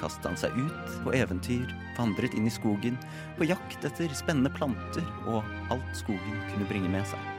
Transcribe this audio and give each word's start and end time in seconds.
kastet 0.00 0.28
han 0.30 0.38
seg 0.40 0.56
ut 0.58 0.98
på 1.04 1.14
eventyr, 1.16 1.72
vandret 1.96 2.36
inn 2.36 2.48
i 2.48 2.52
skogen, 2.52 2.98
på 3.38 3.48
jakt 3.48 3.84
etter 3.86 4.12
spennende 4.16 4.52
planter 4.56 5.06
og 5.26 5.42
alt 5.74 5.96
skogen 5.98 6.44
kunne 6.50 6.68
bringe 6.70 6.92
med 6.92 7.08
seg. 7.08 7.32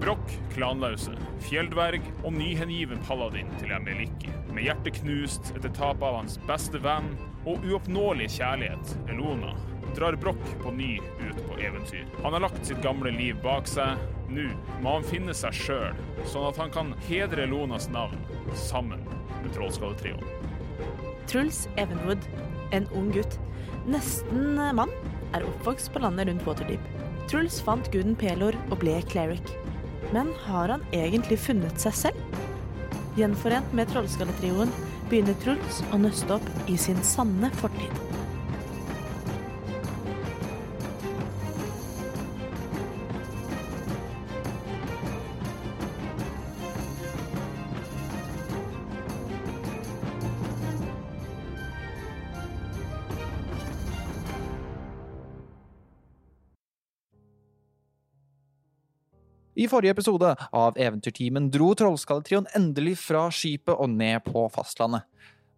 Brokk, 0.00 0.32
klanlause, 0.52 1.14
fjelldverg 1.46 2.02
og 2.26 2.34
nyhengiven 2.34 2.98
paladin 3.06 3.48
til 3.60 3.70
Emeliki. 3.72 4.32
Med 4.52 4.66
hjertet 4.66 4.98
knust 4.98 5.52
etter 5.54 5.70
tapet 5.72 6.04
av 6.04 6.18
hans 6.18 6.34
beste 6.48 6.80
venn 6.82 7.12
og 7.48 7.62
uoppnåelige 7.64 8.34
kjærlighet, 8.40 8.92
Elona, 9.14 9.54
drar 9.94 10.18
Brokk 10.20 10.42
på 10.60 10.74
ny 10.74 10.98
ut 10.98 11.40
på 11.46 11.56
eventyr. 11.62 12.04
Han 12.24 12.34
har 12.36 12.44
lagt 12.44 12.66
sitt 12.66 12.82
gamle 12.84 13.14
liv 13.14 13.38
bak 13.44 13.70
seg. 13.70 14.00
Nå 14.34 14.48
må 14.82 14.96
han 14.96 15.06
finne 15.06 15.34
seg 15.36 15.54
sjøl, 15.54 15.98
sånn 16.26 16.48
at 16.48 16.58
han 16.58 16.72
kan 16.74 16.94
hedre 17.06 17.44
Elonas 17.46 17.86
navn 17.92 18.18
sammen 18.58 19.04
med 19.44 19.54
Trollskalletrioen. 19.56 20.24
Truls 21.30 21.64
Evenwood, 21.80 22.24
en 22.76 22.88
ung 22.96 23.10
gutt, 23.14 23.38
nesten 23.88 24.58
mann, 24.76 24.92
er 25.34 25.46
oppvokst 25.46 25.92
på 25.92 26.02
landet 26.04 26.28
rundt 26.30 26.46
Waterdeep. 26.48 26.90
Truls 27.30 27.60
fant 27.64 27.88
guden 27.92 28.16
Pelor 28.18 28.56
og 28.70 28.80
ble 28.82 28.98
cleric. 29.10 29.54
Men 30.12 30.30
har 30.44 30.74
han 30.74 30.84
egentlig 30.94 31.40
funnet 31.40 31.80
seg 31.80 31.96
selv? 32.04 32.40
Gjenforent 33.18 33.72
med 33.76 33.88
Trollskalletrioen 33.92 34.72
begynner 35.10 35.36
Truls 35.44 35.80
å 35.94 36.00
nøste 36.02 36.36
opp 36.36 36.68
i 36.70 36.76
sin 36.80 37.00
sanne 37.06 37.50
fortid. 37.60 38.23
I 59.64 59.68
forrige 59.70 59.94
episode 59.94 60.28
av 60.52 60.76
Eventyrtimen 60.76 61.46
dro 61.52 61.70
Trollskalletrioen 61.78 62.50
endelig 62.58 62.98
fra 63.00 63.28
skipet 63.32 63.72
og 63.72 63.88
ned 63.94 64.20
på 64.26 64.42
fastlandet. 64.52 65.06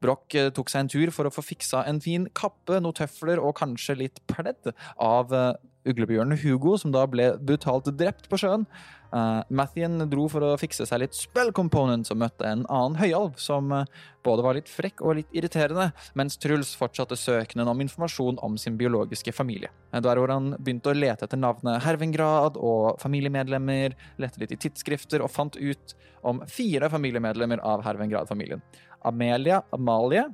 Broch 0.04 0.36
eh, 0.36 0.52
tok 0.54 0.70
seg 0.70 0.84
en 0.84 0.90
tur 0.92 1.10
for 1.14 1.26
å 1.26 1.32
få 1.32 1.42
fiksa 1.42 1.80
en 1.88 1.98
fin 2.04 2.28
kappe, 2.36 2.78
noen 2.78 2.94
tøfler 2.94 3.40
og 3.42 3.56
kanskje 3.58 3.96
litt 4.04 4.20
pledd 4.30 4.70
av 5.02 5.34
eh, 5.34 5.56
uglebjørnen 5.88 6.38
Hugo, 6.42 6.76
som 6.80 6.92
da 6.94 7.04
ble 7.10 7.32
brutalt 7.38 7.88
drept 7.96 8.28
på 8.30 8.40
sjøen. 8.40 8.66
Uh, 9.14 9.40
Mathien 9.54 10.00
dro 10.10 10.26
for 10.28 10.42
å 10.42 10.56
fikse 10.58 10.84
seg 10.88 10.98
litt 11.00 11.14
spell 11.14 11.52
components 11.54 12.10
og 12.10 12.18
møtte 12.20 12.44
en 12.48 12.64
annen 12.66 12.98
høyalv 12.98 13.36
som 13.40 13.70
uh, 13.70 13.84
både 14.26 14.44
var 14.44 14.58
litt 14.58 14.70
frekk 14.70 15.00
og 15.04 15.20
litt 15.20 15.36
irriterende, 15.36 15.92
mens 16.18 16.36
Truls 16.42 16.72
fortsatte 16.76 17.16
søkenen 17.16 17.70
om 17.70 17.80
informasjon 17.84 18.40
om 18.44 18.58
sin 18.60 18.76
biologiske 18.80 19.32
familie. 19.36 19.70
Uh, 19.94 20.00
der 20.04 20.18
hvor 20.18 20.34
han 20.34 20.52
begynte 20.58 20.90
å 20.90 20.96
lete 20.98 21.28
etter 21.28 21.40
navnet 21.40 21.84
Hervengrad 21.86 22.58
og 22.58 22.98
familiemedlemmer, 23.02 23.94
lette 24.22 24.42
litt 24.42 24.56
i 24.56 24.60
tidsskrifter 24.66 25.24
og 25.24 25.32
fant 25.32 25.56
ut 25.56 25.96
om 26.26 26.42
fire 26.50 26.90
familiemedlemmer 26.90 27.62
av 27.64 27.86
Hervengrad-familien. 27.86 28.64
Amelia 29.06 29.62
Amalie, 29.70 30.26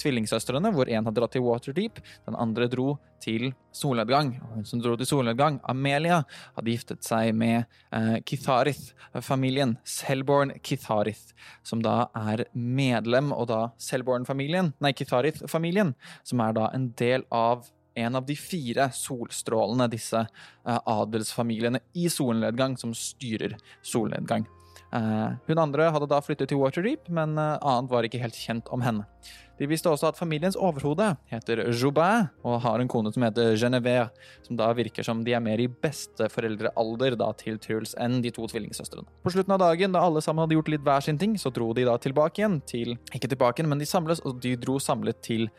tvillingsøstrene, 0.00 0.72
hvor 0.74 0.90
en 0.90 1.06
hadde 1.06 1.16
dratt 1.18 1.34
til 1.36 1.44
Waterdeep, 1.44 2.00
den 2.28 2.36
andre 2.38 2.68
dro 2.70 2.94
til 3.22 3.50
solnedgang. 3.76 4.34
Og 4.44 4.58
hun 4.58 4.68
som 4.68 4.82
dro 4.82 4.96
til 4.98 5.08
solnedgang, 5.08 5.60
Amelia, 5.68 6.22
hadde 6.56 6.72
giftet 6.74 7.06
seg 7.06 7.32
med 7.36 7.64
eh, 7.94 8.20
Kitharith-familien, 8.26 9.76
Selborn 9.84 10.54
Kitharith, 10.62 11.34
som 11.66 11.82
da 11.84 12.08
er 12.16 12.46
medlem, 12.54 13.34
og 13.36 13.50
da 13.52 13.60
Selborn-familien, 13.80 14.72
nei, 14.80 14.94
Kitharith-familien, 14.96 15.94
som 16.24 16.46
er 16.46 16.56
da 16.56 16.70
en 16.74 16.90
del 16.98 17.26
av 17.30 17.68
en 18.00 18.16
av 18.16 18.26
de 18.26 18.36
fire 18.38 18.86
solstrålene, 18.94 19.90
disse 19.90 20.22
eh, 20.22 20.78
adelsfamiliene 20.78 21.82
i 21.98 22.06
solnedgang, 22.12 22.78
som 22.80 22.94
styrer 22.96 23.58
solnedgang. 23.82 24.46
Uh, 24.90 25.36
hun 25.46 25.60
andre 25.62 25.86
hadde 25.94 26.08
da 26.10 26.18
flyttet 26.24 26.50
til 26.50 26.58
Waterdeep, 26.58 27.06
men 27.14 27.36
uh, 27.38 27.54
annet 27.62 27.92
var 27.92 28.06
ikke 28.06 28.22
helt 28.22 28.34
kjent 28.34 28.70
om 28.74 28.82
henne. 28.82 29.04
De 29.60 29.68
visste 29.68 29.90
også 29.92 30.08
at 30.08 30.18
familiens 30.18 30.56
overhode 30.56 31.10
heter 31.28 31.60
Joubin 31.68 32.30
og 32.48 32.62
har 32.64 32.80
en 32.80 32.88
kone 32.88 33.12
som 33.12 33.26
heter 33.26 33.52
Genevieve, 33.60 34.08
som 34.46 34.56
da 34.56 34.70
virker 34.76 35.04
som 35.04 35.20
de 35.26 35.34
er 35.36 35.42
mer 35.44 35.60
i 35.60 35.68
besteforeldrealder 35.68 37.18
da 37.20 37.28
til 37.36 37.60
Truls 37.60 37.92
enn 38.00 38.22
de 38.24 38.32
to 38.32 38.48
tvillingsøstrene. 38.48 39.04
På 39.20 39.32
slutten 39.34 39.52
av 39.52 39.60
dagen, 39.60 39.92
da 39.92 40.04
alle 40.06 40.22
sammen 40.24 40.46
hadde 40.46 40.56
gjort 40.56 40.72
litt 40.72 40.86
hver 40.86 41.04
sin 41.04 41.20
ting, 41.20 41.36
så 41.36 41.52
dro 41.52 41.70
de 41.76 41.84
da 41.88 41.98
tilbake 42.00 42.40
igjen 42.40 42.60
til 42.64 42.96
Ikke 43.12 43.28
tilbake 43.28 43.66
men 43.66 43.82
de 43.82 43.88
samles, 43.88 44.22
og 44.24 44.40
de 44.40 44.54
dro 44.56 44.78
samlet 44.80 45.20
til 45.22 45.50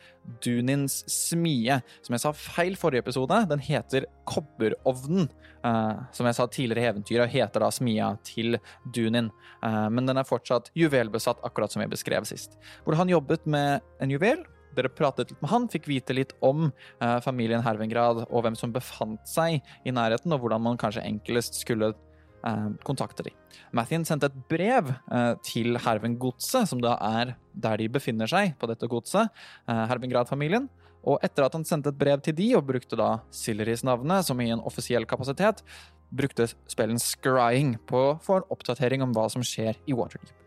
Dunins 0.41 1.01
smie. 1.11 1.77
Som 2.01 2.15
jeg 2.15 2.23
sa 2.23 2.33
feil 2.35 2.77
forrige 2.79 3.05
episode, 3.05 3.37
den 3.51 3.61
heter 3.61 4.09
Kobberovnen. 4.29 5.29
Uh, 5.61 6.01
som 6.09 6.25
jeg 6.25 6.33
sa 6.33 6.47
tidligere 6.49 6.87
i 6.87 6.89
eventyret, 6.89 7.29
heter 7.29 7.61
da 7.61 7.67
smia 7.73 8.07
til 8.25 8.57
Dunin. 8.95 9.29
Uh, 9.61 9.91
men 9.93 10.09
den 10.09 10.17
er 10.17 10.25
fortsatt 10.25 10.71
juvelbesatt, 10.77 11.43
akkurat 11.45 11.73
som 11.73 11.83
jeg 11.83 11.91
beskrev 11.91 12.25
sist. 12.25 12.57
Hvor 12.81 12.97
han 12.97 13.11
jobbet 13.11 13.45
med 13.45 13.85
en 13.99 14.13
juvel. 14.13 14.43
Dere 14.75 14.91
pratet 14.93 15.33
litt 15.33 15.41
med 15.43 15.51
han, 15.51 15.67
fikk 15.71 15.89
vite 15.91 16.15
litt 16.15 16.31
om 16.45 16.69
eh, 16.69 17.17
familien 17.25 17.63
Hervengrad 17.65 18.23
og 18.29 18.45
hvem 18.45 18.55
som 18.55 18.71
befant 18.71 19.19
seg 19.27 19.59
i 19.83 19.91
nærheten, 19.91 20.31
og 20.31 20.43
hvordan 20.43 20.63
man 20.63 20.79
kanskje 20.79 21.03
enklest 21.03 21.59
skulle 21.59 21.91
eh, 21.91 22.67
kontakte 22.87 23.25
dem. 23.27 23.35
Mathien 23.75 24.07
sendte 24.07 24.29
et 24.31 24.37
brev 24.51 24.93
eh, 24.93 25.33
til 25.43 25.75
Hervengodset, 25.75 26.69
som 26.71 26.83
da 26.83 26.95
er 27.19 27.35
der 27.51 27.81
de 27.81 27.89
befinner 27.91 28.31
seg 28.31 28.55
på 28.61 28.69
dette 28.71 28.87
godset, 28.87 29.27
Hervengrad-familien. 29.67 30.69
Og 31.01 31.17
etter 31.25 31.43
at 31.43 31.55
han 31.57 31.65
sendte 31.65 31.89
et 31.91 31.97
brev 31.97 32.21
til 32.23 32.35
de, 32.37 32.51
og 32.55 32.67
brukte 32.69 32.95
da 32.99 33.15
Silleris-navnet 33.33 34.27
som 34.27 34.39
i 34.39 34.51
en 34.53 34.61
offisiell 34.63 35.07
kapasitet, 35.09 35.63
brukte 36.11 36.47
spillen 36.69 36.99
Scrying 37.01 37.75
på 37.89 38.03
få 38.23 38.39
en 38.39 38.47
oppdatering 38.53 39.03
om 39.03 39.15
hva 39.15 39.25
som 39.31 39.43
skjer 39.45 39.79
i 39.89 39.97
Waterdeep. 39.97 40.37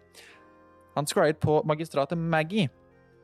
Han 0.94 1.09
scryet 1.10 1.41
på 1.43 1.59
magistratet 1.66 2.19
Maggie, 2.19 2.69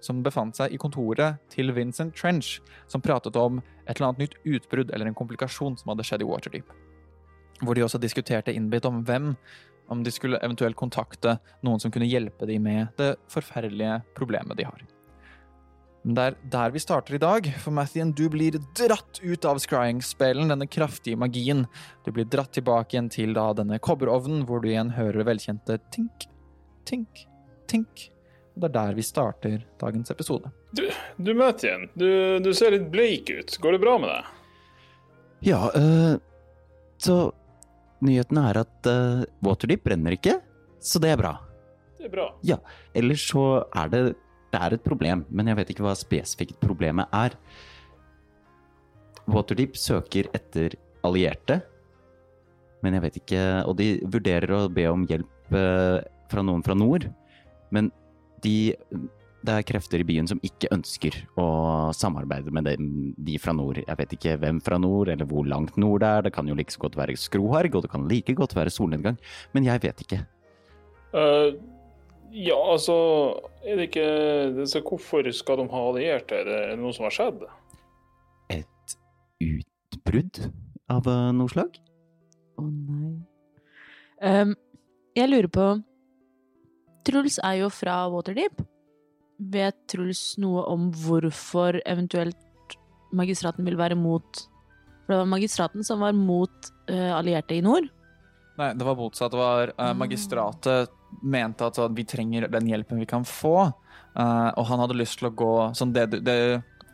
som 0.05 0.23
befant 0.25 0.57
seg 0.57 0.73
i 0.73 0.79
kontoret 0.81 1.41
til 1.53 1.73
Vincent 1.77 2.15
Trench, 2.17 2.59
som 2.89 3.03
pratet 3.05 3.37
om 3.37 3.61
et 3.87 3.97
eller 3.97 4.11
annet 4.11 4.25
nytt 4.25 4.39
utbrudd 4.45 4.95
eller 4.95 5.11
en 5.11 5.19
komplikasjon 5.19 5.79
som 5.81 5.93
hadde 5.93 6.07
skjedd 6.07 6.25
i 6.25 6.29
Waterdeep. 6.29 6.71
Hvor 7.61 7.77
de 7.77 7.85
også 7.85 8.01
diskuterte 8.01 8.55
innbitt 8.57 8.89
om 8.89 9.03
hvem, 9.05 9.35
om 9.91 10.05
de 10.07 10.13
skulle 10.15 10.41
eventuelt 10.41 10.79
kontakte 10.79 11.37
noen 11.67 11.83
som 11.83 11.93
kunne 11.93 12.09
hjelpe 12.09 12.49
dem 12.49 12.65
med 12.65 12.95
det 13.01 13.17
forferdelige 13.29 14.01
problemet 14.17 14.57
de 14.57 14.69
har. 14.69 14.87
Men 16.01 16.17
det 16.17 16.23
er 16.25 16.37
der 16.55 16.71
vi 16.73 16.81
starter 16.81 17.17
i 17.17 17.21
dag, 17.21 17.49
for 17.61 17.77
Mathien, 17.77 18.15
du 18.17 18.25
blir 18.33 18.57
dratt 18.79 19.21
ut 19.21 19.45
av 19.45 19.59
scrying-spelen, 19.61 20.49
denne 20.49 20.69
kraftige 20.71 21.19
magien. 21.21 21.67
Du 22.07 22.13
blir 22.17 22.25
dratt 22.25 22.55
tilbake 22.57 22.97
igjen 22.97 23.11
til 23.13 23.35
da 23.37 23.51
denne 23.59 23.77
kobberovnen, 23.85 24.47
hvor 24.49 24.63
du 24.63 24.71
igjen 24.71 24.95
hører 24.97 25.29
velkjente 25.29 25.77
tink, 25.93 26.25
tink, 26.89 27.27
tink. 27.69 28.07
Og 28.61 28.67
det 28.67 28.69
er 28.69 28.75
der 28.77 28.97
vi 28.99 29.05
starter 29.07 29.61
dagens 29.81 30.13
episode. 30.13 30.51
Du, 30.77 30.83
du 31.17 31.31
igjen 31.33 31.87
du, 31.97 32.09
du 32.45 32.51
ser 32.53 32.75
litt 32.75 32.91
bleik 32.93 33.31
ut. 33.33 33.55
Går 33.57 33.73
det 33.73 33.81
bra 33.81 33.95
med 33.97 34.11
deg? 34.13 34.27
Ja, 35.49 35.61
øh, 35.73 36.19
så 37.01 37.15
nyheten 38.05 38.37
er 38.37 38.59
at 38.61 38.89
øh, 38.91 39.23
Waterdeep 39.41 39.87
brenner 39.87 40.13
ikke, 40.13 40.35
så 40.77 41.01
det 41.01 41.15
er 41.15 41.17
bra. 41.23 41.39
Det 41.97 42.11
er 42.11 42.13
bra. 42.13 42.27
Ja, 42.45 42.59
ellers 42.93 43.25
så 43.31 43.65
er 43.73 43.89
det 43.89 44.03
det 44.51 44.61
er 44.61 44.75
et 44.75 44.85
problem, 44.85 45.25
men 45.31 45.49
jeg 45.49 45.57
vet 45.57 45.73
ikke 45.73 45.87
hva 45.87 45.95
spesifikt 45.97 46.61
problemet 46.61 47.09
er. 47.17 47.33
Waterdeep 49.31 49.79
søker 49.79 50.29
etter 50.37 50.77
allierte, 51.07 51.63
men 52.85 52.97
jeg 52.97 53.05
vet 53.05 53.17
ikke 53.21 53.41
Og 53.69 53.77
de 53.79 53.89
vurderer 54.05 54.53
å 54.57 54.69
be 54.69 54.85
om 54.91 55.09
hjelp 55.09 55.57
øh, 55.57 56.01
fra 56.29 56.45
noen 56.45 56.65
fra 56.67 56.77
nord, 56.77 57.09
men 57.73 57.89
de 58.45 58.75
det 59.41 59.55
er 59.57 59.65
krefter 59.65 60.03
i 60.03 60.05
byen 60.05 60.27
som 60.29 60.41
ikke 60.45 60.69
ønsker 60.75 61.15
å 61.41 61.47
samarbeide 61.97 62.53
med 62.53 62.67
dem, 62.69 62.89
de 63.17 63.39
fra 63.41 63.55
nord. 63.57 63.79
Jeg 63.81 63.97
vet 63.97 64.13
ikke 64.13 64.35
hvem 64.43 64.59
fra 64.61 64.77
nord, 64.77 65.09
eller 65.09 65.25
hvor 65.25 65.47
langt 65.49 65.79
nord 65.81 66.03
det 66.05 66.11
er. 66.11 66.27
Det 66.27 66.35
kan 66.35 66.51
jo 66.51 66.57
like 66.59 66.75
så 66.75 66.83
godt 66.83 66.99
være 67.01 67.17
Skroharg, 67.17 67.73
og 67.73 67.87
det 67.87 67.93
kan 67.95 68.05
like 68.11 68.35
godt 68.37 68.53
være 68.59 68.75
solnedgang. 68.75 69.17
Men 69.57 69.65
jeg 69.65 69.81
vet 69.87 70.05
ikke. 70.05 70.21
Uh, 71.17 71.57
Ja, 72.31 72.55
altså 72.73 72.95
Er 73.67 73.77
det 73.77 73.89
ikke 73.91 74.67
så 74.67 74.81
Hvorfor 74.81 75.27
skal 75.33 75.59
de 75.59 75.69
ha 75.71 75.83
allierte? 75.91 76.35
Er 76.35 76.45
det 76.47 76.79
noe 76.79 76.95
som 76.95 77.09
har 77.09 77.15
skjedd? 77.15 77.43
Et 78.51 78.97
utbrudd 79.43 80.43
av 80.91 81.07
eh, 81.11 81.31
noe 81.35 81.51
slag? 81.51 81.79
Å 82.59 82.65
nei. 82.67 83.13
Um, 84.21 84.55
jeg 85.17 85.31
lurer 85.31 85.49
på 85.51 85.67
Truls 87.11 87.41
er 87.43 87.61
jo 87.61 87.71
fra 87.75 88.05
Waterdeep. 88.13 88.63
Vet 89.51 89.79
Truls 89.91 90.37
noe 90.41 90.63
om 90.71 90.91
hvorfor 90.95 91.81
eventuelt 91.83 92.77
magistraten 93.17 93.67
vil 93.67 93.79
være 93.81 93.97
mot 93.99 94.45
For 95.03 95.15
det 95.15 95.23
var 95.25 95.31
magistraten 95.33 95.87
som 95.87 96.05
var 96.05 96.15
mot 96.15 96.71
uh, 96.93 97.17
allierte 97.17 97.57
i 97.57 97.65
nord. 97.65 97.89
Nei, 98.61 98.73
det 98.77 98.87
var 98.87 98.99
motsatt. 98.99 99.33
Det 99.33 99.41
var 99.41 99.73
uh, 99.75 99.93
Magistratet 99.99 100.93
mente 101.27 101.67
at 101.67 101.79
vi 101.97 102.05
trenger 102.07 102.47
den 102.53 102.69
hjelpen 102.71 103.01
vi 103.03 103.09
kan 103.11 103.25
få. 103.27 103.73
Uh, 104.15 104.51
og 104.55 104.69
han 104.69 104.83
hadde 104.85 104.99
lyst 105.01 105.19
til 105.19 105.31
å 105.31 105.35
gå 105.35 105.55
sånn 105.79 105.95
det, 105.97 106.07
det, 106.27 106.37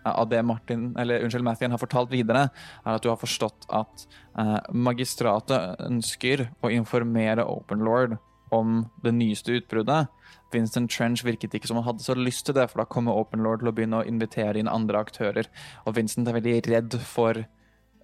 Av 0.07 0.29
det 0.31 0.41
Martin, 0.47 0.91
eller 1.01 1.27
unnskyld, 1.27 1.45
Mathien 1.45 1.75
har 1.75 1.83
fortalt 1.83 2.13
videre, 2.15 2.47
er 2.85 2.97
at 2.97 3.05
du 3.05 3.11
har 3.11 3.21
forstått 3.21 3.69
at 3.75 4.07
uh, 4.39 4.61
magistratet 4.73 5.83
ønsker 5.85 6.47
å 6.65 6.73
informere 6.73 7.45
Openlord 7.45 8.17
om 8.55 8.85
det 9.05 9.15
nyeste 9.17 9.59
utbruddet. 9.59 10.13
Vincent 10.55 10.91
Trench 10.93 11.25
virket 11.27 11.57
ikke 11.57 11.69
som 11.71 11.81
han 11.81 11.89
hadde 11.89 12.05
så 12.05 12.15
lyst 12.19 12.47
til 12.47 12.57
det, 12.57 12.69
for 12.71 12.83
da 12.83 12.91
kommer 12.91 13.19
Openlord 13.19 13.63
til 13.63 13.71
å 13.71 13.75
begynne 13.77 14.03
å 14.03 14.07
invitere 14.07 14.61
inn 14.61 14.71
andre 14.71 15.03
aktører. 15.03 15.51
Og 15.87 15.97
Vincent 15.99 16.29
er 16.29 16.39
veldig 16.39 16.61
redd 16.69 16.99
for 17.03 17.43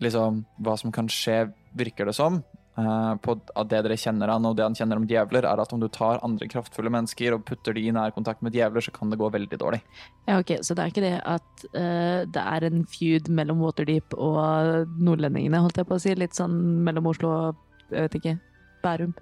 liksom, 0.02 0.42
hva 0.62 0.74
som 0.80 0.94
kan 0.94 1.10
skje, 1.12 1.46
virker 1.78 2.10
det 2.10 2.16
som. 2.18 2.42
Uh, 2.72 3.18
på 3.20 3.34
at 3.36 3.68
det 3.68 3.82
dere 3.84 3.98
kjenner 4.00 4.30
han, 4.32 4.46
og 4.48 4.54
det 4.56 4.64
han 4.64 4.76
kjenner 4.76 4.96
om 4.96 5.04
djevler, 5.04 5.44
er 5.44 5.60
at 5.60 5.72
om 5.76 5.80
du 5.80 5.90
tar 5.92 6.22
andre 6.24 6.48
kraftfulle 6.48 6.90
mennesker 6.92 7.36
og 7.36 7.44
putter 7.44 7.76
de 7.76 7.82
i 7.84 7.92
nær 7.92 8.14
kontakt 8.16 8.40
med 8.40 8.56
djevler, 8.56 8.80
så 8.80 8.94
kan 8.96 9.12
det 9.12 9.18
gå 9.20 9.28
veldig 9.34 9.58
dårlig. 9.60 9.82
Ja, 10.24 10.38
ok, 10.40 10.54
Så 10.64 10.74
det 10.74 10.84
er 10.84 10.94
ikke 10.94 11.04
det 11.04 11.18
at 11.20 11.66
uh, 11.76 12.24
det 12.24 12.46
er 12.56 12.68
en 12.68 12.86
feud 12.88 13.28
mellom 13.28 13.60
Waterdeep 13.62 14.16
og 14.16 14.96
nordlendingene, 14.96 15.60
holdt 15.60 15.82
jeg 15.82 15.90
på 15.90 16.00
å 16.00 16.02
si? 16.02 16.16
Litt 16.16 16.38
sånn 16.38 16.56
mellom 16.86 17.12
Oslo 17.12 17.34
og 17.36 17.60
jeg 17.92 18.06
vet 18.06 18.18
ikke, 18.22 18.36
Bærum. 18.82 19.12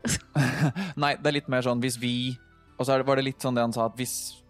Nei, 1.02 1.14
det 1.20 1.30
er 1.30 1.36
litt 1.36 1.50
mer 1.52 1.64
sånn 1.66 1.82
hvis 1.82 1.98
vi 2.00 2.14
Og 2.78 2.86
så 2.88 2.96
var 3.04 3.20
det 3.20 3.26
litt 3.26 3.44
sånn 3.44 3.56
det 3.58 3.64
han 3.66 3.74
sa, 3.76 3.90
at 3.90 3.98
hvis 3.98 4.40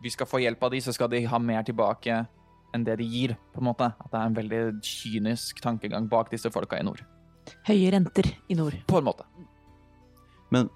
vi 0.00 0.12
skal 0.12 0.28
få 0.28 0.40
hjelp 0.40 0.62
av 0.64 0.72
de, 0.72 0.80
så 0.84 0.92
skal 0.96 1.10
de 1.12 1.22
ha 1.28 1.38
mer 1.40 1.64
tilbake 1.66 2.22
enn 2.74 2.84
det 2.86 2.96
de 3.00 3.06
gir, 3.08 3.34
på 3.52 3.60
en 3.60 3.68
måte. 3.68 3.90
At 4.00 4.12
det 4.12 4.18
er 4.20 4.28
en 4.28 4.36
veldig 4.36 4.60
kynisk 4.86 5.60
tankegang 5.64 6.06
bak 6.10 6.30
disse 6.32 6.52
folka 6.52 6.78
i 6.80 6.86
nord. 6.86 7.02
Høye 7.68 7.90
renter 7.92 8.30
i 8.48 8.56
nord. 8.56 8.76
På 8.88 9.00
en 9.00 9.08
måte. 9.08 9.26
Men 10.54 10.70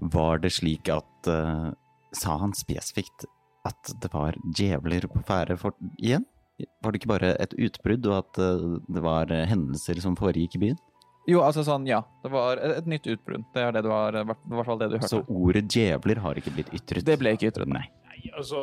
var 0.00 0.42
det 0.42 0.52
slik 0.56 0.90
at 0.92 1.30
uh, 1.30 1.72
Sa 2.16 2.36
han 2.40 2.54
spesifikt 2.56 3.26
at 3.66 3.90
det 4.00 4.08
var 4.12 4.36
djevler 4.56 5.08
på 5.10 5.20
ferde 5.26 5.56
for, 5.60 5.74
igjen? 5.98 6.24
Var 6.56 6.92
det 6.92 7.00
ikke 7.00 7.10
bare 7.10 7.32
et 7.42 7.52
utbrudd, 7.58 8.06
og 8.08 8.20
at 8.22 8.38
uh, 8.40 8.76
det 8.88 9.02
var 9.04 9.32
hendelser 9.50 10.00
som 10.04 10.16
foregikk 10.18 10.56
i 10.56 10.62
byen? 10.68 10.78
Jo, 11.26 11.40
altså 11.42 11.64
sånn, 11.66 11.86
ja. 11.90 12.00
Det 12.22 12.30
var 12.30 12.60
et, 12.62 12.80
et 12.80 12.88
nytt 12.90 13.06
utbrudd. 13.10 13.46
Det 13.54 13.62
er 13.62 13.74
det 13.74 13.82
du 13.86 13.90
har, 13.90 14.14
i 14.14 14.24
hvert 14.26 14.68
fall 14.68 14.78
det 14.78 14.90
du 14.92 14.98
hørte. 14.98 15.10
Så 15.10 15.22
ordet 15.26 15.64
djevler 15.74 16.22
har 16.22 16.38
ikke 16.38 16.54
blitt 16.54 16.70
ytret? 16.76 17.06
Det 17.06 17.18
ble 17.18 17.34
ikke 17.34 17.50
ytret, 17.50 17.70
Nei. 17.70 17.86
Nei, 18.06 18.30
altså 18.30 18.62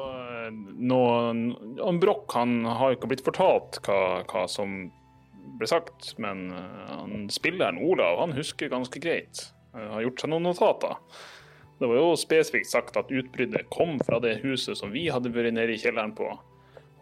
nå, 0.54 1.00
han 1.84 2.00
Broch 2.02 2.34
han 2.38 2.64
har 2.66 2.96
ikke 2.96 3.12
blitt 3.12 3.26
fortalt 3.26 3.82
hva, 3.86 4.24
hva 4.30 4.46
som 4.50 4.86
ble 5.60 5.70
sagt, 5.70 6.14
men 6.24 6.48
eh, 6.56 6.94
han 6.94 7.28
spilleren 7.34 7.82
Olav 7.84 8.22
han 8.24 8.36
husker 8.38 8.72
ganske 8.72 9.02
greit. 9.04 9.50
Han 9.76 9.92
Har 9.98 10.06
gjort 10.08 10.24
seg 10.24 10.32
noen 10.32 10.48
notater. 10.48 10.98
Det 11.80 11.90
var 11.90 12.00
jo 12.00 12.16
spesifikt 12.16 12.70
sagt 12.70 12.98
at 13.00 13.12
utbruddet 13.12 13.68
kom 13.74 13.98
fra 14.06 14.20
det 14.24 14.38
huset 14.44 14.80
som 14.80 14.94
vi 14.94 15.08
hadde 15.12 15.34
vært 15.34 15.56
nede 15.58 15.76
i 15.76 15.82
kjelleren 15.82 16.14
på. 16.16 16.30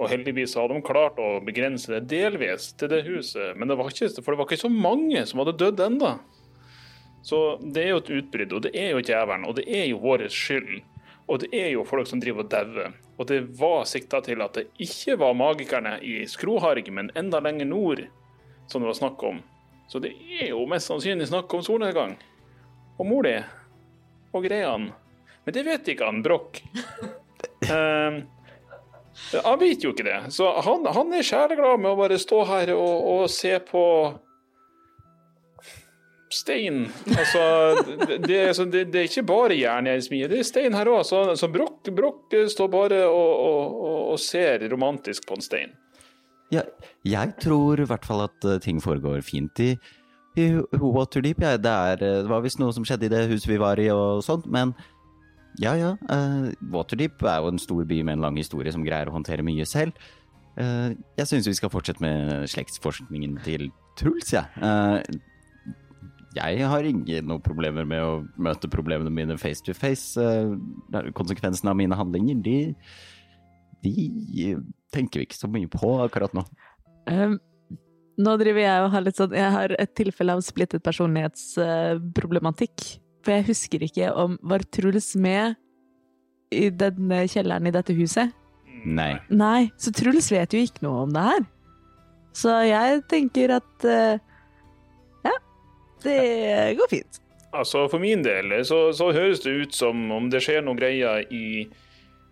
Og 0.02 0.10
heldigvis 0.10 0.56
hadde 0.58 0.74
de 0.74 0.82
klart 0.86 1.20
å 1.22 1.36
begrense 1.46 1.92
det 1.94 2.08
delvis 2.10 2.72
til 2.80 2.90
det 2.90 3.04
huset, 3.06 3.54
men 3.54 3.70
det 3.70 3.78
var 3.78 3.92
ikke, 3.92 4.10
for 4.18 4.34
det 4.34 4.40
var 4.40 4.48
ikke 4.50 4.64
så 4.64 4.72
mange 4.74 5.22
som 5.30 5.44
hadde 5.44 5.60
dødd 5.62 5.84
enda. 5.86 6.16
Så 7.22 7.60
det 7.62 7.84
er 7.84 7.92
jo 7.92 8.00
et 8.02 8.10
utbrudd, 8.18 8.56
og 8.58 8.64
det 8.66 8.72
er 8.74 8.96
jo 8.96 9.04
djevelen, 9.06 9.46
og 9.46 9.60
det 9.60 9.68
er 9.70 9.86
jo 9.92 10.02
vår 10.02 10.26
skyld. 10.34 10.80
Og 11.30 11.44
det 11.44 11.52
er 11.54 11.70
jo 11.76 11.86
folk 11.88 12.10
som 12.10 12.20
driver 12.20 12.44
og 12.44 12.50
dauer. 12.50 12.96
Og 13.22 13.28
det 13.30 13.44
var 13.60 13.86
sikta 13.86 14.24
til 14.26 14.42
at 14.42 14.58
det 14.58 14.66
ikke 14.82 15.20
var 15.22 15.38
magikerne 15.38 16.00
i 16.02 16.24
Skroharg, 16.28 16.90
men 16.90 17.14
enda 17.16 17.40
lenger 17.46 17.70
nord, 17.70 18.02
som 18.68 18.82
det 18.82 18.90
var 18.90 18.98
snakk 18.98 19.22
om. 19.30 19.40
Så 19.92 20.02
det 20.02 20.16
er 20.42 20.50
jo 20.50 20.66
mest 20.70 20.90
sannsynlig 20.90 21.30
snakk 21.30 21.54
om 21.54 21.62
solnedgang. 21.64 22.18
Og 22.98 23.06
mor 23.06 23.28
di. 23.28 23.38
Og 24.34 24.46
greiene. 24.48 24.96
Men 25.46 25.56
det 25.56 25.68
vet 25.68 25.94
ikke 25.94 26.10
han 26.10 26.24
Broch. 26.26 26.64
Eh, 27.62 28.16
han 29.44 29.60
vet 29.62 29.84
jo 29.84 29.92
ikke 29.94 30.08
det. 30.08 30.20
Så 30.36 30.48
han, 30.66 30.86
han 30.96 31.14
er 31.18 31.26
sjeleglad 31.26 31.82
med 31.84 31.92
å 31.94 32.00
bare 32.00 32.20
stå 32.22 32.44
her 32.50 32.74
og, 32.76 33.08
og 33.16 33.24
se 33.32 33.58
på 33.68 33.86
stein. 36.32 36.86
Altså, 37.12 37.42
det, 38.24 38.40
sånn- 38.56 38.72
det, 38.72 38.86
det 38.94 39.02
er 39.02 39.10
ikke 39.10 39.26
bare 39.28 39.58
jern 39.60 39.90
jeg 39.92 40.06
smier, 40.08 40.32
det 40.32 40.40
er 40.42 40.48
stein 40.48 40.78
her 40.78 40.88
òg. 40.92 41.04
Så, 41.08 41.24
så 41.40 41.50
Broch, 41.52 41.82
Broch 41.92 42.36
står 42.54 42.70
bare 42.72 43.02
og, 43.10 43.32
og, 43.48 43.82
og 44.14 44.22
ser 44.24 44.64
romantisk 44.72 45.28
på 45.28 45.36
en 45.38 45.44
stein. 45.46 45.74
Ja, 46.52 46.66
jeg 47.08 47.36
tror 47.40 47.80
i 47.80 47.88
hvert 47.88 48.04
fall 48.08 48.26
at 48.26 48.48
eh, 48.48 48.58
ting 48.64 48.80
foregår 48.84 49.22
fint 49.24 49.60
i, 49.64 49.70
i 50.40 50.48
Waterdeep. 50.80 51.40
Ja. 51.44 51.54
Det, 51.60 51.76
er, 51.92 52.02
eh, 52.04 52.18
det 52.26 52.32
var 52.32 52.44
visst 52.44 52.60
noe 52.60 52.76
som 52.76 52.88
skjedde 52.88 53.08
i 53.08 53.12
det 53.14 53.22
huset 53.32 53.48
vi 53.52 53.60
var 53.62 53.80
i 53.80 53.88
og 53.92 54.20
sånt, 54.26 54.48
men 54.52 54.74
ja 55.60 55.76
ja. 55.76 55.92
Uh, 56.08 56.52
Waterdeep 56.74 57.24
er 57.28 57.42
jo 57.44 57.52
en 57.52 57.62
stor 57.62 57.84
by 57.88 58.02
med 58.06 58.18
en 58.18 58.26
lang 58.28 58.40
historie 58.40 58.72
som 58.72 58.86
greier 58.86 59.10
å 59.12 59.16
håndtere 59.16 59.46
mye 59.46 59.66
selv. 59.68 59.98
Uh, 60.56 60.94
jeg 61.20 61.30
syns 61.30 61.48
vi 61.50 61.58
skal 61.58 61.72
fortsette 61.74 62.04
med 62.04 62.48
slektsforskningen 62.52 63.38
til 63.46 63.70
Truls, 64.00 64.32
jeg. 64.34 64.46
Eh, 64.64 65.00
jeg 66.32 66.68
har 66.72 66.88
ingen 66.88 67.42
problemer 67.44 67.84
med 67.88 68.02
å 68.04 68.24
møte 68.40 68.70
problemene 68.72 69.12
mine 69.12 69.36
face 69.40 69.64
to 69.66 69.74
face. 69.76 70.16
Konsekvensene 71.18 71.74
av 71.74 71.78
mine 71.80 71.96
handlinger, 72.00 72.40
de, 72.46 72.74
de 73.84 73.92
tenker 74.96 75.20
vi 75.20 75.26
ikke 75.28 75.42
så 75.42 75.50
mye 75.52 75.68
på 75.72 76.00
akkurat 76.06 76.34
nå. 76.38 76.44
Um, 77.12 77.36
nå 78.22 78.38
driver 78.40 78.62
jeg 78.64 78.84
og 78.86 78.92
har 78.94 79.02
litt 79.02 79.18
sånn 79.18 79.34
Jeg 79.34 79.52
har 79.56 79.74
et 79.82 79.94
tilfelle 79.98 80.34
av 80.38 80.42
splittet 80.46 80.84
personlighetsproblematikk. 80.86 82.78
For 83.22 83.36
jeg 83.36 83.48
husker 83.52 83.84
ikke 83.86 84.12
om 84.18 84.38
Var 84.42 84.64
Truls 84.74 85.14
med 85.20 85.58
i 86.52 86.68
denne 86.74 87.24
kjelleren 87.32 87.70
i 87.70 87.74
dette 87.74 87.96
huset? 87.96 88.34
Nei. 88.82 89.14
Nei, 89.30 89.70
så 89.78 89.94
Truls 89.94 90.32
vet 90.34 90.54
jo 90.56 90.64
ikke 90.66 90.86
noe 90.86 91.06
om 91.06 91.14
det 91.14 91.26
her. 91.28 91.44
Så 92.36 92.56
jeg 92.66 93.02
tenker 93.12 93.58
at 93.60 93.86
eh, 93.86 94.22
Ja, 95.28 95.36
det 96.06 96.18
går 96.80 96.90
fint. 96.92 97.22
Altså, 97.52 97.86
For 97.92 98.00
min 98.00 98.24
del 98.24 98.54
så, 98.66 98.90
så 98.96 99.12
høres 99.12 99.44
det 99.44 99.52
ut 99.52 99.76
som 99.76 100.06
om 100.16 100.30
det 100.32 100.40
skjer 100.44 100.64
noe 100.64 100.80
greier 100.80 101.26
i, 101.36 101.68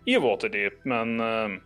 i 0.08 0.16
Waterdeep, 0.16 0.80
men 0.88 1.20
uh, 1.20 1.58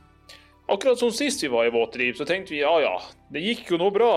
akkurat 0.73 0.97
som 0.97 1.13
sist 1.13 1.45
vi 1.45 1.51
var 1.53 1.69
i 1.69 1.73
Waterdeep, 1.73 2.17
så 2.17 2.25
tenkte 2.25 2.55
vi 2.55 2.63
ja 2.63 2.73
ja, 2.81 2.95
det 3.33 3.45
gikk 3.45 3.75
jo 3.75 3.79
noe 3.81 3.93
bra. 3.93 4.13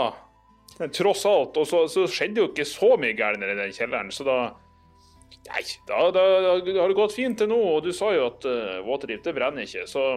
Tross 0.92 1.26
alt. 1.28 1.56
Og 1.60 1.68
så, 1.68 1.84
så 1.88 2.06
skjedde 2.08 2.42
jo 2.42 2.48
ikke 2.50 2.66
så 2.68 2.96
mye 3.00 3.16
gærent 3.16 3.44
i 3.44 3.58
den 3.60 3.76
kjelleren, 3.76 4.10
så 4.12 4.24
da 4.26 4.38
Nei, 5.46 5.62
da, 5.86 5.98
da, 6.10 6.22
da 6.42 6.80
har 6.80 6.90
det 6.90 6.98
gått 6.98 7.14
fint 7.14 7.38
til 7.38 7.50
nå, 7.50 7.58
og 7.76 7.84
du 7.86 7.92
sa 7.94 8.10
jo 8.14 8.26
at 8.30 8.46
uh, 8.48 8.80
våtdrift, 8.86 9.26
det 9.26 9.34
brenner 9.36 9.66
ikke, 9.66 9.86
så 9.90 10.16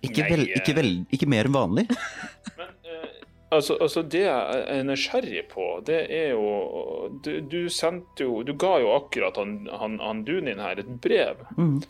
Ikke, 0.00 0.26
vel, 0.28 0.44
Nei, 0.44 0.58
ikke, 0.60 0.74
vel, 0.76 0.90
ikke 1.10 1.28
mer 1.30 1.48
enn 1.48 1.56
vanlig. 1.56 1.86
Men 2.58 2.74
uh, 2.84 3.06
altså, 3.56 3.78
altså, 3.80 4.04
det 4.04 4.26
jeg 4.26 4.66
er 4.76 4.84
nysgjerrig 4.88 5.46
på, 5.52 5.70
det 5.86 6.02
er 6.14 6.34
jo 6.34 6.50
Du, 7.24 7.32
du 7.40 7.62
sendte 7.72 8.28
jo 8.28 8.42
Du 8.46 8.52
ga 8.60 8.76
jo 8.82 8.92
akkurat 8.98 9.40
han, 9.40 9.64
han, 9.72 9.96
han 10.04 10.22
Dunin 10.28 10.62
her 10.62 10.82
et 10.82 10.92
brev. 11.02 11.40
Mm. 11.56 11.80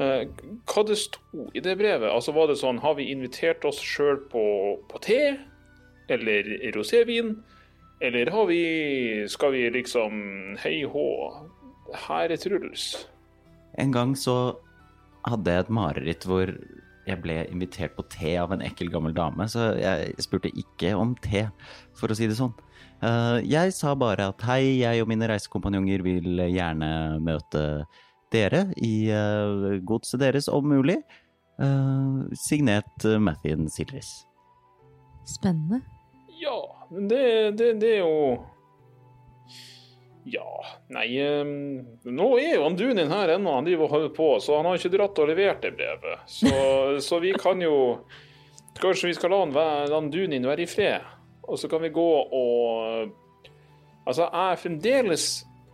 Uh, 0.00 0.24
hva 0.68 0.86
det 0.88 0.98
sto 1.00 1.46
i 1.56 1.62
det 1.64 1.76
brevet? 1.80 2.08
Altså, 2.10 2.34
Var 2.36 2.50
det 2.50 2.58
sånn 2.60 2.80
Har 2.84 2.98
vi 2.98 3.10
invitert 3.12 3.64
oss 3.68 3.78
sjøl 3.84 4.24
på, 4.32 4.46
på 4.90 5.04
te? 5.04 5.20
Eller 6.12 6.50
rosévin? 6.76 7.36
Eller 8.00 8.30
har 8.30 8.46
vi 8.46 8.62
Skal 9.28 9.52
vi 9.52 9.70
liksom 9.70 10.20
Hei 10.60 10.84
hå, 10.84 11.08
her 12.06 12.32
er 12.32 12.40
Truls. 12.40 13.06
En 13.78 13.92
gang 13.92 14.14
så 14.18 14.56
hadde 15.26 15.52
jeg 15.52 15.64
et 15.64 15.72
mareritt 15.74 16.24
hvor 16.26 16.50
jeg 17.06 17.18
ble 17.22 17.36
invitert 17.52 17.94
på 17.94 18.04
te 18.10 18.32
av 18.40 18.50
en 18.54 18.62
ekkel 18.66 18.88
gammel 18.90 19.14
dame, 19.14 19.46
så 19.50 19.68
jeg 19.78 20.14
spurte 20.22 20.50
ikke 20.58 20.90
om 20.98 21.12
te, 21.22 21.44
for 21.98 22.10
å 22.10 22.16
si 22.18 22.26
det 22.26 22.38
sånn. 22.38 22.54
Eh, 23.04 23.44
jeg 23.46 23.74
sa 23.76 23.92
bare 23.98 24.30
at 24.32 24.42
hei, 24.48 24.80
jeg 24.80 25.02
og 25.04 25.10
mine 25.10 25.28
reisekompanjonger 25.30 26.02
vil 26.06 26.42
gjerne 26.50 26.90
møte 27.22 27.62
dere 28.34 28.64
i 28.82 29.10
eh, 29.14 29.78
godset 29.86 30.22
deres 30.24 30.50
om 30.50 30.66
mulig. 30.72 30.98
Eh, 31.62 32.18
signert 32.42 33.06
Mathien 33.22 33.70
Silris. 33.70 34.10
Spennende. 35.30 35.82
Ja, 36.42 36.58
men 36.90 37.08
det, 37.10 37.50
det, 37.58 37.72
det 37.82 37.90
er 37.96 38.04
jo 38.04 38.44
Ja, 40.26 40.50
nei 40.94 41.08
Nå 42.04 42.28
er 42.38 42.56
jo 42.56 42.64
han 42.64 42.78
Dunin 42.78 43.12
her 43.12 43.34
ennå, 43.36 43.56
han 43.58 43.66
driver 43.66 43.86
og 43.86 43.94
holder 43.96 44.14
på, 44.16 44.30
så 44.42 44.58
han 44.58 44.68
har 44.68 44.78
ikke 44.78 44.94
dratt 44.94 45.20
og 45.22 45.28
levert 45.30 45.62
det 45.62 45.74
brevet. 45.78 46.24
Så, 46.30 46.54
så 47.08 47.20
vi 47.22 47.34
kan 47.38 47.62
jo 47.62 47.76
Kanskje 48.76 49.08
vi 49.08 49.16
skal 49.16 49.32
la 49.32 49.38
han, 49.40 49.54
være, 49.56 49.86
la 49.88 50.00
han 50.02 50.10
Dunin 50.12 50.46
være 50.46 50.66
i 50.66 50.68
fred, 50.68 51.06
og 51.48 51.56
så 51.60 51.70
kan 51.72 51.80
vi 51.84 51.94
gå 51.94 52.10
og 52.40 53.14
Altså, 54.06 54.28
jeg 54.30 54.58
fremdeles 54.62 55.24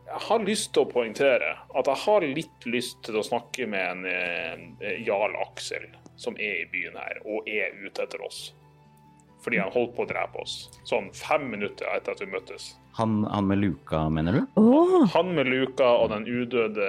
Jeg 0.07 0.21
har 0.28 0.45
lyst 0.47 0.71
til 0.73 0.87
å 0.87 0.88
poengtere 0.88 1.50
at 1.76 1.88
jeg 1.88 2.00
har 2.04 2.25
litt 2.37 2.66
lyst 2.69 3.02
til 3.04 3.19
å 3.19 3.25
snakke 3.25 3.66
med 3.69 4.04
en 4.04 4.75
eh, 4.81 4.99
Jarl 5.07 5.37
Aksel, 5.40 5.87
som 6.21 6.37
er 6.37 6.62
i 6.62 6.69
byen 6.73 6.99
her, 7.00 7.21
og 7.25 7.49
er 7.49 7.73
ute 7.81 8.04
etter 8.04 8.21
oss. 8.25 8.50
Fordi 9.42 9.58
han 9.58 9.72
holdt 9.75 9.96
på 9.96 10.04
å 10.04 10.08
drepe 10.08 10.38
oss. 10.44 10.54
Sånn 10.87 11.08
fem 11.16 11.49
minutter 11.50 11.88
etter 11.96 12.14
at 12.14 12.22
vi 12.22 12.28
møttes. 12.30 12.72
Han, 12.99 13.22
han 13.26 13.49
med 13.49 13.58
luka, 13.62 14.04
mener 14.12 14.37
du? 14.37 14.42
Oh. 14.61 15.06
Han 15.14 15.32
med 15.34 15.49
luka 15.49 15.88
og 16.02 16.12
den 16.12 16.26
udøde 16.28 16.88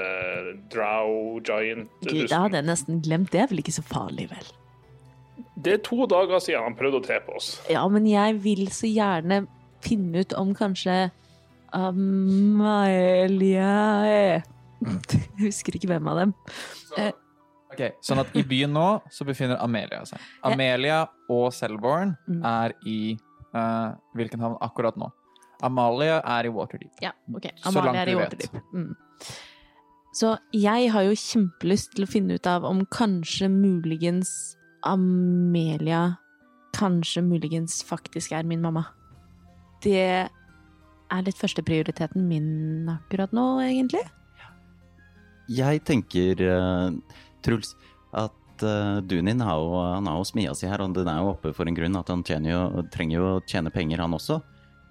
drow 0.74 1.40
giant 1.42 1.90
Gud, 2.04 2.28
jeg 2.28 2.36
hadde 2.36 2.62
nesten 2.68 3.00
glemt 3.06 3.32
det. 3.34 3.46
er 3.46 3.50
vel 3.54 3.64
ikke 3.64 3.78
så 3.80 3.86
farlig, 3.88 4.28
vel? 4.34 4.52
Det 5.64 5.78
er 5.78 5.82
to 5.86 6.06
dager 6.12 6.44
siden 6.44 6.66
han 6.68 6.76
prøvde 6.78 7.00
å 7.00 7.06
drepe 7.06 7.38
oss. 7.40 7.56
Ja, 7.72 7.88
men 7.90 8.06
jeg 8.10 8.38
vil 8.44 8.68
så 8.76 8.90
gjerne 8.92 9.46
finne 9.84 10.24
ut 10.24 10.36
om 10.40 10.54
kanskje 10.56 11.10
Amalia 11.74 13.72
er 14.06 14.44
Jeg 14.84 15.48
husker 15.48 15.76
ikke 15.78 15.90
hvem 15.90 16.08
av 16.12 16.20
dem. 16.20 16.34
Ok, 17.74 17.98
Sånn 18.06 18.22
at 18.24 18.34
i 18.38 18.44
byen 18.48 18.74
nå 18.76 18.88
så 19.12 19.26
befinner 19.28 19.60
Amelia 19.64 20.04
seg. 20.08 20.22
Amelia 20.46 21.04
og 21.30 21.52
Selborn 21.56 22.16
Mm. 22.30 22.44
er 22.46 22.74
i 22.86 23.18
uh, 23.56 23.94
hvilken 24.16 24.40
havn 24.40 24.58
akkurat 24.62 24.98
nå? 24.98 25.12
Amalia 25.64 26.22
er 26.26 26.46
i 26.46 26.52
Waterdeep. 26.52 26.92
Ja, 27.02 27.12
ok. 27.34 27.48
Amalia 27.66 28.02
er 28.02 28.10
i. 28.12 28.16
Waterdeep. 28.16 28.58
Mm. 28.74 28.96
Så 30.14 30.38
jeg 30.54 30.90
har 30.94 31.06
jo 31.08 31.14
kjempelyst 31.18 31.96
til 31.96 32.06
å 32.06 32.10
finne 32.10 32.36
ut 32.38 32.48
av 32.48 32.66
om 32.68 32.84
kanskje 32.86 33.48
muligens 33.50 34.56
Amelia 34.84 36.18
kanskje 36.74 37.22
muligens 37.24 37.84
faktisk 37.86 38.34
er 38.34 38.44
min 38.44 38.62
mamma. 38.62 38.88
Det 39.84 40.00
er 40.02 41.26
litt 41.26 41.38
førsteprioriteten 41.38 42.26
min 42.28 42.90
akkurat 42.90 43.34
nå, 43.36 43.46
egentlig. 43.62 44.02
Jeg 45.52 45.84
tenker, 45.86 46.42
eh, 46.42 46.92
Truls, 47.46 47.74
at 48.14 48.66
eh, 48.66 49.00
Dunin 49.06 49.44
har 49.44 49.60
jo, 49.60 49.78
han 49.82 50.08
har 50.10 50.20
jo 50.20 50.28
smia 50.28 50.54
si 50.58 50.70
her, 50.70 50.84
og 50.84 50.96
den 50.98 51.10
er 51.12 51.22
jo 51.22 51.34
oppe 51.34 51.54
for 51.56 51.70
en 51.70 51.78
grunn. 51.78 51.98
At 52.00 52.12
han 52.14 52.24
jo, 52.48 52.62
trenger 52.94 53.18
jo 53.20 53.32
å 53.36 53.42
tjene 53.50 53.74
penger, 53.74 54.04
han 54.04 54.16
også. 54.18 54.40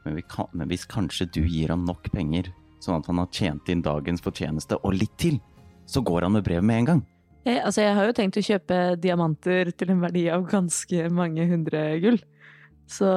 Men, 0.05 0.19
vi 0.19 0.27
kan, 0.27 0.51
men 0.53 0.69
hvis 0.71 0.85
kanskje 0.91 1.29
du 1.33 1.43
gir 1.47 1.73
ham 1.73 1.87
nok 1.87 2.11
penger, 2.15 2.51
sånn 2.83 2.99
at 2.99 3.09
han 3.11 3.23
har 3.23 3.31
tjent 3.35 3.71
inn 3.71 3.85
dagens 3.85 4.25
fortjeneste 4.25 4.81
og 4.83 4.97
litt 4.99 5.15
til, 5.21 5.39
så 5.87 6.03
går 6.03 6.27
han 6.27 6.37
med 6.37 6.47
brevet 6.47 6.67
med 6.67 6.83
en 6.83 6.91
gang. 6.91 7.03
Jeg, 7.43 7.59
altså, 7.67 7.83
jeg 7.83 7.95
har 7.99 8.07
jo 8.07 8.15
tenkt 8.15 8.39
å 8.39 8.45
kjøpe 8.47 8.81
diamanter 9.03 9.71
til 9.75 9.95
en 9.95 10.03
verdi 10.03 10.29
av 10.31 10.45
ganske 10.51 11.09
mange 11.15 11.47
hundre 11.51 11.87
gull. 12.03 12.21
Så 12.91 13.09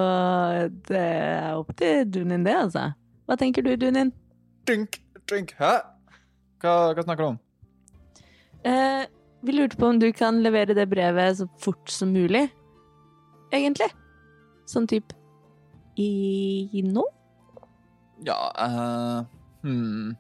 det 0.87 1.01
er 1.01 1.57
opp 1.57 1.73
til 1.77 2.05
Dunin, 2.09 2.45
det, 2.45 2.55
altså. 2.57 2.87
Hva 3.25 3.37
tenker 3.37 3.65
du, 3.65 3.73
Dunin? 3.81 4.13
Dunk, 4.69 4.97
dunk, 5.29 5.53
hæ? 5.59 5.73
Hva, 6.61 6.73
hva 6.95 7.05
snakker 7.05 7.21
du 7.21 7.29
om? 7.33 7.39
Eh, 8.65 9.05
vi 9.45 9.55
lurte 9.55 9.77
på 9.77 9.89
om 9.91 9.99
du 10.01 10.09
kan 10.15 10.41
levere 10.43 10.75
det 10.77 10.87
brevet 10.91 11.37
så 11.39 11.47
fort 11.61 11.89
som 11.91 12.13
mulig. 12.13 12.47
Egentlig. 13.53 13.87
Sånn 14.69 14.87
type 14.89 15.15
i 16.01 16.81
nå? 16.83 17.03
Ja 18.25 18.37
uh, 18.59 19.21
hmm. 19.63 20.15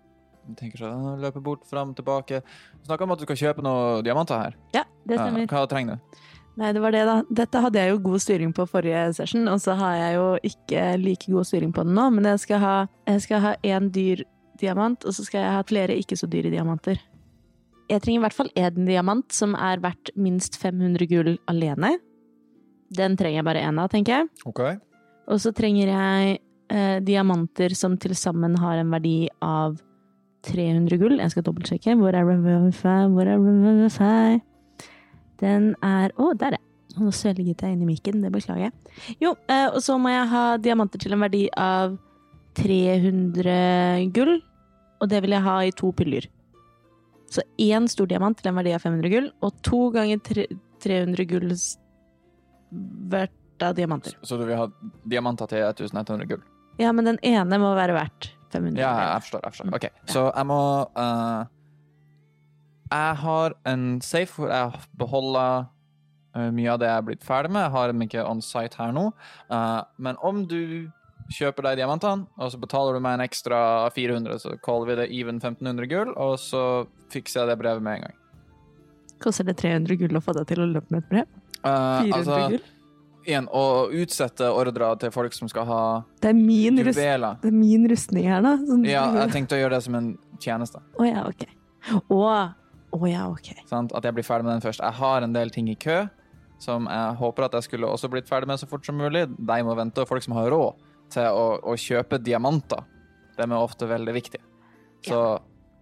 Jeg 0.45 0.57
tenker 0.59 0.83
sånn, 0.83 1.17
løpe 1.23 1.41
bort, 1.41 1.63
fram, 1.65 1.95
tilbake. 1.97 2.43
Du 2.77 2.85
snakker 2.85 3.07
om 3.07 3.15
at 3.15 3.21
du 3.21 3.25
skal 3.25 3.39
kjøpe 3.39 3.63
noen 3.65 4.05
diamanter 4.05 4.37
her. 4.37 4.57
Ja, 4.75 4.83
det 5.01 5.17
stemmer. 5.17 5.41
stemmer. 5.41 5.47
hva 5.49 5.63
trenger 5.71 5.97
du? 5.97 6.19
Nei, 6.55 6.69
det 6.71 6.83
var 6.83 6.93
det, 6.93 7.01
da. 7.09 7.15
Dette 7.41 7.61
hadde 7.65 7.81
jeg 7.81 7.91
jo 7.91 8.03
god 8.05 8.21
styring 8.23 8.51
på 8.55 8.67
forrige 8.69 9.01
session, 9.17 9.49
og 9.51 9.57
så 9.63 9.73
har 9.79 9.95
jeg 9.97 10.13
jo 10.15 10.27
ikke 10.51 10.83
like 11.01 11.33
god 11.33 11.49
styring 11.49 11.73
på 11.75 11.83
den 11.83 11.97
nå, 11.97 12.05
men 12.13 12.29
jeg 12.29 12.43
skal 12.45 13.41
ha 13.43 13.55
én 13.65 13.89
dyr 13.91 14.21
diamant, 14.61 15.03
og 15.03 15.17
så 15.17 15.25
skal 15.25 15.41
jeg 15.41 15.57
ha 15.57 15.65
flere 15.67 15.97
ikke 15.99 16.15
så 16.19 16.29
dyre 16.31 16.53
diamanter. 16.53 17.01
Jeg 17.91 18.01
trenger 18.01 18.19
i 18.19 18.23
hvert 18.25 18.37
fall 18.37 18.51
én 18.57 18.87
diamant 18.87 19.35
som 19.35 19.53
er 19.57 19.81
verdt 19.83 20.11
minst 20.17 20.57
500 20.61 21.05
gull 21.11 21.35
alene. 21.51 21.95
Den 22.95 23.17
trenger 23.19 23.41
jeg 23.41 23.47
bare 23.47 23.63
én 23.65 23.81
av, 23.81 23.89
tenker 23.93 24.19
jeg. 24.19 24.29
Ok. 24.49 24.61
Og 25.29 25.41
så 25.41 25.51
trenger 25.57 25.91
jeg 25.91 26.37
eh, 26.69 26.97
diamanter 27.05 27.75
som 27.77 27.97
til 28.01 28.15
sammen 28.17 28.57
har 28.61 28.81
en 28.81 28.93
verdi 28.93 29.27
av 29.43 29.77
300 30.45 30.99
gull. 31.01 31.17
Jeg 31.21 31.33
skal 31.33 31.45
dobbeltsjekke. 31.45 31.95
Hvor 31.99 32.13
er 32.13 32.25
Revivify? 32.27 33.05
Hvor 33.13 33.29
er 33.29 33.41
Revivify? 33.41 34.39
Den 35.41 35.73
er 35.83 36.13
Å, 36.17 36.31
der, 36.37 36.57
ja. 36.57 36.63
Nå 36.95 37.11
svelget 37.11 37.59
jeg 37.59 37.75
inn 37.75 37.81
i 37.83 37.89
mikken, 37.89 38.21
det 38.23 38.29
beklager 38.31 38.69
jeg. 38.69 39.15
Jo, 39.19 39.33
eh, 39.51 39.65
og 39.67 39.81
så 39.83 39.97
må 39.99 40.13
jeg 40.13 40.29
ha 40.31 40.43
diamanter 40.63 41.01
til 41.01 41.11
en 41.11 41.25
verdi 41.25 41.41
av 41.59 41.97
300 42.55 44.05
gull. 44.15 44.37
Og 45.03 45.11
det 45.11 45.19
vil 45.25 45.35
jeg 45.35 45.43
ha 45.43 45.57
i 45.65 45.73
to 45.75 45.91
piller. 45.91 46.29
Så 47.35 47.43
én 47.59 47.87
stor 47.91 48.07
diamant 48.07 48.37
til 48.39 48.47
en 48.51 48.55
verdi 48.55 48.71
av 48.75 48.83
500 48.85 49.11
gull, 49.11 49.31
og 49.43 49.57
to 49.65 49.81
ganger 49.95 50.21
300 50.23 51.27
gull 51.27 51.49
hvert 53.11 53.65
av 53.65 53.75
diamanter. 53.75 54.15
Så 54.23 54.37
du 54.39 54.45
vil 54.47 54.59
ha 54.59 54.69
diamanter 55.07 55.49
til 55.51 55.65
1100 55.65 56.29
gull? 56.29 56.43
Ja, 56.79 56.91
men 56.95 57.07
den 57.07 57.19
ene 57.23 57.59
må 57.59 57.73
være 57.75 57.95
verdt 57.95 58.31
500. 58.51 58.79
Ja, 58.79 58.91
jeg 59.13 59.25
forstår. 59.25 59.43
jeg 59.43 59.55
forstår. 59.55 59.75
Ok, 59.75 59.85
Så 60.11 60.25
jeg 60.29 60.47
må 60.47 60.59
uh, 60.95 61.45
Jeg 62.91 63.15
har 63.23 63.55
en 63.67 63.85
safe 64.01 64.35
hvor 64.35 64.51
jeg 64.51 64.83
beholder 64.99 65.65
eh, 66.35 66.51
mye 66.53 66.71
av 66.71 66.79
det 66.79 66.87
jeg 66.87 66.97
er 66.97 67.07
blitt 67.07 67.25
ferdig 67.25 67.51
med. 67.51 67.65
Jeg 67.65 67.75
har 67.75 67.91
dem 67.91 68.03
ikke 68.05 68.27
on 68.27 68.43
site 68.45 68.79
her 68.79 68.93
nå. 68.95 69.09
Uh, 69.51 69.81
men 69.97 70.19
om 70.21 70.45
du 70.47 70.91
kjøper 71.33 71.65
deg 71.69 71.79
diamantene, 71.81 72.27
og 72.37 72.51
så 72.53 72.59
betaler 72.61 72.97
du 72.97 73.01
meg 73.03 73.17
en 73.17 73.25
ekstra 73.25 73.59
400, 73.95 74.37
så 74.43 74.53
caller 74.63 74.91
vi 74.91 74.97
det 74.99 75.07
even 75.15 75.39
1500 75.41 75.89
gull, 75.89 76.13
og 76.21 76.37
så 76.41 76.61
fikser 77.13 77.41
jeg 77.43 77.53
det 77.53 77.57
brevet 77.61 77.83
med 77.85 77.99
en 77.99 78.07
gang. 78.07 78.15
Koster 79.23 79.47
det 79.47 79.57
300 79.61 79.97
gull 80.03 80.19
å 80.19 80.23
få 80.23 80.35
deg 80.37 80.47
til 80.51 80.61
å 80.61 80.69
løpe 80.69 80.93
med 80.93 81.03
et 81.03 81.11
brev? 81.11 81.29
Eh, 81.65 82.11
400 82.11 82.17
altså, 82.19 82.39
gull? 82.53 82.65
igjen, 83.25 83.47
å 83.49 83.63
utsette 84.03 84.49
ordrer 84.53 84.99
til 85.01 85.13
folk 85.15 85.33
som 85.33 85.49
skal 85.49 85.65
ha 85.65 85.81
Det 86.21 86.29
er 86.29 86.37
min, 86.37 86.77
juveler. 86.77 87.39
det 87.41 87.49
er 87.49 87.57
min 87.57 87.87
rustning 87.89 88.27
her, 88.29 88.43
da. 88.45 88.57
Sånn- 88.57 88.85
Ja, 88.85 89.07
jeg 89.23 89.33
tenkte 89.33 89.57
å 89.57 89.63
gjøre 89.63 89.79
det 89.79 89.83
som 89.83 89.95
en 89.95 90.17
tjeneste. 90.39 90.83
Å 90.99 91.07
ja, 91.09 91.25
ok. 91.25 91.47
Å, 92.09 92.53
oh, 92.91 93.05
ja, 93.09 93.27
ok. 93.29 93.65
Sånn, 93.69 93.89
At 93.95 94.03
jeg 94.03 94.13
blir 94.13 94.23
ferdig 94.23 94.45
med 94.45 94.61
den 94.61 94.71
først. 94.71 94.79
Jeg 94.81 94.93
har 94.93 95.21
en 95.21 95.33
del 95.33 95.49
ting 95.49 95.67
i 95.69 95.75
kø 95.75 96.07
som 96.59 96.85
jeg 96.87 97.15
håper 97.19 97.45
at 97.45 97.51
jeg 97.51 97.63
skulle 97.63 97.87
også 97.87 98.09
blitt 98.09 98.29
ferdig 98.29 98.47
med 98.47 98.57
så 98.57 98.67
fort 98.67 98.85
som 98.85 98.95
mulig. 98.95 99.27
De 99.27 99.63
må 99.63 99.75
vente, 99.75 99.99
og 100.01 100.07
folk 100.07 100.23
som 100.23 100.33
har 100.33 100.49
råd 100.49 100.73
til 101.13 101.27
å, 101.29 101.45
å 101.61 101.75
kjøpe 101.79 102.19
diamanter, 102.23 102.83
De 103.35 103.43
er 103.43 103.57
ofte 103.59 103.87
veldig 103.87 104.13
viktige. 104.15 104.43
Så 105.05 105.19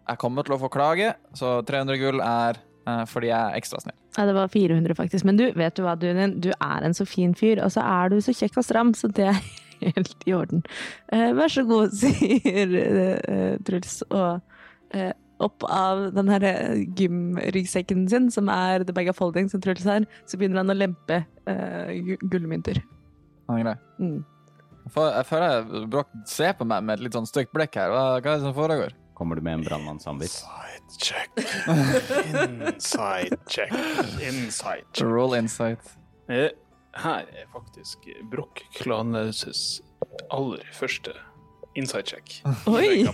jeg 0.10 0.20
kommer 0.20 0.44
til 0.44 0.56
å 0.56 0.62
få 0.62 0.70
klage, 0.74 1.13
så 1.38 1.62
300 1.63 2.00
gull 2.01 2.22
er 2.25 2.60
eh, 2.60 3.03
fordi 3.08 3.30
jeg 3.30 3.39
er 3.39 3.60
ekstra 3.60 3.82
snill. 3.84 3.98
Ja, 4.18 4.25
det 4.30 4.36
var 4.38 4.51
400 4.51 4.96
faktisk. 4.98 5.25
Men 5.25 5.39
du, 5.39 5.46
vet 5.58 5.75
du 5.77 5.84
hva, 5.86 5.96
Dunin? 5.98 6.38
Du 6.44 6.51
er 6.53 6.86
en 6.86 6.96
så 6.98 7.06
fin 7.10 7.34
fyr, 7.38 7.62
og 7.63 7.72
så 7.74 7.86
er 7.86 8.13
du 8.13 8.20
så 8.22 8.36
kjekk 8.36 8.60
og 8.62 8.68
stram, 8.68 8.94
så 8.98 9.10
det 9.10 9.30
er 9.32 9.39
helt 9.96 10.27
i 10.30 10.36
orden. 10.38 10.63
Eh, 11.13 11.32
vær 11.38 11.51
så 11.51 11.65
god, 11.70 11.96
sier 12.01 12.75
eh, 12.84 13.56
Truls, 13.65 14.01
og 14.12 14.42
eh, 14.94 15.13
opp 15.44 15.65
av 15.68 16.10
den 16.15 16.30
her 16.32 16.46
eh, 16.48 16.84
gymryggsekken 17.00 18.06
sin, 18.12 18.30
som 18.34 18.51
er 18.53 18.86
The 18.86 18.96
Bag 18.96 19.10
of 19.12 19.20
Folding, 19.22 19.50
som 19.51 19.63
Truls 19.63 19.88
har, 19.88 20.06
så 20.30 20.39
begynner 20.39 20.62
han 20.62 20.74
å 20.74 20.77
lempe 20.77 21.24
eh, 21.50 22.13
gullmynter. 22.22 22.84
Han 23.50 23.60
er 23.60 23.65
grei. 23.65 23.75
Mm. 24.03 24.22
Jeg 24.83 25.25
føler 25.29 25.45
jeg 25.47 25.87
Brokk 25.89 26.11
ser 26.27 26.53
på 26.59 26.65
meg 26.67 26.83
med 26.83 26.99
et 26.99 27.05
litt 27.07 27.15
sånn 27.15 27.27
stygt 27.29 27.53
blikk 27.55 27.77
her. 27.79 27.89
Hva, 27.93 28.03
hva 28.19 28.33
er 28.35 28.41
det 28.41 28.43
som 28.43 28.55
foregår? 28.57 28.93
Kommer 29.15 29.37
du 29.37 29.43
med 29.45 29.59
en 29.59 29.63
brannmannssamvit? 29.65 30.33
Inside 30.33 30.97
check. 30.99 31.29
Inside 32.43 33.37
check. 33.47 33.71
Inside 34.19 34.83
check. 34.91 35.05
Roll 35.05 35.35
insight. 35.37 35.93
Her 36.27 37.25
er 37.25 37.45
faktisk 37.53 38.05
Broch-klanlauses 38.31 39.81
aller 40.33 40.65
første 40.73 41.13
inside 41.75 42.05
check. 42.09 42.35
Oi! 42.69 43.05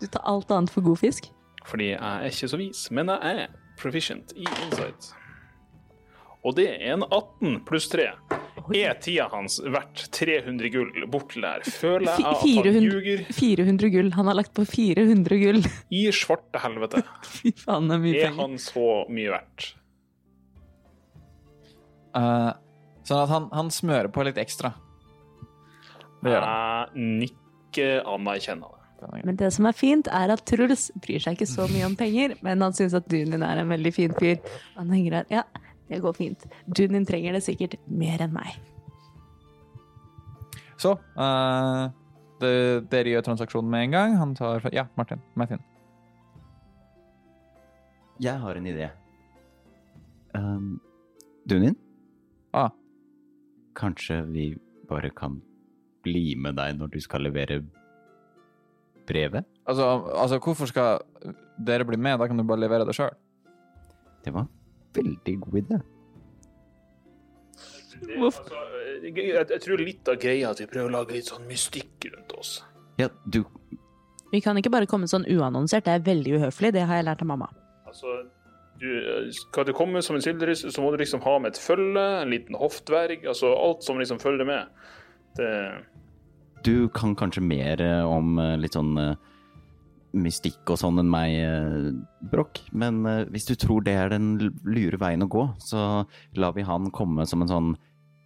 Du 0.00 0.06
tar 0.06 0.22
alt 0.24 0.50
annet 0.54 0.70
for 0.70 0.84
god 0.86 1.00
fisk. 1.00 1.30
Fordi 1.66 1.90
jeg 1.92 2.00
er 2.00 2.28
ikke 2.30 2.48
så 2.48 2.56
vis, 2.60 2.84
men 2.90 3.10
jeg 3.12 3.42
er 3.44 3.56
proficient 3.80 4.32
i 4.36 4.46
insight. 4.46 5.10
Og 6.40 6.56
det 6.56 6.70
er 6.72 6.94
en 6.94 7.04
18 7.04 7.58
pluss 7.68 7.90
3. 7.92 8.06
Er 8.76 8.94
tida 9.02 9.26
hans 9.32 9.58
verdt 9.60 10.06
300 10.14 10.70
gull 10.72 11.04
borte 11.10 11.42
der? 11.42 11.64
Føler 11.66 12.06
jeg 12.06 12.24
at 12.24 12.26
han 12.26 12.40
400. 12.40 12.86
ljuger 12.86 13.24
400 13.36 13.92
gull. 13.92 14.10
Han 14.16 14.30
har 14.30 14.38
lagt 14.38 14.54
på 14.56 14.64
400 14.68 15.40
gull. 15.42 15.60
i 15.90 16.06
svarte 16.14 16.62
helvete? 16.62 17.02
Fy 17.34 17.52
faen, 17.60 17.90
det 17.90 17.98
er 17.98 18.04
mye 18.06 18.16
penger. 18.16 18.32
Er 18.32 18.40
han 18.40 18.58
så 18.62 18.88
mye 19.12 19.34
verdt? 19.36 19.70
Uh, 22.10 22.50
sånn 23.06 23.24
at 23.24 23.30
han, 23.30 23.48
han 23.54 23.72
smører 23.74 24.10
på 24.14 24.24
litt 24.26 24.40
ekstra. 24.40 24.72
Det 26.20 26.32
gjør 26.32 26.46
han. 26.46 26.92
Jeg 26.94 27.16
nikker 27.24 28.06
anerkjennende. 28.08 28.76
Men 29.24 29.36
det 29.40 29.48
som 29.54 29.64
er 29.68 29.76
fint, 29.76 30.08
er 30.12 30.32
at 30.34 30.42
Truls 30.48 30.90
bryr 31.00 31.22
seg 31.24 31.38
ikke 31.38 31.48
så 31.48 31.64
mye 31.72 31.86
om 31.88 31.94
penger, 31.96 32.34
men 32.44 32.60
han 32.60 32.74
syns 32.76 32.92
at 32.98 33.06
Dunin 33.08 33.44
er 33.46 33.62
en 33.62 33.70
veldig 33.72 33.92
fin 33.96 34.12
fyr. 34.18 34.36
Han 34.76 34.92
henger 34.92 35.20
her. 35.20 35.30
ja, 35.32 35.44
det 35.90 36.00
går 36.02 36.14
fint. 36.16 36.46
Dunin 36.66 37.06
trenger 37.06 37.34
det 37.36 37.42
sikkert 37.44 37.76
mer 37.90 38.22
enn 38.22 38.34
meg. 38.34 38.54
Så 40.80 40.94
uh, 40.96 41.90
det, 42.40 42.52
dere 42.92 43.16
gjør 43.16 43.26
transaksjonen 43.26 43.70
med 43.72 43.88
en 43.88 43.96
gang. 43.96 44.16
Han 44.20 44.34
tar 44.38 44.70
Ja, 44.72 44.86
Martin. 44.96 45.20
Martin. 45.34 45.60
Jeg 48.20 48.36
har 48.40 48.56
en 48.56 48.68
idé. 48.68 48.90
Um, 50.36 50.80
Dunin? 51.48 51.76
Ah. 52.52 52.70
Kanskje 53.76 54.22
vi 54.28 54.52
bare 54.88 55.10
kan 55.10 55.40
bli 56.04 56.34
med 56.36 56.56
deg 56.58 56.78
når 56.78 56.92
du 56.94 57.00
skal 57.00 57.24
levere 57.24 57.60
brevet? 59.08 59.48
Altså, 59.66 59.88
altså, 60.14 60.38
hvorfor 60.38 60.70
skal 60.70 61.02
dere 61.58 61.84
bli 61.88 61.96
med? 61.96 62.18
Da 62.20 62.28
kan 62.28 62.38
du 62.38 62.44
bare 62.46 62.60
levere 62.60 62.86
det 62.88 62.96
sjøl. 62.96 63.12
Det 64.24 64.32
var 64.34 64.46
en 64.46 64.59
veldig 64.96 65.36
god 65.44 65.58
idé. 65.62 65.80
Altså, 68.00 68.42
jeg, 69.04 69.28
jeg 69.36 69.60
tror 69.64 69.82
litt 69.82 70.08
av 70.08 70.18
greia 70.20 70.50
at 70.54 70.60
vi 70.62 70.68
prøver 70.70 70.88
å 70.88 70.96
lage 71.00 71.16
litt 71.16 71.28
sånn 71.28 71.46
mystikk 71.48 72.08
rundt 72.14 72.32
oss. 72.38 72.52
Ja, 73.00 73.10
du 73.24 73.42
Vi 74.30 74.40
kan 74.44 74.58
ikke 74.58 74.72
bare 74.72 74.88
komme 74.88 75.08
sånn 75.10 75.26
uannonsert, 75.26 75.84
det 75.88 75.96
er 75.96 76.04
veldig 76.06 76.36
uhøflig, 76.38 76.72
det 76.76 76.84
har 76.86 77.00
jeg 77.00 77.08
lært 77.08 77.24
av 77.24 77.30
mamma. 77.32 77.48
Altså, 77.90 78.20
du, 78.80 78.90
skal 79.34 79.66
du 79.66 79.72
komme 79.76 80.02
som 80.06 80.16
en 80.16 80.22
sildris, 80.24 80.62
så 80.62 80.82
må 80.84 80.92
du 80.94 81.00
liksom 81.02 81.22
ha 81.24 81.34
med 81.42 81.52
et 81.52 81.60
følge, 81.60 82.04
en 82.22 82.30
liten 82.30 82.56
hoftverg, 82.58 83.26
altså 83.28 83.50
alt 83.58 83.82
som 83.84 83.98
liksom 83.98 84.20
følger 84.22 84.46
med. 84.46 84.70
Det, 85.36 85.50
Du 86.64 86.88
kan 86.94 87.16
kanskje 87.18 87.42
mer 87.42 87.82
eh, 87.82 88.06
om 88.06 88.38
eh, 88.38 88.56
litt 88.60 88.78
sånn 88.78 88.94
eh, 89.02 89.18
mystikk 90.16 90.70
og 90.72 90.80
sånn 90.80 91.00
enn 91.02 91.10
meg, 91.10 91.34
eh, 91.44 91.90
Brokk. 92.32 92.62
Men 92.72 93.04
eh, 93.06 93.26
hvis 93.30 93.48
du 93.50 93.54
tror 93.58 93.84
det 93.86 93.94
er 93.98 94.12
den 94.12 94.32
lure 94.64 94.98
veien 95.00 95.24
å 95.24 95.30
gå, 95.30 95.46
så 95.62 96.04
lar 96.38 96.56
vi 96.56 96.66
han 96.66 96.90
komme 96.94 97.26
som 97.28 97.44
en 97.44 97.52
sånn 97.52 97.70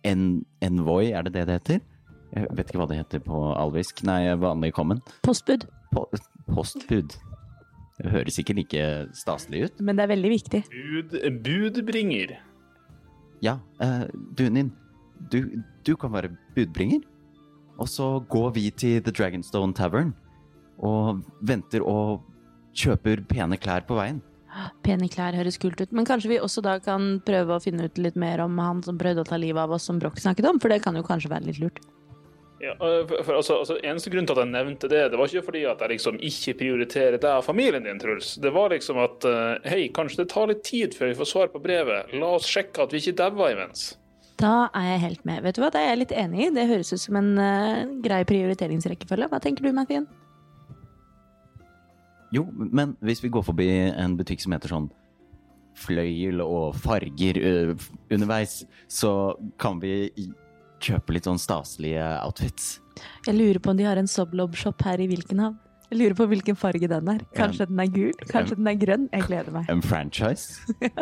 en 0.05 0.25
envoy, 0.65 1.13
er 1.17 1.25
det 1.25 1.35
det 1.37 1.47
det 1.49 1.59
heter? 1.59 1.85
Jeg 2.35 2.57
vet 2.59 2.69
ikke 2.69 2.81
hva 2.83 2.89
det 2.91 2.99
heter 2.99 3.23
på 3.25 3.41
alvisk. 3.55 4.03
Nei, 4.05 4.27
vanlig 4.37 4.75
common. 4.77 5.01
Postbud. 5.25 5.69
Po 5.95 6.09
postbud. 6.51 7.15
Det 7.95 8.11
høres 8.11 8.37
ikke 8.43 8.57
like 8.59 8.83
staselig 9.17 9.69
ut. 9.69 9.81
Men 9.81 9.97
det 9.97 10.05
er 10.05 10.11
veldig 10.13 10.33
viktig. 10.33 10.61
bud, 10.67 11.15
budbringer. 11.47 12.35
Ja, 13.45 13.59
uh, 13.81 14.05
Dunin, 14.37 14.73
du, 15.31 15.63
du 15.87 15.95
kan 15.97 16.13
være 16.13 16.35
budbringer. 16.57 17.07
Og 17.79 17.89
så 17.89 18.19
går 18.31 18.51
vi 18.59 18.69
til 18.71 19.01
The 19.03 19.15
Dragonstone 19.15 19.75
Tavern 19.75 20.13
og 20.79 21.25
venter 21.47 21.85
og 21.85 22.25
kjøper 22.75 23.23
pene 23.31 23.59
klær 23.61 23.87
på 23.89 23.99
veien. 23.99 24.23
Pene 24.87 25.09
klær 25.11 25.35
høres 25.35 25.59
kult 25.59 25.81
ut, 25.83 25.91
men 25.95 26.07
kanskje 26.07 26.31
vi 26.31 26.43
også 26.43 26.63
da 26.63 26.77
kan 26.83 27.19
prøve 27.27 27.57
å 27.57 27.63
finne 27.63 27.89
ut 27.89 27.99
litt 27.99 28.19
mer 28.19 28.43
om 28.45 28.55
han 28.63 28.85
som 28.87 28.99
prøvde 29.01 29.25
å 29.25 29.27
ta 29.27 29.39
livet 29.41 29.65
av 29.65 29.75
oss, 29.75 29.89
som 29.89 29.99
Broch 29.99 30.21
snakket 30.23 30.47
om, 30.51 30.61
for 30.63 30.71
det 30.71 30.83
kan 30.85 30.95
jo 30.95 31.03
kanskje 31.07 31.33
være 31.33 31.51
litt 31.51 31.61
lurt. 31.63 31.83
Ja, 32.63 32.75
for, 32.79 33.25
for, 33.25 33.35
altså, 33.41 33.57
altså, 33.61 33.77
eneste 33.85 34.13
grunn 34.13 34.29
til 34.29 34.39
at 34.39 34.45
jeg 34.45 34.53
nevnte 34.55 34.89
det, 34.89 35.03
det 35.13 35.19
var 35.19 35.29
ikke 35.29 35.49
fordi 35.51 35.65
at 35.69 35.83
jeg 35.83 35.93
liksom 35.97 36.21
ikke 36.23 36.55
prioriterer 36.63 37.19
deg 37.19 37.43
og 37.43 37.45
familien 37.45 37.85
din, 37.85 37.99
Truls. 38.01 38.37
Det 38.41 38.53
var 38.55 38.73
liksom 38.73 39.01
at 39.03 39.27
uh, 39.29 39.59
hei, 39.69 39.89
kanskje 39.95 40.23
det 40.23 40.31
tar 40.33 40.49
litt 40.49 40.63
tid 40.65 40.97
før 40.97 41.11
vi 41.11 41.19
får 41.19 41.31
svar 41.33 41.53
på 41.53 41.61
brevet. 41.65 42.15
La 42.15 42.31
oss 42.39 42.49
sjekke 42.49 42.87
at 42.87 42.95
vi 42.95 43.03
ikke 43.03 43.19
dauer 43.21 43.57
imens. 43.57 43.91
Da 44.41 44.71
er 44.75 44.95
jeg 44.95 45.03
helt 45.05 45.27
med. 45.29 45.43
Vet 45.45 45.59
du 45.59 45.63
hva, 45.63 45.71
det 45.75 45.83
er 45.83 45.93
jeg 45.93 46.03
litt 46.07 46.15
enig 46.25 46.47
i. 46.47 46.51
Det 46.55 46.69
høres 46.71 46.95
ut 46.95 47.03
som 47.05 47.19
en 47.21 47.33
uh, 47.37 47.85
grei 48.07 48.23
prioriteringsrekkefølge. 48.31 49.29
Hva 49.35 49.43
tenker 49.43 49.67
du, 49.67 49.75
Mathien? 49.77 50.09
Jo, 52.35 52.45
men 52.53 52.97
hvis 53.05 53.23
vi 53.23 53.31
går 53.33 53.45
forbi 53.47 53.69
en 53.95 54.17
butikk 54.19 54.43
som 54.43 54.55
heter 54.57 54.73
sånn 54.75 54.89
fløyel 55.79 56.43
og 56.45 56.77
farger 56.79 57.39
ø, 57.41 57.53
underveis, 58.15 58.63
så 58.91 59.35
kan 59.63 59.81
vi 59.83 60.11
kjøpe 60.85 61.17
litt 61.17 61.29
sånn 61.29 61.41
staselige 61.41 62.07
outfits. 62.23 62.79
Jeg 63.27 63.37
lurer 63.39 63.61
på 63.63 63.73
om 63.73 63.79
de 63.79 63.87
har 63.87 63.99
en 63.99 64.11
Soblob-shop 64.11 64.83
her 64.87 65.03
i 65.03 65.09
Vilkenhavn. 65.11 65.59
Jeg 65.91 66.01
lurer 66.01 66.17
på 66.19 66.27
hvilken 66.31 66.59
farge 66.59 66.89
den 66.91 67.11
er. 67.11 67.23
Kanskje 67.37 67.69
den 67.71 67.83
er 67.83 67.91
gul? 67.93 68.15
Kanskje 68.31 68.59
den 68.59 68.71
er 68.71 68.79
grønn? 68.81 69.07
Jeg 69.13 69.27
gleder 69.29 69.55
meg. 69.55 69.71
En 69.73 69.85
franchise. 69.85 70.63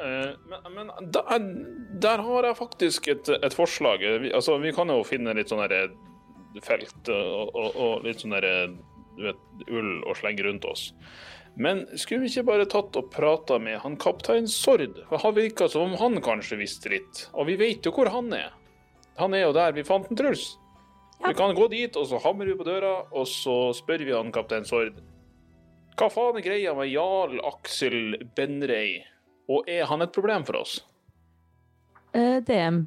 Eh, 0.00 0.30
men 0.48 0.70
men 0.72 1.10
der, 1.12 1.42
der 2.00 2.22
har 2.24 2.46
jeg 2.48 2.56
faktisk 2.56 3.08
et, 3.12 3.28
et 3.28 3.52
forslag. 3.52 4.00
Vi, 4.22 4.30
altså, 4.32 4.54
vi 4.56 4.72
kan 4.72 4.88
jo 4.88 5.02
finne 5.04 5.34
litt 5.36 5.52
sånn 5.52 5.60
felt 6.64 7.10
og, 7.12 7.50
og, 7.52 7.76
og 7.76 8.06
litt 8.06 8.24
sånn 8.24 8.32
du 8.32 8.46
vet, 9.28 9.42
ull 9.68 10.00
og 10.04 10.16
slenge 10.18 10.46
rundt 10.46 10.66
oss. 10.68 10.90
Men 11.60 11.82
skulle 11.98 12.24
vi 12.24 12.30
ikke 12.30 12.46
bare 12.46 12.68
tatt 12.70 12.96
og 12.96 13.10
prata 13.12 13.58
med 13.60 13.80
han 13.82 13.96
kaptein 14.00 14.46
Sord? 14.48 15.02
For 15.10 15.18
Han 15.18 15.34
virka 15.36 15.68
som 15.68 15.90
om 15.90 15.98
han 15.98 16.22
kanskje 16.22 16.60
visste 16.60 16.92
litt. 16.92 17.26
Og 17.34 17.50
vi 17.50 17.58
vet 17.60 17.84
jo 17.84 17.92
hvor 17.94 18.10
han 18.12 18.32
er. 18.32 18.52
Han 19.18 19.34
er 19.34 19.48
jo 19.48 19.54
der 19.56 19.74
vi 19.76 19.84
fant 19.84 20.08
en 20.10 20.16
Truls. 20.16 20.54
Vi 21.20 21.34
kan 21.36 21.52
gå 21.54 21.66
dit, 21.68 21.96
og 22.00 22.06
så 22.08 22.20
hamrer 22.24 22.48
vi 22.48 22.56
på 22.56 22.64
døra, 22.64 22.94
og 23.12 23.26
så 23.28 23.74
spør 23.76 24.06
vi 24.06 24.14
han 24.14 24.32
kaptein 24.32 24.64
Sord. 24.64 24.96
Hva 26.00 26.08
faen 26.08 26.38
er 26.40 26.46
greia 26.46 26.72
med 26.78 26.88
Jarl 26.88 27.42
Aksel 27.44 28.14
Benrei? 28.36 29.02
Og 29.50 29.68
er 29.68 29.84
han 29.90 30.00
et 30.00 30.14
problem 30.14 30.46
for 30.48 30.62
oss? 30.62 30.78
Eh, 32.16 32.38
DM, 32.46 32.86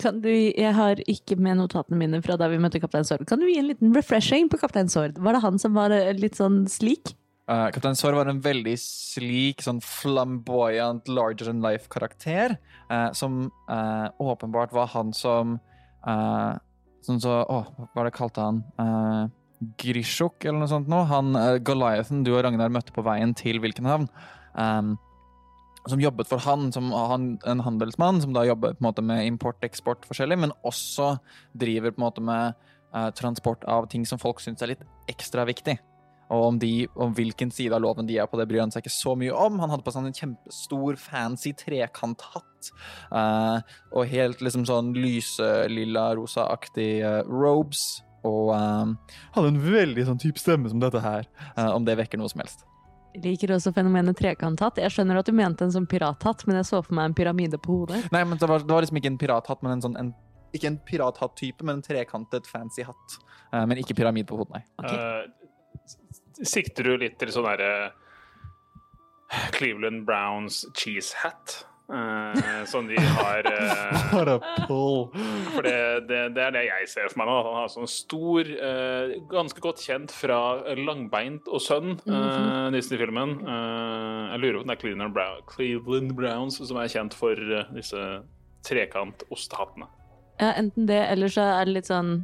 kan 0.00 0.20
du, 0.24 0.30
jeg 0.30 0.72
har 0.76 1.00
ikke 1.10 1.36
med 1.40 1.60
notatene 1.60 1.98
mine 2.00 2.20
fra 2.24 2.36
da 2.40 2.48
vi 2.50 2.60
møtte 2.62 2.80
Kaptein 2.82 3.06
Sord. 3.06 3.26
Kan 3.28 3.42
du 3.42 3.48
gi 3.48 3.58
en 3.60 3.68
liten 3.70 3.94
refreshing 3.96 4.50
på 4.50 4.60
Kaptein 4.60 4.90
Sord? 4.92 5.18
Var 5.20 5.36
det 5.36 5.42
han 5.44 5.60
som 5.62 5.76
var 5.76 5.94
eh, 5.94 6.12
litt 6.16 6.38
sånn 6.40 6.64
slik? 6.70 7.14
Uh, 7.50 7.66
Kaptein 7.74 7.98
Sord 7.98 8.14
var 8.14 8.30
en 8.30 8.42
veldig 8.44 8.76
slik, 8.78 9.64
sånn 9.64 9.80
flamboyant, 9.84 11.08
larger 11.10 11.50
than 11.50 11.64
life-karakter, 11.64 12.58
Uh, 12.90 13.12
som 13.14 13.44
uh, 13.70 14.08
åpenbart 14.18 14.72
var 14.74 14.88
han 14.90 15.12
som 15.14 15.52
uh, 16.02 16.56
Sånn 17.06 17.20
så 17.22 17.36
Å, 17.46 17.58
hva 17.76 17.84
var 17.94 18.08
det 18.08 18.12
kalte 18.16 18.42
han? 18.42 18.58
Uh, 18.82 19.70
Grishuk, 19.78 20.42
eller 20.42 20.58
noe 20.58 20.70
sånt 20.72 20.90
noe? 20.90 21.04
Han 21.06 21.38
Goliathen 21.62 22.24
du 22.26 22.32
og 22.32 22.42
Ragnar 22.42 22.72
møtte 22.74 22.90
på 22.96 23.04
veien 23.06 23.30
til 23.38 23.60
Vilkenhavn. 23.62 24.08
Um, 24.58 24.96
som 25.88 26.00
jobbet 26.02 26.28
for 26.28 26.42
han 26.44 26.70
som 26.74 26.90
han, 26.92 27.30
en 27.48 27.62
handelsmann, 27.64 28.20
som 28.22 28.34
da 28.36 28.44
jobber 28.48 28.74
på 28.76 28.84
en 28.84 28.88
måte 28.90 29.04
med 29.04 29.26
import-eksport 29.28 30.04
forskjellig, 30.08 30.38
men 30.44 30.56
også 30.66 31.14
driver 31.56 31.94
på 31.94 32.02
en 32.02 32.06
måte 32.06 32.24
med 32.24 32.58
uh, 32.94 33.08
transport 33.16 33.64
av 33.64 33.88
ting 33.92 34.04
som 34.08 34.20
folk 34.20 34.42
syns 34.42 34.62
er 34.62 34.74
litt 34.74 34.84
ekstra 35.10 35.46
viktig. 35.48 35.78
Og 36.30 36.44
om, 36.46 36.58
de, 36.62 36.86
om 36.94 37.14
hvilken 37.16 37.50
side 37.50 37.74
av 37.74 37.82
loven 37.82 38.06
de 38.06 38.20
er 38.22 38.28
på, 38.30 38.38
det 38.38 38.46
bryr 38.46 38.62
han 38.62 38.70
seg 38.70 38.84
ikke 38.84 38.94
så 38.94 39.16
mye 39.18 39.34
om. 39.34 39.56
Han 39.58 39.72
hadde 39.72 39.82
på 39.82 39.94
seg 39.94 40.06
en 40.06 40.14
kjempestor, 40.14 41.00
fancy 41.00 41.50
trekanthatt. 41.58 42.70
uh, 43.10 43.58
og 43.90 44.06
helt 44.12 44.44
liksom 44.44 44.68
sånn 44.68 44.92
lyselilla, 44.94 46.12
rosaaktig 46.20 46.92
uh, 47.02 47.24
robes. 47.26 47.82
Og 48.26 48.50
eh, 48.54 49.16
hadde 49.34 49.52
en 49.52 49.62
veldig 49.64 50.06
sånn 50.08 50.20
type 50.20 50.40
stemme 50.40 50.68
som 50.68 50.82
dette 50.82 51.00
her. 51.04 51.28
eh, 51.56 51.70
om 51.72 51.86
det 51.86 51.96
vekker 52.00 52.20
noe 52.20 52.30
som 52.32 52.42
helst. 52.44 52.66
Jeg 53.10 53.22
liker 53.24 53.56
også 53.56 53.72
fenomenet 53.74 54.18
trekanthatt. 54.18 54.78
Jeg 54.78 54.94
skjønner 54.94 55.18
at 55.18 55.26
du 55.26 55.34
mente 55.34 55.66
en 55.66 55.72
sånn 55.74 55.88
pirathatt, 55.90 56.44
men 56.46 56.60
jeg 56.60 56.68
så 56.68 56.82
for 56.84 56.94
meg 56.94 57.10
en 57.10 57.16
pyramide 57.18 57.58
på 57.62 57.80
hodet. 57.80 58.04
Nei, 58.14 58.22
men 58.22 58.38
det 58.38 58.48
var, 58.50 58.62
det 58.62 58.70
var 58.70 58.86
liksom 58.86 59.00
ikke 59.00 59.10
en 59.10 59.18
pirathatt, 59.18 59.64
men 59.66 59.74
en 59.74 59.82
sånn 59.86 59.96
en, 59.98 60.12
Ikke 60.54 60.70
en 60.70 60.78
pirathatt-type, 60.86 61.62
men 61.66 61.78
en 61.78 61.82
trekantet, 61.86 62.46
fancy 62.50 62.86
hatt. 62.86 63.16
Uh, 63.52 63.64
men 63.70 63.78
ikke 63.82 63.98
pyramide 63.98 64.30
på 64.30 64.38
hodet, 64.38 64.60
nei. 64.60 64.62
Okay. 64.82 64.98
Uh, 64.98 66.46
sikter 66.46 66.86
du 66.86 66.96
litt 67.02 67.18
til 67.20 67.32
sånn 67.34 67.46
derre 67.46 67.90
Cleveland 69.54 70.06
Browns 70.06 70.64
cheese 70.78 71.18
hat? 71.22 71.60
Eh, 71.90 72.64
som 72.70 72.86
de 72.86 72.96
har 73.00 73.46
uh, 73.46 74.12
What 74.14 74.28
a 74.28 74.38
pull. 74.68 75.08
For 75.54 75.66
det, 75.66 76.06
det, 76.08 76.20
det 76.36 76.44
er 76.44 76.54
det 76.54 76.64
jeg 76.68 76.88
ser 76.92 77.10
for 77.10 77.22
meg 77.22 77.30
nå. 77.30 77.36
Han 77.48 77.58
har 77.58 77.70
sånn 77.72 77.90
stor, 77.90 78.46
uh, 78.46 79.14
ganske 79.30 79.62
godt 79.64 79.82
kjent 79.82 80.14
fra 80.14 80.40
Langbeint 80.78 81.48
og 81.50 81.62
Sønn, 81.64 81.96
eh, 82.06 82.66
Disney-filmen. 82.74 83.36
Eh, 83.42 84.24
jeg 84.34 84.42
lurer 84.42 84.58
på 84.58 84.64
om 84.64 84.70
det 84.70 84.76
er 84.76 84.82
Cleveland, 84.82 85.14
Brown, 85.16 85.46
Cleveland 85.50 86.12
Browns 86.18 86.60
som 86.60 86.78
er 86.80 86.92
kjent 86.92 87.16
for 87.16 87.38
disse 87.74 88.04
trekant-ostehattene. 88.66 89.88
Ja, 90.40 90.52
enten 90.56 90.86
det, 90.88 91.00
eller 91.12 91.32
så 91.32 91.44
er 91.58 91.68
det 91.68 91.80
litt 91.80 91.90
sånn 91.90 92.20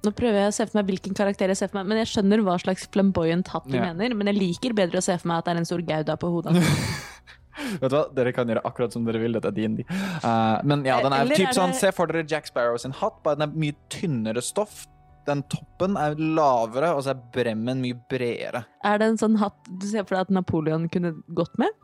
Nå 0.00 0.14
prøver 0.16 0.38
jeg 0.38 0.48
å 0.48 0.52
se 0.56 0.64
for 0.64 0.78
meg 0.78 0.94
hvilken 0.94 1.12
karakter 1.12 1.50
jeg 1.52 1.58
ser 1.60 1.68
for 1.68 1.82
meg, 1.82 1.90
men 1.90 1.98
jeg 2.00 2.08
skjønner 2.08 2.40
hva 2.46 2.54
slags 2.62 2.86
flamboyant 2.88 3.50
hatt 3.52 3.66
du 3.68 3.74
yeah. 3.76 3.90
mener. 3.90 4.14
Men 4.16 4.30
jeg 4.30 4.38
liker 4.38 4.72
bedre 4.78 5.02
å 5.02 5.04
se 5.04 5.12
for 5.20 5.28
meg 5.28 5.42
at 5.42 5.50
det 5.50 5.52
er 5.52 5.60
en 5.60 5.68
stor 5.68 5.82
gouda 5.84 6.16
på 6.16 6.30
hodet. 6.32 6.54
Vet 7.82 7.90
du 7.90 7.96
hva, 7.96 8.04
Dere 8.14 8.32
kan 8.36 8.50
gjøre 8.50 8.62
akkurat 8.68 8.94
som 8.94 9.04
dere 9.08 9.20
vil. 9.22 9.36
Dette 9.36 9.50
er 9.50 9.56
din. 9.56 9.76
Uh, 10.22 10.60
men 10.66 10.86
ja, 10.86 11.00
den 11.04 11.14
er 11.16 11.26
Eller 11.26 11.40
typ 11.40 11.50
er 11.50 11.58
sånn, 11.58 11.74
Se 11.76 11.92
for 11.96 12.10
dere 12.10 12.26
Jack 12.28 12.50
Sparrow 12.50 12.78
sin 12.80 12.94
hatt, 12.96 13.20
bare 13.24 13.40
den 13.40 13.48
er 13.48 13.60
mye 13.66 13.76
tynnere 13.92 14.44
stoff. 14.44 14.84
Den 15.28 15.42
toppen 15.52 15.98
er 16.00 16.16
lavere, 16.18 16.94
og 16.96 17.04
så 17.04 17.12
er 17.12 17.20
bremmen 17.34 17.82
mye 17.84 17.98
bredere. 18.10 18.64
Er 18.86 19.00
det 19.02 19.12
en 19.12 19.20
sånn 19.20 19.36
hatt 19.42 19.58
du 19.68 19.86
ser 19.90 20.06
for 20.06 20.16
deg 20.16 20.28
at 20.28 20.34
Napoleon 20.40 20.88
kunne 20.92 21.14
gått 21.36 21.54
med? 21.60 21.76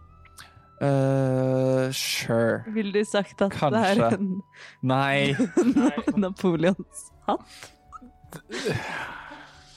Uh, 0.76 1.88
sure. 1.92 2.64
Ville 2.74 2.92
du 2.92 3.04
sagt 3.08 3.40
at 3.40 3.54
det 3.72 3.84
er 3.92 4.02
en 4.10 4.34
Nei. 4.84 5.32
Napoleons 6.20 7.06
hatt? 7.28 7.70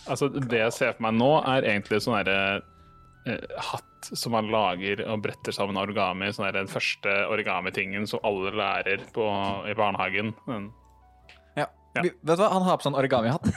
Altså, 0.09 0.27
det 0.27 0.59
jeg 0.59 0.73
ser 0.75 0.97
for 0.97 1.05
meg 1.07 1.19
nå, 1.19 1.29
er 1.47 1.67
egentlig 1.69 2.01
sånn 2.03 2.17
herre 2.17 2.39
uh, 2.59 3.61
hatt 3.69 3.88
som 4.13 4.33
man 4.35 4.49
lager 4.51 5.01
og 5.09 5.23
bretter 5.25 5.53
sammen 5.55 5.77
origami. 5.79 6.29
Sånn 6.33 6.47
er 6.47 6.55
den 6.55 6.69
første 6.71 7.09
origamitingen 7.31 8.05
som 8.09 8.21
alle 8.27 8.51
lærer 8.55 8.99
på, 9.15 9.25
i 9.69 9.75
barnehagen. 9.77 10.33
Ja. 11.57 11.65
Ja. 11.97 12.03
Vet 12.05 12.21
du 12.21 12.35
hva, 12.43 12.51
han 12.53 12.67
har 12.67 12.77
på 12.79 12.85
sånn 12.85 12.99
origami-hatt. 12.99 13.49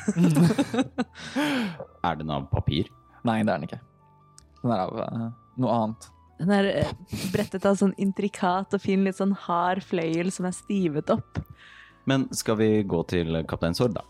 Er 2.03 2.17
den 2.19 2.31
av 2.33 2.49
papir? 2.51 2.89
Nei, 3.29 3.43
det 3.45 3.53
er 3.53 3.61
den 3.61 3.69
ikke. 3.69 3.83
Den 4.63 4.73
er 4.75 4.81
av 4.87 4.97
uh, 4.99 5.27
noe 5.63 5.75
annet. 5.77 6.09
Den 6.43 6.51
er 6.57 6.69
eh, 6.71 6.95
brettet 7.31 7.67
av 7.69 7.77
sånn 7.79 7.93
intrikat 8.03 8.75
og 8.75 8.81
fin, 8.83 9.05
litt 9.07 9.19
sånn 9.21 9.35
hard 9.45 9.85
fløyel 9.87 10.33
som 10.35 10.49
er 10.49 10.55
stivet 10.57 11.13
opp. 11.15 11.39
Men 12.11 12.25
skal 12.35 12.57
vi 12.59 12.71
gå 12.89 13.03
til 13.13 13.29
kaptein 13.47 13.77
Sord, 13.79 13.95
da? 13.95 14.03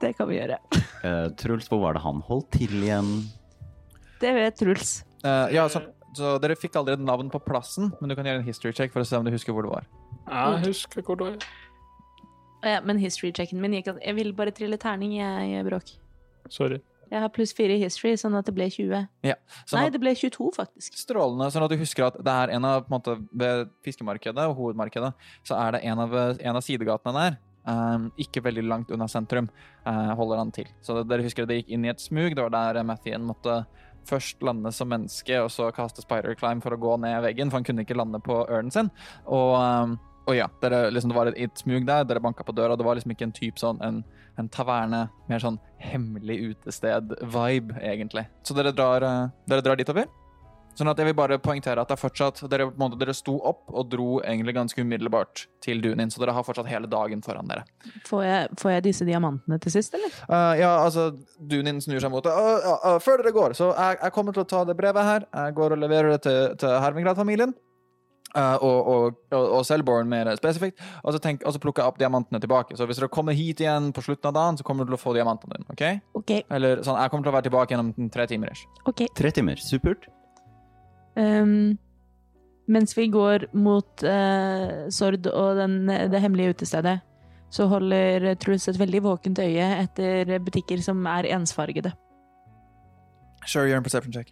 Det 0.00 0.14
kan 0.18 0.26
vi 0.30 0.40
gjøre. 0.40 0.56
uh, 1.04 1.28
Truls, 1.38 1.68
hvor 1.70 1.80
var 1.84 1.94
det 1.94 2.02
han 2.02 2.18
holdt 2.26 2.48
til 2.56 2.74
igjen? 2.80 3.12
Det 4.20 4.32
vet 4.34 4.58
Truls. 4.58 4.96
Eh, 5.24 5.54
ja, 5.54 5.66
så, 5.72 5.82
så 6.16 6.36
dere 6.42 6.58
fikk 6.58 6.78
aldri 6.80 6.96
et 6.96 7.02
navn 7.04 7.30
på 7.32 7.40
plassen, 7.44 7.90
men 8.00 8.12
du 8.12 8.16
kan 8.18 8.28
gjøre 8.28 8.42
en 8.42 8.46
history 8.46 8.72
check 8.76 8.94
for 8.94 9.04
å 9.04 9.08
se 9.08 9.18
om 9.18 9.26
du 9.26 9.32
husker 9.34 9.56
hvor 9.56 9.66
det 9.66 9.72
var. 9.72 9.90
jeg 10.30 10.70
husker 10.70 11.04
hvor 11.06 11.20
det 11.20 11.32
var. 11.32 11.50
Ja, 12.60 12.80
men 12.84 13.00
history-checken 13.00 13.60
min 13.60 13.72
gikk 13.72 13.86
at 13.88 14.02
Jeg 14.04 14.16
ville 14.18 14.36
bare 14.36 14.52
trille 14.52 14.76
terning, 14.76 15.14
jeg, 15.16 15.50
jeg 15.54 15.64
Bråk. 15.64 15.94
Sorry. 16.52 16.80
Jeg 17.10 17.24
har 17.24 17.30
pluss 17.34 17.52
fire 17.56 17.74
i 17.74 17.80
history, 17.80 18.12
sånn 18.20 18.36
at 18.38 18.46
det 18.46 18.52
ble 18.54 18.68
20. 18.70 19.08
Sånn 19.66 19.80
Nei, 19.80 19.88
det 19.90 19.98
ble 20.02 20.12
22, 20.14 20.50
faktisk. 20.54 20.98
strålende, 21.00 21.48
sånn 21.50 21.64
at 21.66 21.72
du 21.72 21.80
husker 21.80 22.06
at 22.06 22.18
det 22.22 22.34
er 22.44 22.52
en 22.54 22.66
av, 22.68 22.84
på 22.84 22.92
en 22.92 22.96
måte, 23.00 23.16
ved 23.34 23.72
fiskemarkedet 23.86 24.44
og 24.46 24.54
hovedmarkedet, 24.60 25.10
så 25.48 25.58
er 25.58 25.74
det 25.74 25.80
en 25.90 26.04
av, 26.04 26.14
en 26.38 26.60
av 26.60 26.66
sidegatene 26.66 27.16
der, 27.16 27.40
Um, 27.70 28.06
ikke 28.16 28.40
veldig 28.40 28.62
langt 28.64 28.88
unna 28.90 29.04
sentrum, 29.04 29.50
uh, 29.84 30.14
holder 30.16 30.38
han 30.40 30.48
til. 30.50 30.68
Så 30.80 30.94
det, 30.96 31.02
dere 31.10 31.26
husker 31.26 31.44
at 31.44 31.50
det 31.50 31.58
gikk 31.58 31.74
inn 31.76 31.84
i 31.84 31.90
et 31.92 32.00
smug, 32.00 32.32
det 32.32 32.46
var 32.46 32.54
der 32.54 32.80
Mathien 32.88 33.26
måtte 33.28 33.58
først 34.08 34.42
lande 34.46 34.72
som 34.74 34.90
menneske, 34.90 35.40
og 35.42 35.50
så 35.52 35.70
kaste 35.74 36.04
spider 36.04 36.36
climb 36.38 36.62
for 36.64 36.74
å 36.74 36.80
gå 36.80 36.96
ned 37.02 37.20
veggen, 37.24 37.50
for 37.50 37.60
han 37.60 37.66
kunne 37.66 37.84
ikke 37.86 37.98
lande 37.98 38.20
på 38.24 38.42
ørnen 38.46 38.72
sin. 38.74 38.90
Og, 39.26 39.56
um, 39.58 39.98
og 40.28 40.36
ja, 40.36 40.46
dere, 40.62 40.86
liksom, 40.94 41.12
det 41.12 41.18
var 41.18 41.32
et, 41.32 41.62
smug 41.62 41.86
der, 41.88 42.06
dere 42.08 42.22
banka 42.22 42.46
på 42.46 42.54
døra, 42.56 42.76
det 42.78 42.86
var 42.86 42.98
liksom 42.98 43.14
ikke 43.14 43.28
en 43.28 43.36
type 43.36 43.62
sånn, 43.62 43.80
en, 43.84 44.02
en 44.38 44.50
taverne, 44.52 45.06
mer 45.30 45.42
sånn 45.42 45.58
hemmelig 45.82 46.38
utested-vibe, 46.52 47.80
egentlig. 47.82 48.26
Så 48.46 48.56
dere 48.56 48.74
drar, 48.76 49.06
eh, 49.06 49.30
dere 49.50 49.64
drar 49.66 49.80
ditover. 49.80 50.10
Sånn 50.78 50.88
at 50.88 51.00
jeg 51.00 51.10
vil 51.10 51.16
bare 51.18 51.38
poengtere 51.42 51.82
at 51.82 51.90
det 51.90 51.96
er 51.96 52.00
fortsatt, 52.00 52.40
dere, 52.50 52.68
på 52.70 52.76
en 52.76 52.82
måte, 52.84 52.98
dere 53.00 53.14
sto 53.16 53.34
opp 53.50 53.68
og 53.72 53.88
dro 53.92 54.20
egentlig 54.22 54.54
ganske 54.56 54.80
umiddelbart 54.80 55.46
til 55.64 55.82
Dunin, 55.84 56.12
så 56.12 56.22
dere 56.22 56.34
har 56.36 56.46
fortsatt 56.46 56.70
hele 56.70 56.88
dagen 56.90 57.24
foran 57.26 57.50
dere. 57.50 57.66
Får 58.08 58.22
jeg, 58.24 58.52
får 58.60 58.74
jeg 58.76 58.84
disse 58.86 59.08
diamantene 59.08 59.58
til 59.60 59.74
sist, 59.74 59.96
eller? 59.98 60.14
Uh, 60.30 60.54
ja, 60.60 60.70
altså, 60.84 61.10
Dunin 61.38 61.82
snur 61.84 62.00
seg 62.00 62.12
mot 62.14 62.24
det. 62.24 62.32
Uh, 62.32 62.68
uh, 62.68 62.86
uh, 62.94 63.00
før 63.02 63.20
dere 63.20 63.34
går, 63.36 63.56
så 63.58 63.72
jeg, 63.74 63.98
jeg 64.04 64.14
kommer 64.16 64.36
til 64.36 64.46
å 64.46 64.50
ta 64.54 64.62
det 64.68 64.78
brevet 64.78 65.10
her. 65.10 65.26
Jeg 65.34 65.58
går 65.58 65.76
og 65.76 65.82
leverer 65.82 66.14
det 66.16 66.22
til, 66.28 66.54
til 66.62 66.78
Hervingrad-familien. 66.84 67.56
Uh, 68.30 68.54
og, 68.62 68.86
og, 68.86 69.16
og, 69.34 69.44
og 69.56 69.64
Selborn 69.66 70.06
mer 70.10 70.28
spesifikt. 70.38 70.78
Og 71.02 71.16
så, 71.16 71.18
tenk, 71.22 71.42
og 71.42 71.50
så 71.56 71.58
plukker 71.62 71.82
jeg 71.82 71.90
opp 71.90 71.98
diamantene 71.98 72.38
tilbake. 72.38 72.76
Så 72.78 72.86
hvis 72.86 73.00
dere 73.00 73.10
kommer 73.10 73.34
hit 73.34 73.58
igjen 73.64 73.90
på 73.96 74.04
slutten 74.06 74.30
av 74.30 74.36
dagen, 74.36 74.60
så 74.60 74.66
kommer 74.66 74.86
du 74.86 74.92
til 74.92 75.00
å 75.00 75.02
få 75.02 75.16
diamantene 75.16 75.58
dine. 75.58 75.66
ok? 75.74 75.82
OK. 76.22 76.32
Eller 76.46 76.84
sånn, 76.86 77.00
Jeg 77.00 77.10
kommer 77.10 77.26
til 77.26 77.32
å 77.32 77.36
være 77.40 77.48
tilbake 77.48 77.74
gjennom 77.74 78.10
tre 78.14 78.28
timer. 78.30 78.54
ish. 78.54 78.68
ok. 78.86 79.08
Tre 79.18 79.34
timer. 79.34 79.58
Supert. 79.58 80.06
Um, 81.18 81.78
mens 82.70 82.94
vi 82.96 83.08
går 83.10 83.48
mot 83.56 84.04
uh, 84.06 84.86
Sord 84.94 85.26
og 85.26 85.56
den, 85.58 85.80
det 85.88 86.20
hemmelige 86.22 86.54
utestedet, 86.54 87.00
så 87.50 87.66
holder 87.66 88.34
Truls 88.38 88.68
et 88.70 88.78
veldig 88.78 89.02
våkent 89.02 89.40
øye 89.42 89.66
etter 89.80 90.36
butikker 90.38 90.82
som 90.84 91.02
er 91.10 91.26
ensfargede. 91.34 91.90
Sure, 93.46 93.66
gjør 93.66 93.80
en 93.80 93.86
perception 93.86 94.14
check. 94.14 94.30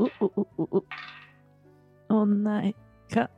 Å 0.00 0.06
uh, 0.06 0.22
uh, 0.26 0.30
uh, 0.36 0.46
uh, 0.60 0.80
uh. 0.80 1.04
Å, 2.10 2.24
nei 2.26 2.72
Hva 3.12 3.28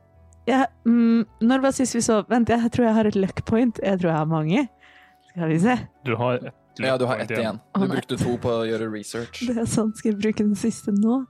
ja, 0.49 0.65
mm, 0.87 1.25
Når 1.45 1.61
var 1.63 1.75
sist 1.75 1.95
vi 1.95 2.01
så 2.03 2.21
Vent, 2.27 2.49
jeg 2.49 2.71
tror 2.73 2.87
jeg 2.87 2.95
har 2.97 3.07
et 3.07 3.15
luck 3.19 3.43
point. 3.47 3.79
Jeg 3.83 3.99
tror 4.01 4.11
jeg 4.11 4.17
har 4.17 4.27
mange. 4.27 4.65
Skal 5.29 5.51
vi 5.53 5.59
se. 5.63 5.77
Du 6.03 6.15
har 6.19 6.41
ett 6.41 6.83
Ja, 6.83 6.97
du 6.97 7.05
har 7.05 7.21
ett 7.21 7.31
igjen. 7.31 7.59
Du 7.77 7.87
brukte 7.87 8.17
to 8.17 8.35
på 8.41 8.51
å 8.51 8.65
gjøre 8.67 8.89
research. 8.91 9.43
Det 9.47 9.55
er 9.61 9.69
sant. 9.69 9.97
Skal 9.99 10.13
jeg 10.13 10.19
bruke 10.19 10.43
den 10.43 10.57
siste 10.59 10.91
nå? 10.95 11.21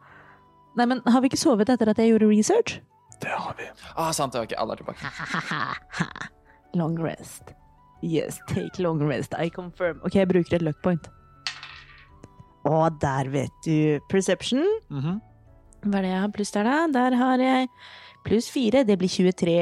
Nei, 0.80 0.86
men 0.90 1.02
har 1.06 1.22
vi 1.22 1.30
ikke 1.30 1.40
sovet 1.42 1.70
etter 1.70 1.92
at 1.92 2.00
jeg 2.02 2.14
gjorde 2.14 2.30
research? 2.32 2.80
Det 3.22 3.32
har 3.32 3.56
vi. 3.60 3.68
Ah, 3.96 4.12
sant, 4.16 4.36
ikke 4.36 4.58
alle 4.60 4.76
er 4.76 4.82
tilbake. 4.82 5.12
long 6.80 6.98
rest. 7.00 7.54
Yes, 8.04 8.40
take 8.50 8.82
long 8.84 9.00
rest. 9.08 9.36
I 9.40 9.50
confirm. 9.54 10.02
OK, 10.04 10.18
jeg 10.20 10.28
bruker 10.28 10.58
et 10.58 10.66
luck 10.66 10.82
point. 10.84 11.06
Å, 12.68 12.88
der 13.00 13.30
vet 13.32 13.62
du. 13.68 14.00
Perception. 14.12 14.64
Mhm. 14.92 15.22
Hva 15.84 16.00
er 16.00 16.06
det 16.06 16.12
jeg 16.14 16.22
har 16.24 16.32
pluss 16.32 16.52
der, 16.56 16.68
da? 16.68 16.76
Der 16.96 17.16
har 17.20 17.42
jeg 17.44 17.68
pluss 18.24 18.48
fire. 18.52 18.86
Det 18.88 18.96
blir 19.00 19.12
23. 19.12 19.56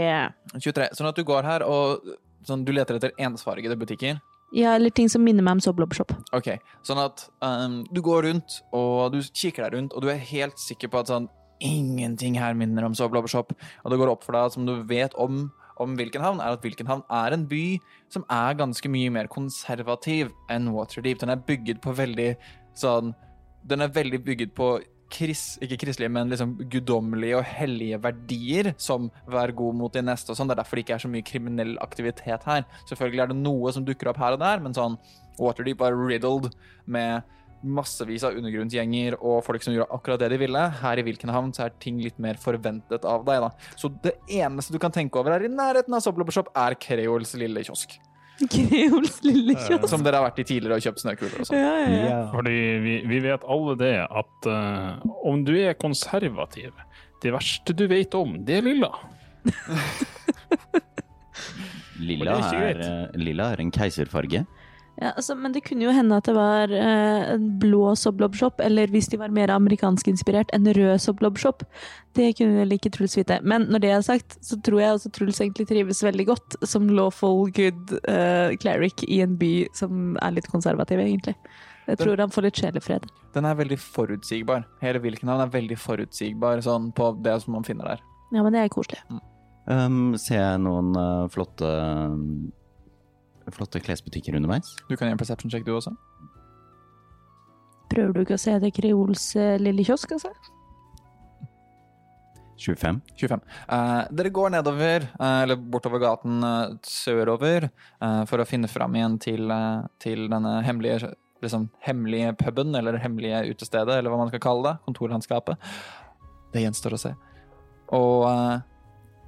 23. 0.61 0.89
Sånn 0.97 1.09
at 1.09 1.17
du 1.17 1.23
går 1.25 1.47
her 1.47 1.65
og 1.65 2.05
sånn, 2.45 2.61
du 2.65 2.71
leter 2.73 2.99
etter 2.99 3.13
ensfargede 3.21 3.77
butikker. 3.77 4.19
Ja, 4.51 4.73
eller 4.75 4.91
ting 4.91 5.07
som 5.09 5.23
minner 5.23 5.45
meg 5.45 5.59
om 5.59 5.61
Soblobshop. 5.63 6.11
Ok, 6.35 6.57
sånn 6.83 6.99
at 6.99 7.23
um, 7.39 7.81
du 7.87 8.01
går 8.03 8.25
rundt, 8.27 8.57
og 8.75 9.13
du 9.13 9.21
kikker 9.23 9.63
deg 9.63 9.77
rundt, 9.77 9.95
og 9.95 10.03
du 10.03 10.09
er 10.11 10.19
helt 10.19 10.59
sikker 10.59 10.91
på 10.91 11.03
at 11.03 11.11
sånn 11.13 11.29
Ingenting 11.61 12.39
her 12.41 12.55
minner 12.57 12.87
om 12.87 12.95
Soblobshop. 12.97 13.51
Og 13.53 13.91
det 13.93 13.97
går 14.01 14.09
opp 14.09 14.23
for 14.25 14.33
deg 14.33 14.53
som 14.55 14.65
du 14.65 14.73
vet 14.89 15.13
om, 15.21 15.43
om 15.77 15.91
Wilkenhavn, 15.93 16.39
er 16.41 16.55
at 16.55 16.63
Wilkenhavn 16.65 17.03
er 17.13 17.35
en 17.35 17.43
by 17.49 17.65
som 18.09 18.25
er 18.33 18.57
ganske 18.57 18.89
mye 18.89 19.11
mer 19.13 19.29
konservativ 19.29 20.31
enn 20.49 20.71
Waterdeep. 20.73 21.19
Den 21.21 21.35
er 21.35 21.43
bygget 21.45 21.83
på 21.85 21.93
veldig 21.93 22.31
sånn 22.81 23.13
Den 23.69 23.85
er 23.85 23.93
veldig 23.93 24.23
bygget 24.25 24.55
på 24.57 24.71
kris, 25.11 25.43
ikke 25.63 25.79
kristelige, 25.85 26.11
men 26.13 26.31
liksom 26.31 26.55
guddommelige 26.71 27.39
og 27.39 27.47
hellige 27.47 27.99
verdier, 28.03 28.71
som 28.81 29.09
vær 29.29 29.53
god 29.57 29.77
mot 29.81 29.93
de 29.93 30.03
neste 30.05 30.33
og 30.33 30.39
sånn. 30.39 30.51
Det 30.51 30.57
er 30.57 30.61
derfor 30.63 30.79
det 30.79 30.85
ikke 30.85 30.97
er 30.97 31.03
så 31.05 31.11
mye 31.11 31.27
kriminell 31.27 31.75
aktivitet 31.83 32.47
her. 32.47 32.65
Selvfølgelig 32.89 33.25
er 33.25 33.33
det 33.33 33.41
noe 33.41 33.75
som 33.75 33.85
dukker 33.87 34.11
opp 34.11 34.21
her 34.21 34.37
og 34.37 34.41
der, 34.43 34.63
men 34.63 34.77
sånn 34.77 34.97
Waterdeep 35.41 35.79
var 35.81 35.95
riddled 35.95 36.51
med 36.91 37.23
massevis 37.61 38.23
av 38.25 38.37
undergrunnsgjenger 38.39 39.17
og 39.19 39.43
folk 39.45 39.63
som 39.63 39.73
gjorde 39.75 39.93
akkurat 39.93 40.21
det 40.23 40.31
de 40.33 40.39
ville. 40.41 40.61
Her 40.81 41.01
i 41.01 41.05
Wilkenhavn 41.05 41.53
så 41.55 41.67
er 41.67 41.75
ting 41.81 41.99
litt 42.01 42.17
mer 42.21 42.39
forventet 42.41 43.05
av 43.07 43.25
deg, 43.27 43.45
da. 43.45 43.75
Så 43.77 43.91
det 44.03 44.15
eneste 44.41 44.73
du 44.73 44.81
kan 44.81 44.93
tenke 44.93 45.21
over 45.21 45.35
her 45.35 45.45
i 45.45 45.51
nærheten 45.51 45.93
av 45.97 46.03
Soblobbershop, 46.05 46.53
er 46.57 46.77
Kreols 46.81 47.35
lille 47.39 47.63
kiosk. 47.65 47.99
Kreols 48.49 49.19
lille 49.25 49.55
kiosk. 49.59 49.89
Som 49.91 50.05
dere 50.05 50.21
har 50.21 50.27
vært 50.29 50.41
i 50.41 50.47
tidligere 50.47 50.79
og 50.79 50.85
kjøpt 50.85 51.03
snøkuler 51.03 51.43
og 51.43 51.49
sånn. 51.49 51.59
Ja, 51.59 51.73
ja, 51.81 52.01
ja. 52.07 52.19
Fordi 52.33 52.55
vi, 52.85 52.95
vi 53.11 53.21
vet 53.25 53.45
alle 53.55 53.75
det 53.79 53.95
at 54.07 54.49
uh, 54.49 55.03
om 55.27 55.43
du 55.47 55.53
er 55.59 55.77
konservativ, 55.79 56.73
det 57.21 57.35
verste 57.35 57.75
du 57.77 57.85
vet 57.91 58.15
om, 58.17 58.39
det 58.45 58.61
er 58.61 58.67
lilla. 58.71 58.91
Lilla 62.01 62.33
det 62.33 62.57
er 62.57 62.63
er, 62.65 62.79
eh, 62.81 63.19
lilla 63.21 63.51
er 63.53 63.61
en 63.61 63.71
keiserfarge. 63.73 64.41
Ja, 65.01 65.15
altså, 65.17 65.33
men 65.33 65.53
det 65.55 65.63
kunne 65.65 65.87
jo 65.87 65.93
hende 65.95 66.17
at 66.21 66.27
det 66.29 66.35
var 66.37 66.69
eh, 66.69 67.31
en 67.33 67.45
blå 67.59 67.95
Soblob-shop, 67.97 68.59
eller 68.61 68.91
hvis 68.93 69.09
de 69.09 69.17
var 69.17 69.33
mer 69.33 69.49
amerikansk 69.49 70.11
inspirert, 70.11 70.51
en 70.53 70.67
rød 70.77 70.99
Soblob-shop. 71.01 71.63
Det 72.13 72.27
kunne 72.37 72.59
vel 72.61 72.75
ikke 72.75 72.91
Truls 72.93 73.17
vite. 73.17 73.39
Men 73.41 73.65
når 73.73 73.81
det 73.81 73.91
er 73.95 74.05
sagt, 74.05 74.37
så 74.45 74.59
tror 74.61 74.83
jeg 74.83 74.99
også 74.99 75.11
Truls 75.17 75.41
egentlig 75.41 75.65
trives 75.71 76.03
veldig 76.05 76.27
godt 76.29 76.59
som 76.69 76.85
lawful 76.93 77.49
good 77.49 77.95
eh, 78.05 78.53
cleric 78.61 79.01
i 79.07 79.23
en 79.25 79.39
by 79.41 79.51
som 79.73 80.19
er 80.21 80.37
litt 80.37 80.51
konservativ, 80.53 81.01
egentlig. 81.01 81.33
Jeg 81.89 81.97
tror 81.97 82.21
han 82.21 82.31
får 82.31 82.45
litt 82.45 82.61
sjelefred. 82.61 83.09
Den 83.33 83.49
er 83.49 83.57
veldig 83.57 83.81
forutsigbar. 83.81 84.67
Hele 84.85 85.01
Wilkenhavn 85.01 85.47
er 85.47 85.53
veldig 85.57 85.81
forutsigbar 85.81 86.61
sånn 86.61 86.91
på 86.93 87.09
det 87.25 87.39
som 87.41 87.57
man 87.57 87.65
finner 87.65 87.95
der. 87.95 88.07
Ja, 88.29 88.45
men 88.45 88.53
det 88.53 88.67
er 88.67 88.71
koselig. 88.71 89.01
Um, 89.65 90.13
ser 90.21 90.43
jeg 90.43 90.61
noen 90.61 90.93
uh, 90.93 91.25
flotte 91.33 91.73
Flotte 93.49 93.81
klesbutikker 93.81 94.35
underveis? 94.37 94.75
Du 94.87 94.95
kan 94.95 95.07
gjøre 95.07 95.17
en 95.17 95.21
perception 95.21 95.51
check, 95.51 95.65
du 95.65 95.73
også. 95.75 95.93
Prøver 97.91 98.13
du 98.15 98.23
ikke 98.23 98.37
å 98.37 98.41
se 98.41 98.53
det 98.61 98.71
Kreols 98.77 99.31
eh, 99.39 99.57
lille 99.59 99.83
kiosk, 99.87 100.13
altså? 100.15 100.31
25. 102.61 103.01
25. 103.17 103.41
Eh, 103.73 104.03
dere 104.13 104.29
går 104.29 104.53
nedover, 104.53 105.07
eh, 105.19 105.39
eller 105.43 105.57
bortover 105.57 106.03
gaten 106.03 106.43
eh, 106.45 106.75
sørover, 106.85 107.67
eh, 107.71 108.21
for 108.29 108.41
å 108.41 108.47
finne 108.47 108.69
fram 108.71 108.95
igjen 108.95 109.17
til, 109.21 109.51
eh, 109.51 109.87
til 109.99 110.27
denne 110.31 110.59
hemmelige, 110.67 111.13
liksom, 111.41 111.69
hemmelige 111.87 112.35
puben, 112.37 112.75
eller 112.77 113.01
hemmelige 113.01 113.43
utestedet, 113.49 113.97
eller 113.97 114.13
hva 114.13 114.21
man 114.21 114.31
skal 114.31 114.43
kalle 114.45 114.69
det. 114.69 114.75
Kontorlandskapet. 114.85 115.71
Det 116.53 116.63
gjenstår 116.63 116.95
å 116.95 117.01
se. 117.01 117.15
Og 117.97 118.27
eh, 118.29 118.59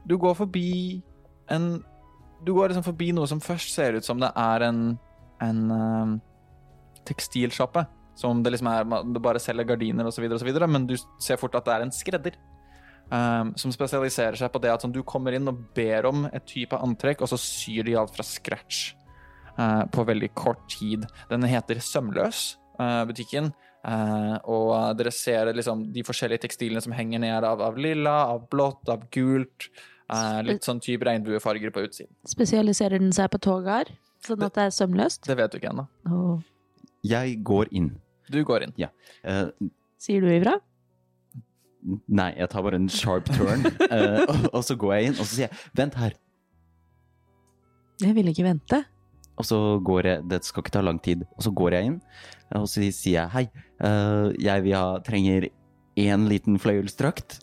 du 0.07 0.17
går 0.21 0.37
forbi 0.37 1.01
en 1.51 1.73
Du 2.43 2.53
går 2.53 2.71
liksom 2.71 2.85
forbi 2.85 3.11
noe 3.15 3.27
som 3.29 3.41
først 3.43 3.73
ser 3.75 3.97
ut 3.97 4.05
som 4.05 4.19
det 4.21 4.29
er 4.35 4.65
en, 4.67 4.81
en 5.43 5.61
eh, 5.71 6.15
tekstilsjappe. 7.07 7.85
Som 8.19 8.43
det 8.45 8.53
liksom 8.53 8.69
er, 8.69 8.83
det 9.09 9.21
bare 9.25 9.41
selger 9.41 9.65
gardiner 9.71 10.05
osv., 10.05 10.27
men 10.69 10.85
du 10.85 10.93
ser 11.21 11.39
fort 11.41 11.55
at 11.57 11.65
det 11.65 11.73
er 11.73 11.85
en 11.85 11.93
skredder. 11.93 12.35
Um, 13.13 13.51
som 13.59 13.73
spesialiserer 13.73 14.37
seg 14.39 14.49
på 14.53 14.61
det 14.63 14.71
at 14.71 14.81
sånn, 14.85 14.93
du 14.95 15.01
kommer 15.05 15.35
inn 15.35 15.49
og 15.49 15.59
ber 15.75 16.07
om 16.09 16.23
et 16.29 16.45
type 16.49 16.77
antrekk, 16.77 17.21
og 17.21 17.29
så 17.29 17.37
syr 17.41 17.85
de 17.85 17.97
alt 17.99 18.13
fra 18.15 18.25
scratch. 18.25 18.93
uh, 19.59 19.85
på 19.85 20.05
veldig 20.07 20.31
kort 20.33 20.63
tid. 20.71 21.05
Den 21.29 21.43
heter 21.45 21.77
Sømløs, 21.77 22.55
uh, 22.79 23.03
butikken. 23.05 23.51
Uh, 23.83 24.39
og 24.47 24.97
dere 24.97 25.11
ser 25.11 25.51
liksom 25.53 25.91
de 25.93 26.05
forskjellige 26.07 26.45
tekstilene 26.45 26.81
som 26.81 26.95
henger 26.95 27.21
ned 27.21 27.45
av, 27.45 27.61
av 27.61 27.77
lilla, 27.77 28.15
av 28.31 28.47
blått, 28.49 28.87
av 28.89 29.05
gult. 29.13 29.69
Eh, 30.09 30.41
litt 30.47 30.67
sånn 30.67 30.81
type 30.83 31.07
regnbuefarger 31.07 31.73
på 31.75 31.85
utsiden. 31.87 32.11
Spesialiserer 32.27 32.99
den 32.99 33.13
seg 33.15 33.31
på 33.33 33.39
toget 33.43 33.71
her, 33.73 33.93
sånn 34.25 34.43
at 34.47 34.57
det 34.57 34.67
er 34.67 34.75
sømløst? 34.75 35.23
Det 35.29 35.37
vet 35.39 35.53
du 35.53 35.61
ikke 35.61 35.71
ennå. 35.71 35.87
Oh. 36.09 36.43
Jeg 37.03 37.39
går 37.43 37.71
inn. 37.71 37.93
Du 38.31 38.41
går 38.47 38.67
inn. 38.67 38.77
Eh, 38.79 39.47
Sier 40.01 40.23
du 40.23 40.31
ifra? 40.31 40.59
nei, 41.83 42.31
jeg 42.37 42.49
tar 42.51 42.63
bare 42.65 42.79
en 42.79 42.89
sharp 42.91 43.29
turn, 43.33 43.65
uh, 43.91 44.23
og, 44.31 44.47
og 44.53 44.65
så 44.65 44.75
går 44.79 44.95
jeg 44.95 45.09
inn, 45.09 45.17
og 45.17 45.25
så 45.25 45.31
sier 45.35 45.47
jeg 45.47 45.57
'vent 45.75 45.97
her'. 45.99 46.17
Jeg 48.03 48.15
vil 48.17 48.31
ikke 48.31 48.45
vente. 48.47 48.83
Og 49.39 49.47
så 49.47 49.57
går 49.81 50.07
jeg, 50.07 50.23
det 50.29 50.43
skal 50.45 50.63
ikke 50.63 50.75
ta 50.75 50.81
lang 50.85 50.99
tid, 51.01 51.23
og 51.37 51.43
så 51.45 51.51
går 51.51 51.75
jeg 51.77 51.89
inn, 51.89 51.99
og 52.53 52.67
så 52.69 52.83
sier 52.85 53.17
jeg 53.17 53.33
hei, 53.33 53.45
uh, 53.81 54.29
jeg 54.37 54.65
vil 54.65 54.77
ha, 54.77 54.99
trenger 55.05 55.49
én 55.97 56.27
liten 56.29 56.59
fløyelsdrakt, 56.61 57.39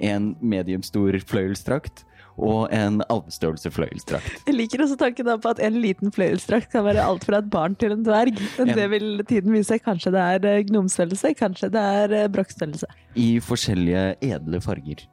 en 0.00 0.34
mediumstor 0.40 1.18
fløyelsdrakt, 1.28 2.04
og 2.34 2.72
en 2.74 2.98
alvestørrelse 3.06 3.70
fløyelsdrakt. 3.70 4.40
Jeg 4.48 4.56
liker 4.56 4.82
også 4.82 4.96
tanken 4.98 5.28
på 5.38 5.50
at 5.52 5.60
en 5.62 5.76
liten 5.78 6.10
fløyelsdrakt 6.14 6.72
kan 6.72 6.82
være 6.86 7.02
alt 7.04 7.26
fra 7.28 7.38
et 7.38 7.50
barn 7.50 7.76
til 7.78 7.94
en 7.94 8.02
dverg. 8.06 8.40
Men 8.58 8.72
det 8.74 8.86
vil 8.90 9.10
tiden 9.28 9.54
vise. 9.54 9.78
Kanskje 9.84 10.10
det 10.14 10.22
er 10.34 10.48
eh, 10.50 10.62
gnomstørrelse, 10.66 11.34
kanskje 11.38 11.70
det 11.74 11.84
er 12.00 12.14
eh, 12.18 12.30
brokkstørrelse. 12.34 12.88
I 13.14 13.28
forskjellige 13.38 14.06
edle 14.26 14.60
farger 14.64 15.04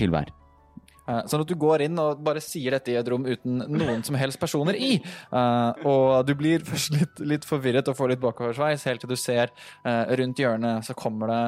til 0.00 0.10
hver. 0.10 0.32
Eh, 1.06 1.20
Sånn 1.30 1.44
at 1.44 1.52
du 1.52 1.54
går 1.62 1.86
inn 1.86 2.00
og 2.02 2.24
bare 2.26 2.42
sier 2.42 2.74
dette 2.74 2.90
i 2.90 2.98
et 2.98 3.10
rom 3.12 3.22
uten 3.28 3.62
noen 3.70 4.02
som 4.02 4.18
helst 4.18 4.42
personer 4.42 4.74
i. 4.74 4.96
Eh, 4.98 5.86
og 5.86 6.26
du 6.26 6.34
blir 6.34 6.66
først 6.66 6.96
litt, 6.96 7.22
litt 7.22 7.46
forvirret 7.46 7.86
og 7.86 8.00
får 8.00 8.16
litt 8.16 8.24
bakoversveis, 8.24 8.88
helt 8.90 9.04
til 9.04 9.14
du 9.14 9.18
ser 9.20 9.54
rundt 9.84 10.42
hjørnet 10.42 10.90
så 10.90 10.98
kommer 10.98 11.30
det 11.30 11.42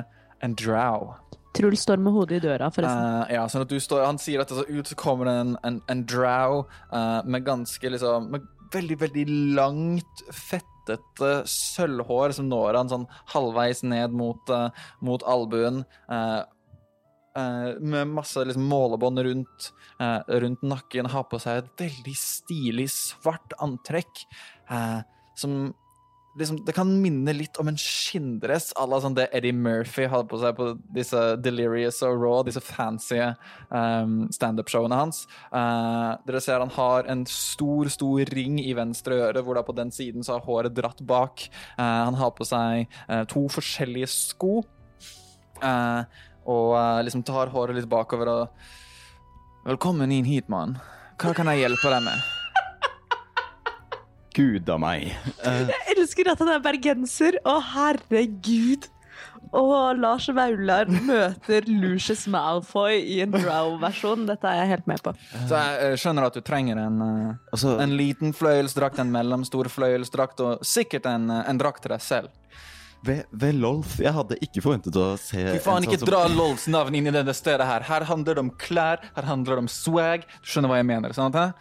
en 0.47 0.55
drow. 0.55 1.17
Truls 1.57 1.85
står 1.87 2.03
med 2.03 2.15
hodet 2.15 2.41
i 2.41 2.45
døra, 2.47 2.71
forresten. 2.75 3.23
Uh, 3.23 3.35
ja, 3.35 3.45
sånn 3.51 3.65
at 3.67 3.75
står, 3.83 4.05
Han 4.07 4.21
sier 4.23 4.43
dette 4.43 4.59
så 4.59 4.67
ut, 4.69 4.89
så 4.89 4.99
kommer 4.99 5.29
det 5.29 5.37
en, 5.43 5.55
en, 5.67 5.79
en 5.93 6.03
drow 6.09 6.65
uh, 6.93 7.21
med 7.27 7.47
ganske 7.47 7.93
liksom 7.93 8.31
Med 8.35 8.53
veldig, 8.75 8.97
veldig 8.99 9.25
langt, 9.57 10.25
fettete 10.35 11.31
sølvhår 11.49 12.35
som 12.35 12.49
når 12.51 12.81
han 12.81 12.91
sånn 12.91 13.05
halvveis 13.31 13.85
ned 13.87 14.15
mot, 14.17 14.43
uh, 14.51 14.69
mot 15.07 15.23
albuen. 15.23 15.85
med 17.79 18.11
masse 18.11 18.43
liksom, 18.49 18.65
målebånd 18.67 19.23
rundt, 19.23 19.69
rundt 20.43 20.63
nakken. 20.67 21.11
Har 21.13 21.29
på 21.31 21.39
seg 21.39 21.61
et 21.61 21.83
veldig 21.85 22.15
stilig 22.19 22.89
svart 22.91 23.55
antrekk. 23.63 24.25
som 25.37 25.75
liksom, 26.39 26.61
Det 26.65 26.75
kan 26.77 26.91
minne 27.03 27.33
litt 27.37 27.57
om 27.61 27.69
en 27.71 27.79
skinndress 27.81 28.73
à 28.77 28.87
la 28.89 29.01
sånn 29.03 29.17
det 29.17 29.29
Eddie 29.37 29.57
Murphy 29.57 30.07
hadde 30.11 30.29
på 30.31 30.41
seg 30.41 30.57
på 30.59 30.69
disse 30.95 31.23
Delirious 31.43 32.03
og 32.07 32.21
Raw, 32.21 32.39
disse 32.47 32.63
fancy 32.65 33.21
um, 33.71 34.27
standup-showene 34.35 35.01
hans. 35.01 35.25
Uh, 35.51 36.17
dere 36.29 36.43
ser 36.45 36.63
han 36.63 36.73
har 36.77 37.09
en 37.13 37.27
stor, 37.31 37.91
stor 37.93 38.33
ring 38.37 38.61
i 38.63 38.75
venstre 38.77 39.21
øre, 39.29 39.45
hvor 39.45 39.59
da 39.59 39.65
på 39.67 39.77
den 39.77 39.93
siden 39.95 40.27
så 40.27 40.37
har 40.37 40.47
håret 40.47 40.77
dratt 40.77 41.03
bak. 41.07 41.49
Uh, 41.79 42.07
han 42.07 42.19
har 42.21 42.35
på 42.37 42.47
seg 42.49 42.87
uh, 43.09 43.25
to 43.31 43.47
forskjellige 43.53 44.11
sko. 44.13 44.59
Og 46.47 46.73
liksom 47.03 47.25
tar 47.27 47.49
håret 47.51 47.79
litt 47.79 47.89
bakover 47.91 48.29
og 48.31 48.67
Velkommen 49.67 50.13
inn 50.15 50.29
hit, 50.29 50.47
mann. 50.53 50.77
Hva 51.19 51.33
kan 51.35 51.49
jeg 51.51 51.65
hjelpe 51.65 51.91
deg 51.91 52.05
med? 52.07 52.36
Gud 54.37 54.69
a 54.69 54.77
meg. 54.81 55.15
Uh, 55.41 55.65
Jeg 55.71 55.97
elsker 55.97 56.29
at 56.35 56.43
han 56.45 56.51
er 56.57 56.61
bergenser. 56.65 57.39
Å, 57.49 57.57
herregud! 57.73 58.91
Og 59.57 59.97
Lars 60.03 60.27
Vaular 60.35 60.89
møter 60.91 61.65
Lucius 61.71 62.25
Malfoy 62.29 62.99
i 62.99 63.21
en 63.25 63.31
drow-versjon. 63.33 64.27
Dette 64.29 64.51
er 64.51 64.59
jeg 64.65 64.73
helt 64.75 64.89
med 64.91 65.01
på. 65.07 65.13
Så 65.47 65.55
jeg 65.55 65.77
eh, 65.87 65.95
skjønner 66.03 66.27
at 66.29 66.37
du 66.37 66.43
trenger 66.45 66.81
en, 66.83 66.99
eh, 67.05 67.31
altså, 67.55 67.77
en 67.81 67.95
liten 67.97 68.35
fløyelsdrakt, 68.37 68.99
en 69.01 69.13
mellomstor 69.15 69.71
fløyelsdrakt 69.73 70.43
og 70.45 70.67
sikkert 70.67 71.07
en, 71.09 71.31
en 71.39 71.63
drakt 71.63 71.87
til 71.87 71.95
deg 71.95 72.03
selv. 72.05 72.35
ved, 73.07 73.23
ved 73.31 73.55
Lolf 73.63 73.99
Jeg 74.03 74.13
hadde 74.17 74.37
ikke 74.43 74.63
forventet 74.65 74.97
å 74.99 75.13
se 75.21 75.39
Fy 75.39 75.61
faen, 75.63 75.85
ikke 75.87 76.01
sånn 76.01 76.05
som- 76.05 76.11
dra 76.11 76.25
LOLs 76.33 76.67
navn 76.73 76.95
inn 76.99 77.07
i 77.07 77.15
dette 77.15 77.35
stedet 77.39 77.65
her. 77.71 77.87
Her 77.87 78.05
handler 78.11 78.35
det 78.35 78.43
om 78.43 78.51
klær, 78.51 78.99
her 79.15 79.23
handler 79.31 79.57
det 79.61 79.65
om 79.69 79.69
swag. 79.71 80.27
Du 80.43 80.51
skjønner 80.51 80.75
hva 80.75 80.83
jeg 80.83 80.91
mener, 80.91 81.15
sant? 81.17 81.39
hæ? 81.39 81.53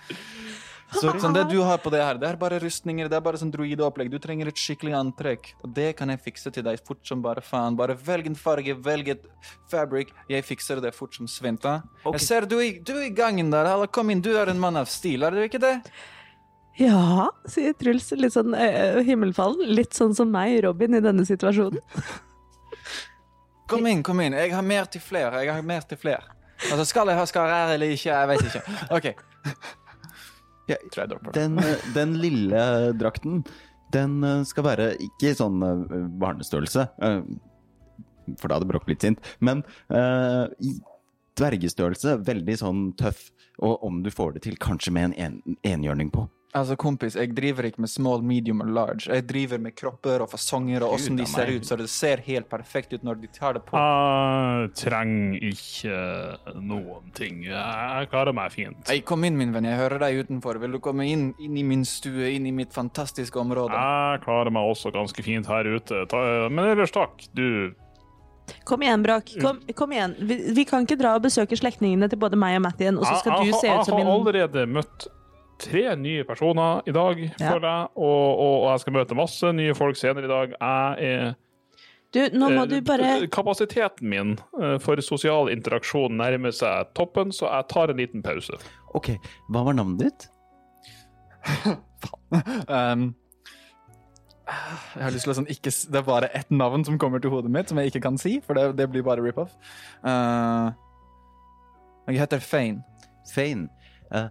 Sorry. 1.01 1.19
Sånn 1.23 1.33
det 1.35 1.43
du 1.51 1.57
har 1.65 1.77
på 1.83 1.91
det 1.93 2.01
her, 2.03 2.17
det 2.21 2.27
er 2.29 2.37
bare 2.39 2.59
rustninger, 2.63 3.09
det 3.11 3.17
er 3.17 3.23
bare 3.25 3.39
sånn 3.41 3.51
druideopplegg. 3.53 4.09
Du 4.13 4.17
trenger 4.23 4.47
et 4.51 4.59
skikkelig 4.61 4.93
antrekk, 4.97 5.51
og 5.63 5.73
det 5.75 5.89
kan 5.99 6.09
jeg 6.13 6.21
fikse 6.25 6.51
til 6.55 6.63
deg 6.67 6.79
fort 6.87 7.01
som 7.07 7.21
bare 7.25 7.41
faen. 7.45 7.75
Bare 7.79 7.95
velg 7.95 8.27
en 8.31 8.35
farge, 8.39 8.75
velg 8.85 9.09
et 9.15 9.25
fabric. 9.71 10.11
Jeg 10.31 10.43
fikser 10.47 10.81
det 10.83 10.93
fort 10.95 11.15
som 11.17 11.27
svinte. 11.31 11.77
Okay. 12.03 12.17
Jeg 12.19 12.21
ser 12.27 12.45
du, 12.49 12.57
i- 12.59 12.79
du 12.79 12.93
i 13.01 13.09
gangen 13.09 13.49
der. 13.51 13.65
Halla, 13.65 13.87
kom 13.87 14.09
inn, 14.09 14.21
du 14.21 14.31
er 14.37 14.49
en 14.53 14.59
mann 14.59 14.77
av 14.77 14.85
stil, 14.87 15.23
er 15.23 15.31
du 15.31 15.41
ikke 15.45 15.59
det? 15.61 15.75
Ja, 16.77 17.29
sier 17.47 17.71
Truls, 17.79 18.09
litt 18.19 18.33
sånn 18.35 18.51
uh, 18.53 18.99
himmelfallen. 19.07 19.69
Litt 19.77 19.93
sånn 19.95 20.13
som 20.17 20.27
meg, 20.31 20.57
Robin, 20.65 20.93
i 20.97 20.99
denne 20.99 21.23
situasjonen. 21.25 21.79
Kom 23.67 23.85
inn, 23.89 24.03
kom 24.05 24.19
inn. 24.21 24.35
Jeg 24.37 24.51
har 24.53 24.61
mer 24.61 24.85
til 24.93 25.01
flere. 25.01 25.39
Jeg 25.45 25.55
har 25.55 25.63
mer 25.65 25.81
til 25.89 25.97
flere. 25.97 26.21
Altså, 26.69 26.83
skal 26.85 27.09
jeg 27.09 27.17
ha 27.17 27.23
skarer 27.25 27.71
eller 27.73 27.95
ikke? 27.95 28.11
Jeg 28.11 28.27
vet 28.29 28.43
ikke. 28.45 28.61
OK. 28.93 29.07
Ja, 30.69 30.77
Tror 30.91 31.03
jeg 31.03 31.11
dropper. 31.13 31.35
Den, 31.35 31.59
eh, 31.61 31.89
den 31.93 32.15
lille 32.21 32.61
drakten, 32.97 33.43
den 33.93 34.17
eh, 34.25 34.41
skal 34.49 34.65
være 34.65 34.89
ikke 35.03 35.35
sånn 35.37 35.61
eh, 35.65 35.97
barnestørrelse, 36.21 36.87
for 38.41 38.49
da 38.49 38.57
hadde 38.57 38.67
Brokk 38.69 38.87
blitt 38.87 39.03
sint, 39.05 39.19
men 39.37 39.59
uh, 39.93 40.49
i 40.57 40.71
dvergestørrelse, 41.37 42.15
veldig 42.25 42.55
sånn 42.57 42.79
tøff, 42.97 43.27
og 43.61 43.83
om 43.85 43.99
du 44.01 44.09
får 44.09 44.33
det 44.33 44.41
til, 44.47 44.55
kanskje 44.57 44.95
med 44.95 45.13
en, 45.13 45.35
en 45.45 45.59
enhjørning 45.75 46.09
på. 46.09 46.23
Altså, 46.55 46.77
kompis, 46.79 47.17
jeg 47.19 47.33
driver 47.35 47.65
ikke 47.67 47.81
med 47.83 47.89
small, 47.91 48.21
medium 48.23 48.61
og 48.63 48.69
large. 48.71 49.09
Jeg 49.11 49.25
driver 49.27 49.59
med 49.59 49.73
kropper 49.75 50.21
og 50.23 50.29
fasonger 50.31 50.85
og 50.87 50.93
åssen 50.95 51.17
de 51.19 51.25
ser 51.27 51.49
ut, 51.51 51.65
så 51.67 51.75
det 51.75 51.89
ser 51.91 52.21
helt 52.23 52.47
perfekt 52.47 52.93
ut 52.95 53.03
når 53.03 53.19
de 53.25 53.27
tar 53.35 53.57
det 53.57 53.63
på. 53.67 53.75
Jeg 53.75 54.69
trenger 54.79 55.43
ikke 55.49 55.97
noen 56.63 57.11
ting. 57.17 57.41
Jeg 57.49 58.07
klarer 58.13 58.31
meg 58.37 58.53
fint. 58.55 58.87
Hey, 58.87 59.01
kom 59.03 59.27
inn, 59.27 59.35
min 59.35 59.51
venn. 59.51 59.67
Jeg 59.67 59.81
hører 59.81 59.99
deg 60.05 60.21
utenfor. 60.23 60.61
Vil 60.63 60.77
du 60.77 60.79
komme 60.83 61.03
inn, 61.11 61.33
inn 61.43 61.57
i 61.59 61.65
min 61.67 61.83
stue, 61.85 62.31
inn 62.37 62.47
i 62.47 62.53
mitt 62.55 62.71
fantastiske 62.75 63.35
område? 63.41 63.75
Jeg 63.75 64.23
klarer 64.23 64.53
meg 64.55 64.71
også 64.71 64.93
ganske 64.95 65.25
fint 65.27 65.51
her 65.51 65.67
ute. 65.75 66.05
Ta- 66.07 66.47
Men 66.47 66.71
ellers 66.71 66.95
takk. 66.95 67.27
Du 67.35 67.73
Kom 68.63 68.81
igjen, 68.85 69.01
Brak. 69.03 69.31
Kom, 69.41 69.59
kom 69.75 69.91
igjen. 69.91 70.15
Vi, 70.21 70.35
vi 70.53 70.63
kan 70.69 70.85
ikke 70.85 70.97
dra 71.01 71.15
og 71.17 71.23
besøke 71.25 71.57
slektningene 71.57 72.07
til 72.11 72.19
både 72.21 72.37
meg 72.37 72.59
og 72.59 72.65
Mattien, 72.67 72.97
og 73.01 73.05
så 73.07 73.19
skal 73.19 73.39
jeg, 73.41 73.51
du 73.51 73.57
se 73.59 73.67
jeg, 73.67 73.79
ut 73.81 73.87
som 73.89 73.97
jeg 73.97 74.05
har 74.05 74.13
allerede 74.19 74.65
møtt 74.69 75.07
tre 75.61 75.95
nye 75.95 76.23
personer 76.27 76.81
i 76.87 76.91
dag, 76.95 77.19
Ja. 77.39 77.53
føler 77.53 77.67
jeg. 77.69 77.87
Og, 77.95 78.39
og, 78.39 78.53
og 78.63 78.69
jeg 78.73 78.79
skal 78.83 78.93
møte 78.93 79.17
masse 79.17 79.51
nye 79.55 79.75
folk 79.77 79.97
senere 79.99 80.25
i 80.27 80.31
dag. 80.31 80.55
Jeg 80.59 81.09
er 81.15 81.33
Du, 82.15 82.21
nå 82.37 82.49
må 82.53 82.63
eh, 82.63 82.69
du 82.71 82.75
bare 82.87 83.27
Kapasiteten 83.27 84.07
min 84.07 84.35
eh, 84.61 84.77
for 84.79 84.99
sosial 85.03 85.49
interaksjon 85.51 86.15
nærmer 86.15 86.53
seg 86.55 86.93
toppen, 86.95 87.31
så 87.35 87.49
jeg 87.51 87.67
tar 87.73 87.91
en 87.91 87.99
liten 87.99 88.23
pause. 88.23 88.55
Ok, 88.95 89.13
hva 89.51 89.65
var 89.67 89.73
navnet 89.79 90.07
ditt? 90.07 90.29
Um, 92.67 93.15
jeg 94.45 95.01
har 95.01 95.13
lyst 95.13 95.25
til 95.25 95.31
å 95.31 95.35
sånn 95.37 95.47
ikke 95.49 95.71
Det 95.71 95.97
er 95.97 96.03
bare 96.05 96.27
ett 96.37 96.49
navn 96.53 96.83
som 96.85 96.97
kommer 97.01 97.21
til 97.23 97.31
hodet 97.33 97.49
mitt, 97.53 97.69
som 97.71 97.79
jeg 97.81 97.89
ikke 97.89 98.01
kan 98.03 98.17
si, 98.21 98.35
for 98.45 98.57
det, 98.57 98.65
det 98.77 98.85
blir 98.91 99.05
bare 99.05 99.23
rip-off. 99.25 99.55
Uh, 100.05 100.69
jeg 102.09 102.19
heter 102.21 102.43
Fane. 102.43 102.83
Fane. 103.31 103.69
Eh, 104.13 104.27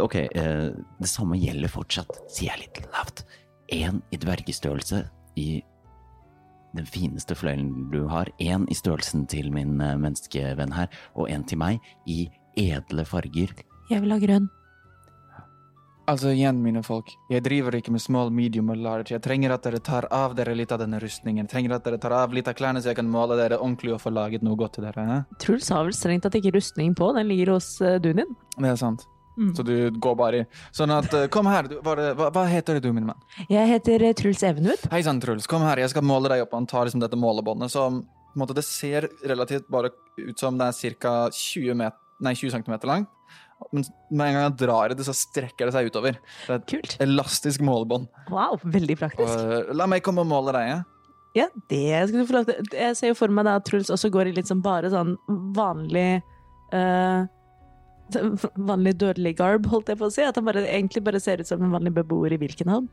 ok, 0.00 0.14
eh, 0.14 0.70
det 0.74 1.10
samme 1.10 1.38
gjelder 1.38 1.70
fortsatt, 1.70 2.18
sier 2.28 2.54
jeg 2.54 2.66
litt 2.66 2.82
lavt. 2.94 3.24
En 3.72 4.02
i 4.12 4.18
dvergestørrelse 4.20 5.04
i 5.40 5.62
den 6.74 6.86
fineste 6.86 7.36
fløyelen 7.38 7.90
du 7.92 8.04
har. 8.10 8.30
En 8.42 8.66
i 8.70 8.74
størrelsen 8.76 9.28
til 9.30 9.52
min 9.54 9.78
eh, 9.80 9.96
menneskevenn 10.00 10.74
her, 10.74 10.90
og 11.14 11.30
en 11.30 11.46
til 11.46 11.60
meg 11.62 11.94
i 12.06 12.26
edle 12.58 13.06
farger. 13.06 13.54
Jeg 13.90 14.02
vil 14.02 14.14
ha 14.14 14.20
grønn. 14.22 14.50
Altså 16.04 16.34
igjen, 16.34 16.58
mine 16.60 16.82
folk, 16.84 17.08
jeg 17.32 17.40
driver 17.46 17.78
ikke 17.78 17.94
med 17.94 18.02
small, 18.04 18.28
medium 18.34 18.68
og 18.74 18.76
large. 18.84 19.14
Jeg 19.14 19.22
trenger 19.24 19.54
at 19.54 19.64
dere 19.64 19.80
tar 19.80 20.04
av 20.12 20.34
dere 20.36 20.52
litt 20.52 20.72
av 20.74 20.82
denne 20.82 20.98
rustningen. 21.00 21.46
Jeg 21.46 21.52
trenger 21.54 21.78
at 21.78 21.86
dere 21.86 22.00
tar 22.02 22.12
av 22.12 22.34
litt 22.36 22.50
av 22.50 22.58
klærne, 22.58 22.82
så 22.84 22.92
jeg 22.92 22.98
kan 22.98 23.08
måle 23.08 23.38
dere 23.40 23.56
ordentlig 23.56 23.94
og 23.94 24.02
få 24.02 24.12
laget 24.12 24.44
noe 24.44 24.58
godt 24.60 24.76
til 24.76 24.84
dere. 24.84 25.06
hæ? 25.08 25.18
Truls 25.40 25.70
har 25.72 25.86
vel 25.88 25.96
strengt 25.96 26.26
tatt 26.26 26.36
ikke 26.36 26.52
rustning 26.58 26.92
på, 26.98 27.08
den 27.16 27.30
ligger 27.32 27.54
hos 27.56 27.78
uh, 27.80 27.96
Dunin. 28.04 28.36
Det 28.58 28.68
er 28.68 28.76
sant. 28.76 29.08
Mm. 29.34 29.54
Så 29.56 29.64
du 29.66 29.90
går 29.90 30.14
bare 30.14 30.42
i 30.44 30.44
Sånn 30.70 30.92
at 30.94 31.10
eh, 31.16 31.24
Kom 31.32 31.48
her, 31.50 31.66
du, 31.66 31.80
hva, 31.82 32.12
hva, 32.30 32.44
heter 32.46 32.78
du, 32.78 32.92
min 32.94 33.08
mann? 33.08 33.18
Jeg 33.50 33.66
heter 33.66 34.04
eh, 34.06 34.14
Truls 34.14 34.44
Evenhud. 34.46 34.84
Hei 34.92 35.02
sann, 35.06 35.18
Truls. 35.22 35.48
Kom 35.50 35.64
her, 35.66 35.82
jeg 35.82 35.90
skal 35.90 36.06
måle 36.06 36.30
deg 36.30 36.44
opp. 36.44 36.54
Han 36.54 36.68
tar 36.70 36.86
liksom 36.86 37.02
dette 37.02 37.18
målebåndet 37.18 37.72
som 37.74 38.04
måte, 38.38 38.54
Det 38.54 38.64
ser 38.66 39.08
relativt 39.26 39.68
bare 39.70 39.90
ut 40.18 40.38
som 40.38 40.58
det 40.58 40.70
er 40.70 40.96
ca. 41.02 41.16
20, 41.30 41.74
met 41.78 41.98
nei, 42.22 42.34
20 42.34 42.54
cm 42.54 42.78
langt. 42.86 43.10
Men 43.72 43.84
med 44.10 44.26
en 44.26 44.34
gang 44.34 44.42
jeg 44.44 44.56
drar 44.64 44.92
i 44.92 44.96
det, 44.98 45.06
så 45.06 45.14
strekker 45.16 45.68
det 45.68 45.74
seg 45.76 45.90
utover. 45.90 46.18
Det 46.46 46.50
er 46.50 46.58
et 46.58 46.66
Kult. 46.70 46.96
elastisk 47.02 47.62
målebånd. 47.64 48.08
Wow, 48.30 48.58
veldig 48.62 48.96
praktisk. 49.00 49.30
Og, 49.30 49.70
la 49.74 49.86
meg 49.90 50.02
komme 50.04 50.24
og 50.24 50.30
måle 50.30 50.54
deg. 50.56 50.72
Ja? 50.72 50.80
Ja, 51.34 51.46
det 51.70 52.08
skal 52.08 52.20
du 52.20 52.26
få 52.28 52.36
lov 52.36 52.50
til. 52.50 52.74
Jeg 52.78 52.98
ser 52.98 53.10
jo 53.10 53.16
for 53.18 53.32
meg 53.34 53.46
da 53.48 53.56
at 53.58 53.66
Truls 53.66 53.90
også 53.90 54.10
går 54.14 54.30
i 54.30 54.34
litt 54.36 54.50
sånn 54.50 54.62
bare 54.62 54.90
sånn 54.92 55.16
vanlig 55.56 56.20
eh, 56.74 57.24
Vanlig 58.70 58.96
dødelig 59.00 59.34
garb, 59.38 59.68
holdt 59.72 59.90
jeg 59.92 60.00
på 60.00 60.08
å 60.08 60.12
si. 60.12 60.24
At 60.26 60.38
han 60.38 60.46
bare, 60.46 60.64
egentlig 60.68 61.04
bare 61.06 61.20
ser 61.22 61.40
ut 61.40 61.48
som 61.48 61.62
en 61.64 61.72
vanlig 61.74 61.94
beboer 61.96 62.36
i 62.36 62.40
Wilkenhavn. 62.42 62.88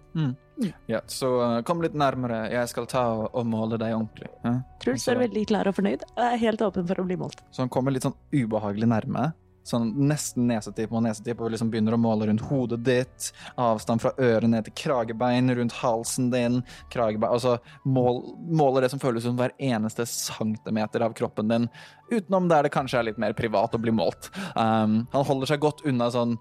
Ja, 0.92 1.02
så 1.10 1.32
uh, 1.42 1.58
kom 1.68 1.82
litt 1.84 1.96
nærmere. 1.98 2.44
Jeg 2.54 2.70
skal 2.72 2.88
ta 2.90 3.04
og, 3.18 3.28
og 3.34 3.48
måle 3.50 3.80
deg 3.82 3.96
ordentlig. 3.98 4.30
Ja? 4.46 4.56
Truls 4.84 5.08
er 5.10 5.22
veldig 5.22 5.46
klar 5.50 5.70
og 5.70 5.78
fornøyd 5.78 6.06
og 6.14 6.24
er 6.26 6.42
helt 6.42 6.64
åpen 6.66 6.88
for 6.90 7.02
å 7.02 7.08
bli 7.08 7.18
målt. 7.20 7.44
Så 7.52 7.66
han 7.66 7.72
kommer 7.74 7.96
litt 7.96 8.08
sånn 8.08 8.18
ubehagelig 8.34 8.92
nærme. 8.92 9.32
Sånn 9.68 9.92
nesten 10.10 10.48
nesetipp 10.50 10.94
og 10.96 11.04
nesetipp, 11.06 11.42
og 11.42 11.52
liksom 11.54 11.70
begynner 11.74 11.94
å 11.94 12.02
måle 12.02 12.28
rundt 12.30 12.44
hodet 12.50 12.82
ditt. 12.86 13.30
Avstand 13.62 14.02
fra 14.02 14.14
øret 14.18 14.50
ned 14.50 14.66
til 14.68 14.76
kragebein, 14.84 15.52
rundt 15.58 15.76
halsen 15.82 16.32
din. 16.34 16.62
Kragebein, 16.94 17.30
altså 17.32 17.58
mål, 17.86 18.24
måler 18.50 18.86
det 18.86 18.92
som 18.94 19.02
føles 19.02 19.28
som 19.28 19.38
hver 19.38 19.54
eneste 19.62 20.08
centimeter 20.10 21.06
av 21.06 21.14
kroppen 21.18 21.52
din. 21.52 21.68
Utenom 22.12 22.50
der 22.52 22.66
det 22.66 22.74
kanskje 22.74 23.02
er 23.02 23.12
litt 23.12 23.22
mer 23.22 23.38
privat 23.38 23.78
å 23.78 23.82
bli 23.82 23.94
målt. 23.96 24.32
Um, 24.56 25.04
han 25.14 25.28
holder 25.30 25.54
seg 25.54 25.62
godt 25.64 25.86
unna 25.88 26.10
sånn 26.14 26.40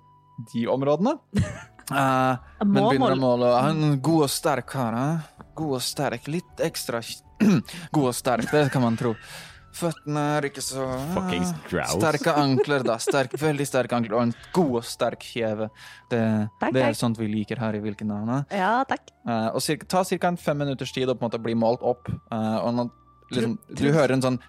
de 0.53 0.69
områdene. 0.71 1.19
Uh, 1.91 2.37
men 2.63 2.85
begynner 2.85 3.17
å 3.17 3.19
måle. 3.19 3.47
Han 3.51 3.97
god 3.99 4.29
og 4.29 4.31
sterk 4.31 4.69
kar. 4.71 4.95
God 5.59 5.81
og 5.81 5.83
sterk. 5.83 6.29
Litt 6.31 6.63
ekstra 6.63 7.01
god 7.97 8.05
og 8.05 8.15
sterk, 8.15 8.47
det 8.53 8.69
kan 8.71 8.85
man 8.85 8.99
tro. 9.01 9.17
Føttene 9.77 10.23
er 10.37 10.49
ikke 10.49 10.63
så 10.65 10.85
Fuckings 11.15 11.53
grouse. 11.69 11.95
Sterke 11.95 12.35
ankler, 12.37 12.85
da. 12.87 12.97
Sterk, 13.03 13.37
veldig 13.41 13.67
sterke 13.69 13.97
ankler. 13.97 14.17
Og 14.19 14.25
en 14.29 14.35
god 14.57 14.81
og 14.81 14.87
sterk 14.89 15.25
kjeve. 15.25 15.71
Det, 16.11 16.21
Takk, 16.61 16.75
det 16.75 16.83
er 16.83 16.91
takk. 16.91 17.01
sånt 17.01 17.21
vi 17.21 17.31
liker 17.31 17.63
her 17.63 17.79
i 17.79 17.83
Wilkenhavn. 17.85 18.45
Ja, 18.51 18.73
takk. 18.89 19.13
Uh, 19.29 19.53
og 19.55 19.63
cirka, 19.65 19.87
ta 19.91 20.05
ca. 20.05 20.33
en 20.33 20.41
fem 20.41 20.59
minutters 20.65 20.93
tid 20.97 21.09
å 21.09 21.15
på 21.15 21.25
en 21.25 21.31
måte 21.31 21.43
bli 21.43 21.55
målt 21.59 21.85
opp. 21.87 22.11
Uh, 22.33 22.59
og 22.65 22.75
nå, 22.77 22.89
liksom, 23.31 23.59
du 23.79 23.87
hører 23.95 24.19
en 24.19 24.27
sånn 24.27 24.41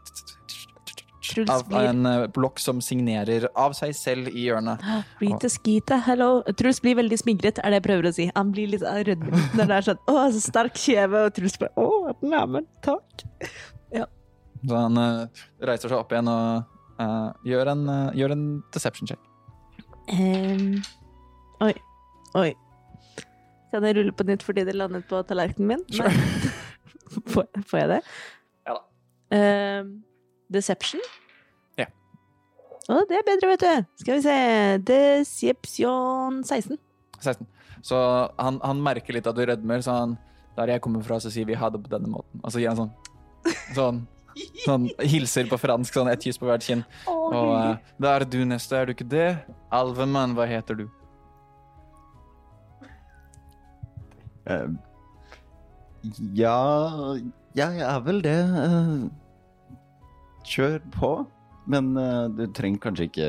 av, 1.48 1.62
av 1.72 1.84
en 1.86 2.06
eh, 2.06 2.24
blokk 2.34 2.60
som 2.60 2.82
signerer 2.84 3.46
av 3.56 3.76
seg 3.78 3.94
selv 3.96 4.32
i 4.34 4.48
hjørnet. 4.48 4.82
Rita 5.22 5.52
skite, 5.52 6.00
hello. 6.08 6.42
Truls 6.60 6.82
blir 6.84 6.98
veldig 7.00 7.20
smigret, 7.22 7.62
er 7.62 7.72
det 7.72 7.82
jeg 7.82 7.88
prøver 7.88 8.10
å 8.10 8.14
si. 8.18 8.30
Han 8.36 8.52
blir 8.56 8.74
litt 8.74 8.84
rød 8.84 9.28
når 9.30 9.62
det 9.70 9.78
er 9.78 9.88
sånn 9.92 10.02
Å, 10.12 10.18
så 10.34 10.42
sterk 10.44 10.82
kjeve, 10.82 11.28
og 11.28 11.38
Truls 11.38 11.56
bare 11.62 11.72
Å, 11.80 12.18
neimen, 12.26 12.68
takk. 12.84 13.26
Så 14.62 14.78
han 14.78 15.00
uh, 15.00 15.44
reiser 15.66 15.90
seg 15.90 15.98
opp 15.98 16.12
igjen 16.14 16.30
og 16.30 16.82
uh, 17.02 17.30
gjør, 17.48 17.72
en, 17.74 17.86
uh, 17.90 18.10
gjør 18.18 18.36
en 18.36 18.44
deception 18.76 19.10
check. 19.10 19.22
Um, 20.12 20.82
oi. 21.66 21.74
Oi. 22.38 22.52
Kan 23.72 23.88
jeg 23.88 23.98
rulle 23.98 24.14
på 24.16 24.28
nytt 24.28 24.44
fordi 24.44 24.66
det 24.68 24.76
landet 24.76 25.08
på 25.10 25.22
tallerkenen 25.28 25.74
min? 25.74 25.86
Sure. 25.92 26.12
Får, 27.32 27.44
får 27.68 27.78
jeg 27.78 27.88
det? 27.92 27.98
Ja 28.68 28.76
da. 28.78 29.42
Um, 29.82 29.90
deception? 30.54 31.02
Ja. 31.80 31.90
Å, 32.88 33.02
det 33.10 33.18
er 33.20 33.26
bedre, 33.28 33.50
vet 33.52 33.66
du. 33.66 33.90
Skal 34.00 34.16
vi 34.16 34.22
se. 34.24 34.36
Deception 34.88 36.40
16. 36.48 36.80
16. 37.20 37.50
Så 37.84 38.00
han, 38.38 38.62
han 38.64 38.84
merker 38.84 39.18
litt 39.18 39.28
at 39.28 39.36
du 39.36 39.44
rødmer, 39.44 39.84
så 39.84 40.04
han 40.04 40.20
Der 40.56 40.68
jeg 40.74 40.82
kommer 40.84 41.04
fra, 41.04 41.18
så 41.20 41.32
sier 41.32 41.48
vi 41.48 41.56
ha 41.58 41.70
det 41.72 41.80
på 41.84 41.92
denne 41.92 42.12
måten. 42.12 42.42
Og 42.44 42.52
så 42.54 42.62
gir 42.62 42.72
han 42.72 42.80
sånn 42.80 42.92
Sånn, 43.76 44.02
sånn 44.66 44.88
hilser 45.00 45.48
på 45.50 45.58
fransk, 45.60 45.94
sånn 45.96 46.10
ett 46.12 46.24
kyss 46.26 46.40
på 46.42 46.48
hvert 46.50 46.66
kinn. 46.66 46.84
Oh, 47.10 47.32
Og 47.32 47.52
uh, 47.56 47.94
da 48.02 48.16
er 48.18 48.26
du 48.30 48.40
neste, 48.48 48.78
er 48.78 48.90
du 48.90 48.96
ikke 48.96 49.08
det? 49.12 49.30
Alvemann, 49.74 50.36
hva 50.38 50.48
heter 50.50 50.82
du? 50.82 50.86
Uh, 54.50 54.74
ja 56.34 56.58
Ja, 57.54 57.68
jeg 57.70 57.84
er 57.86 58.00
vel 58.06 58.22
det. 58.26 58.38
Uh, 58.50 59.10
kjør 60.48 60.80
på. 60.96 61.12
Men 61.72 61.92
du 62.36 62.48
trenger 62.58 62.80
kanskje 62.82 63.06
ikke 63.06 63.26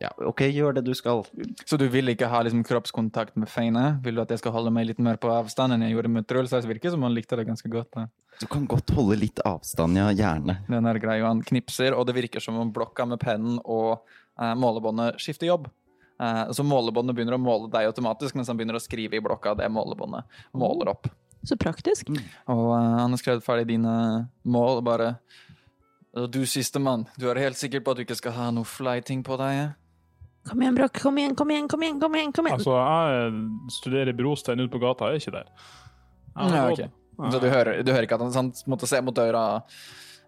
Ja, 0.00 0.08
OK, 0.24 0.40
gjør 0.48 0.72
det 0.78 0.86
du 0.86 0.94
skal. 0.96 1.20
Så 1.68 1.76
du 1.78 1.84
vil 1.92 2.08
ikke 2.10 2.26
ha 2.32 2.40
liksom, 2.42 2.62
kroppskontakt 2.66 3.36
med 3.38 3.50
Feine? 3.52 4.00
Vil 4.02 4.16
du 4.16 4.22
at 4.24 4.32
jeg 4.32 4.40
skal 4.40 4.54
holde 4.56 4.72
meg 4.74 4.88
litt 4.88 5.02
mer 5.04 5.20
på 5.20 5.30
avstand 5.30 5.76
enn 5.76 5.84
jeg 5.84 5.92
gjorde 5.94 6.10
med 6.16 6.26
Truls? 6.26 6.50
Det 6.50 6.64
virker 6.70 6.94
som 6.94 7.04
han 7.04 7.14
likte 7.14 7.36
det 7.38 7.44
ganske 7.46 7.68
godt. 7.70 7.92
Da. 7.94 8.08
Du 8.40 8.46
kan 8.50 8.64
godt 8.66 8.90
holde 8.96 9.16
litt 9.20 9.38
avstand, 9.46 9.96
ja. 9.98 10.08
Gjerne. 10.16 10.58
Den 10.68 10.88
er 10.88 10.98
grei, 11.02 11.20
og 11.22 11.28
han 11.28 11.42
knipser, 11.46 11.94
og 11.94 12.06
det 12.08 12.16
virker 12.16 12.42
som 12.42 12.56
om 12.58 12.72
blokka 12.74 13.06
med 13.06 13.20
pennen 13.22 13.60
og 13.62 14.00
eh, 14.40 14.54
målebåndet 14.58 15.20
skifter 15.22 15.46
jobb. 15.50 15.68
Eh, 16.22 16.50
så 16.56 16.64
målebåndet 16.66 17.16
begynner 17.16 17.36
å 17.38 17.42
måle 17.42 17.70
deg 17.72 17.90
automatisk, 17.90 18.34
mens 18.38 18.50
han 18.50 18.58
begynner 18.58 18.78
å 18.78 18.82
skrive 18.82 19.18
i 19.18 19.22
blokka 19.22 19.54
det 19.58 19.68
målebåndet 19.70 20.42
måler 20.58 20.90
opp. 20.94 21.10
Så 21.46 21.58
praktisk. 21.58 22.10
Og 22.50 22.66
eh, 22.74 22.90
han 23.02 23.14
har 23.14 23.20
skrevet 23.20 23.46
ferdig 23.46 23.68
dine 23.74 23.94
mål, 24.42 24.80
og 24.80 24.86
bare 24.90 25.14
«Og 26.12 26.26
Du 26.28 26.42
sistemann, 26.44 27.06
du 27.16 27.30
er 27.30 27.38
helt 27.40 27.56
sikker 27.56 27.80
på 27.80 27.94
at 27.94 27.96
du 27.96 28.02
ikke 28.04 28.18
skal 28.18 28.34
ha 28.36 28.50
noe 28.52 28.68
flyting 28.68 29.22
på 29.24 29.38
deg? 29.40 29.70
Kom 30.44 30.60
igjen, 30.60 30.74
Brokk. 30.76 30.98
Kom 31.00 31.16
igjen, 31.18 31.36
kom 31.38 31.50
igjen, 31.54 31.68
kom 31.70 31.84
igjen. 31.86 32.00
kom 32.02 32.16
igjen, 32.18 32.32
kom 32.36 32.48
igjen. 32.50 32.58
Altså, 32.58 32.74
jeg 32.76 33.70
studerer 33.78 34.18
brostein 34.18 34.60
ute 34.60 34.72
på 34.74 34.82
gata, 34.82 35.08
jeg 35.12 35.22
er 35.22 35.22
ikke 35.22 35.34
der. 35.38 35.52
Jeg 36.34 36.50
har 36.50 36.56
Ja, 36.56 36.66
råd. 36.68 37.01
Så 37.30 37.38
du 37.42 37.48
hører, 37.48 37.82
du 37.84 37.92
hører 37.92 38.06
ikke 38.06 38.18
at 38.18 38.24
han 38.26 38.34
sant, 38.34 38.64
måtte 38.70 38.88
se 38.90 38.98
mot 39.04 39.14
døra 39.14 39.44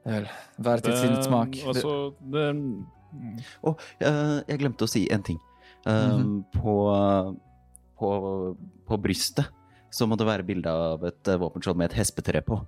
hver 0.04 0.84
til 0.84 0.96
sin 1.00 1.16
smak. 1.24 1.56
Altså, 1.64 2.14
det 2.34 2.46
Å, 3.64 3.74
eh, 4.02 4.38
jeg 4.50 4.60
glemte 4.60 4.86
å 4.86 4.90
si 4.90 5.04
en 5.14 5.22
ting. 5.24 5.38
Eh, 5.86 6.24
på, 6.54 6.74
på, 7.98 8.10
på 8.88 8.98
brystet 9.00 9.50
så 9.94 10.08
må 10.10 10.18
det 10.18 10.26
være 10.26 10.46
bilde 10.46 10.70
av 10.70 11.04
et 11.06 11.30
eh, 11.30 11.38
våpenskjold 11.38 11.78
med 11.78 11.92
et 11.92 11.98
hespetre 12.00 12.42
på. 12.46 12.58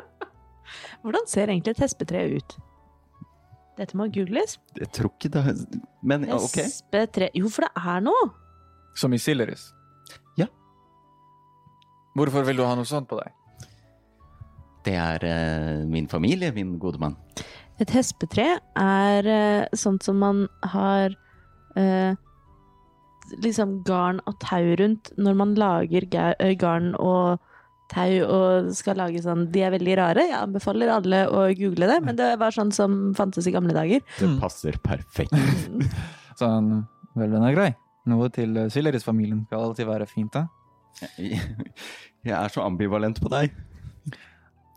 Hvordan 1.04 1.28
ser 1.30 1.52
egentlig 1.52 1.76
et 1.76 1.84
hespetre 1.86 2.24
ut? 2.34 2.56
Dette 3.78 3.96
må 3.96 4.10
googles. 4.12 4.58
Jeg 4.76 4.90
tror 4.92 5.12
ikke 5.14 5.30
det 5.32 5.54
Men 6.04 6.26
ja, 6.28 6.36
OK. 6.36 6.58
Hespetre 6.58 7.30
Jo, 7.38 7.48
for 7.52 7.64
det 7.64 7.84
er 7.94 8.02
noe! 8.04 8.32
Som 8.98 9.14
i 9.14 9.20
Silleris? 9.22 9.70
Hvorfor 12.18 12.44
vil 12.48 12.58
du 12.58 12.64
ha 12.66 12.74
noe 12.78 12.88
sånt 12.88 13.08
på 13.10 13.18
deg? 13.20 13.32
Det 14.86 14.94
er 14.96 15.24
eh, 15.28 15.82
min 15.86 16.08
familie, 16.08 16.52
min 16.56 16.78
gode 16.80 16.98
mann. 17.02 17.16
Et 17.80 17.90
hespetre 17.94 18.46
er 18.80 19.28
eh, 19.28 19.66
sånt 19.76 20.02
som 20.04 20.18
man 20.20 20.46
har 20.72 21.12
eh, 21.76 22.16
liksom 23.44 23.82
garn 23.86 24.18
og 24.26 24.38
tau 24.42 24.72
rundt 24.80 25.12
når 25.20 25.36
man 25.38 25.54
lager 25.60 26.06
eh, 26.10 26.54
garn 26.60 26.94
og 26.98 27.38
tau 27.90 28.10
og 28.22 28.68
skal 28.78 29.00
lage 29.00 29.18
sånn 29.24 29.48
De 29.50 29.64
er 29.66 29.72
veldig 29.74 29.96
rare. 29.98 30.24
Jeg 30.30 30.38
anbefaler 30.38 30.92
alle 30.94 31.24
å 31.28 31.44
google 31.58 31.88
det, 31.90 31.98
men 32.06 32.18
det 32.18 32.32
var 32.40 32.54
sånn 32.54 32.70
som 32.74 33.00
fantes 33.18 33.48
i 33.50 33.54
gamle 33.54 33.74
dager. 33.76 34.02
Det 34.18 34.28
Mm. 34.28 34.38
passer 34.42 34.78
perfekt. 34.82 35.34
Sånn, 36.40 36.86
vel, 37.18 37.30
den 37.34 37.42
er 37.44 37.52
grei. 37.56 37.70
Noe 38.08 38.30
til 38.32 38.54
uh, 38.56 38.68
Silleris-familien 38.72 39.42
skal 39.48 39.66
alltid 39.66 39.88
være 39.90 40.06
fint, 40.08 40.32
da. 40.32 40.46
Jeg 41.18 42.36
er 42.36 42.52
så 42.52 42.64
ambivalent 42.66 43.20
på 43.22 43.30
deg. 43.32 43.54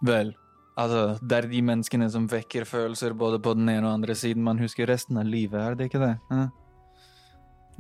Vel, 0.04 0.34
altså, 0.80 1.18
det 1.24 1.38
er 1.38 1.48
de 1.52 1.62
menneskene 1.66 2.10
som 2.12 2.28
vekker 2.32 2.66
følelser 2.68 3.16
både 3.18 3.40
på 3.44 3.56
den 3.58 3.70
ene 3.72 3.88
og 3.88 3.98
andre 4.00 4.16
siden 4.16 4.44
man 4.44 4.60
husker 4.62 4.88
resten 4.90 5.20
av 5.20 5.28
livet, 5.28 5.60
er 5.60 5.80
det 5.80 5.90
ikke 5.90 6.04
det? 6.04 6.14
Eh? 6.32 6.46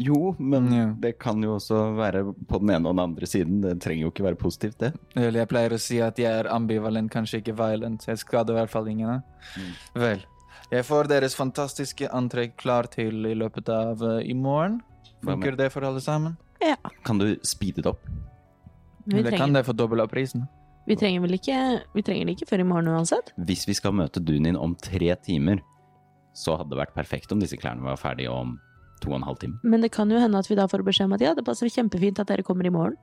Jo, 0.02 0.36
men 0.40 0.72
Ja. 0.74 0.86
det 0.98 1.20
kan 1.20 1.42
jo 1.44 1.56
også 1.60 1.96
være 1.96 2.24
på 2.34 2.60
den 2.60 2.72
ene 2.74 2.90
og 2.90 2.96
den 2.96 3.04
andre 3.04 3.28
siden. 3.30 3.62
Det 3.62 3.80
trenger 3.82 4.08
jo 4.08 4.12
ikke 4.12 4.24
være 4.26 4.40
positivt, 4.42 4.80
det. 4.80 4.94
Vel, 5.16 5.36
jeg 5.38 5.48
pleier 5.48 5.76
å 5.76 5.80
si 5.80 6.00
at 6.02 6.18
jeg 6.18 6.32
er 6.32 6.50
ambivalent, 6.50 7.12
kanskje 7.14 7.44
ikke 7.44 7.56
violent. 7.56 8.08
Jeg 8.08 8.18
skader 8.18 8.56
i 8.56 8.58
hvert 8.58 8.74
fall 8.74 8.88
ingen. 8.90 9.22
Mm. 9.54 9.74
Vel, 10.02 10.24
jeg 10.72 10.86
får 10.88 11.12
deres 11.12 11.36
fantastiske 11.38 12.10
antrekk 12.10 12.58
klar 12.58 12.90
til 12.90 13.26
i 13.30 13.36
løpet 13.38 13.70
av 13.70 14.02
uh, 14.02 14.20
i 14.24 14.34
morgen. 14.34 14.82
Funker 15.24 15.56
det 15.56 15.72
for 15.72 15.86
alle 15.86 16.02
sammen? 16.02 16.38
Ja. 16.64 16.78
Kan 17.04 17.20
du 17.20 17.34
speede 17.44 17.84
det 17.84 17.92
opp? 17.92 18.04
Men 19.06 19.18
vi 19.18 19.20
Eller 19.20 19.38
kan 19.38 19.54
det 19.54 19.66
for 19.68 19.76
dobbel 19.76 20.04
av 20.04 20.12
prisen? 20.12 20.48
vi 20.86 20.96
trenger 21.00 21.22
vel 21.24 21.38
ikke 21.38 21.58
Vi 21.96 22.04
trenger 22.04 22.28
det 22.28 22.36
ikke 22.38 22.50
før 22.50 22.64
i 22.64 22.68
morgen 22.68 22.92
uansett? 22.92 23.32
Hvis 23.48 23.68
vi 23.68 23.76
skal 23.78 23.96
møte 23.96 24.20
Dunin 24.20 24.58
om 24.60 24.76
tre 24.76 25.16
timer, 25.16 25.62
så 26.34 26.58
hadde 26.58 26.74
det 26.74 26.80
vært 26.80 26.96
perfekt 26.96 27.32
om 27.32 27.40
disse 27.40 27.58
klærne 27.60 27.86
var 27.86 28.00
ferdige 28.00 28.32
om 28.32 28.58
to 29.04 29.12
og 29.12 29.20
en 29.20 29.28
halv 29.28 29.40
time. 29.40 29.60
Men 29.64 29.84
det 29.84 29.92
kan 29.92 30.12
jo 30.12 30.20
hende 30.20 30.40
at 30.40 30.50
vi 30.50 30.58
da 30.58 30.66
får 30.68 30.84
beskjed 30.88 31.12
om 31.12 31.16
at 31.18 31.22
ja, 31.22 31.34
det 31.38 31.46
passer 31.46 31.70
kjempefint 31.70 32.20
at 32.20 32.32
dere 32.32 32.46
kommer 32.48 32.66
i 32.66 32.72
morgen. 32.74 32.98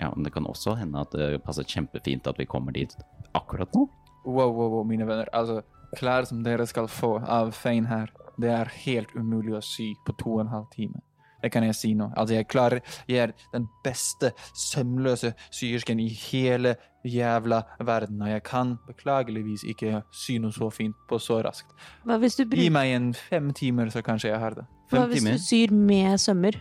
Ja, 0.00 0.10
men 0.14 0.24
det 0.24 0.32
kan 0.32 0.46
også 0.48 0.74
hende 0.78 1.02
at 1.04 1.12
det 1.12 1.42
passer 1.44 1.66
kjempefint 1.68 2.26
at 2.26 2.40
vi 2.40 2.48
kommer 2.48 2.72
dit 2.72 2.96
akkurat 3.36 3.70
nå. 3.76 3.86
Wow, 4.24 4.52
wow, 4.54 4.68
wow, 4.78 4.84
mine 4.86 5.06
venner. 5.06 5.28
Altså, 5.34 5.60
klær 5.98 6.26
som 6.28 6.42
dere 6.46 6.66
skal 6.66 6.88
få 6.88 7.16
av 7.20 7.52
Fein 7.56 7.86
her, 7.90 8.10
det 8.40 8.50
er 8.54 8.70
helt 8.86 9.12
umulig 9.14 9.56
å 9.58 9.64
sy 9.64 9.92
på 10.06 10.14
to 10.20 10.38
og 10.38 10.46
en 10.46 10.52
halv 10.54 10.68
time. 10.74 11.02
Det 11.42 11.50
kan 11.52 11.64
jeg 11.66 11.74
si 11.74 11.92
nå. 11.98 12.10
Altså, 12.16 12.34
jeg 12.38 12.46
klarer 12.48 12.80
Jeg 13.08 13.18
er 13.18 13.32
den 13.52 13.68
beste 13.84 14.32
sømløse 14.54 15.32
syersken 15.50 16.00
i 16.00 16.08
hele 16.08 16.76
jævla 17.04 17.62
verden, 17.82 18.20
og 18.22 18.28
jeg 18.30 18.42
kan 18.46 18.76
beklageligvis 18.86 19.64
ikke 19.66 20.02
sy 20.14 20.36
noe 20.38 20.54
så 20.54 20.68
fint 20.70 20.94
på 21.10 21.18
så 21.18 21.40
raskt. 21.42 21.72
Hva 22.06 22.18
hvis 22.22 22.36
du, 22.38 22.44
Gi 22.46 22.68
meg 22.70 22.92
en 22.94 23.08
fem 23.14 23.50
timer, 23.58 23.90
så 23.90 24.02
kanskje 24.06 24.30
jeg 24.30 24.38
har 24.38 24.54
det. 24.60 24.66
hva 24.92 25.06
hvis 25.10 25.18
timer. 25.24 25.32
du 25.32 25.42
syr 25.42 25.72
med 25.74 26.20
sømmer? 26.22 26.60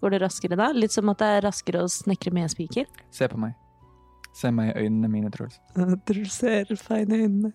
Går 0.00 0.14
det 0.14 0.20
raskere 0.22 0.54
da? 0.60 0.68
Litt 0.72 0.94
som 0.94 1.08
at 1.10 1.18
det 1.18 1.26
er 1.26 1.42
raskere 1.48 1.82
å 1.82 1.88
snekre 1.90 2.30
med 2.30 2.52
spiker? 2.52 2.86
Se 3.10 3.26
på 3.26 3.40
meg. 3.42 3.56
Se 4.38 4.52
meg 4.54 4.70
i 4.76 4.84
øynene 4.84 5.08
mine, 5.10 5.30
Truls. 5.34 5.58
Du 6.06 6.24
ser 6.30 6.70
feine 6.78 7.18
øynene. 7.24 7.50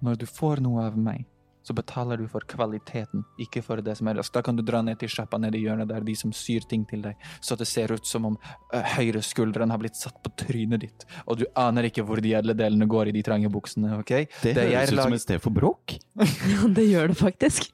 Når 0.00 0.16
du 0.22 0.24
får 0.26 0.60
noe 0.64 0.86
av 0.86 0.96
meg, 0.96 1.26
så 1.64 1.74
betaler 1.76 2.20
du 2.20 2.26
for 2.28 2.44
kvaliteten, 2.48 3.24
ikke 3.40 3.62
for 3.64 3.80
det 3.84 3.96
som 3.98 4.08
er 4.10 4.18
raskt. 4.20 4.34
Da 4.36 4.42
kan 4.44 4.56
du 4.58 4.62
dra 4.66 4.82
ned 4.84 4.98
til 5.00 5.08
sjappa 5.12 5.38
nede 5.40 5.56
i 5.58 5.64
hjørnet 5.64 5.88
der 5.90 6.04
de 6.04 6.14
som 6.18 6.32
syr 6.36 6.66
ting 6.70 6.84
til 6.90 7.02
deg, 7.06 7.16
så 7.40 7.56
det 7.56 7.66
ser 7.70 7.94
ut 7.94 8.06
som 8.06 8.28
om 8.30 8.38
uh, 8.38 8.80
høyre 8.98 9.22
skulderen 9.24 9.72
har 9.72 9.80
blitt 9.80 9.96
satt 9.96 10.20
på 10.24 10.32
trynet 10.44 10.84
ditt, 10.84 11.06
og 11.26 11.40
du 11.40 11.46
aner 11.56 11.88
ikke 11.88 12.04
hvor 12.04 12.20
de 12.20 12.34
edle 12.36 12.56
delene 12.58 12.88
går 12.90 13.10
i 13.10 13.16
de 13.16 13.24
trange 13.26 13.48
buksene, 13.52 13.96
ok? 14.02 14.12
Det, 14.42 14.54
Det 14.54 14.68
høres 14.70 14.92
ut 14.92 14.98
lag- 15.00 15.08
som 15.08 15.18
et 15.18 15.24
sted 15.26 15.40
for 15.44 15.50
bråk. 15.56 15.96
Ja, 16.54 16.68
det 16.68 16.84
gjør 16.90 17.08
det 17.10 17.16
faktisk. 17.18 17.70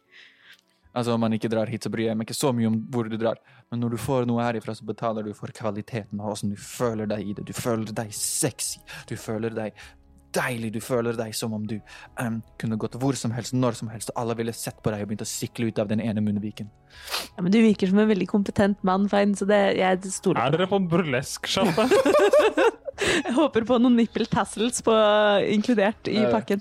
Altså, 0.91 1.13
om 1.15 1.21
man 1.23 1.33
ikke 1.37 1.49
drar 1.51 1.71
hit, 1.71 1.85
så 1.87 1.91
bryr 1.93 2.09
jeg 2.09 2.19
meg 2.19 2.27
ikke 2.27 2.35
så 2.39 2.51
mye 2.55 2.67
om 2.67 2.77
hvor 2.91 3.07
du 3.07 3.15
drar. 3.21 3.39
Men 3.71 3.79
når 3.85 3.93
du 3.95 3.99
får 4.03 4.27
noe 4.27 4.43
herifra, 4.43 4.75
så 4.75 4.87
betaler 4.89 5.23
du 5.23 5.31
for 5.39 5.53
kvaliteten 5.55 6.19
og 6.19 6.33
åssen 6.33 6.51
du 6.51 6.59
føler 6.59 7.07
deg 7.11 7.29
i 7.31 7.35
det. 7.39 7.45
Du 7.47 7.53
føler 7.55 7.93
deg 7.95 8.11
sexy. 8.17 8.81
Du 9.07 9.15
føler 9.21 9.55
deg 9.55 9.77
deilig. 10.37 10.73
Du 10.77 10.81
føler 10.85 11.17
deg 11.19 11.35
som 11.37 11.53
om 11.57 11.65
du 11.67 11.77
um, 12.21 12.41
kunne 12.61 12.79
gått 12.81 12.95
hvor 13.01 13.17
som 13.19 13.33
helst, 13.35 13.55
når 13.57 13.79
som 13.81 13.89
helst, 13.93 14.13
og 14.15 14.21
alle 14.23 14.37
ville 14.39 14.53
sett 14.57 14.79
på 14.85 14.93
deg 14.95 15.03
og 15.05 15.11
begynt 15.11 15.25
å 15.25 15.29
sikle 15.31 15.71
ut 15.71 15.81
av 15.83 15.89
den 15.91 16.03
ene 16.05 16.23
munnviken. 16.25 16.69
Ja, 17.37 17.43
men 17.43 17.53
du 17.55 17.59
virker 17.63 17.91
som 17.91 17.99
en 18.03 18.09
veldig 18.11 18.29
kompetent 18.31 18.83
mann, 18.87 19.09
Fein, 19.11 19.35
så 19.39 19.47
det, 19.51 19.61
jeg 19.79 20.13
stoler 20.15 20.43
Er 20.47 20.55
dere 20.57 20.69
på 20.71 20.79
en 20.81 20.89
burlesk-sjappe? 20.91 21.89
Jeg 23.01 23.33
håper 23.33 23.65
på 23.65 23.79
noen 23.81 23.95
nipple 23.97 24.27
tassels 24.29 24.83
på, 24.85 24.93
inkludert 25.49 26.09
i 26.13 26.19
Eh. 26.21 26.27
pakken. 26.31 26.61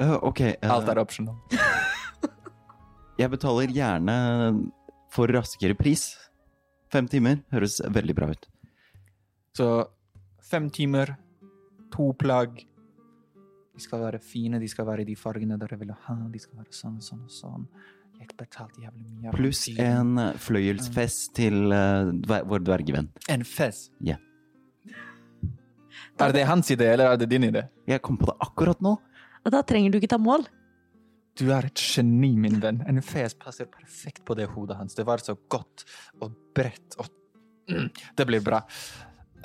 Uh, 0.00 0.14
ok, 0.24 0.40
Uh, 0.64 0.70
Alt 0.72 0.88
er 0.88 0.98
optional. 1.02 1.36
jeg 3.20 3.30
betaler 3.32 3.68
gjerne 3.72 4.14
for 5.12 5.28
raskere 5.32 5.76
pris. 5.76 6.06
Fem 6.92 7.08
timer 7.08 7.42
høres 7.52 7.78
veldig 7.84 8.16
bra 8.16 8.30
ut. 8.32 8.48
Så 9.56 9.68
fem 10.44 10.70
timer, 10.72 11.14
to 11.92 12.12
plagg. 12.18 12.62
De 13.76 13.84
skal 13.84 14.00
være 14.06 14.20
fine, 14.24 14.60
de 14.62 14.68
skal 14.70 14.86
være 14.88 15.04
i 15.04 15.08
de 15.10 15.16
fargene 15.18 15.58
dere 15.60 15.78
vil 15.80 15.92
ha. 16.06 16.16
De 16.32 16.40
skal 16.40 16.62
være 16.62 16.72
sånn, 16.74 17.00
sånn 17.04 17.24
og 17.26 17.32
sånn. 17.32 17.66
Jeg 18.16 18.30
betalte 18.38 18.80
jævlig 18.80 19.04
mye. 19.04 19.32
Pluss 19.34 19.66
en 19.76 20.14
eh, 20.22 20.38
fløyelsfest 20.40 21.34
til 21.36 21.66
uh, 21.68 22.08
dver 22.24 22.46
vår 22.48 22.62
dvergevenn. 22.64 23.10
En 23.32 23.44
fest. 23.44 23.90
Ja. 24.00 24.16
Er 26.16 26.32
det 26.32 26.46
hans 26.48 26.72
idé, 26.72 26.88
eller 26.94 27.12
er 27.12 27.20
det 27.20 27.28
din 27.28 27.44
idé? 27.50 27.66
Jeg 27.84 28.00
kom 28.04 28.16
på 28.16 28.30
det 28.30 28.38
akkurat 28.40 28.80
nå. 28.84 28.94
Og 29.44 29.52
da 29.52 29.60
trenger 29.68 29.92
du 29.92 30.00
ikke 30.00 30.08
ta 30.14 30.20
mål. 30.20 30.46
Du 31.36 31.50
er 31.52 31.68
et 31.68 31.76
geni, 31.76 32.32
min 32.40 32.56
venn. 32.62 32.80
En 32.88 33.02
fes 33.04 33.36
passer 33.36 33.68
perfekt 33.68 34.24
på 34.24 34.34
det 34.38 34.48
hodet 34.54 34.78
hans. 34.80 34.96
Det 34.96 35.04
var 35.04 35.20
så 35.20 35.36
godt 35.52 35.84
og 36.24 36.32
bredt 36.56 36.96
og 36.96 37.12
Mm, 37.70 37.88
Det 38.16 38.26
blir 38.26 38.40
bra. 38.40 38.62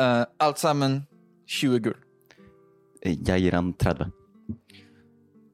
Uh, 0.02 0.26
alt 0.38 0.58
sammen 0.58 1.02
20 1.48 1.80
gull. 1.80 1.98
Jeg 3.06 3.42
gir 3.44 3.56
han 3.58 3.74
30. 3.82 4.12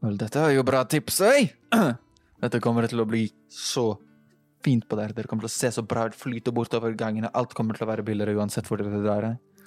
Vel, 0.03 0.17
dette 0.19 0.41
er 0.43 0.51
jo 0.57 0.65
bra 0.67 0.83
tips, 0.89 1.21
ei! 1.25 1.47
Dette 2.43 2.59
kommer 2.61 2.85
til 2.85 3.01
å 3.01 3.07
bli 3.09 3.23
så 3.49 3.95
fint 4.65 4.83
på 4.89 4.97
dere. 4.99 5.15
Dere 5.17 5.29
kommer 5.31 5.47
til 5.47 5.49
å 5.49 5.55
se 5.55 5.71
så 5.73 5.81
bra 5.89 6.03
ut, 6.09 6.17
flyte 6.17 6.51
bortover 6.53 6.93
gangene. 6.99 7.31
Alt 7.33 7.55
kommer 7.57 7.73
til 7.77 7.87
å 7.87 7.89
være 7.89 8.05
billigere 8.05 8.35
uansett 8.37 8.67
hvor 8.69 8.77
dere 8.77 8.99
drar. 9.01 9.25
eh. 9.31 9.63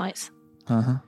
Nice. 0.00 0.28
Aha. 0.68 0.98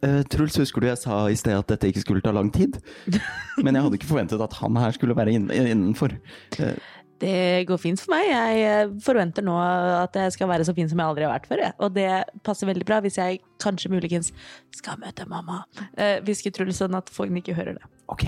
Eh, 0.00 0.22
Truls, 0.30 0.56
husker 0.62 0.80
du 0.80 0.86
jeg 0.88 1.00
sa 1.02 1.18
i 1.28 1.36
sted 1.36 1.58
at 1.58 1.68
dette 1.74 1.90
ikke 1.90 2.04
skulle 2.04 2.22
ta 2.24 2.32
lang 2.32 2.48
tid? 2.54 2.78
Men 3.64 3.74
jeg 3.76 3.84
hadde 3.84 3.98
ikke 4.00 4.08
forventet 4.14 4.40
at 4.46 4.56
han 4.62 4.78
her 4.80 4.94
skulle 4.96 5.16
være 5.18 5.34
inn 5.36 5.50
innenfor. 5.52 6.16
Eh, 6.62 6.78
Det 7.22 7.64
går 7.68 7.78
fint 7.80 8.00
for 8.02 8.12
meg. 8.12 8.26
Jeg 8.28 8.64
eh, 8.68 8.90
forventer 9.04 9.44
nå 9.46 9.54
at 10.02 10.16
jeg 10.20 10.34
skal 10.34 10.50
være 10.50 10.66
så 10.68 10.74
fin 10.76 10.88
som 10.90 11.00
jeg 11.00 11.06
aldri 11.08 11.24
har 11.24 11.32
vært 11.32 11.48
før. 11.48 11.62
jeg. 11.64 11.72
Og 11.80 11.94
det 11.96 12.08
passer 12.44 12.68
veldig 12.68 12.84
bra 12.88 12.98
hvis 13.04 13.16
jeg 13.16 13.40
kanskje 13.62 13.92
muligens 13.94 14.32
skal 14.76 14.98
møte 15.00 15.24
mamma. 15.30 15.62
Eh, 15.96 16.18
Hvisker 16.26 16.52
Truls 16.52 16.76
sånn 16.82 16.94
at 16.98 17.08
Fogn 17.14 17.38
ikke 17.40 17.56
hører 17.56 17.78
det. 17.78 17.88
ok. 18.12 18.26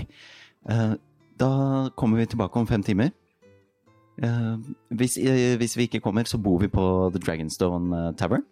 Eh, 0.72 0.94
da 1.38 1.50
kommer 2.00 2.18
vi 2.18 2.26
tilbake 2.32 2.56
om 2.58 2.66
fem 2.66 2.82
timer. 2.82 3.12
Eh, 4.22 4.56
hvis, 4.98 5.16
eh, 5.20 5.54
hvis 5.60 5.76
vi 5.78 5.86
ikke 5.86 6.00
kommer, 6.02 6.24
så 6.26 6.40
bor 6.42 6.58
vi 6.60 6.66
på 6.72 6.84
The 7.14 7.20
Dragonstone 7.22 7.94
eh, 8.08 8.12
Tavern. 8.18 8.42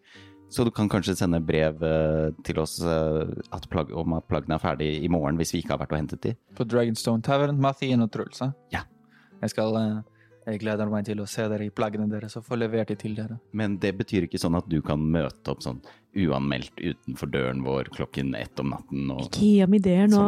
Så 0.49 0.63
du 0.63 0.71
kan 0.71 0.87
kanskje 0.89 1.17
sende 1.19 1.41
brev 1.43 1.81
eh, 1.83 2.29
til 2.47 2.61
oss 2.63 2.77
eh, 2.85 3.33
at 3.57 3.65
plagg, 3.73 3.89
om 3.91 4.13
at 4.21 4.29
plaggene 4.31 4.55
er 4.55 4.63
ferdig 4.63 4.91
i 5.03 5.09
morgen 5.11 5.41
hvis 5.41 5.51
vi 5.57 5.65
ikke 5.65 5.75
har 5.75 5.81
vært 5.83 5.97
og 5.97 5.99
hentet 5.99 6.23
de. 6.23 6.35
På 6.55 6.63
Dragonstone 6.69 7.25
Tavern, 7.27 7.59
Mathien 7.59 8.05
og 8.05 8.13
Truls. 8.15 8.39
eh? 8.47 8.53
Ja. 8.77 8.85
Jeg 9.43 9.51
skal 9.57 9.75
eh, 9.81 9.97
Jeg 10.47 10.61
gleder 10.63 10.87
meg 10.87 11.03
til 11.09 11.19
å 11.19 11.25
se 11.27 11.43
dere 11.51 11.67
i 11.67 11.73
plaggene 11.75 12.07
deres 12.07 12.37
og 12.39 12.45
få 12.47 12.55
levert 12.59 12.93
de 12.93 12.95
til 13.01 13.17
dere. 13.19 13.41
Men 13.57 13.81
det 13.83 13.91
betyr 13.99 14.29
ikke 14.29 14.39
sånn 14.39 14.55
at 14.55 14.69
du 14.71 14.77
kan 14.85 15.01
møte 15.03 15.51
opp 15.51 15.65
sånn 15.65 15.81
uanmeldt 16.17 16.79
utenfor 16.79 17.33
døren 17.33 17.65
vår 17.67 17.91
klokken 17.97 18.31
ett 18.39 18.63
om 18.63 18.71
natten 18.71 19.11
og 19.11 19.25
Ikke 19.25 19.43
gi 19.43 19.57
ham 19.65 19.75
ideer 19.75 20.07
nå. 20.13 20.21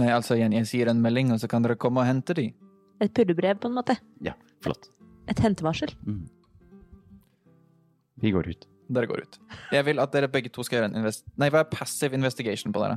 Nei, 0.00 0.08
altså 0.14 0.38
igjen, 0.38 0.56
jeg 0.56 0.70
sier 0.70 0.90
en 0.92 1.02
melding, 1.04 1.34
og 1.34 1.42
så 1.42 1.50
kan 1.52 1.66
dere 1.66 1.76
komme 1.80 2.00
og 2.00 2.08
hente 2.08 2.36
de. 2.38 2.46
Et 3.04 3.12
purrebrev, 3.12 3.60
på 3.60 3.68
en 3.68 3.76
måte. 3.76 3.98
Ja, 4.24 4.32
flott. 4.64 4.88
Et 5.28 5.44
hentevarsel. 5.44 5.92
Mm. 6.08 6.24
Vi 8.24 8.32
går 8.32 8.48
ut. 8.54 8.64
Dere 8.96 9.10
går 9.10 9.26
ut. 9.26 9.38
Jeg 9.76 9.84
vil 9.90 10.00
at 10.00 10.16
dere 10.16 10.32
begge 10.32 10.54
to 10.54 10.64
skal 10.64 10.80
gjøre 10.80 10.88
en 10.94 10.98
invest... 11.02 11.26
Nei, 11.36 11.50
hva 11.52 11.66
er 11.66 11.68
passive 11.68 12.16
investigation 12.16 12.72
på 12.72 12.80
dere? 12.80 12.96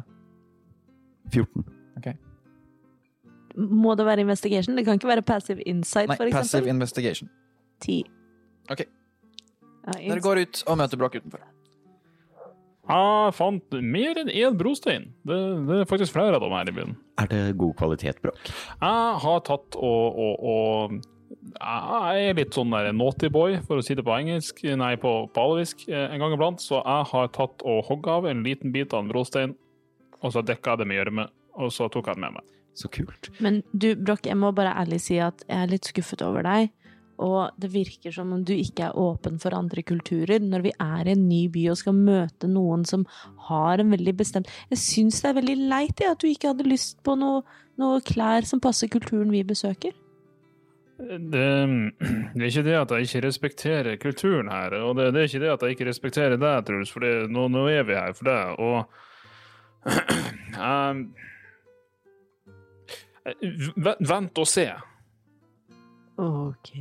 14. 1.33 1.67
Må 3.59 3.95
det 3.99 4.05
være 4.07 4.23
investigation? 4.23 4.77
Det 4.77 4.85
kan 4.87 4.99
ikke 4.99 5.09
være 5.09 5.25
passive 5.25 5.63
insight, 5.67 6.07
Nei, 6.07 6.15
for 6.15 6.31
passive 6.31 6.69
investigation. 6.71 7.29
Ti. 7.83 8.01
Ok. 8.71 8.85
Ja, 9.87 9.95
Dere 9.99 10.21
går 10.23 10.43
ut 10.45 10.63
og 10.67 10.77
møter 10.79 10.99
Broch 10.99 11.17
utenfor. 11.17 11.43
Jeg 12.89 13.33
fant 13.37 13.75
mer 13.85 14.17
enn 14.17 14.31
én 14.33 14.57
brostein. 14.57 15.11
Det, 15.27 15.37
det 15.67 15.77
er 15.83 15.89
faktisk 15.89 16.15
flere 16.15 16.39
av 16.39 16.41
dem 16.41 16.55
her 16.57 16.71
i 16.71 16.73
byen. 16.73 16.95
Er 17.21 17.29
det 17.29 17.41
god 17.61 17.75
kvalitet, 17.77 18.17
Brokk? 18.23 18.49
Jeg 18.49 19.19
har 19.25 19.41
tatt 19.45 19.77
og, 19.77 20.17
og, 20.23 20.47
og 20.49 20.95
Jeg 21.59 22.23
er 22.31 22.39
litt 22.39 22.57
sånn 22.57 22.73
der 22.73 22.89
naughty 22.95 23.29
boy, 23.29 23.59
for 23.67 23.77
å 23.77 23.85
si 23.85 23.93
det 23.97 24.05
på 24.07 24.15
engelsk, 24.15 24.63
nei, 24.81 24.95
på, 25.01 25.13
på 25.29 25.45
alvisk, 25.51 25.85
eh, 25.91 26.07
en 26.09 26.23
gang 26.23 26.33
iblant. 26.33 26.63
Så 26.65 26.79
jeg 26.79 27.09
har 27.11 27.29
tatt 27.35 27.61
og 27.61 27.83
hogg 27.91 28.09
av 28.09 28.29
en 28.29 28.41
liten 28.47 28.73
bit 28.73 28.95
av 28.95 29.05
en 29.05 29.11
brostein, 29.11 29.53
og 30.23 30.33
så 30.33 30.41
dekka 30.45 30.73
jeg 30.73 30.81
det 30.81 30.89
med 30.89 31.01
gjørme, 31.03 31.27
og 31.61 31.75
så 31.75 31.91
tok 31.93 32.09
jeg 32.09 32.17
den 32.17 32.25
med 32.25 32.39
meg. 32.39 32.58
Så 32.77 32.91
kult. 32.93 33.31
Men 33.43 33.61
du, 33.71 33.93
Broch, 33.95 34.23
jeg 34.25 34.37
må 34.39 34.51
bare 34.55 34.75
ærlig 34.79 35.01
si 35.03 35.17
at 35.21 35.41
jeg 35.47 35.65
er 35.65 35.71
litt 35.71 35.89
skuffet 35.89 36.23
over 36.25 36.45
deg. 36.47 36.69
Og 37.19 37.51
det 37.59 37.71
virker 37.73 38.13
som 38.15 38.31
om 38.31 38.43
du 38.47 38.53
ikke 38.55 38.87
er 38.87 38.99
åpen 38.99 39.39
for 39.43 39.55
andre 39.55 39.83
kulturer 39.83 40.39
når 40.39 40.63
vi 40.69 40.71
er 40.79 41.07
i 41.09 41.15
en 41.17 41.25
ny 41.27 41.41
by 41.51 41.65
og 41.73 41.79
skal 41.81 41.97
møte 41.97 42.47
noen 42.47 42.85
som 42.87 43.03
har 43.49 43.81
en 43.81 43.91
veldig 43.91 44.13
bestemt 44.21 44.51
Jeg 44.71 44.79
syns 44.79 45.19
det 45.19 45.33
er 45.33 45.39
veldig 45.41 45.57
leit 45.73 46.05
at 46.07 46.21
du 46.21 46.29
ikke 46.29 46.53
hadde 46.53 46.69
lyst 46.69 47.01
på 47.03 47.17
noe, 47.19 47.41
noe 47.81 47.99
klær 48.07 48.47
som 48.47 48.63
passer 48.63 48.91
kulturen 48.91 49.33
vi 49.35 49.43
besøker. 49.43 49.91
Det, 50.99 51.43
det 52.35 52.41
er 52.43 52.47
ikke 52.49 52.65
det 52.65 52.75
at 52.75 52.91
jeg 52.91 53.07
ikke 53.07 53.21
respekterer 53.23 53.99
kulturen 53.99 54.49
her, 54.51 54.73
og 54.83 54.97
det, 54.97 55.13
det 55.15 55.21
er 55.21 55.29
ikke 55.29 55.43
det 55.43 55.51
at 55.53 55.61
jeg 55.63 55.75
ikke 55.75 55.87
respekterer 55.87 56.35
deg, 56.35 56.65
Truls, 56.67 56.91
for 56.91 57.05
det, 57.07 57.13
nå, 57.31 57.45
nå 57.51 57.63
er 57.71 57.85
vi 57.87 57.95
her 57.95 58.15
for 58.17 58.27
deg, 58.27 58.59
og 58.59 58.89
um, 60.59 61.05
Vent 63.99 64.39
og 64.39 64.47
se. 64.49 64.67
Ok 66.19 66.71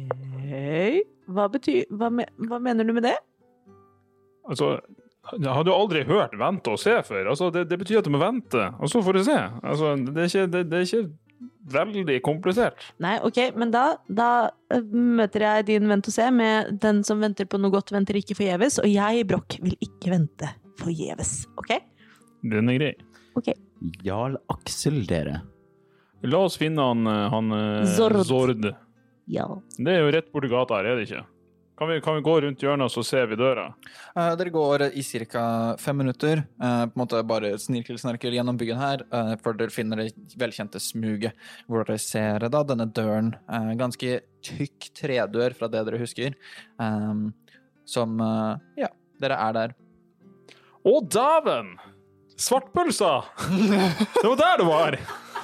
Hva 1.31 1.45
betyr 1.53 1.85
Hva, 1.95 2.09
me, 2.11 2.25
hva 2.49 2.59
mener 2.63 2.87
du 2.89 2.95
med 2.97 3.07
det? 3.07 3.17
Altså, 4.49 4.79
jeg 5.37 5.53
hadde 5.53 5.69
jo 5.69 5.77
aldri 5.77 6.05
hørt 6.09 6.33
'vente 6.41 6.73
og 6.73 6.79
se' 6.81 7.03
før. 7.05 7.27
Altså, 7.29 7.51
det, 7.53 7.67
det 7.69 7.79
betyr 7.79 7.99
at 7.99 8.07
du 8.07 8.15
må 8.15 8.21
vente, 8.23 8.63
og 8.81 8.89
så 8.89 9.03
får 9.05 9.13
du 9.19 9.25
se. 9.27 9.39
Altså, 9.63 9.91
det, 9.97 10.17
er 10.17 10.31
ikke, 10.31 10.47
det, 10.53 10.63
det 10.71 10.79
er 10.79 10.87
ikke 10.87 11.03
veldig 11.73 12.17
komplisert. 12.25 12.87
Nei, 13.05 13.19
ok, 13.21 13.43
men 13.61 13.75
da, 13.75 13.83
da 14.09 14.31
eh, 14.73 14.81
møter 14.89 15.45
jeg 15.45 15.67
din 15.69 15.91
vent 15.91 16.09
og 16.09 16.17
se 16.17 16.31
med 16.33 16.73
den 16.81 17.03
som 17.05 17.21
venter 17.21 17.45
på 17.45 17.61
noe 17.61 17.75
godt, 17.75 17.93
venter 17.93 18.17
ikke 18.17 18.39
forgjeves, 18.39 18.81
og 18.81 18.89
jeg, 18.89 19.27
Broch, 19.29 19.59
vil 19.61 19.77
ikke 19.85 20.15
vente 20.15 20.49
forgjeves, 20.81 21.43
ok? 21.61 21.77
Den 22.49 22.73
er 22.73 22.81
grei. 22.81 22.95
Jarl 24.03 24.41
Aksel, 24.51 25.05
dere. 25.07 25.43
La 26.23 26.39
oss 26.49 26.57
finne 26.59 26.83
han, 26.83 27.07
eh, 27.07 27.25
han 27.31 27.53
eh, 27.53 27.85
Zord. 27.95 28.21
Zord. 28.27 28.71
Ja. 29.31 29.49
Det 29.77 29.93
er 29.93 30.01
jo 30.07 30.15
rett 30.15 30.33
borti 30.33 30.49
gata 30.51 30.81
her, 30.81 30.93
er 30.93 30.97
det 30.99 31.09
ikke? 31.09 31.25
Kan 31.79 31.89
vi, 31.93 32.01
kan 32.03 32.17
vi 32.17 32.23
gå 32.27 32.33
rundt 32.43 32.63
hjørnet, 32.65 32.91
så 32.91 33.05
ser 33.07 33.29
vi 33.31 33.37
døra? 33.39 33.69
Uh, 34.17 34.33
dere 34.35 34.51
går 34.51 34.83
i 34.99 35.03
ca. 35.31 35.43
fem 35.79 36.01
minutter. 36.01 36.41
Uh, 36.59 36.89
på 36.91 36.97
en 36.97 37.03
måte 37.05 37.21
bare 37.23 37.53
snirkelsnarker 37.63 38.35
gjennom 38.35 38.59
byen 38.59 38.81
her, 38.81 39.05
uh, 39.15 39.37
før 39.39 39.55
dere 39.61 39.71
finner 39.71 40.03
det 40.03 40.09
velkjente 40.41 40.81
smuget, 40.83 41.39
hvor 41.69 41.87
dere 41.87 42.01
ser 42.03 42.49
da 42.51 42.65
denne 42.67 42.89
døren. 42.91 43.31
eh, 43.47 43.71
ganske 43.79 44.17
tykk 44.43 44.89
tredør 44.99 45.55
fra 45.55 45.69
det 45.71 45.85
dere 45.87 46.03
husker. 46.03 46.35
um, 46.83 47.29
som 47.87 48.19
Ja, 48.77 48.91
dere 49.23 49.39
er 49.39 49.53
der. 49.61 49.77
Å, 50.83 50.99
dæven! 51.07 51.77
Svartpølsa! 52.39 53.23
Det 54.19 54.27
var 54.27 54.37
der 54.43 54.59
du 54.59 54.67
var! 54.67 54.99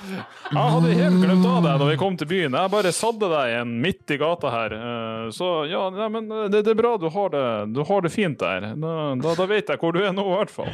Jeg 0.05 0.73
hadde 0.75 0.93
helt 0.99 1.19
glemt 1.23 1.47
av 1.49 1.61
deg 1.65 1.81
da 1.83 1.89
vi 1.89 1.97
kom 2.01 2.17
til 2.21 2.29
byen. 2.31 2.57
Jeg 2.59 2.73
bare 2.73 2.93
satte 2.95 3.29
deg 3.33 3.53
igjen 3.53 3.73
midt 3.85 4.13
i 4.15 4.19
gata 4.21 4.51
her. 4.53 4.75
Eh, 4.79 5.29
Så 5.35 5.49
ja, 5.71 5.83
nei, 5.95 6.09
men 6.13 6.29
det, 6.53 6.61
det 6.67 6.75
er 6.75 6.79
bra 6.79 6.95
du 7.01 7.09
har 7.15 7.33
det, 7.35 7.45
du 7.75 7.81
har 7.89 8.05
det 8.05 8.13
fint 8.15 8.39
der. 8.41 8.69
Da, 8.75 8.93
da, 9.23 9.35
da 9.41 9.47
vet 9.51 9.73
jeg 9.73 9.81
hvor 9.83 9.95
du 9.97 10.01
er 10.05 10.13
nå, 10.17 10.25
i 10.29 10.37
hvert 10.39 10.53
fall. 10.55 10.71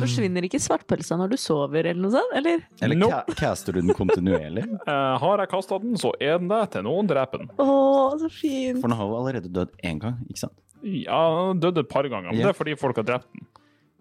Forsvinner 0.00 0.46
ikke 0.48 0.60
svartpølsa 0.62 1.18
når 1.20 1.34
du 1.34 1.38
sover, 1.40 1.90
eller 1.92 2.00
noe 2.02 2.14
sånt? 2.16 2.34
Eller? 2.40 2.64
Eller 2.80 2.98
no. 3.00 3.10
ca 3.12 3.36
caster 3.38 3.76
du 3.76 3.82
den 3.84 3.94
kontinuerlig? 3.96 4.66
Eh, 4.90 5.14
Har 5.22 5.38
jeg 5.42 5.50
kasta 5.52 5.76
den, 5.82 5.94
så 6.00 6.10
er 6.22 6.38
den 6.40 6.48
der 6.50 6.66
til 6.72 6.82
noen 6.86 7.06
dreper 7.08 7.42
den. 7.44 7.50
Så 7.60 8.30
fint. 8.32 8.80
For 8.80 8.88
den 8.90 8.96
har 8.98 9.06
jo 9.10 9.18
allerede 9.20 9.50
dødd 9.52 9.74
én 9.86 10.00
gang, 10.02 10.16
ikke 10.30 10.40
sant? 10.46 10.56
Ja, 10.82 11.20
den 11.52 11.60
døde 11.62 11.84
et 11.84 11.90
par 11.92 12.06
ganger, 12.08 12.30
men 12.32 12.38
yeah. 12.40 12.48
det 12.48 12.54
er 12.54 12.58
fordi 12.58 12.74
folk 12.80 12.96
har 13.02 13.06
drept 13.06 13.28
den. 13.36 13.44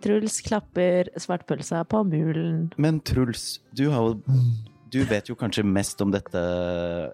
Truls 0.03 0.39
klapper 0.45 1.09
svartpølsa 1.19 1.83
på 1.89 2.03
mulen. 2.07 2.69
Men 2.77 2.99
Truls, 3.05 3.59
du 3.75 3.89
har 3.93 4.09
jo 4.11 4.39
Du 4.89 5.03
vet 5.05 5.27
jo 5.29 5.35
kanskje 5.37 5.61
mest 5.67 5.99
om 6.01 6.09
dette, 6.11 6.39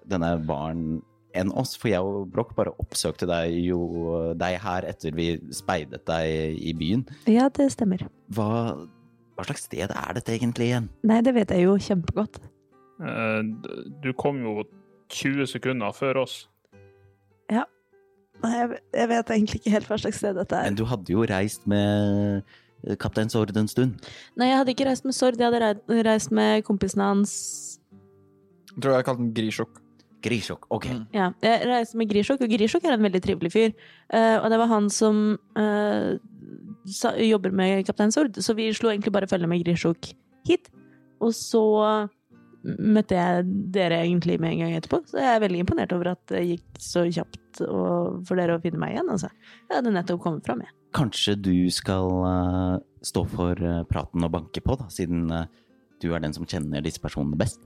denne 0.08 0.30
baren 0.48 1.02
enn 1.36 1.50
oss, 1.52 1.74
for 1.76 1.92
jeg 1.92 2.00
og 2.00 2.30
Broch 2.32 2.54
bare 2.56 2.72
oppsøkte 2.80 3.28
deg 3.28 3.52
jo 3.66 4.32
deg 4.40 4.56
her 4.64 4.86
etter 4.88 5.12
vi 5.18 5.34
speidet 5.52 6.06
deg 6.08 6.56
i 6.56 6.72
byen. 6.80 7.04
Ja, 7.28 7.50
det 7.52 7.68
stemmer. 7.74 8.06
Hva, 8.32 8.48
hva 9.36 9.44
slags 9.50 9.66
sted 9.68 9.92
er 9.92 10.16
dette 10.16 10.32
egentlig 10.38 10.70
igjen? 10.70 10.88
Nei, 11.04 11.20
det 11.28 11.34
vet 11.36 11.52
jeg 11.52 11.66
jo 11.68 11.76
kjempegodt. 11.76 12.40
Eh, 13.04 13.42
Du 14.00 14.14
kom 14.16 14.40
jo 14.46 14.64
20 15.12 15.52
sekunder 15.58 15.92
før 15.92 16.22
oss. 16.24 16.46
Nei, 18.44 18.52
jeg, 18.52 18.80
jeg 18.94 19.08
vet 19.10 19.30
egentlig 19.32 19.60
ikke 19.62 19.72
helt 19.74 19.88
hva 19.90 19.98
slags 20.02 20.18
sted 20.20 20.36
dette 20.36 20.58
er. 20.60 20.66
Men 20.68 20.76
du 20.80 20.84
hadde 20.90 21.14
jo 21.14 21.24
reist 21.30 21.64
med 21.72 22.44
Kaptein 23.02 23.32
Sord 23.32 23.56
en 23.58 23.70
stund. 23.72 24.06
Nei, 24.38 24.52
jeg 24.52 24.60
hadde 24.60 24.76
ikke 24.76 24.88
reist 24.90 25.08
med 25.08 25.16
Sord, 25.18 25.40
jeg 25.40 25.50
hadde 25.52 26.04
reist 26.06 26.34
med 26.36 26.64
kompisen 26.68 27.02
hans. 27.02 27.34
Jeg 28.76 28.84
tror 28.84 28.98
jeg 28.98 29.08
kalte 29.08 29.24
den 29.24 29.34
Grisjok. 29.36 29.82
Grisjok, 30.26 30.66
ok. 30.74 30.88
Mm. 30.90 31.04
Ja, 31.14 31.30
jeg 31.44 31.68
reiste 31.70 32.00
med 32.02 32.10
Grishok, 32.10 32.42
og 32.42 32.50
Grishok 32.50 32.86
er 32.86 32.96
en 32.96 33.06
veldig 33.06 33.22
trivelig 33.22 33.52
fyr. 33.54 33.76
Uh, 34.10 34.42
og 34.42 34.50
det 34.52 34.60
var 34.62 34.72
han 34.72 34.90
som 34.94 35.22
uh, 35.58 36.16
sa, 36.90 37.14
jobber 37.22 37.54
med 37.54 37.86
Kaptein 37.86 38.14
Sord, 38.14 38.38
så 38.42 38.56
vi 38.58 38.72
slo 38.74 38.90
egentlig 38.94 39.14
bare 39.14 39.30
følge 39.30 39.50
med 39.50 39.62
Grishok 39.66 40.10
hit. 40.50 40.72
Og 41.24 41.34
så 41.38 41.66
møtte 42.66 43.18
jeg 43.18 43.46
dere 43.74 44.02
egentlig 44.02 44.40
med 44.42 44.56
en 44.56 44.64
gang 44.64 44.78
etterpå, 44.80 45.04
så 45.10 45.22
jeg 45.22 45.36
er 45.36 45.44
veldig 45.44 45.62
imponert 45.62 45.94
over 45.94 46.16
at 46.16 46.24
det 46.32 46.42
gikk 46.48 46.80
så 46.82 47.06
kjapt 47.06 47.62
og, 47.68 48.24
for 48.26 48.40
dere 48.40 48.58
å 48.58 48.64
finne 48.64 48.82
meg 48.82 48.96
igjen. 48.96 49.12
Altså. 49.14 49.30
Jeg 49.70 49.78
hadde 49.78 49.94
nettopp 49.94 50.24
kommet 50.24 50.48
fram, 50.48 50.66
jeg. 50.66 50.74
Kanskje 50.96 51.36
du 51.36 51.54
skal 51.74 52.08
uh, 52.24 52.78
stå 53.04 53.26
for 53.28 53.60
uh, 53.60 53.84
praten 53.90 54.24
og 54.24 54.32
banke 54.32 54.64
på, 54.64 54.78
da, 54.80 54.88
siden 54.94 55.28
uh, 55.32 55.44
du 56.04 56.14
er 56.14 56.24
den 56.24 56.36
som 56.36 56.48
kjenner 56.48 56.84
disse 56.86 57.02
personene 57.04 57.38
best. 57.40 57.64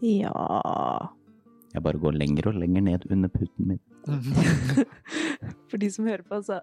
Ja 0.00 0.32
Jeg 1.74 1.82
bare 1.84 2.00
går 2.00 2.16
lenger 2.16 2.48
og 2.48 2.60
lenger 2.62 2.84
ned 2.86 3.06
under 3.12 3.30
puten 3.30 3.74
min. 3.74 3.80
For 5.70 5.78
de 5.78 5.90
som 5.92 6.08
hører 6.08 6.24
på, 6.26 6.40
så 6.42 6.62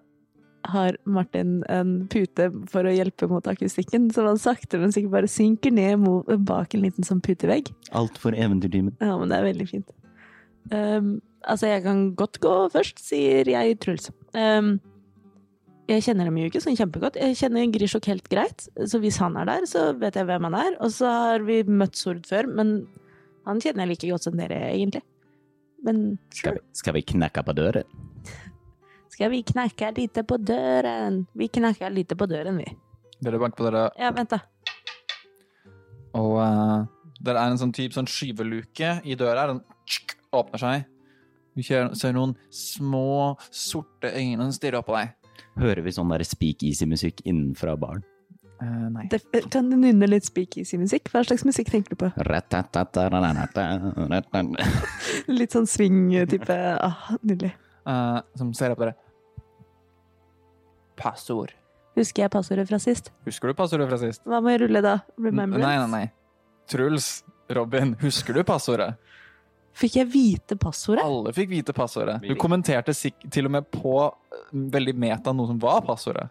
har 0.67 0.97
Martin 1.05 1.61
en 1.71 1.91
pute 2.11 2.49
for 2.67 2.87
å 2.87 2.91
hjelpe 2.91 3.29
mot 3.31 3.45
akustikken, 3.47 4.09
som 4.11 4.27
han 4.27 4.39
sakte, 4.41 4.79
men 4.81 4.91
sikkert 4.91 5.13
bare 5.13 5.29
synker 5.31 5.71
ned 5.71 6.01
mot, 6.01 6.27
bak 6.49 6.75
en 6.75 6.83
liten 6.83 7.07
sånn 7.07 7.21
putevegg. 7.23 7.69
Alt 7.95 8.19
for 8.19 8.35
eventyrtimen. 8.35 8.97
Ja, 8.99 9.15
men 9.19 9.31
det 9.31 9.37
er 9.37 9.47
veldig 9.47 9.67
fint. 9.69 9.93
Um, 10.73 11.13
altså, 11.47 11.69
jeg 11.71 11.85
kan 11.85 12.03
godt 12.19 12.41
gå 12.43 12.53
først, 12.73 12.99
sier 13.05 13.47
jeg 13.47 13.77
Truls. 13.85 14.09
Um, 14.35 14.75
jeg 15.87 16.03
kjenner 16.03 16.27
dem 16.27 16.37
jo 16.41 16.47
ikke 16.49 16.59
sånn 16.63 16.75
kjempegodt. 16.75 17.15
Jeg 17.21 17.37
kjenner 17.39 17.69
Grishok 17.71 18.07
helt 18.11 18.25
greit, 18.31 18.65
så 18.91 18.99
hvis 18.99 19.19
han 19.23 19.37
er 19.39 19.47
der, 19.47 19.67
så 19.69 19.85
vet 19.99 20.17
jeg 20.19 20.27
hvem 20.27 20.47
han 20.49 20.57
er. 20.59 20.73
Og 20.83 20.91
så 20.91 21.07
har 21.07 21.45
vi 21.47 21.61
møtt 21.63 21.95
Sord 21.99 22.25
før, 22.27 22.49
men 22.59 22.73
han 23.47 23.61
kjenner 23.63 23.85
jeg 23.85 23.93
like 23.93 24.09
godt 24.11 24.27
som 24.27 24.35
dere, 24.39 24.57
egentlig. 24.73 25.03
Men 25.87 26.17
Skal 26.35 26.57
vi, 26.57 26.63
skal 26.75 26.97
vi 26.97 27.05
knekke 27.13 27.43
på 27.47 27.55
døren? 27.55 27.87
skal 29.13 29.31
vi 29.31 29.39
knekke 29.47 29.93
lite 29.95 30.25
på 30.27 30.39
døren? 30.43 31.21
Vi 31.37 31.47
knekker 31.55 31.93
lite 31.95 32.17
på 32.19 32.27
døren, 32.27 32.59
vi. 32.59 32.67
Dere 33.23 33.39
banker 33.41 33.63
på 33.63 33.69
dere, 33.69 33.87
Ja, 33.97 34.11
vent, 34.13 34.35
da. 34.35 34.43
og 36.17 36.35
uh, 36.41 36.83
det 37.23 37.33
er 37.33 37.39
en 37.47 37.57
sånn 37.61 37.73
type 37.73 37.95
sånn 37.95 38.09
skyveluke 38.09 38.97
i 39.07 39.15
døra. 39.17 39.47
Den 39.53 39.63
tsk, 39.87 40.17
åpner 40.35 40.61
seg. 40.61 40.83
Du 41.57 41.63
ser 41.65 41.87
ser 41.97 42.13
noen 42.13 42.35
små, 42.53 43.37
sorte 43.49 44.11
øyne 44.11 44.43
som 44.43 44.53
stirrer 44.53 44.81
opp 44.81 44.91
på 44.91 44.97
deg. 44.99 45.15
Hører 45.57 45.83
vi 45.85 45.93
sånn 45.95 46.11
der 46.13 46.23
speakeasy-musikk 46.27 47.23
innenfra 47.25 47.75
baren? 47.79 48.05
Uh, 48.57 48.87
nei. 48.89 49.03
Det, 49.11 49.21
kan 49.53 49.67
du 49.69 49.75
nynne 49.77 50.07
litt 50.09 50.25
speakeasy-musikk? 50.25 51.11
Hva 51.13 51.21
slags 51.27 51.45
musikk 51.45 51.69
tenker 51.69 51.93
du 51.93 51.99
på? 52.01 52.09
Litt 55.39 55.53
sånn 55.53 55.69
swing-type. 55.69 56.57
Ah, 56.81 57.11
nydelig. 57.21 57.53
Uh, 57.85 58.17
som 58.39 58.49
ser 58.57 58.73
opp 58.73 58.81
på 58.81 58.87
dere. 58.87 58.97
Passord. 60.97 61.53
Husker 61.97 62.25
jeg 62.25 62.33
passordet 62.33 62.65
fra 62.69 62.79
sist? 62.81 63.11
Husker 63.25 63.53
du 63.53 63.57
passordet 63.57 63.87
fra 63.89 64.01
sist? 64.01 64.25
Hva 64.25 64.41
må 64.41 64.53
jeg 64.53 64.65
rulle 64.65 64.81
da? 64.85 64.99
Remembrance? 65.17 65.61
Nei, 65.61 65.77
nei, 65.81 65.89
nei. 65.93 66.47
Truls, 66.69 67.11
Robin, 67.53 67.93
husker 68.01 68.37
du 68.37 68.43
passordet? 68.45 68.95
Fikk 69.77 69.95
jeg 69.99 70.07
vite 70.09 70.55
passordet? 70.57 71.03
Alle 71.05 71.31
fikk 71.37 71.51
vite 71.51 71.73
passordet. 71.77 72.15
Du 72.25 72.33
kommenterte 72.39 72.93
sik 72.97 73.15
til 73.33 73.45
og 73.45 73.51
med 73.53 73.67
på 73.73 73.93
eh, 74.07 74.45
veldig 74.73 74.95
meta 74.97 75.33
noe 75.37 75.47
som 75.51 75.59
var 75.61 75.83
passordet. 75.85 76.27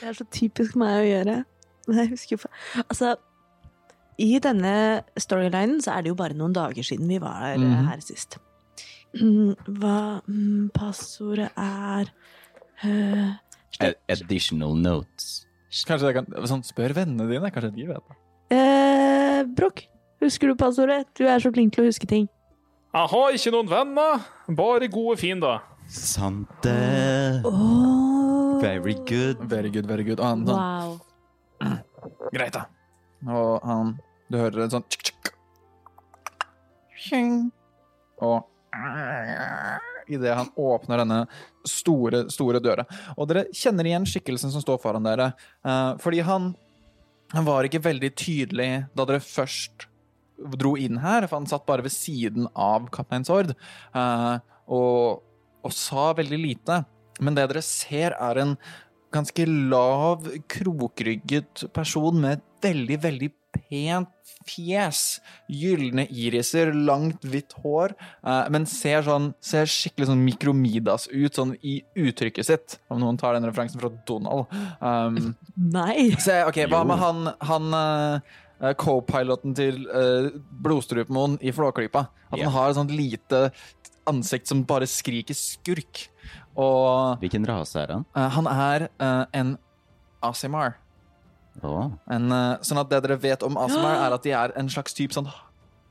Det 0.00 0.08
er 0.10 0.16
så 0.18 0.26
typisk 0.32 0.76
meg 0.80 0.98
å 1.00 1.06
gjøre. 1.08 1.36
Jeg 2.00 2.10
husker 2.14 2.36
jo 2.36 2.50
Altså, 2.88 3.14
i 4.20 4.38
denne 4.40 4.74
storylinen 5.20 5.80
så 5.84 5.94
er 5.96 6.04
det 6.04 6.12
jo 6.12 6.18
bare 6.20 6.36
noen 6.38 6.52
dager 6.56 6.84
siden 6.86 7.08
vi 7.10 7.18
var 7.20 7.40
her, 7.42 7.58
Mhm. 7.60 7.88
her 7.88 8.00
sist. 8.04 8.38
Mm, 9.16 9.54
Hva 9.80 10.20
mm, 10.28 10.68
passordet 10.76 11.50
er 11.56 12.08
uh, 12.84 13.32
Additional 14.08 14.76
notes. 14.78 15.46
Kanskje 15.88 16.12
jeg 16.12 16.16
kan, 16.20 16.28
sånn, 16.46 16.62
Spør 16.66 16.92
vennene 16.94 17.26
dine, 17.32 17.50
kanskje 17.50 17.72
de 17.74 17.88
vet 17.88 18.04
det. 18.10 18.16
eh, 18.54 19.40
Brokk, 19.56 19.82
husker 20.22 20.52
du 20.52 20.54
passordet? 20.60 21.08
Du 21.18 21.24
er 21.26 21.40
så 21.42 21.50
flink 21.52 21.74
til 21.74 21.84
å 21.84 21.88
huske 21.90 22.06
ting. 22.10 22.28
Jeg 22.94 23.10
har 23.10 23.34
ikke 23.34 23.50
noen 23.50 23.66
venner, 23.66 24.20
bare 24.54 24.86
gode 24.86 25.16
fiender. 25.18 25.62
Sant 25.90 26.50
det. 26.62 27.42
Oh. 27.42 28.60
Very 28.62 28.94
good. 29.08 29.40
Very 29.50 29.70
good, 29.74 29.88
very 29.90 30.04
good. 30.06 30.20
Og 30.22 30.28
han 30.28 30.44
wow. 30.46 30.92
Wow. 31.58 31.80
greit 32.30 32.54
da. 32.54 32.68
Og 33.26 33.66
han, 33.66 33.90
du 34.30 34.36
hører 34.38 34.62
en 34.62 34.74
sånn 34.76 34.86
tsk, 34.86 35.10
tsk. 35.10 35.32
Tjing. 37.08 37.34
Og 38.22 38.46
i 40.06 40.20
det 40.20 40.36
han 40.38 40.52
åpner 40.54 41.02
denne 41.02 41.18
store, 41.66 42.28
store 42.30 42.60
døra. 42.62 42.84
Og 43.18 43.26
dere 43.30 43.48
kjenner 43.50 43.88
igjen 43.90 44.06
skikkelsen 44.06 44.54
som 44.54 44.62
står 44.62 44.78
foran 44.82 45.02
dere. 45.06 45.32
eh, 45.66 45.90
fordi 45.98 46.22
han, 46.30 46.52
han 47.34 47.50
var 47.50 47.66
ikke 47.66 47.82
veldig 47.88 48.12
tydelig 48.14 48.70
da 48.94 49.08
dere 49.10 49.24
først 49.24 49.88
dro 50.54 50.74
inn 50.80 50.98
her, 51.02 51.28
for 51.28 51.40
han 51.40 51.50
satt 51.50 51.66
bare 51.68 51.84
ved 51.86 51.94
siden 51.94 52.48
av 52.54 52.88
Kaptein 52.94 53.26
Sord, 53.26 53.54
uh, 53.96 54.38
og, 54.66 55.22
og 55.64 55.74
sa 55.74 56.10
veldig 56.16 56.40
lite. 56.40 56.82
Men 57.22 57.36
det 57.36 57.46
dere 57.50 57.62
ser, 57.64 58.16
er 58.18 58.42
en 58.42 58.56
ganske 59.14 59.46
lav, 59.46 60.26
krokrygget 60.50 61.68
person 61.76 62.18
med 62.18 62.38
et 62.40 62.68
veldig, 62.68 62.98
veldig 63.04 63.30
pent 63.54 64.10
fjes. 64.44 65.00
Gylne 65.48 66.06
iriser, 66.10 66.72
langt, 66.74 67.24
hvitt 67.24 67.54
hår. 67.62 67.94
eh, 68.26 68.50
men 68.52 68.66
ser, 68.68 69.02
sånn, 69.06 69.32
ser 69.44 69.68
skikkelig 69.70 70.10
sånn 70.10 70.24
mikromidas 70.24 71.08
ut, 71.12 71.34
sånn 71.34 71.54
i 71.62 71.78
uttrykket 71.96 72.48
sitt. 72.48 72.78
Om 72.92 73.02
noen 73.02 73.20
tar 73.20 73.36
den 73.36 73.46
referansen 73.48 73.80
fra 73.80 73.92
Donald. 74.08 74.50
Um, 74.80 75.34
Nei. 75.76 76.12
se, 76.20 76.42
ok, 76.48 76.64
Hva 76.72 76.84
med 76.88 77.00
han, 77.00 77.30
han 77.44 77.78
eh, 77.80 78.34
co-piloten 78.78 79.54
til 79.54 79.86
uh, 79.90 80.30
Blodstrupmoen 80.62 81.38
i 81.42 81.50
Flåklypa? 81.52 82.06
At 82.32 82.38
Ja. 82.38 82.44
han 82.48 82.52
har 82.52 82.70
et 82.70 82.76
sånt 82.76 82.90
lite 82.90 83.50
ansikt 84.06 84.46
som 84.48 84.64
bare 84.64 84.86
skriker 84.86 85.34
skurk. 85.34 86.08
Og 86.56 87.18
Hvilken 87.20 87.46
rase 87.48 87.80
er 87.82 87.92
han? 87.92 88.04
Uh, 88.16 88.28
han 88.28 88.46
er 88.46 88.88
uh, 89.00 89.24
en 89.34 89.56
Asimar. 90.22 90.76
Oh. 91.62 91.90
En, 92.10 92.30
uh, 92.32 92.56
sånn 92.62 92.78
at 92.80 92.88
det 92.90 93.02
dere 93.04 93.16
vet 93.20 93.42
om 93.42 93.56
Asimar, 93.56 93.96
er 94.06 94.12
at 94.16 94.22
de 94.22 94.30
er 94.32 94.52
en 94.58 94.68
slags 94.68 94.94
type 94.94 95.12
sånn 95.14 95.28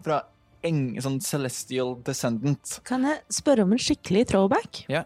fra 0.03 0.21
eng, 0.63 0.95
sånn 1.03 1.19
celestial 1.21 1.95
descendant. 2.07 2.79
Kan 2.87 3.03
jeg 3.03 3.19
spørre 3.31 3.63
om 3.67 3.71
en 3.75 3.79
skikkelig 3.79 4.27
throwback? 4.31 4.85
Ja. 4.91 5.03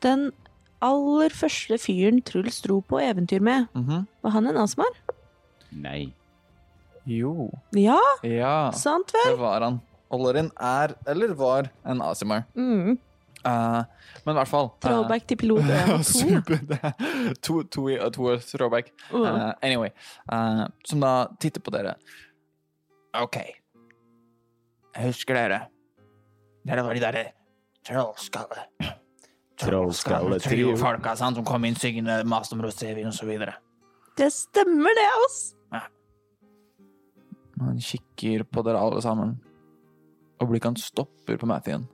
Den 0.00 0.30
aller 0.80 1.30
første 1.34 1.74
fyren 1.82 2.20
Truls 2.22 2.60
dro 2.62 2.80
på 2.86 3.00
eventyr 3.02 3.40
med, 3.42 3.66
Mhm. 3.74 4.06
var 4.22 4.30
han 4.30 4.46
en 4.46 4.56
Asimar? 4.56 4.94
Nei. 5.72 6.12
Jo. 7.08 7.48
Ja, 7.76 7.98
Ja, 8.26 8.70
sant 8.76 9.12
vel? 9.14 9.32
det 9.32 9.40
var 9.40 9.64
han. 9.64 9.80
Ollerin 10.12 10.50
er, 10.60 10.94
eller 11.08 11.34
var, 11.36 11.68
en 11.84 12.02
Asimar. 12.04 12.44
Mm. 12.56 12.96
Uh, 13.46 13.84
men 14.24 14.34
i 14.34 14.38
hvert 14.40 14.50
fall 14.50 14.66
eh, 14.82 14.94
uh, 14.98 15.12
til 15.30 15.38
pilot 15.38 15.68
1 15.70 15.92
og 15.94 16.00
2. 16.02 16.06
Super. 16.18 16.62
Det 16.68 16.78
to, 17.44 17.62
to, 17.70 17.84
to 18.12 18.36
throwback. 18.44 18.90
Uh, 19.12 19.24
Eh, 19.28 19.52
anyway. 19.62 19.90
som 20.84 21.00
da 21.00 21.12
titter 21.40 21.62
på 21.64 21.72
dere. 21.72 21.94
OK. 23.22 23.36
Jeg 24.96 25.06
husker 25.12 25.38
dere. 25.38 25.60
Dere 26.66 26.84
var 26.84 26.94
de 26.98 27.04
derre 27.04 27.26
trollskalle... 27.88 28.66
Trollskalletrio. 29.58 30.76
Folka 30.78 31.16
sant, 31.18 31.34
som 31.38 31.46
kom 31.46 31.64
inn 31.66 31.74
syngende, 31.74 32.20
maste 32.28 32.54
om 32.54 32.60
rosévin 32.62 33.08
og 33.10 33.14
så 33.16 33.26
videre. 33.26 33.56
Det 34.18 34.28
stemmer, 34.34 34.94
det, 34.94 35.06
ass! 35.24 35.38
Han 37.60 37.78
kikker 37.82 38.44
på 38.46 38.62
dere 38.66 38.80
alle 38.80 39.02
sammen, 39.04 39.36
og 40.38 40.50
blikket 40.50 40.72
hans 40.72 40.88
stopper 40.92 41.38
på 41.40 41.48
Mathien. 41.50 41.86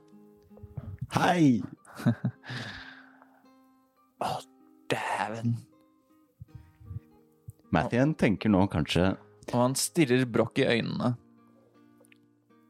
Hei! 1.15 1.61
Å, 4.25 4.29
dæven. 4.91 5.55
Mathien 7.75 8.13
tenker 8.15 8.51
nå 8.51 8.61
kanskje 8.71 9.09
Og 9.51 9.55
han 9.59 9.75
stirrer 9.79 10.23
Broch 10.29 10.55
i 10.59 10.67
øynene. 10.67 11.15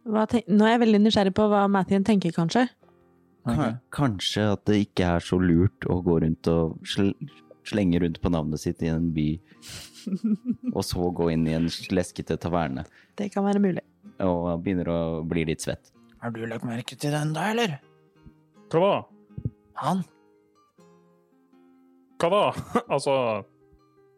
Hva 0.05 0.25
Nå 0.29 0.65
er 0.65 0.75
jeg 0.75 0.81
veldig 0.83 1.01
nysgjerrig 1.03 1.33
på 1.37 1.47
hva 1.49 1.65
Mathien 1.71 2.05
tenker, 2.05 2.33
kanskje. 2.35 2.67
Okay. 3.45 3.75
Kanskje 3.93 4.47
at 4.55 4.63
det 4.69 4.79
ikke 4.87 5.09
er 5.15 5.23
så 5.23 5.37
lurt 5.41 5.85
å 5.89 5.99
gå 6.05 6.19
rundt 6.23 6.49
og 6.49 6.77
sl 6.89 7.11
slenge 7.65 7.97
rundt 8.01 8.19
på 8.21 8.29
navnet 8.29 8.61
sitt 8.61 8.83
i 8.85 8.91
en 8.93 9.07
by, 9.13 9.39
og 10.75 10.83
så 10.85 11.09
gå 11.15 11.29
inn 11.33 11.45
i 11.49 11.55
en 11.57 11.67
leskete 11.93 12.37
taverne 12.41 12.85
Det 13.17 13.31
kan 13.33 13.45
være 13.45 13.61
mulig. 13.63 13.83
og 14.23 14.61
begynner 14.63 14.89
å 14.91 14.99
bli 15.27 15.45
litt 15.49 15.65
svett. 15.65 15.91
Har 16.21 16.31
du 16.33 16.45
lagt 16.47 16.65
merke 16.67 16.97
til 16.97 17.13
den 17.13 17.33
da, 17.35 17.49
eller? 17.51 17.77
Hva 18.71 18.81
da? 18.81 18.95
Han? 19.83 20.05
Hva 22.21 22.31
da? 22.31 22.45
altså 22.95 23.17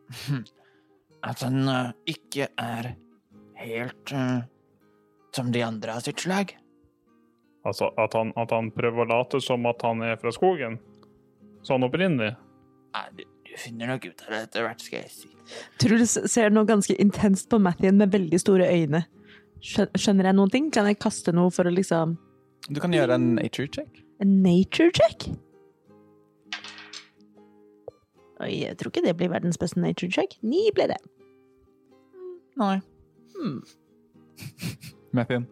At 1.28 1.42
han 1.44 1.66
uh, 1.68 1.92
ikke 2.08 2.48
er 2.62 2.94
helt 3.58 4.14
uh, 4.14 4.46
som 5.36 5.52
de 5.52 5.64
andre 5.66 5.98
av 5.98 6.06
sitt 6.06 6.22
slag? 6.24 6.54
Altså 7.68 7.90
at 8.00 8.14
han, 8.16 8.32
at 8.40 8.54
han 8.56 8.70
prøver 8.72 9.04
å 9.04 9.10
late 9.10 9.42
som 9.44 9.66
at 9.68 9.82
han 9.84 10.04
er 10.06 10.16
fra 10.22 10.32
skogen? 10.32 10.78
Sånn 11.68 11.84
opprinnelig? 11.84 12.36
Nei, 12.96 13.26
finner 13.62 13.90
nok 13.92 14.06
ut 14.10 14.24
av 14.26 14.34
det 14.34 14.40
etter 14.48 14.66
hvert, 14.68 14.84
skal 14.84 15.04
jeg 15.04 15.14
si. 15.14 15.30
Truls 15.82 16.18
ser 16.32 16.54
nå 16.54 16.64
ganske 16.68 16.96
intenst 17.02 17.50
på 17.52 17.60
Mathien 17.64 17.98
med 18.00 18.14
veldig 18.14 18.40
store 18.42 18.68
øyne. 18.70 19.04
Skjønner 19.64 20.30
jeg 20.30 20.38
noen 20.38 20.54
ting? 20.54 20.72
Kan 20.74 20.90
jeg 20.90 21.00
kaste 21.02 21.34
noe 21.34 21.52
for 21.54 21.68
å 21.68 21.74
liksom 21.74 22.18
Du 22.70 22.82
kan 22.84 22.94
gjøre 22.94 23.16
en 23.16 23.34
nature 23.38 23.70
check. 23.72 24.02
En 24.22 24.42
nature 24.44 24.92
check? 24.94 25.30
Oi, 28.44 28.52
jeg 28.62 28.78
tror 28.78 28.92
ikke 28.92 29.06
det 29.06 29.16
blir 29.18 29.32
verdens 29.34 29.58
beste 29.58 29.82
nature 29.82 30.12
check. 30.14 30.36
Ni 30.46 30.68
ble 30.76 30.90
det. 30.92 31.00
Nei. 32.60 32.76
Hmm. 33.38 33.62
Mathien. 35.18 35.48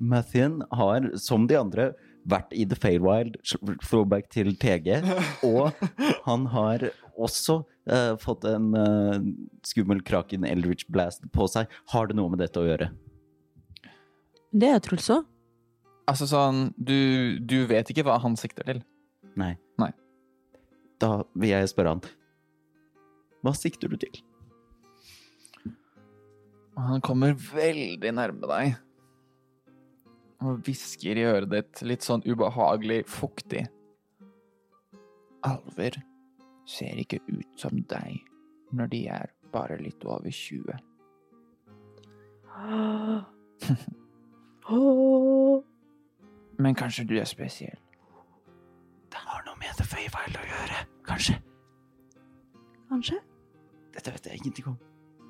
Mathien 0.00 0.62
har, 0.72 1.10
som 1.20 1.44
de 1.50 1.58
andre, 1.60 1.90
vært 2.28 2.52
i 2.56 2.66
The 2.68 2.76
Feywild, 2.78 3.38
throwback 3.84 4.30
til 4.32 4.52
TG, 4.60 5.00
og 5.46 5.76
han 6.28 6.46
har 6.52 6.90
også 7.20 7.60
uh, 7.90 8.14
fått 8.20 8.46
en 8.48 8.70
uh, 8.76 9.18
skummel 9.66 10.02
Kraken 10.06 10.46
Eldritch 10.48 10.88
Blast 10.92 11.24
på 11.34 11.48
seg. 11.50 11.70
Har 11.92 12.10
det 12.10 12.18
noe 12.18 12.32
med 12.32 12.42
dette 12.42 12.60
å 12.60 12.68
gjøre? 12.68 12.90
Det 14.50 14.70
er 14.70 14.82
Truls 14.84 15.10
òg. 15.14 15.26
Altså 16.10 16.26
sånn, 16.26 16.70
du, 16.74 17.38
du 17.38 17.62
vet 17.70 17.90
ikke 17.92 18.02
hva 18.08 18.16
han 18.22 18.34
sikter 18.40 18.66
til. 18.66 18.80
Nei. 19.38 19.52
Nei. 19.78 19.92
Da 21.00 21.20
vil 21.38 21.52
jeg 21.52 21.70
spørre 21.70 21.94
han. 21.94 22.02
Hva 23.46 23.54
sikter 23.56 23.92
du 23.92 23.96
til? 24.00 24.18
Han 26.80 27.02
kommer 27.04 27.36
veldig 27.36 28.12
nærme 28.16 28.48
deg. 28.50 28.78
Og 30.40 30.62
hvisker 30.64 31.18
i 31.20 31.26
øret 31.28 31.50
ditt, 31.52 31.82
litt 31.84 32.06
sånn 32.06 32.24
ubehagelig 32.24 33.02
fuktig. 33.10 33.66
Alver 35.44 35.98
ser 36.68 37.00
ikke 37.00 37.20
ut 37.28 37.60
som 37.60 37.82
deg 37.90 38.20
når 38.76 38.86
de 38.92 39.00
er 39.10 39.30
bare 39.52 39.76
litt 39.80 40.04
over 40.06 40.30
20. 40.30 40.78
Men 46.60 46.74
kanskje 46.76 47.04
du 47.08 47.18
er 47.18 47.24
spesiell. 47.28 47.78
Det 49.10 49.18
har 49.18 49.42
noe 49.46 49.56
med 49.58 49.74
The 49.76 49.84
Feywild 49.90 50.36
å 50.38 50.44
gjøre, 50.46 50.76
kanskje. 51.08 51.34
Kanskje? 52.90 53.16
Dette 53.94 54.12
vet 54.14 54.26
jeg 54.28 54.36
ingenting 54.40 54.66
om. 54.72 54.78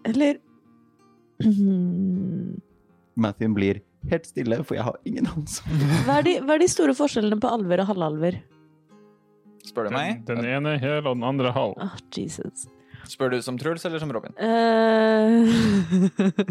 Eller 0.08 0.34
Mathien 3.20 3.52
blir 3.56 3.76
helt 4.10 4.26
stille, 4.28 4.62
for 4.64 4.78
jeg 4.78 4.86
har 4.86 4.98
ingen 5.08 5.28
anelse. 5.28 5.62
hva 6.06 6.18
er, 6.20 6.26
de, 6.26 6.34
hva 6.44 6.56
er 6.56 6.64
de 6.64 6.70
store 6.72 6.96
forskjellene 6.96 7.40
på 7.42 7.52
alver 7.52 7.84
og 7.84 7.92
halvalver? 7.92 8.40
Spør 9.66 9.90
du 9.90 9.94
meg? 9.94 10.22
Den, 10.26 10.40
den 10.40 10.52
ene 10.56 10.76
hel 10.80 11.04
og 11.04 11.16
den 11.18 11.26
andre 11.26 11.52
halv. 11.54 11.76
Oh, 11.76 11.96
Jesus. 12.16 12.68
Spør 13.10 13.32
du 13.32 13.40
som 13.42 13.56
Truls 13.58 13.84
eller 13.88 14.00
som 14.02 14.12
Robin? 14.12 14.34
Uh, 14.38 15.48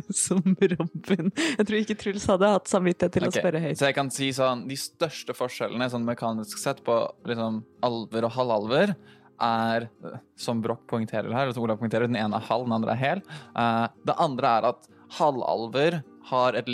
som 0.25 0.41
Robin. 0.43 1.29
Jeg 1.31 1.67
tror 1.67 1.77
ikke 1.79 1.97
Truls 1.99 2.25
hadde 2.29 2.49
hatt 2.51 2.71
samvittighet 2.71 3.15
til 3.15 3.27
okay. 3.27 3.39
å 3.39 3.43
spørre 3.43 3.61
høyt. 3.63 3.79
Så 3.79 3.87
jeg 3.89 3.97
kan 3.97 4.11
si 4.13 4.29
sånn, 4.35 4.65
de 4.69 4.77
største 4.79 5.35
forskjellene 5.37 5.89
sånn 5.93 6.07
mekanisk 6.07 6.59
sett 6.61 6.83
på 6.85 6.97
liksom, 7.29 7.61
alver 7.85 8.27
og 8.27 8.35
halvalver 8.35 8.95
er, 9.39 9.87
eh, 10.03 10.19
som 10.39 10.59
Broch 10.63 10.81
poengterer 10.89 11.31
her, 11.31 11.47
eller 11.47 11.55
som 11.55 11.63
Olav 11.63 11.79
poengterer, 11.79 12.09
den 12.11 12.19
ene 12.19 12.41
er 12.41 12.47
halv, 12.49 12.67
den 12.67 12.75
andre 12.75 12.95
er 12.95 13.03
hel. 13.03 13.23
Uh, 13.55 13.87
det 14.07 14.17
andre 14.19 14.55
er 14.59 14.69
at 14.73 14.89
halvalver 15.19 16.01
har 16.29 16.59
et 16.59 16.67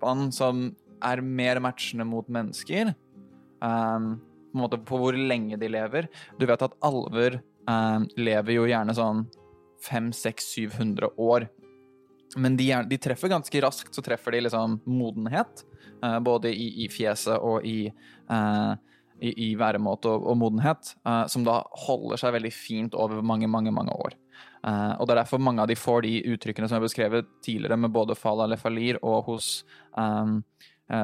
livsspann 0.00 0.32
som 0.32 0.74
er 1.02 1.20
mer 1.22 1.60
matchende 1.60 2.04
mot 2.04 2.28
mennesker. 2.28 2.94
Um, 3.60 4.20
på, 4.52 4.56
en 4.56 4.62
måte 4.62 4.78
på 4.78 4.98
hvor 4.98 5.12
lenge 5.12 5.56
de 5.56 5.68
lever. 5.68 6.08
Du 6.38 6.46
vet 6.46 6.62
at 6.62 6.76
alver 6.82 7.40
um, 7.68 8.06
lever 8.16 8.54
jo 8.54 8.66
gjerne 8.66 8.94
sånn 8.94 9.26
500-600-700 9.86 11.14
år. 11.16 11.48
Men 12.36 12.56
de, 12.56 12.70
er, 12.70 12.84
de 12.84 12.98
treffer 12.98 13.28
ganske 13.30 13.60
raskt, 13.62 13.94
så 13.94 14.02
treffer 14.02 14.32
de 14.32 14.44
liksom 14.46 14.80
modenhet. 14.86 15.64
Uh, 16.02 16.18
både 16.20 16.52
i, 16.52 16.84
i 16.84 16.88
fjeset 16.88 17.38
og 17.38 17.64
i, 17.64 17.90
uh, 18.30 18.74
i, 19.20 19.50
i 19.50 19.54
væremåte 19.58 20.10
og, 20.10 20.26
og 20.26 20.40
modenhet. 20.40 20.94
Uh, 21.06 21.26
som 21.30 21.46
da 21.46 21.62
holder 21.86 22.20
seg 22.20 22.34
veldig 22.36 22.52
fint 22.54 22.98
over 22.98 23.22
mange, 23.22 23.48
mange, 23.48 23.72
mange 23.72 23.94
år. 23.94 24.16
Eh, 24.66 24.92
og 24.98 25.06
det 25.06 25.14
er 25.14 25.22
derfor 25.22 25.42
mange 25.42 25.64
av 25.64 25.70
de 25.70 25.78
får 25.78 26.04
de 26.06 26.14
uttrykkene 26.34 26.68
som 26.68 26.78
jeg 26.78 26.88
beskrevet 26.88 27.32
tidligere, 27.44 27.78
med 27.80 27.94
både 27.94 28.18
Fala 28.18 28.48
Lefalir 28.50 29.00
og 29.00 29.30
hos 29.30 29.50
um, 29.96 30.40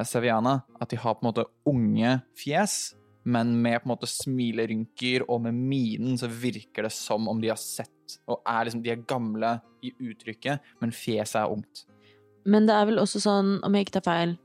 Seviana, 0.05 0.59
at 0.83 0.91
de 0.91 0.99
har 0.99 1.15
på 1.15 1.23
en 1.23 1.29
måte 1.31 1.47
unge 1.71 2.17
fjes, 2.37 2.97
men 3.27 3.57
med 3.63 3.81
på 3.81 3.89
en 3.89 3.93
måte 3.95 4.09
smilerynker 4.11 5.25
og 5.27 5.45
med 5.47 5.57
minen 5.59 6.19
så 6.19 6.29
virker 6.31 6.87
det 6.87 6.93
som 6.95 7.27
om 7.31 7.41
de 7.43 7.51
har 7.51 7.59
sett 7.59 7.91
og 8.31 8.43
er 8.47 8.67
liksom, 8.67 8.83
de 8.85 8.93
er 8.93 9.05
gamle 9.09 9.57
i 9.83 9.93
uttrykket, 9.99 10.63
men 10.83 10.95
fjeset 10.95 11.41
er 11.41 11.53
ungt. 11.53 11.87
Men 12.47 12.69
det 12.69 12.77
er 12.77 12.87
vel 12.87 13.03
også 13.03 13.23
sånn, 13.23 13.57
om 13.67 13.75
jeg 13.75 13.87
ikke 13.87 13.97
tar 13.99 14.07
feil, 14.07 14.37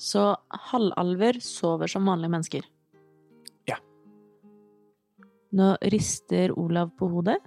så 0.00 0.32
halvalver 0.70 1.38
sover 1.44 1.90
som 1.90 2.08
vanlige 2.08 2.32
mennesker. 2.32 2.68
Ja. 3.68 3.76
Nå 5.52 5.74
rister 5.92 6.54
Olav 6.58 6.94
på 6.96 7.10
hodet. 7.12 7.38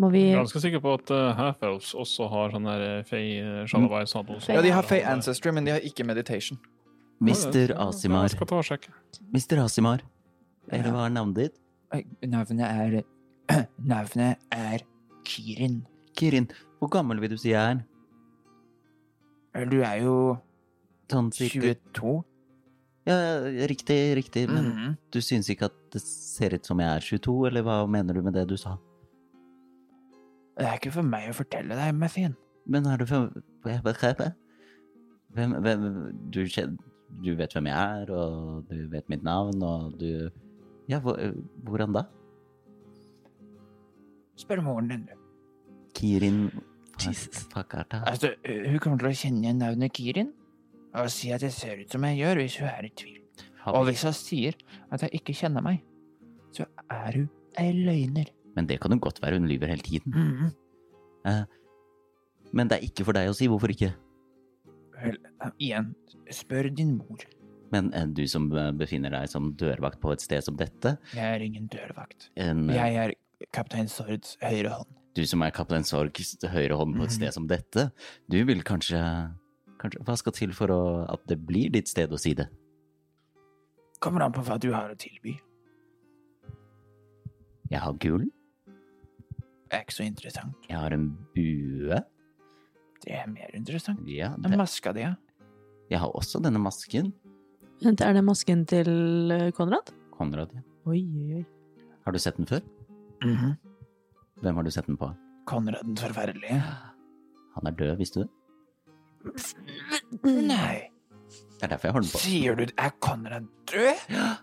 Må 0.00 0.08
vi 0.12 0.20
Jeg 0.30 0.32
er 0.38 0.40
ganske 0.40 0.60
sikker 0.62 0.80
på 0.80 0.92
at 0.96 1.10
uh, 1.12 1.34
half-elves 1.36 1.90
også 1.98 2.28
har 2.32 2.54
sånn 2.54 2.64
der 2.68 2.84
fey 3.04 3.42
fei 3.42 3.42
uh, 3.44 3.66
shalavai 3.68 4.06
sånn 4.08 4.30
også. 4.32 4.54
Ja, 4.54 4.62
de 4.64 4.70
har 4.72 4.86
Fey 4.88 5.02
Ancestry, 5.04 5.52
men 5.52 5.66
de 5.68 5.74
har 5.76 5.84
ikke 5.84 6.06
meditation. 6.08 6.58
Mister 7.20 7.68
Jeg 7.74 7.76
Asimar. 7.76 8.28
skal 8.32 8.46
ta 8.48 8.56
og 8.62 8.64
sjekke. 8.64 8.94
Mister 9.34 9.60
Asimar. 9.60 10.00
Eller 10.72 10.88
hva 10.94 11.04
er 11.04 11.12
navnet 11.12 11.36
ditt? 11.36 11.60
Navnet 12.24 12.64
er 12.64 13.02
Navnet 13.92 14.38
er 14.54 14.86
Kirin. 15.26 15.82
Kirin. 16.16 16.48
Hvor 16.80 16.88
gammel 16.96 17.20
vil 17.20 17.34
du 17.34 17.36
si 17.36 17.50
jeg 17.52 17.60
er? 19.54 19.66
Du 19.68 19.80
er 19.82 20.00
jo 20.04 20.14
Sånn 21.10 21.28
22. 21.34 22.22
Ja, 23.10 23.16
riktig, 23.66 23.98
riktig. 24.16 24.46
Men 24.48 24.64
Mhm. 24.70 24.96
du 25.10 25.18
syns 25.20 25.48
ikke 25.50 25.64
at 25.66 25.74
det 25.92 26.00
ser 26.06 26.54
ut 26.54 26.64
som 26.64 26.78
jeg 26.78 26.88
er 26.88 27.00
22, 27.18 27.46
eller 27.48 27.62
hva 27.66 27.82
mener 27.90 28.14
du 28.14 28.22
med 28.22 28.32
det 28.34 28.46
du 28.48 28.56
sa? 28.56 28.76
Det 30.60 30.68
er 30.68 30.76
ikke 30.76 30.92
for 30.92 31.06
meg 31.08 31.30
å 31.30 31.36
fortelle 31.36 31.76
deg, 31.76 31.94
Muffin. 31.96 32.34
Men 32.68 32.86
er 32.86 33.00
du 33.00 33.06
for 33.08 33.30
Hvem, 35.30 35.52
hvem 35.62 35.84
du, 36.34 36.40
du 37.22 37.30
vet 37.38 37.52
hvem 37.54 37.68
jeg 37.70 38.00
er, 38.02 38.10
og 38.10 38.66
du 38.68 38.88
vet 38.90 39.06
mitt 39.08 39.22
navn, 39.22 39.62
og 39.62 39.94
du 40.00 40.28
Ja, 40.90 40.98
hvordan 41.00 41.94
da? 41.94 42.02
Spør 44.36 44.60
moren 44.66 44.90
din, 44.90 45.06
du. 45.06 45.14
Kirin 45.94 46.50
Fakarta. 47.54 48.02
Altså, 48.06 48.34
hun 48.44 48.78
kommer 48.82 48.98
til 48.98 49.08
å 49.08 49.16
kjenne 49.16 49.54
navnet 49.56 49.94
Kirin 49.96 50.34
og 50.98 51.10
si 51.14 51.30
at 51.30 51.42
jeg 51.46 51.54
ser 51.54 51.80
ut 51.84 51.92
som 51.92 52.04
jeg 52.08 52.18
gjør, 52.18 52.42
hvis 52.42 52.58
hun 52.58 52.68
er 52.68 52.88
i 52.88 52.92
tvil. 52.98 53.20
Og 53.70 53.84
hvis 53.86 54.02
hun 54.02 54.16
sier 54.16 54.58
at 54.90 55.04
jeg 55.06 55.20
ikke 55.20 55.36
kjenner 55.38 55.62
meg, 55.64 55.84
så 56.56 56.66
er 56.90 57.20
hun 57.20 57.28
ei 57.60 57.70
løgner. 57.76 58.32
Men 58.60 58.68
det 58.68 58.76
kan 58.82 58.92
jo 58.92 59.00
godt 59.00 59.22
være 59.24 59.38
hun 59.40 59.48
lyver 59.48 59.72
hele 59.72 59.80
tiden. 59.80 60.12
Mm. 60.12 60.52
Uh, 61.24 61.44
men 62.52 62.68
det 62.68 62.76
er 62.76 62.84
ikke 62.84 63.06
for 63.08 63.16
deg 63.16 63.30
å 63.30 63.36
si, 63.36 63.48
hvorfor 63.48 63.72
ikke? 63.72 63.94
Vel, 65.00 65.16
igjen, 65.56 65.94
spør 66.34 66.68
din 66.76 66.98
mor. 66.98 67.24
Men 67.72 67.88
uh, 67.94 68.04
du 68.04 68.24
som 68.28 68.50
eh, 68.52 68.72
befinner 68.76 69.14
deg 69.14 69.30
som 69.32 69.52
dørvakt 69.56 70.00
på 70.02 70.12
et 70.12 70.20
sted 70.24 70.44
som 70.44 70.56
dette, 70.60 70.96
Jeg 71.14 71.36
er 71.38 71.44
ingen 71.46 71.68
dørvakt. 71.72 72.28
en, 72.36 72.66
uh, 72.68 72.74
Jeg 72.76 72.98
er 73.00 73.14
kaptein 73.54 73.88
Sords 73.88 74.36
høyre 74.42 74.74
hånd. 74.74 74.90
du 75.16 75.22
som 75.26 75.42
er 75.46 75.54
kaptein 75.56 75.86
Sorgs 75.86 76.34
høyre 76.52 76.76
hånd 76.76 76.98
på 76.98 77.06
et 77.06 77.14
sted 77.16 77.32
som 77.32 77.46
dette, 77.48 77.86
du 78.28 78.42
vil 78.44 78.60
kanskje, 78.66 78.98
kanskje 79.80 80.02
Hva 80.04 80.18
skal 80.18 80.36
til 80.36 80.52
for 80.52 80.74
å, 80.74 80.82
at 81.14 81.24
det 81.30 81.38
blir 81.46 81.70
ditt 81.72 81.88
sted 81.88 82.12
å 82.12 82.18
si 82.20 82.34
det? 82.34 82.50
Kommer 84.02 84.26
an 84.26 84.34
på 84.34 84.42
hva 84.44 84.58
du 84.60 84.72
har 84.74 84.90
å 84.90 84.98
tilby. 84.98 85.38
Jeg 87.70 87.80
har 87.80 87.94
gull, 88.02 88.26
Det 89.70 89.78
er 89.78 89.84
ikke 89.86 89.94
så 89.94 90.02
interessant. 90.06 90.54
jeg 90.68 90.76
har 90.78 90.90
en 90.96 91.04
bue, 91.34 92.00
Det 93.04 93.12
er 93.16 93.26
mer 93.30 93.50
interessant. 93.54 94.00
ja, 94.08 94.32
En 94.34 94.42
Den 94.42 94.58
maska 94.58 94.92
di, 94.92 95.00
ja. 95.00 95.14
jeg 95.90 95.98
har 96.02 96.10
også 96.10 96.42
denne 96.42 96.58
masken. 96.60 97.12
Vent, 97.82 98.00
er 98.04 98.12
det 98.12 98.24
masken 98.24 98.66
til 98.68 99.30
eh, 99.32 99.50
Konrad? 99.56 99.92
Konrad, 100.12 100.50
ja. 100.54 100.60
Oi, 100.86 100.98
oi, 101.00 101.38
oi. 101.38 101.44
Har 102.04 102.12
du 102.12 102.18
sett 102.18 102.36
den 102.36 102.46
før? 102.46 102.60
Mhm. 103.24 103.54
Hvem 104.42 104.54
har 104.56 104.62
du 104.64 104.70
sett 104.70 104.86
den 104.86 104.96
på? 104.96 105.14
Konrad 105.46 105.84
den 105.84 105.96
forferdelige. 105.96 106.60
Han 107.54 107.66
er 107.66 107.70
død, 107.72 107.96
visste 107.98 108.24
du? 108.24 108.28
Nei, 110.24 110.90
Det 111.30 111.62
er 111.62 111.68
derfor 111.74 111.88
jeg 111.88 111.92
har 111.94 112.00
den 112.00 112.10
på. 112.10 112.18
sier 112.24 112.54
du 112.56 112.62
er 112.76 112.90
Konrad 113.00 113.46
død? 113.70 114.38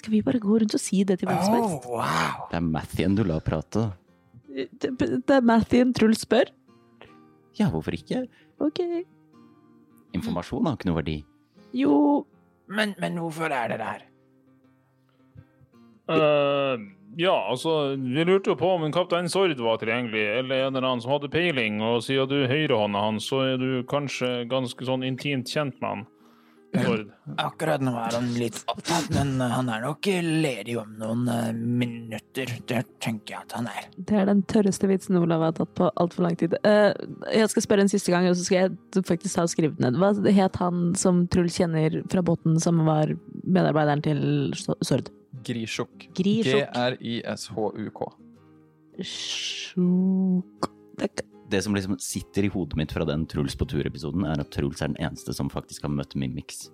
Skal 0.00 0.12
vi 0.14 0.22
bare 0.22 0.38
gå 0.40 0.58
rundt 0.62 0.74
og 0.74 0.80
si 0.80 1.02
det 1.04 1.18
til 1.20 1.28
hvem 1.28 1.42
som 1.44 1.54
Oh, 1.54 1.80
wow. 1.86 2.46
Det 2.50 2.56
er 2.56 2.60
Mathien 2.64 3.14
du 3.18 3.22
lar 3.24 3.40
prate. 3.44 3.92
Det, 4.50 4.90
er 5.30 5.44
Mathien 5.46 5.92
Truls 5.94 6.24
spør. 6.26 6.50
Ja, 7.58 7.68
hvorfor 7.70 7.94
ikke? 7.94 8.24
Ok. 8.62 8.80
Informasjon 10.16 10.66
har 10.66 10.78
ikke 10.78 10.90
noe 10.90 11.00
verdi. 11.00 11.18
Jo, 11.76 12.26
Men, 12.70 12.94
men 13.02 13.18
hvorfor 13.18 13.50
er 13.50 13.72
det 13.72 13.82
her? 13.82 14.02
Uh, 16.10 16.78
ja, 17.18 17.34
altså, 17.50 17.96
vi 17.98 18.24
lurte 18.26 18.52
jo 18.52 18.58
på 18.58 18.68
om 18.76 18.84
en 18.86 18.94
kaptein 18.94 19.28
Sord 19.30 19.58
var 19.58 19.78
tilgjengelig, 19.82 20.22
eller 20.40 20.66
en 20.66 20.76
eller 20.76 20.86
annen 20.86 21.02
som 21.02 21.12
hadde 21.14 21.30
peiling, 21.30 21.80
og 21.82 22.02
siden 22.06 22.30
du 22.30 22.36
er 22.40 22.50
høyrehånda 22.50 23.02
hans, 23.02 23.26
så 23.30 23.42
er 23.52 23.58
du 23.58 23.82
kanskje 23.90 24.44
ganske 24.50 24.86
sånn 24.86 25.06
intimt 25.06 25.50
kjent 25.50 25.78
med 25.82 25.90
han. 25.90 26.04
Sord. 26.70 27.06
Akkurat 27.40 27.82
nå 27.82 27.92
er 27.98 28.14
han 28.14 28.28
litt 28.38 28.58
opptatt, 28.70 29.08
men 29.14 29.32
uh, 29.42 29.48
han 29.56 29.70
er 29.72 29.82
nok 29.84 30.06
ledig 30.22 30.76
om 30.78 30.92
noen 31.00 31.24
uh, 31.30 31.50
minutter. 31.54 32.52
Det 32.68 32.82
tenker 33.02 33.34
jeg 33.34 33.46
at 33.46 33.54
han 33.58 33.68
er. 33.70 33.88
det 33.96 34.18
er 34.20 34.28
den 34.30 34.42
tørreste 34.50 34.90
vitsen 34.90 35.18
Olav 35.20 35.44
har 35.48 35.56
tatt 35.58 35.72
på 35.78 35.90
altfor 36.00 36.26
lang 36.26 36.38
tid. 36.40 36.54
Eh, 36.66 36.90
jeg 37.34 37.50
skal 37.52 37.66
spørre 37.66 37.86
en 37.86 37.92
siste 37.92 38.14
gang, 38.14 38.28
og 38.30 38.38
så 38.38 38.46
skal 38.46 38.58
jeg 38.60 39.04
faktisk 39.08 39.38
ta 39.38 39.46
skrevet 39.50 39.82
ned. 39.82 39.98
Hva 40.00 40.12
het 40.36 40.60
han 40.62 40.90
som 40.98 41.24
Truls 41.32 41.58
kjenner 41.58 42.00
fra 42.12 42.24
båten, 42.26 42.58
som 42.62 42.82
var 42.86 43.14
medarbeideren 43.42 44.04
til 44.06 44.22
Sord? 44.58 45.10
Grisjuk. 45.46 46.10
Grisjuk. 46.14 46.66
G-r-i-s-h-u-k. 46.66 48.10
Sjuk 49.00 50.70
Takk. 51.00 51.29
Det 51.50 51.62
som 51.64 51.74
liksom 51.74 51.96
sitter 51.98 52.46
i 52.46 52.50
hodet 52.52 52.78
mitt 52.78 52.92
fra 52.94 53.06
den 53.08 53.24
Truls 53.30 53.56
på 53.58 53.66
tur-episoden, 53.66 54.26
er 54.28 54.42
at 54.42 54.52
Truls 54.54 54.82
er 54.82 54.92
den 54.92 55.00
eneste 55.02 55.34
som 55.34 55.50
faktisk 55.50 55.86
har 55.86 55.92
møtt 55.92 56.14
Mimix. 56.18 56.68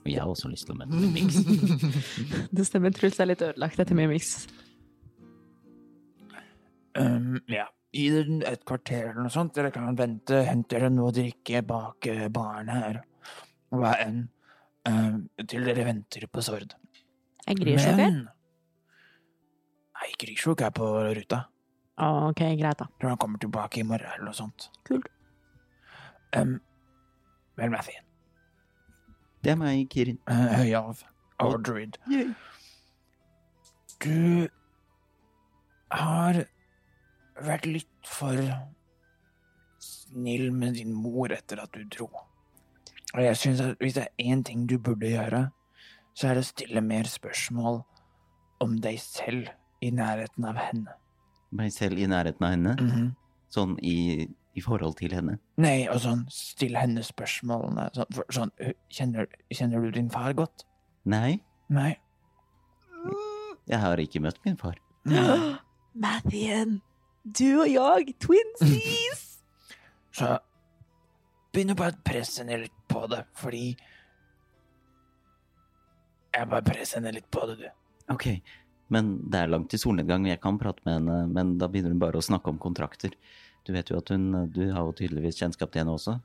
Og 0.00 0.08
jeg 0.08 0.22
har 0.22 0.30
også 0.32 0.48
lyst 0.48 0.68
til 0.68 0.76
å 0.76 0.80
møte 0.80 0.96
Mimix. 0.96 1.42
Det 2.56 2.64
stemmer, 2.68 2.94
Truls 2.96 3.20
er 3.20 3.28
litt 3.28 3.44
ødelagt 3.44 3.82
etter 3.82 3.98
Mimix. 3.98 4.32
Um, 6.96 7.36
ja. 7.50 7.68
I 7.92 8.06
et 8.46 8.64
kvarter 8.66 9.10
eller 9.10 9.24
noe 9.26 9.34
sånt. 9.34 9.52
Dere 9.56 9.72
kan 9.74 9.96
vente, 9.98 10.44
hente 10.46 10.76
dere 10.76 10.90
noe 10.94 11.10
å 11.10 11.14
drikke 11.14 11.62
bak 11.66 12.08
uh, 12.08 12.26
baren 12.32 12.70
her. 12.72 13.00
Hva 13.74 13.94
enn. 14.00 14.28
Um, 14.88 15.24
til 15.44 15.66
dere 15.66 15.84
venter 15.90 16.24
på 16.30 16.42
Sord. 16.44 16.72
Er 17.44 17.58
Grisjuk 17.58 17.98
her? 18.00 18.20
Nei, 20.00 20.12
Grisjuk 20.22 20.62
er 20.64 20.72
på 20.72 20.88
ruta. 21.18 21.44
Å, 22.00 22.30
ok, 22.30 22.44
greit 22.56 22.80
da. 22.80 22.86
Tror 23.00 23.12
han 23.12 23.20
kommer 23.20 23.40
tilbake 23.42 23.82
i 23.82 23.86
morgen 23.86 24.08
eller 24.14 24.30
noe 24.30 24.36
sånt. 24.36 24.70
Kult. 24.88 25.10
Um, 26.36 26.56
vel, 27.60 27.72
Mathien. 27.74 28.06
Det 29.44 29.52
er 29.52 29.60
meg, 29.60 29.84
Kirin. 29.92 30.20
Uh, 30.30 30.46
Høyalv. 30.60 31.04
Og 31.44 31.58
druid. 31.64 31.96
Du 34.00 34.48
har 35.92 36.42
vært 37.40 37.68
litt 37.68 38.08
for 38.08 38.36
snill 39.80 40.50
med 40.52 40.76
din 40.76 40.92
mor 40.92 41.32
etter 41.32 41.62
at 41.62 41.72
du 41.76 41.84
dro. 41.88 42.10
Og 43.14 43.22
jeg 43.24 43.38
syns 43.40 43.62
at 43.64 43.80
hvis 43.80 43.96
det 43.96 44.06
er 44.06 44.32
én 44.32 44.44
ting 44.46 44.66
du 44.68 44.76
burde 44.78 45.08
gjøre, 45.08 45.48
så 46.14 46.30
er 46.30 46.36
det 46.36 46.44
å 46.44 46.50
stille 46.50 46.84
mer 46.84 47.08
spørsmål 47.10 47.80
om 48.60 48.76
deg 48.84 49.00
selv 49.02 49.48
i 49.80 49.90
nærheten 49.94 50.46
av 50.46 50.60
henne. 50.60 50.96
Meg 51.52 51.72
selv 51.74 51.98
i 51.98 52.06
nærheten 52.10 52.46
av 52.46 52.52
henne. 52.54 52.74
Mhm. 52.80 53.08
Sånn 53.50 53.72
i, 53.82 54.28
i 54.54 54.62
forhold 54.62 54.94
til 55.00 55.10
henne. 55.16 55.38
Nei, 55.58 55.88
og 55.90 55.98
sånn, 56.04 56.20
still 56.30 56.76
henne 56.78 57.02
spørsmålene. 57.02 57.88
Sånn, 57.96 58.12
for, 58.14 58.28
sånn 58.30 58.52
kjenner, 58.94 59.26
kjenner 59.50 59.82
du 59.82 59.90
din 59.96 60.10
far 60.12 60.36
godt? 60.38 60.62
Nei, 61.10 61.40
Nei. 61.72 61.96
jeg 63.66 63.80
har 63.82 63.98
ikke 64.02 64.22
møtt 64.22 64.38
min 64.44 64.56
far. 64.60 64.78
Mathien, 66.04 66.78
du 67.24 67.62
og 67.64 67.68
jeg, 67.72 68.14
twinsies! 68.22 69.24
Så 70.16 70.36
begynn 71.54 71.74
å 71.74 71.78
bare 71.78 71.98
presse 72.06 72.44
ned 72.46 72.66
litt 72.68 72.78
på 72.90 73.06
det, 73.10 73.24
fordi 73.38 73.64
Jeg 76.30 76.46
bare 76.46 76.62
presser 76.62 77.02
ned 77.02 77.16
litt 77.16 77.26
på 77.30 77.42
det, 77.50 77.56
du. 77.58 77.68
Ok, 78.14 78.26
men 78.90 79.12
det 79.30 79.38
er 79.44 79.52
langt 79.52 79.70
til 79.72 79.80
solnedgang, 79.82 80.26
og 80.26 80.32
jeg 80.32 80.40
kan 80.42 80.58
prate 80.60 80.82
med 80.86 80.98
henne, 80.98 81.18
men 81.30 81.54
da 81.60 81.68
begynner 81.70 81.94
hun 81.94 82.02
bare 82.02 82.18
å 82.18 82.24
snakke 82.26 82.50
om 82.52 82.58
kontrakter. 82.62 83.14
Du 83.66 83.72
vet 83.76 83.90
jo 83.92 83.98
at 84.00 84.08
hun 84.08 84.48
Du 84.50 84.62
har 84.72 84.86
jo 84.88 84.94
tydeligvis 84.96 85.38
kjennskap 85.38 85.70
til 85.70 85.82
henne 85.82 85.94
også? 85.94 86.16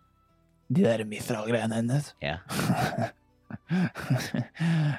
De 0.72 0.82
der 0.86 1.04
Mithral-greiene 1.06 1.78
hennes. 1.78 2.14
Ja. 2.24 2.40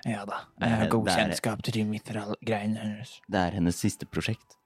ja 0.06 0.22
da. 0.28 0.42
Jeg 0.62 0.78
har 0.78 0.90
god 0.92 1.08
er- 1.10 1.18
kjennskap 1.18 1.64
til 1.66 1.80
de 1.80 1.84
Mithral-greiene 1.90 2.78
hennes. 2.78 3.16
Det 3.26 3.40
er 3.40 3.58
hennes 3.58 3.80
siste 3.82 4.06
prosjekt. 4.06 4.58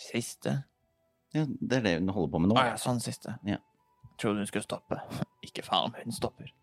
Siste? 0.00 0.60
Ja, 1.34 1.44
det 1.46 1.80
er 1.80 1.82
det 1.86 1.98
hun 1.98 2.14
holder 2.14 2.32
på 2.32 2.38
med 2.42 2.52
nå. 2.52 2.58
Å 2.58 2.70
ja, 2.72 2.78
sånn 2.80 3.02
siste. 3.02 3.36
Ja. 3.46 3.58
Trodde 4.20 4.42
hun 4.44 4.48
skulle 4.50 4.66
stoppe. 4.66 5.00
Ikke 5.46 5.66
faen 5.66 5.90
om 5.90 5.98
hun 5.98 6.14
stopper. 6.14 6.54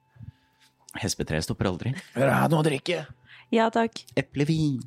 Hespetreet 0.97 1.45
stopper 1.45 1.69
aldri. 1.69 1.93
Hør 2.15 2.31
her, 2.31 2.47
nå 2.47 2.55
noe 2.55 2.63
å 2.63 2.67
drikke? 2.67 3.03
Ja 3.53 3.67
takk. 3.73 4.01
Eplevin. 4.19 4.79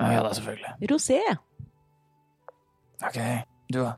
Ja 0.00 0.22
da, 0.22 0.32
selvfølgelig. 0.36 0.90
Rosé. 0.90 1.20
Ok, 3.06 3.18
du 3.72 3.80
da? 3.80 3.94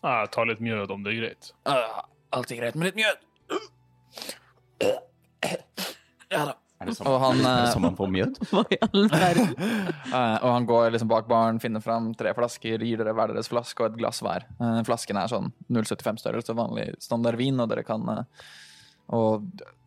Jeg 0.00 0.30
tar 0.32 0.48
litt 0.48 0.62
mjød 0.64 0.94
om 0.94 1.04
det 1.04 1.12
er 1.12 1.20
greit. 1.20 1.52
Uh, 1.68 2.00
alltid 2.36 2.60
greit 2.62 2.78
med 2.78 2.90
litt 2.90 3.00
mjød. 3.00 3.26
Ja 6.30 6.44
da. 6.46 6.56
Er 6.80 6.88
det 6.88 6.94
sånn, 6.96 7.08
Og 7.10 7.18
han, 7.20 7.40
er 7.44 7.58
det 7.66 7.72
eh, 7.74 7.82
man 7.84 7.96
får 7.98 8.08
mjød? 8.14 8.38
Hva 8.54 8.62
i 8.72 8.78
all 8.86 9.08
verden? 9.12 9.50
Eh, 10.10 10.36
og 10.42 10.48
han 10.50 10.64
går 10.66 10.88
liksom 10.90 11.10
bak 11.10 11.28
baren, 11.30 11.60
finner 11.62 11.82
fram 11.84 12.08
tre 12.18 12.32
flasker, 12.34 12.82
gir 12.82 12.98
dere 12.98 13.12
hver 13.14 13.30
deres 13.30 13.46
flaske 13.52 13.84
og 13.84 13.92
et 13.92 13.98
glass 14.00 14.18
hver. 14.24 14.42
Eh, 14.58 14.80
flasken 14.88 15.20
er 15.20 15.30
sånn 15.30 15.52
0,75 15.70 16.18
størrelse, 16.24 16.56
vanlig 16.58 16.88
standard 17.04 17.38
vin, 17.38 17.60
og 17.62 17.68
dere 17.70 17.84
kan 17.86 18.08
Og 19.14 19.44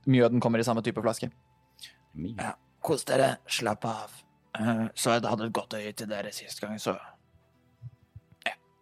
mjøden 0.07 0.39
kommer 0.43 0.61
i 0.61 0.67
samme 0.67 0.84
type 0.86 1.03
flaske. 1.03 1.27
Ja. 2.38 2.53
Kos 2.84 3.03
dere, 3.09 3.34
slapp 3.51 3.89
av. 3.89 4.22
Eh, 4.60 4.86
så 4.93 5.16
jeg 5.16 5.26
hadde 5.26 5.47
et 5.47 5.56
godt 5.56 5.74
øye 5.78 5.91
til 5.97 6.10
dere 6.12 6.32
sist 6.36 6.62
gang, 6.62 6.78
så 6.82 6.95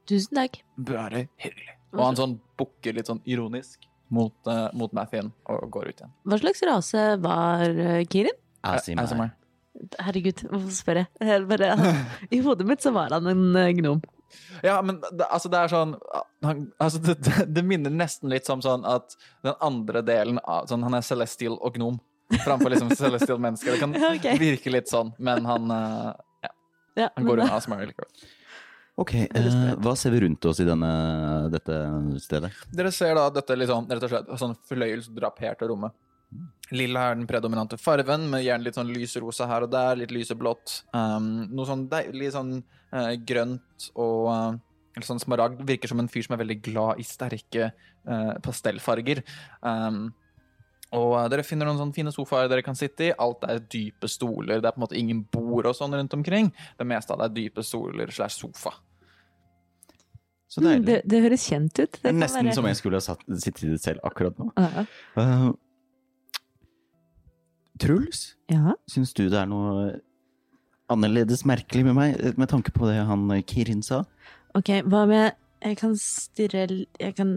Tusen 0.10 0.36
takk. 0.36 0.58
bare 0.76 1.28
hyggelig. 1.40 1.78
Og 1.94 2.02
han 2.04 2.18
sånn 2.18 2.34
bukker 2.60 2.96
litt 2.98 3.08
sånn 3.08 3.22
ironisk 3.30 3.86
mot, 4.12 4.34
uh, 4.48 4.68
mot 4.76 4.92
Mathien 4.96 5.30
og 5.48 5.70
går 5.72 5.92
ut 5.92 6.02
igjen. 6.02 6.14
Hva 6.28 6.40
slags 6.42 6.64
rase 6.68 7.04
var 7.24 7.64
eh, 7.70 8.02
Kirin? 8.12 8.36
ASMR. 8.68 9.04
ASMR. 9.06 9.32
Herregud, 10.04 10.44
hvorfor 10.50 10.74
spør 10.76 11.00
jeg? 11.04 11.12
jeg? 11.24 11.46
Bare, 11.48 11.70
I 12.36 12.42
hodet 12.44 12.68
mitt 12.68 12.84
så 12.84 12.92
var 12.96 13.16
han 13.16 13.30
en 13.32 13.78
gnom. 13.78 14.02
Ja, 14.64 14.78
men 14.84 15.00
det, 15.02 15.26
altså 15.28 15.52
det 15.52 15.60
er 15.60 15.72
sånn 15.72 15.96
han, 16.46 16.62
altså 16.80 17.02
det, 17.04 17.18
det, 17.26 17.48
det 17.52 17.64
minner 17.68 17.92
nesten 17.92 18.32
litt 18.32 18.48
som 18.48 18.62
sånn 18.64 18.86
at 18.88 19.16
den 19.44 19.58
andre 19.64 20.04
delen 20.08 20.40
av 20.44 20.70
sånn, 20.72 20.86
Han 20.88 20.96
er 20.96 21.04
celestial 21.04 21.58
og 21.60 21.76
gnom 21.76 22.00
framfor 22.44 22.74
liksom 22.74 22.92
celestial 22.96 23.40
menneske. 23.40 23.72
Det 23.72 23.80
kan 23.82 23.96
okay. 24.12 24.38
virke 24.40 24.74
litt 24.74 24.92
sånn, 24.92 25.14
men 25.20 25.48
han, 25.50 25.72
eh, 25.72 26.12
ja, 26.48 26.54
Ja, 27.04 27.10
han 27.16 27.28
går 27.28 27.44
unna 27.46 27.60
som 27.64 27.76
likevel. 27.80 28.30
Ok, 29.02 29.14
eh, 29.16 29.52
hva 29.82 29.96
ser 29.98 30.14
vi 30.14 30.22
rundt 30.26 30.46
oss 30.46 30.60
i 30.60 30.68
denne, 30.68 30.92
dette 31.54 31.78
stedet? 32.22 32.52
Dere 32.76 32.92
ser 32.94 33.16
da 33.18 33.30
dette 33.34 33.56
liksom, 33.58 33.88
rett 33.90 34.08
og 34.08 34.12
slett 34.12 34.34
sånn 34.42 34.58
fløyelsdraperte 34.70 35.70
rommet. 35.72 35.96
Lilla 36.72 37.10
er 37.10 37.18
den 37.18 37.28
predominante 37.28 37.80
farven, 37.80 38.30
med 38.32 38.46
gjerne 38.46 38.68
litt 38.68 38.78
sånn 38.78 38.92
lyserosa 38.94 39.48
her 39.50 39.66
og 39.66 39.72
der, 39.74 39.98
litt 40.00 40.14
lyseblått. 40.16 40.82
Um, 40.96 41.50
noe 41.52 41.68
sånn 41.68 41.88
deilig 41.92 42.32
sånn 42.36 42.54
uh, 42.62 43.14
grønt 43.28 43.90
og 44.00 44.30
uh, 44.32 44.60
eller 44.96 45.08
sånn 45.08 45.22
smaragd. 45.24 45.64
Virker 45.68 45.92
som 45.92 46.02
en 46.04 46.10
fyr 46.12 46.26
som 46.26 46.36
er 46.36 46.44
veldig 46.44 46.60
glad 46.64 47.02
i 47.02 47.06
sterke 47.08 47.72
uh, 47.72 48.34
pastellfarger. 48.44 49.24
Um, 49.64 50.10
og 50.92 51.14
eh, 51.20 51.28
dere 51.32 51.44
finner 51.48 51.66
noen 51.70 51.78
sånne 51.80 51.96
fine 51.96 52.12
sofaer 52.12 52.50
dere 52.52 52.64
kan 52.66 52.76
sitte 52.76 53.10
i. 53.10 53.12
Alt 53.18 53.44
er 53.48 53.60
dype 53.72 54.10
stoler. 54.12 54.60
Det 54.62 54.68
er 54.68 54.76
på 54.76 54.82
en 54.82 54.86
måte 54.88 55.00
ingen 55.00 55.24
bord 55.32 55.66
og 55.70 55.76
sånn 55.78 55.94
rundt 55.96 56.14
omkring. 56.18 56.52
Det 56.80 56.88
meste 56.88 57.14
av 57.16 57.20
det 57.24 57.30
er 57.30 57.36
dype 57.42 57.64
stoler 57.64 58.12
slash 58.12 58.38
sofa. 58.42 58.74
Så 60.52 60.60
Mm, 60.60 60.66
deilig. 60.68 60.86
det, 60.86 60.98
det 61.08 61.22
høres 61.24 61.44
kjent 61.48 61.80
ut. 61.80 62.00
Det 62.04 62.12
Nesten 62.14 62.44
være- 62.46 62.54
som 62.56 62.66
jeg 62.68 62.76
skulle 62.76 62.98
ha 63.00 63.06
satt, 63.06 63.22
sittet 63.40 63.64
i 63.64 63.70
det 63.72 63.80
selv 63.82 64.00
akkurat 64.04 64.36
nå. 64.38 64.50
Ja. 64.60 64.84
Uh, 65.16 65.54
Truls, 67.80 68.36
ja. 68.52 68.76
syns 68.92 69.14
du 69.18 69.24
det 69.32 69.40
er 69.40 69.48
noe 69.50 69.96
annerledes 70.92 71.46
merkelig 71.48 71.86
med 71.88 71.96
meg, 71.98 72.20
med 72.38 72.50
tanke 72.52 72.74
på 72.76 72.86
det 72.90 73.00
han 73.08 73.24
eh, 73.32 73.42
Kirin 73.48 73.82
sa? 73.82 74.04
Ok, 74.54 74.70
hva 74.92 75.06
med 75.08 75.32
Jeg 75.64 75.78
kan 75.80 75.96
stirre 75.96 76.66
Jeg 77.00 77.16
kan 77.16 77.32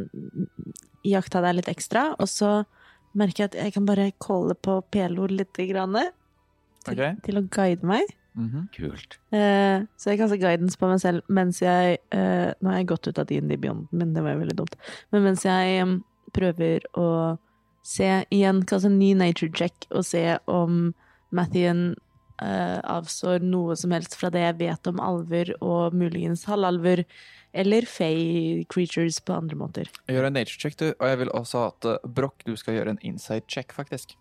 iaktta 1.04 1.40
deg 1.44 1.58
litt 1.60 1.68
ekstra, 1.70 2.14
og 2.18 2.26
så 2.28 2.64
merker 3.18 3.44
jeg 3.44 3.52
at 3.52 3.56
jeg 3.62 3.74
kan 3.76 3.88
bare 3.88 4.10
calle 4.22 4.56
på 4.58 4.78
PLO 4.92 5.28
litt 5.30 5.58
grann, 5.70 5.96
til, 6.84 6.94
okay. 6.98 7.16
til 7.24 7.40
å 7.40 7.46
guide 7.54 7.86
meg. 7.88 8.10
Mhm. 8.34 8.66
Kult. 8.74 9.18
Eh, 9.30 9.84
så 9.96 10.10
jeg 10.10 10.18
kaster 10.18 10.40
guidance 10.42 10.78
på 10.78 10.88
meg 10.90 10.98
selv 10.98 11.22
mens 11.30 11.60
jeg 11.62 12.00
eh, 12.10 12.50
Nå 12.58 12.72
har 12.72 12.80
jeg 12.80 12.88
gått 12.90 13.06
ut 13.06 13.20
av 13.22 13.28
D&D 13.30 13.58
Beyond, 13.62 13.86
men 13.94 14.10
det 14.16 14.24
var 14.24 14.34
jo 14.34 14.42
veldig 14.42 14.56
dumt. 14.58 14.74
Men 15.14 15.22
mens 15.28 15.44
jeg 15.46 15.84
um, 15.86 16.00
prøver 16.34 16.82
å 16.98 17.08
se 17.86 18.08
igjen, 18.34 18.64
kaste 18.66 18.90
en 18.90 18.98
ny 18.98 19.12
nature 19.18 19.52
check, 19.54 19.86
og 19.92 20.06
se 20.08 20.24
om 20.50 20.88
Mathien 21.34 21.92
eh, 22.42 22.80
avstår 22.80 23.44
noe 23.44 23.76
som 23.78 23.94
helst 23.94 24.16
fra 24.18 24.32
det 24.34 24.42
jeg 24.42 24.58
vet 24.64 24.90
om 24.90 25.02
alver 25.04 25.52
og 25.60 25.94
muligens 25.94 26.46
halvalver, 26.48 27.04
eller 27.54 27.86
fey 27.86 28.64
creatures 28.68 29.20
på 29.22 29.36
andre 29.36 29.56
måter. 29.56 29.90
Gjør 30.10 30.26
en 30.26 30.34
nature 30.34 30.58
check, 30.60 30.76
du. 30.80 30.88
Og 30.98 31.08
jeg 31.08 31.18
vil 31.22 31.30
også 31.38 31.62
at 31.68 31.88
uh, 31.88 32.10
Broch, 32.16 32.42
du 32.46 32.56
skal 32.58 32.74
gjøre 32.74 32.96
en 32.96 33.02
insight 33.06 33.46
check, 33.48 33.72
faktisk. 33.72 34.16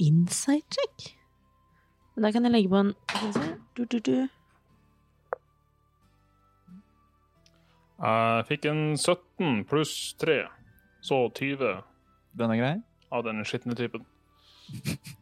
Insight 0.00 0.64
check? 0.72 1.14
Men 2.16 2.24
da 2.26 2.32
kan 2.34 2.48
jeg 2.48 2.52
legge 2.56 2.72
på 2.72 2.80
en 2.80 2.94
du, 3.76 3.84
du, 3.84 3.98
du. 3.98 4.28
Jeg 7.98 8.44
fikk 8.48 8.66
en 8.70 8.82
17 8.96 9.64
pluss 9.68 9.94
3, 10.22 10.42
så 11.02 11.24
20 11.34 11.72
Den 12.38 12.52
er 12.54 12.60
grei? 12.60 12.76
av 13.10 13.24
den 13.24 13.40
skitne 13.44 13.74
typen. 13.74 14.04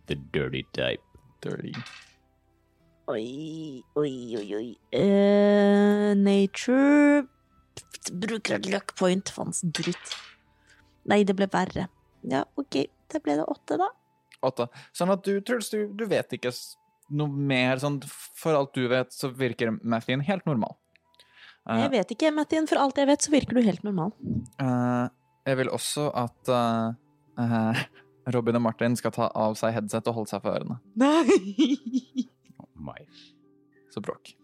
The 0.09 0.17
dirty 0.35 0.65
type. 0.75 1.03
Dirty. 1.41 1.73
Oi, 3.07 3.83
oi, 3.95 4.37
oi, 4.41 4.47
oi. 4.59 4.69
Uh, 4.91 6.15
nature 6.19 7.29
Bruker 8.13 8.59
et 8.61 8.69
luck 8.71 8.95
point, 8.99 9.31
faens 9.35 9.63
drutt. 9.65 10.17
Nei, 11.11 11.23
det 11.27 11.37
ble 11.39 11.49
verre. 11.51 11.89
Ja, 12.27 12.45
OK. 12.59 12.85
Da 13.11 13.21
ble 13.23 13.39
det 13.39 13.47
åtte, 13.51 13.79
da. 13.81 13.91
Åtte. 14.47 14.69
Sånn 14.95 15.13
at 15.15 15.25
du, 15.27 15.39
Truls, 15.47 15.71
du, 15.73 15.87
du 15.95 16.07
vet 16.11 16.35
ikke 16.37 16.53
noe 17.17 17.31
mer. 17.31 17.81
Sånn, 17.83 18.01
for 18.39 18.59
alt 18.59 18.75
du 18.77 18.87
vet, 18.91 19.15
så 19.15 19.31
virker 19.35 19.77
Mathien 19.83 20.25
helt 20.27 20.47
normal. 20.49 20.77
Uh, 21.67 21.83
Jeg 21.85 21.93
vet 21.97 22.15
ikke, 22.15 22.33
Mathien. 22.35 22.67
For 22.71 22.83
alt 22.83 22.99
jeg 22.99 23.11
vet, 23.11 23.27
så 23.27 23.35
virker 23.35 23.59
du 23.59 23.63
helt 23.67 23.87
normal. 23.87 24.15
Uh, 24.63 25.07
jeg 25.47 25.61
vil 25.63 25.71
også 25.71 26.09
at 26.19 26.51
uh, 26.51 26.95
eh, 27.43 27.83
Robin 28.35 28.59
og 28.59 28.65
Martin 28.67 28.97
skal 28.99 29.15
ta 29.15 29.29
av 29.31 29.55
seg 29.59 29.77
headset 29.77 30.11
og 30.11 30.21
holde 30.21 30.33
seg 30.35 30.43
for 30.43 30.59
ørene. 30.59 30.81
Nei! 30.99 32.27
Oh 32.57 32.83
my. 32.83 32.99
Så 33.93 34.03
Broch. 34.05 34.35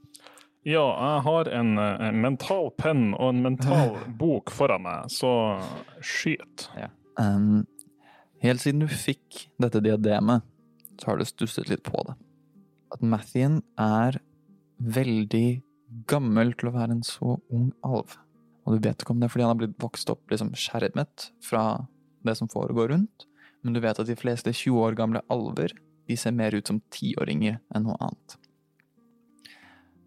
Ja, 0.62 0.84
jeg 0.86 1.22
har 1.26 1.48
en, 1.50 1.72
eh, 1.78 2.02
en 2.08 2.20
mental 2.22 2.70
penn 2.78 3.16
og 3.16 3.32
en 3.32 3.42
mental 3.42 3.96
bok 4.20 4.52
foran 4.54 4.84
meg, 4.84 5.10
så 5.10 5.58
skyt. 5.98 6.68
Um, 7.18 7.64
helt 8.44 8.62
siden 8.62 8.84
du 8.84 8.86
fikk 8.90 9.48
dette 9.62 9.82
diademet, 9.82 10.46
så 11.02 11.10
har 11.10 11.18
du 11.18 11.26
stusset 11.26 11.70
litt 11.70 11.82
på 11.86 12.04
det. 12.06 12.14
At 12.94 13.02
Mathien 13.02 13.60
er 13.80 14.20
veldig 14.78 15.62
gammel 16.08 16.54
til 16.58 16.70
å 16.70 16.76
være 16.76 16.98
en 16.98 17.04
så 17.06 17.36
ung 17.50 17.72
alv. 17.82 18.14
Og 18.62 18.76
du 18.76 18.86
vet 18.86 19.02
ikke 19.02 19.16
om 19.16 19.18
det 19.18 19.26
er 19.26 19.34
fordi 19.34 19.46
han 19.46 19.54
har 19.56 19.60
blitt 19.64 19.80
vokst 19.82 20.10
opp 20.14 20.30
liksom 20.30 20.52
skjermet 20.54 21.32
fra 21.42 21.64
det 22.22 22.36
som 22.38 22.50
foregår 22.50 22.92
rundt, 22.94 23.26
men 23.66 23.74
du 23.74 23.82
vet 23.82 23.98
at 23.98 24.06
de 24.06 24.18
fleste 24.18 24.54
20 24.54 24.78
år 24.78 24.98
gamle 24.98 25.24
alver 25.32 25.74
de 26.06 26.18
ser 26.18 26.34
mer 26.34 26.54
ut 26.54 26.70
som 26.70 26.78
tiåringer 26.94 27.58
enn 27.74 27.86
noe 27.86 27.98
annet. 28.02 28.38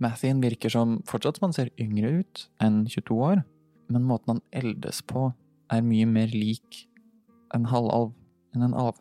Mathien 0.04 0.42
virker 0.44 0.72
som 0.72 0.98
fortsatt 1.08 1.40
som 1.40 1.48
han 1.48 1.56
ser 1.56 1.72
yngre 1.80 2.20
ut 2.22 2.46
enn 2.64 2.84
22 2.90 3.16
år, 3.16 3.44
men 3.92 4.08
måten 4.08 4.36
han 4.36 4.44
eldes 4.52 5.02
på 5.08 5.30
er 5.72 5.86
mye 5.86 6.08
mer 6.10 6.34
lik 6.34 6.84
en 7.56 7.68
halvalv 7.72 8.12
enn 8.56 8.66
en 8.68 8.78
alv. 8.86 9.00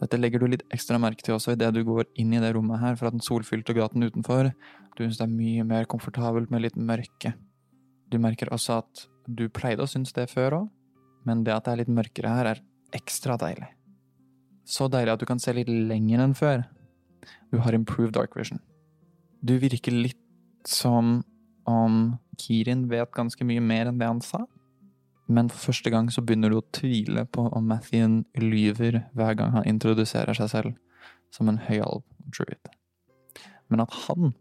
Dette 0.00 0.18
legger 0.20 0.42
du 0.42 0.50
litt 0.52 0.64
ekstra 0.74 0.98
merke 1.00 1.24
til 1.24 1.36
også 1.38 1.54
idet 1.56 1.72
du 1.72 1.80
går 1.86 2.04
inn 2.20 2.34
i 2.36 2.40
det 2.42 2.52
rommet 2.54 2.82
her 2.82 2.98
fra 3.00 3.10
den 3.12 3.24
solfylte 3.24 3.74
gaten 3.76 4.04
utenfor. 4.04 4.50
Du 4.94 5.02
syns 5.02 5.18
det 5.18 5.24
er 5.24 5.32
mye 5.32 5.64
mer 5.64 5.88
komfortabelt 5.88 6.52
med 6.52 6.66
litt 6.66 6.76
mørke. 6.76 7.32
Du 8.12 8.18
merker 8.22 8.52
også 8.52 8.82
at 8.82 9.06
du 9.26 9.48
pleide 9.48 9.82
å 9.82 9.90
synes 9.90 10.12
det 10.14 10.28
før 10.30 10.60
òg, 10.60 10.68
men 11.26 11.42
det 11.46 11.54
at 11.56 11.66
det 11.66 11.72
er 11.72 11.82
litt 11.82 11.96
mørkere 11.96 12.34
her, 12.36 12.52
er 12.52 12.62
ekstra 12.94 13.38
deilig. 13.40 13.72
Så 14.66 14.86
deilig 14.92 15.16
at 15.16 15.22
du 15.22 15.26
kan 15.26 15.40
se 15.42 15.54
litt 15.56 15.70
lenger 15.70 16.22
enn 16.22 16.36
før. 16.36 16.66
Du 17.50 17.58
har 17.64 17.74
improved 17.74 18.14
dark 18.14 18.36
vision. 18.38 18.60
Du 19.40 19.56
virker 19.62 19.94
litt 19.94 20.22
som 20.66 21.20
om 21.66 22.16
Kirin 22.38 22.86
vet 22.90 23.12
ganske 23.14 23.44
mye 23.46 23.62
mer 23.62 23.90
enn 23.90 23.98
det 24.00 24.08
han 24.08 24.22
sa. 24.24 24.44
Men 25.26 25.50
for 25.50 25.72
første 25.72 25.90
gang 25.90 26.08
så 26.14 26.22
begynner 26.22 26.52
du 26.52 26.60
å 26.60 26.66
tvile 26.74 27.26
på 27.34 27.48
om 27.50 27.66
Mathien 27.66 28.20
lyver 28.38 29.02
hver 29.16 29.34
gang 29.38 29.56
han 29.56 29.66
introduserer 29.66 30.38
seg 30.38 30.52
selv 30.52 30.76
som 31.34 31.50
en 31.50 31.58
høyalv 31.66 32.04
druid. 32.30 32.70
Men 33.68 33.82
at 33.82 33.94
han 34.06 34.32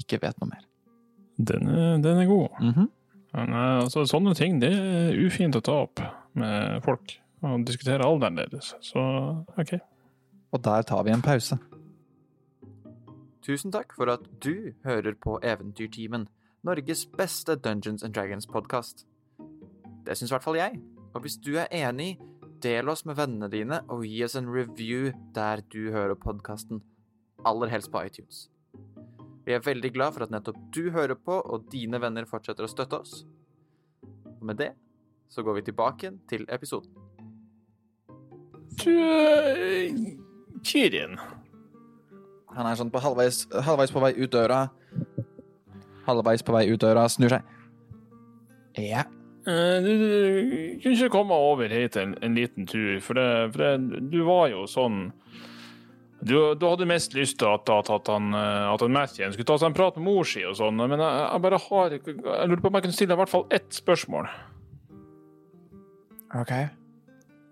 ikke 0.00 0.18
vet 0.24 0.38
noe 0.42 0.50
mer. 0.50 0.66
Den 1.38 1.70
er, 1.70 1.94
den 2.02 2.24
er 2.24 2.28
god. 2.30 2.58
Mhm. 2.60 2.90
Men 3.32 3.54
eh, 3.56 3.78
altså, 3.86 4.02
sånne 4.04 4.34
ting 4.36 4.58
det 4.60 4.72
er 4.76 5.16
ufint 5.24 5.56
å 5.56 5.62
ta 5.64 5.78
opp 5.86 6.02
med 6.36 6.82
folk 6.84 7.14
og 7.42 7.64
diskutere 7.66 8.04
alderen 8.06 8.36
deres. 8.38 8.74
Så 8.84 9.00
OK. 9.58 9.78
Og 10.52 10.60
der 10.62 10.84
tar 10.86 11.06
vi 11.06 11.14
en 11.14 11.24
pause. 11.24 11.56
Tusen 13.42 13.72
takk 13.74 13.90
for 13.96 14.06
at 14.12 14.22
du 14.44 14.70
hører 14.84 15.16
på 15.18 15.40
Eventyrtimen, 15.42 16.28
Norges 16.62 17.02
beste 17.18 17.56
Dungeons 17.58 18.04
and 18.06 18.14
Dragons-podkast. 18.14 19.02
Det 20.06 20.14
syns 20.14 20.30
i 20.30 20.34
hvert 20.36 20.44
fall 20.44 20.58
jeg. 20.60 20.78
Og 21.12 21.24
hvis 21.24 21.40
du 21.42 21.56
er 21.58 21.66
enig, 21.74 22.20
del 22.62 22.88
oss 22.88 23.02
med 23.04 23.18
vennene 23.18 23.50
dine 23.50 23.80
og 23.90 24.04
gi 24.06 24.22
oss 24.22 24.38
en 24.38 24.46
review 24.46 25.10
der 25.34 25.64
du 25.74 25.90
hører 25.90 26.14
podkasten. 26.14 26.84
Aller 27.44 27.72
helst 27.72 27.90
på 27.90 28.04
iTunes. 28.06 28.46
Vi 29.42 29.56
er 29.56 29.66
veldig 29.66 29.90
glad 29.90 30.14
for 30.14 30.22
at 30.22 30.30
nettopp 30.30 30.62
du 30.70 30.92
hører 30.94 31.18
på, 31.18 31.34
og 31.34 31.66
dine 31.72 31.98
venner 31.98 32.28
fortsetter 32.30 32.62
å 32.62 32.70
støtte 32.70 33.02
oss. 33.02 33.24
Og 34.38 34.46
med 34.46 34.62
det 34.62 34.70
så 35.32 35.42
går 35.42 35.58
vi 35.58 35.66
tilbake 35.72 36.14
til 36.30 36.46
episoden. 36.46 36.94
Kirin. 40.62 41.18
Han 42.56 42.66
er 42.68 42.76
sånn 42.76 42.90
på 42.92 43.00
halvveis, 43.00 43.44
halvveis 43.64 43.92
på 43.94 44.02
vei 44.02 44.12
ut 44.18 44.32
døra. 44.34 44.66
Halvveis 46.06 46.42
på 46.44 46.52
vei 46.56 46.66
ut 46.72 46.80
døra, 46.82 47.06
snur 47.08 47.32
seg. 47.32 47.42
Ja. 48.80 49.04
Eh, 49.46 49.78
Du, 49.82 49.88
du 49.88 50.78
kunne 50.82 50.94
ikke 50.94 51.08
komme 51.14 51.34
over 51.34 51.68
hit 51.72 51.96
en, 51.98 52.12
en 52.22 52.36
liten 52.38 52.66
tur, 52.68 53.00
for, 53.02 53.18
det, 53.18 53.52
for 53.54 53.64
det, 53.64 54.02
du 54.12 54.20
var 54.28 54.48
jo 54.52 54.66
sånn 54.70 55.08
du, 56.22 56.36
du 56.54 56.62
hadde 56.68 56.86
mest 56.86 57.16
lyst 57.18 57.40
til 57.40 57.48
at, 57.50 57.66
at, 57.74 57.88
at 57.90 58.06
han, 58.12 58.28
eh, 58.38 58.68
at 58.70 58.84
han 58.84 58.94
Mathien 58.94 59.32
skulle 59.34 59.48
ta 59.48 59.56
seg 59.58 59.72
en 59.72 59.74
prat 59.74 59.96
med 59.98 60.06
mor 60.06 60.28
si 60.28 60.44
og 60.46 60.54
sånn, 60.60 60.78
men 60.78 60.94
jeg, 61.02 61.24
jeg 61.24 61.42
bare 61.42 61.58
har 61.64 61.96
Jeg 61.96 62.06
lurer 62.46 62.62
på 62.62 62.70
om 62.70 62.78
jeg 62.78 62.84
kunne 62.86 62.94
stille 63.00 63.10
deg 63.10 63.18
i 63.18 63.22
hvert 63.24 63.32
fall 63.32 63.48
ett 63.58 63.74
spørsmål. 63.74 64.30
OK. 66.38 66.52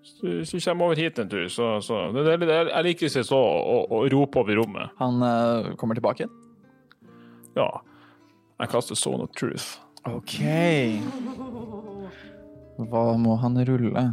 Hvis 0.00 0.50
du, 0.50 0.60
kommer 0.64 0.86
over 0.86 0.96
hit 0.96 1.18
en 1.18 1.28
tur, 1.28 1.48
så, 1.48 1.80
så 1.84 2.06
det, 2.12 2.24
det, 2.40 2.48
Jeg 2.48 2.84
liker 2.86 3.10
ikke 3.10 3.36
å 3.36 3.40
å, 3.40 3.76
og 3.84 4.06
rope 4.12 4.40
over 4.40 4.56
rommet. 4.62 4.96
Han 5.00 5.20
uh, 5.20 5.74
kommer 5.80 5.98
tilbake 5.98 6.24
igjen. 6.24 6.32
Ja. 7.58 7.68
Jeg 8.60 8.72
kaster 8.72 8.96
Zone 8.96 9.24
of 9.24 9.34
Truth. 9.36 9.76
Ok. 10.08 10.40
Hva 12.80 13.04
må 13.20 13.36
han 13.42 13.60
rulle? 13.68 14.04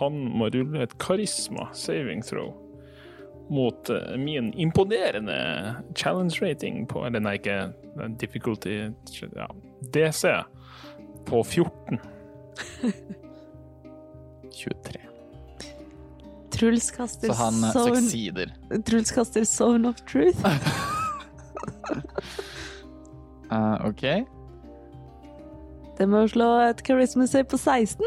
Han 0.00 0.18
må 0.36 0.50
rulle 0.52 0.84
et 0.84 0.96
karisma 1.00 1.70
saving 1.76 2.20
throw 2.24 2.52
mot 3.50 3.90
uh, 3.90 4.12
min 4.20 4.52
imponerende 4.60 5.40
challenge 5.98 6.38
rating 6.44 6.84
på 6.86 7.02
Eller 7.08 7.24
nei, 7.24 7.34
ikke 7.40 7.72
difficulty 8.20 8.76
ja, 9.34 9.48
DC 9.96 10.36
på 11.26 11.42
14. 11.42 11.98
23. 14.52 15.00
Truls 16.60 16.90
kaster, 16.90 17.28
Så 17.28 17.42
han 17.42 17.64
eh, 17.64 17.72
zone, 17.72 17.96
succeeder. 17.96 18.52
Truls 18.86 19.10
kaster 19.10 19.44
Zone 19.44 19.88
of 19.88 19.96
Truth. 20.04 20.44
uh, 23.52 23.86
ok. 23.88 24.02
Det 25.98 26.08
må 26.08 26.26
slå 26.28 26.48
et 26.68 26.82
charisma 26.86 27.26
save 27.26 27.44
på 27.48 27.56
16. 27.56 28.04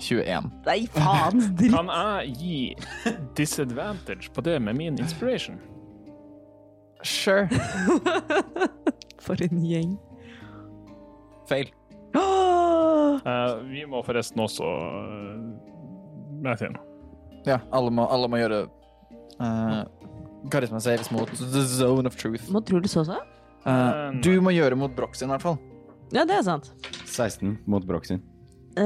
21. 0.00 0.48
Nei, 0.64 0.86
faen! 0.94 1.40
dritt. 1.58 1.74
Kan 1.74 1.92
jeg 1.92 2.32
gi 2.40 2.74
disadvantage 3.36 4.32
på 4.32 4.40
det 4.40 4.62
med 4.62 4.74
min 4.80 4.98
inspiration? 4.98 5.60
Sure. 7.04 7.48
For 9.24 9.36
en 9.44 9.64
gjeng. 9.64 9.98
Fail. 11.48 11.68
Åh! 12.16 12.22
Eh, 13.18 13.56
vi 13.66 13.82
må 13.88 13.98
forresten 14.06 14.38
også 14.40 14.62
uh. 14.62 15.58
Ja, 17.48 17.58
alle 17.74 17.92
må, 17.94 18.04
alle 18.12 18.28
må 18.30 18.38
gjøre 18.40 18.64
uh, 19.40 19.82
Karisma 20.52 20.80
saves 20.84 21.10
mot 21.14 21.30
the 21.32 21.62
zone 21.66 22.06
of 22.08 22.16
truth. 22.20 22.48
Mot 22.52 22.66
Truls 22.68 22.94
også? 23.00 23.18
Uh, 23.64 24.14
du 24.24 24.34
må 24.44 24.52
gjøre 24.54 24.76
mot 24.78 24.92
Brox 24.96 25.18
sin, 25.22 25.28
i 25.30 25.34
hvert 25.34 25.44
fall. 25.44 25.58
Ja, 26.14 26.24
det 26.28 26.38
er 26.38 26.44
sant. 26.46 26.70
16 27.04 27.58
mot 27.68 27.84
Broch 27.88 28.06
sin. 28.08 28.22
Uh, 28.78 28.84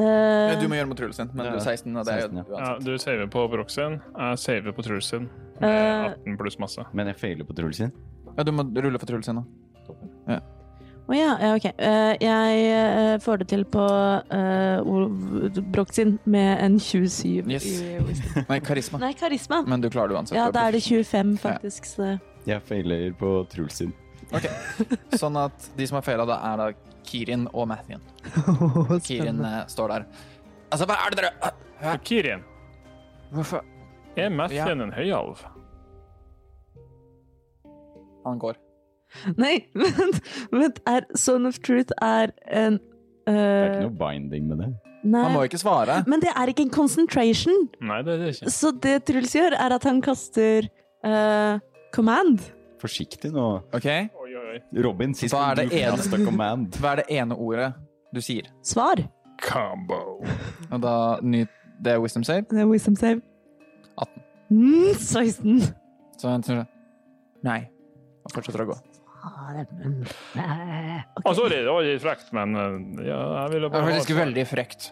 Ja, 0.52 0.54
du 0.60 0.64
må 0.70 0.78
gjøre 0.78 0.88
mot 0.88 0.98
Truls 0.98 1.18
sin, 1.20 1.28
men 1.34 1.44
Ja, 1.46 1.52
du 1.52 1.58
er 1.60 1.66
16. 1.74 1.96
Og 1.96 2.06
det 2.06 2.14
er 2.14 2.22
16, 2.28 2.38
ja. 2.40 2.44
Ja, 2.62 2.70
du 2.80 2.92
saver 3.02 3.28
på 3.30 3.44
Broch 3.52 3.70
sin, 3.74 3.98
jeg 4.16 4.38
saver 4.40 4.74
på 4.78 4.86
Truls 4.86 5.10
sin. 5.12 5.28
Eh. 5.60 5.68
Med 5.68 6.16
18 6.24 6.38
pluss 6.40 6.56
masse. 6.58 6.86
Men 6.96 7.10
jeg 7.12 7.20
feiler 7.20 7.46
på 7.46 7.54
Truls 7.58 7.76
sin. 7.82 7.92
Ja, 8.32 8.42
du 8.46 8.50
må 8.56 8.64
rulle 8.64 8.98
for 8.98 9.06
Truls 9.10 9.28
sin 9.28 9.38
nå. 9.38 9.44
Å 11.12 11.16
ja, 11.16 11.32
ja, 11.44 11.48
ok. 11.58 11.66
Eh, 11.76 12.10
jeg 12.24 12.60
eh, 12.72 13.14
får 13.20 13.42
det 13.42 13.46
til 13.50 13.66
på 13.68 13.82
uh, 13.84 15.58
Broch 15.74 15.90
sin 15.92 16.14
med 16.24 16.62
en 16.64 16.78
27 16.80 17.50
Yes. 17.52 17.66
Nei, 18.50 18.58
karisma. 18.64 19.00
Nei, 19.02 19.12
karisma. 19.20 19.58
Men 19.68 19.84
du 19.84 19.90
klarer 19.92 20.14
det 20.14 20.16
uansett. 20.16 20.38
Ja, 20.38 20.46
da 20.54 20.64
er 20.70 20.78
det 20.78 20.80
25, 20.86 21.34
faktisk. 21.42 21.90
Så. 21.90 22.14
Jeg 22.48 22.64
feiler 22.64 23.12
på 23.20 23.34
Truls 23.52 23.82
sin. 23.82 23.92
Sånn 25.20 25.36
at 25.36 25.68
de 25.76 25.90
som 25.90 26.00
har 26.00 26.06
feila, 26.06 26.24
da 26.24 26.40
er 26.48 26.62
da 26.62 26.70
Kirin 27.04 27.44
og 27.52 27.68
Mathien. 27.68 28.00
Kirin 29.06 29.44
uh, 29.44 29.60
står 29.68 29.98
der. 29.98 30.08
Altså, 30.72 30.88
hva 30.88 30.96
er 30.96 31.12
det 31.12 31.20
dere 31.20 31.54
Hæ? 31.82 31.96
Kirin, 32.06 32.48
Hvorfor 33.34 33.66
er 34.16 34.32
Mathien 34.32 34.80
en 34.80 34.96
høyalv? 34.96 35.44
Han 38.24 38.38
går. 38.40 38.56
Nei, 39.42 39.66
vent, 39.74 40.22
vent. 40.52 40.80
Er 40.88 41.06
Son 41.18 41.46
of 41.46 41.58
Truth 41.64 41.92
er 42.02 42.32
en 42.48 42.78
Det 43.26 43.34
er 43.34 43.66
eh, 43.66 43.74
ikke 43.76 43.84
noe 43.88 43.98
binding 44.00 44.48
med 44.50 44.64
det. 44.64 44.70
Nei. 45.02 45.22
Han 45.26 45.34
må 45.34 45.42
ikke 45.46 45.58
svare. 45.58 46.00
Men 46.06 46.22
det 46.22 46.30
er 46.30 46.50
ikke 46.52 46.64
en 46.66 46.72
concentration. 46.74 47.68
Nei, 47.82 48.00
det 48.06 48.14
er 48.14 48.20
det 48.22 48.32
ikke. 48.36 48.50
Så 48.54 48.70
det 48.82 48.96
Truls 49.08 49.34
gjør, 49.34 49.56
er 49.58 49.74
at 49.74 49.86
han 49.88 49.98
kaster 50.02 50.68
uh, 51.06 51.58
command. 51.94 52.44
Forsiktig 52.82 53.32
nå. 53.34 53.46
OK? 53.74 53.88
Oi, 53.88 54.30
oi. 54.38 54.60
Robin, 54.84 55.14
sist 55.18 55.34
Hva 55.34 55.48
er 55.50 55.62
det 55.62 55.68
du 55.72 55.76
ene- 55.80 56.22
command. 56.26 56.70
Hva 56.82 56.94
er 56.94 57.02
det 57.02 57.18
ene 57.18 57.34
ordet 57.38 57.72
du 58.14 58.20
sier? 58.22 58.50
Svar. 58.66 59.02
Combo. 59.42 60.22
Og 60.70 60.82
da 60.82 60.94
ny, 61.22 61.44
Det 61.82 61.96
er 61.96 62.02
wisdom 62.02 62.22
save. 62.24 62.46
Det 62.50 62.62
er 62.62 62.68
wisdom 62.70 62.94
save. 62.96 63.22
18. 63.98 64.22
Mm, 64.50 64.94
16. 64.94 65.62
Så 66.20 66.30
han 66.30 66.42
sier 66.46 66.62
Nei. 67.42 67.64
Og 68.22 68.34
fortsetter 68.36 68.62
å 68.62 68.68
gå. 68.70 68.76
Ah, 71.24 71.34
sorry, 71.34 71.60
det 71.62 71.70
var 71.70 71.84
litt 71.86 72.02
frekt, 72.02 72.32
men 72.34 72.56
eh, 72.58 73.04
ja, 73.06 73.18
jeg 73.44 73.52
ville 73.54 73.68
Det 73.68 73.72
bare 73.74 73.82
er 73.82 73.86
ha 73.86 73.92
faktisk 74.00 74.16
veldig 74.18 74.44
frekt. 74.50 74.88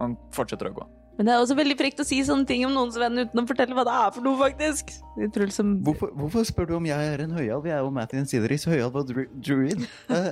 Han 0.00 0.16
fortsetter 0.34 0.70
å 0.70 0.74
gå. 0.80 0.86
Men 1.20 1.28
det 1.28 1.32
er 1.34 1.42
også 1.44 1.54
veldig 1.58 1.76
frekt 1.76 1.98
å 2.00 2.04
si 2.08 2.18
sånne 2.24 2.48
ting 2.48 2.62
om 2.64 2.72
noens 2.72 2.96
venn 2.98 3.18
uten 3.20 3.42
å 3.42 3.44
fortelle 3.46 3.76
hva 3.76 3.84
det 3.84 3.92
er 3.92 4.12
for 4.16 4.24
noe, 4.24 4.38
faktisk. 4.40 4.90
Liksom 5.20 5.74
Hvorfor, 5.84 6.10
hvorfor 6.16 6.46
spør 6.48 6.70
du 6.70 6.74
om 6.78 6.86
jeg 6.88 7.10
er 7.14 7.22
en 7.26 7.34
høyalv? 7.36 7.66
Jeg 7.68 7.76
er 7.76 7.82
jo 7.84 7.90
Mattin 7.92 8.26
Sideris, 8.30 8.64
høyalv 8.70 8.96
og 9.02 9.10
dru 9.10 9.26
druid. 9.36 9.84
Eh, 10.08 10.30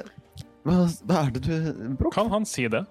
hva, 0.65 0.79
hva 1.05 1.21
er 1.27 1.35
det 1.37 1.43
du 1.45 1.53
Broch, 2.01 2.15
Kan 2.17 2.33
han 2.33 2.49
si 2.49 2.65
det? 2.73 2.83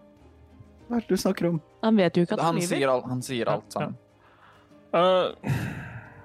hva 0.88 1.02
er 1.02 1.04
det 1.04 1.10
du 1.12 1.20
snakker 1.20 1.50
om? 1.50 1.58
Han 1.84 1.98
vet 2.00 2.16
jo 2.16 2.24
ikke 2.24 2.38
at 2.38 2.46
han, 2.46 2.54
Han 2.54 2.62
lyver. 2.62 2.70
sier, 2.78 2.88
alt, 2.94 3.10
han 3.12 3.22
sier 3.26 3.50
alt 3.52 3.76
Ja, 3.76 3.82
ja. 3.82 3.90
sammen. 3.90 3.98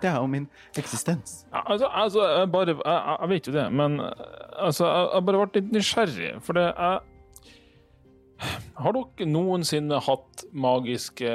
Eh, 0.02 0.10
Det 0.10 0.10
er 0.22 0.26
min 0.26 0.48
eksistens. 0.76 1.44
Altså, 1.52 1.86
altså 1.92 2.20
jeg 2.40 2.50
bare 2.52 2.66
jeg, 2.74 2.76
jeg- 2.84 3.18
jeg 3.20 3.28
vet 3.28 3.46
jo 3.46 3.52
det, 3.52 3.72
men 3.72 4.00
altså, 4.00 4.84
jeg 4.84 5.14
jeg 5.14 5.24
bare 5.24 5.46
ble 5.46 5.60
litt 5.60 5.72
nysgjerrig. 5.72 6.42
For 6.42 6.52
det 6.58 6.68
er 6.76 7.00
Har 8.74 8.92
dere 8.96 9.26
noensinne 9.30 10.00
hatt 10.02 10.44
magiske 10.52 11.30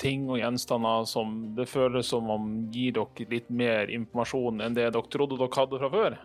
ting 0.00 0.22
og 0.30 0.38
gjenstander 0.40 1.04
som 1.06 1.54
det 1.54 1.66
føles 1.68 2.08
som 2.08 2.30
om 2.32 2.46
gir 2.72 2.92
dere 2.96 3.26
litt 3.28 3.50
mer 3.50 3.90
informasjon 3.92 4.62
enn 4.64 4.74
det 4.74 4.86
dere 4.94 5.02
trodde 5.12 5.36
dere 5.36 5.52
hadde 5.58 5.80
fra 5.82 5.90
før? 5.92 6.16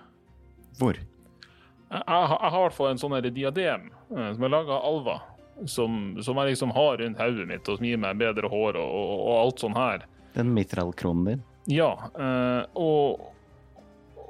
Hvor? 0.80 0.94
Jeg, 0.96 2.02
jeg, 2.08 2.28
har- 2.32 2.48
i 2.48 2.62
hvert 2.64 2.74
fall 2.78 2.88
en 2.94 2.98
sånn 3.02 3.18
diadem 3.34 3.90
eh, 4.16 4.34
som 4.34 4.44
er 4.44 4.50
laga 4.56 4.72
av 4.80 4.88
alver. 4.94 5.20
Som, 5.72 6.18
som 6.22 6.36
jeg 6.38 6.52
liksom 6.54 6.72
har 6.76 6.98
rundt 7.00 7.18
hodet 7.20 7.48
mitt, 7.48 7.68
og 7.72 7.78
som 7.78 7.86
gir 7.88 7.98
meg 7.98 8.18
bedre 8.20 8.50
hår 8.52 8.76
og, 8.76 8.90
og, 8.92 9.20
og 9.28 9.36
alt 9.44 9.62
sånn 9.64 9.76
her. 9.78 10.02
Den 10.36 10.50
mitral-kronen 10.56 11.26
din. 11.30 11.44
Ja, 11.72 11.90
eh, 12.14 12.62
og, 12.78 13.32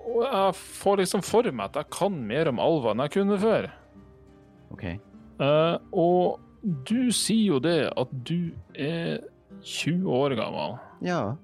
og 0.05 0.21
jeg 0.23 0.55
får 0.55 1.01
liksom 1.01 1.23
for 1.25 1.49
meg 1.51 1.71
at 1.71 1.81
jeg 1.81 1.91
kan 1.95 2.15
mer 2.29 2.51
om 2.51 2.61
alver 2.63 2.93
enn 2.93 3.03
jeg 3.03 3.15
kunne 3.17 3.39
før. 3.41 3.69
Ok. 4.75 4.85
Eh, 4.95 5.75
og 5.91 6.39
du 6.87 7.11
sier 7.13 7.55
jo 7.55 7.59
det 7.63 7.79
at 7.91 8.13
du 8.27 8.51
er 8.73 9.19
20 9.61 10.07
år 10.11 10.35
gammel. 10.39 10.77
Ja. 11.05 11.35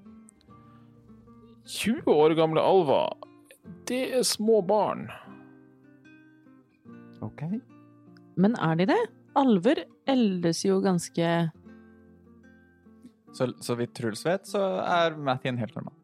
20 1.68 2.08
år 2.10 2.34
gamle 2.38 2.62
alver, 2.62 3.12
det 3.88 4.02
er 4.18 4.24
små 4.26 4.60
barn. 4.66 5.06
Ok. 7.22 7.44
Men 8.34 8.56
er 8.58 8.80
de 8.80 8.88
det? 8.90 9.02
Alver 9.38 9.84
eldes 10.10 10.64
jo 10.66 10.80
ganske 10.84 11.28
Så, 13.32 13.48
så 13.64 13.76
vidt 13.78 13.94
Truls 13.96 14.26
vet, 14.26 14.44
så 14.48 14.60
er 14.82 15.16
Mathien 15.16 15.60
helt 15.60 15.74
normal. 15.78 15.96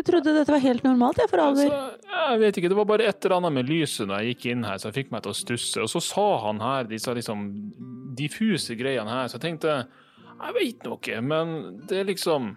Jeg 0.00 0.06
trodde 0.08 0.32
dette 0.32 0.52
var 0.52 0.62
helt 0.64 0.84
normalt, 0.84 1.18
jeg, 1.20 1.28
for 1.28 1.42
alver. 1.44 1.68
Altså, 1.68 2.12
jeg 2.30 2.40
vet 2.40 2.58
ikke, 2.60 2.70
det 2.72 2.76
var 2.78 2.86
bare 2.88 3.08
et 3.10 3.26
eller 3.26 3.36
annet 3.36 3.56
med 3.58 3.68
lyset 3.68 4.08
når 4.08 4.22
jeg 4.22 4.34
gikk 4.34 4.46
inn 4.54 4.64
her, 4.64 4.78
så 4.80 4.88
jeg 4.88 4.96
fikk 4.96 5.10
meg 5.12 5.24
til 5.26 5.34
å 5.34 5.36
stusse. 5.36 5.82
Og 5.84 5.90
så 5.92 6.00
sa 6.04 6.28
han 6.46 6.62
her 6.64 6.88
disse 6.88 7.12
liksom 7.16 7.42
diffuse 8.16 8.76
greiene 8.80 9.12
her, 9.12 9.28
så 9.28 9.36
jeg 9.36 9.44
tenkte 9.44 9.76
jeg 10.40 10.56
vet 10.56 10.86
noe, 10.88 11.20
men 11.20 11.54
det 11.88 12.00
er 12.00 12.08
liksom 12.08 12.54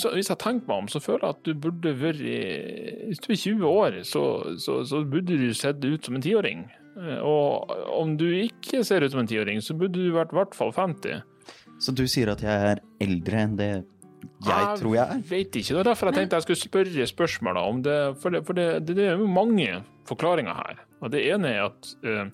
så 0.00 0.10
Hvis 0.10 0.30
jeg 0.32 0.40
tenker 0.40 0.66
meg 0.66 0.80
om, 0.82 0.86
så 0.90 0.98
føler 0.98 1.22
jeg 1.22 1.36
at 1.36 1.42
du 1.46 1.58
burde 1.62 1.92
vært 2.00 2.22
Hvis 2.24 3.20
du 3.22 3.28
er 3.30 3.36
20 3.38 3.66
år, 3.68 3.98
så, 4.02 4.22
så, 4.58 4.80
så 4.88 5.02
burde 5.06 5.36
du 5.38 5.52
sett 5.54 5.84
ut 5.84 6.04
som 6.04 6.16
en 6.18 6.24
tiåring. 6.24 6.64
Eh, 6.98 7.20
Og 7.22 7.70
om 7.94 8.16
du 8.18 8.26
ikke 8.26 8.84
ser 8.84 9.04
ut 9.04 9.14
som 9.14 9.22
en 9.22 9.30
tiåring, 9.30 9.62
så 9.62 9.76
burde 9.78 9.98
du 9.98 10.12
vært 10.14 10.34
i 10.34 10.40
hvert 10.40 10.58
fall 10.58 10.74
50. 10.74 11.22
Så 11.78 11.94
du 11.94 12.04
sier 12.10 12.32
at 12.32 12.42
jeg 12.42 12.72
er 12.72 12.82
eldre 13.00 13.44
enn 13.44 13.56
det 13.58 13.72
jeg 14.42 14.78
tror 14.80 14.94
jeg 14.96 15.04
er? 15.04 15.14
Jeg 15.14 15.26
vet 15.30 15.56
ikke. 15.56 15.68
Det 15.68 15.78
var 15.78 15.88
derfor 15.92 16.08
jeg 16.08 16.16
tenkte 16.16 16.38
jeg 16.38 16.46
skulle 16.46 16.62
spørre 16.64 17.06
spørsmål 17.06 17.56
om 17.62 17.82
det. 17.86 17.98
For 18.22 18.34
det, 18.34 18.40
for 18.46 18.58
det, 18.58 18.66
det, 18.86 18.96
det 18.98 19.06
er 19.06 19.18
jo 19.18 19.26
mange 19.30 19.82
forklaringer 20.10 20.58
her. 20.58 20.80
Og 21.00 21.12
det 21.14 21.22
ene 21.30 21.52
er 21.54 21.66
at 21.68 21.90
uh, 22.02 22.26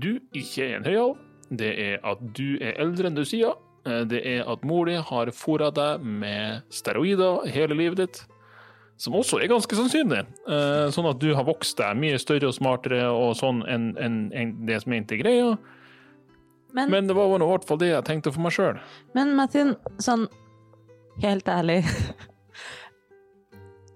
du 0.00 0.14
ikke 0.32 0.64
er 0.64 0.76
en 0.78 0.88
høyalv. 0.88 1.18
Det 1.48 1.70
er 1.80 2.04
at 2.08 2.24
du 2.36 2.56
er 2.60 2.76
eldre 2.80 3.08
enn 3.08 3.16
du 3.16 3.24
sier. 3.28 3.56
Eh, 3.88 4.02
det 4.08 4.20
er 4.26 4.48
at 4.48 4.64
mor 4.68 4.88
di 4.88 4.96
har 5.00 5.32
fôra 5.36 5.70
deg 5.74 6.04
med 6.04 6.64
steroider 6.72 7.46
hele 7.52 7.76
livet 7.78 8.02
ditt. 8.02 8.20
Som 8.98 9.14
også 9.14 9.38
er 9.38 9.50
ganske 9.50 9.76
sannsynlig. 9.78 10.24
Eh, 10.50 10.88
sånn 10.94 11.06
at 11.06 11.20
du 11.22 11.30
har 11.36 11.46
vokst 11.46 11.78
deg 11.78 11.98
mye 12.00 12.18
større 12.18 12.50
og 12.50 12.56
smartere 12.56 13.04
og 13.14 13.36
sånn 13.38 13.62
enn 13.70 13.92
en, 14.02 14.16
en 14.34 14.54
det 14.66 14.80
som 14.82 14.94
egentlig 14.94 15.20
er 15.20 15.22
greia. 15.22 15.52
Men, 16.74 16.90
Men 16.92 17.06
det 17.08 17.14
var 17.16 17.30
i 17.30 17.46
hvert 17.46 17.64
fall 17.68 17.78
det 17.80 17.92
jeg 17.92 18.04
tenkte 18.08 18.32
for 18.34 18.44
meg 18.44 18.52
sjøl. 18.52 18.80
men 19.16 19.32
Martin, 19.38 19.72
sånn 20.02 20.26
helt 21.22 21.48
ærlig 21.48 21.80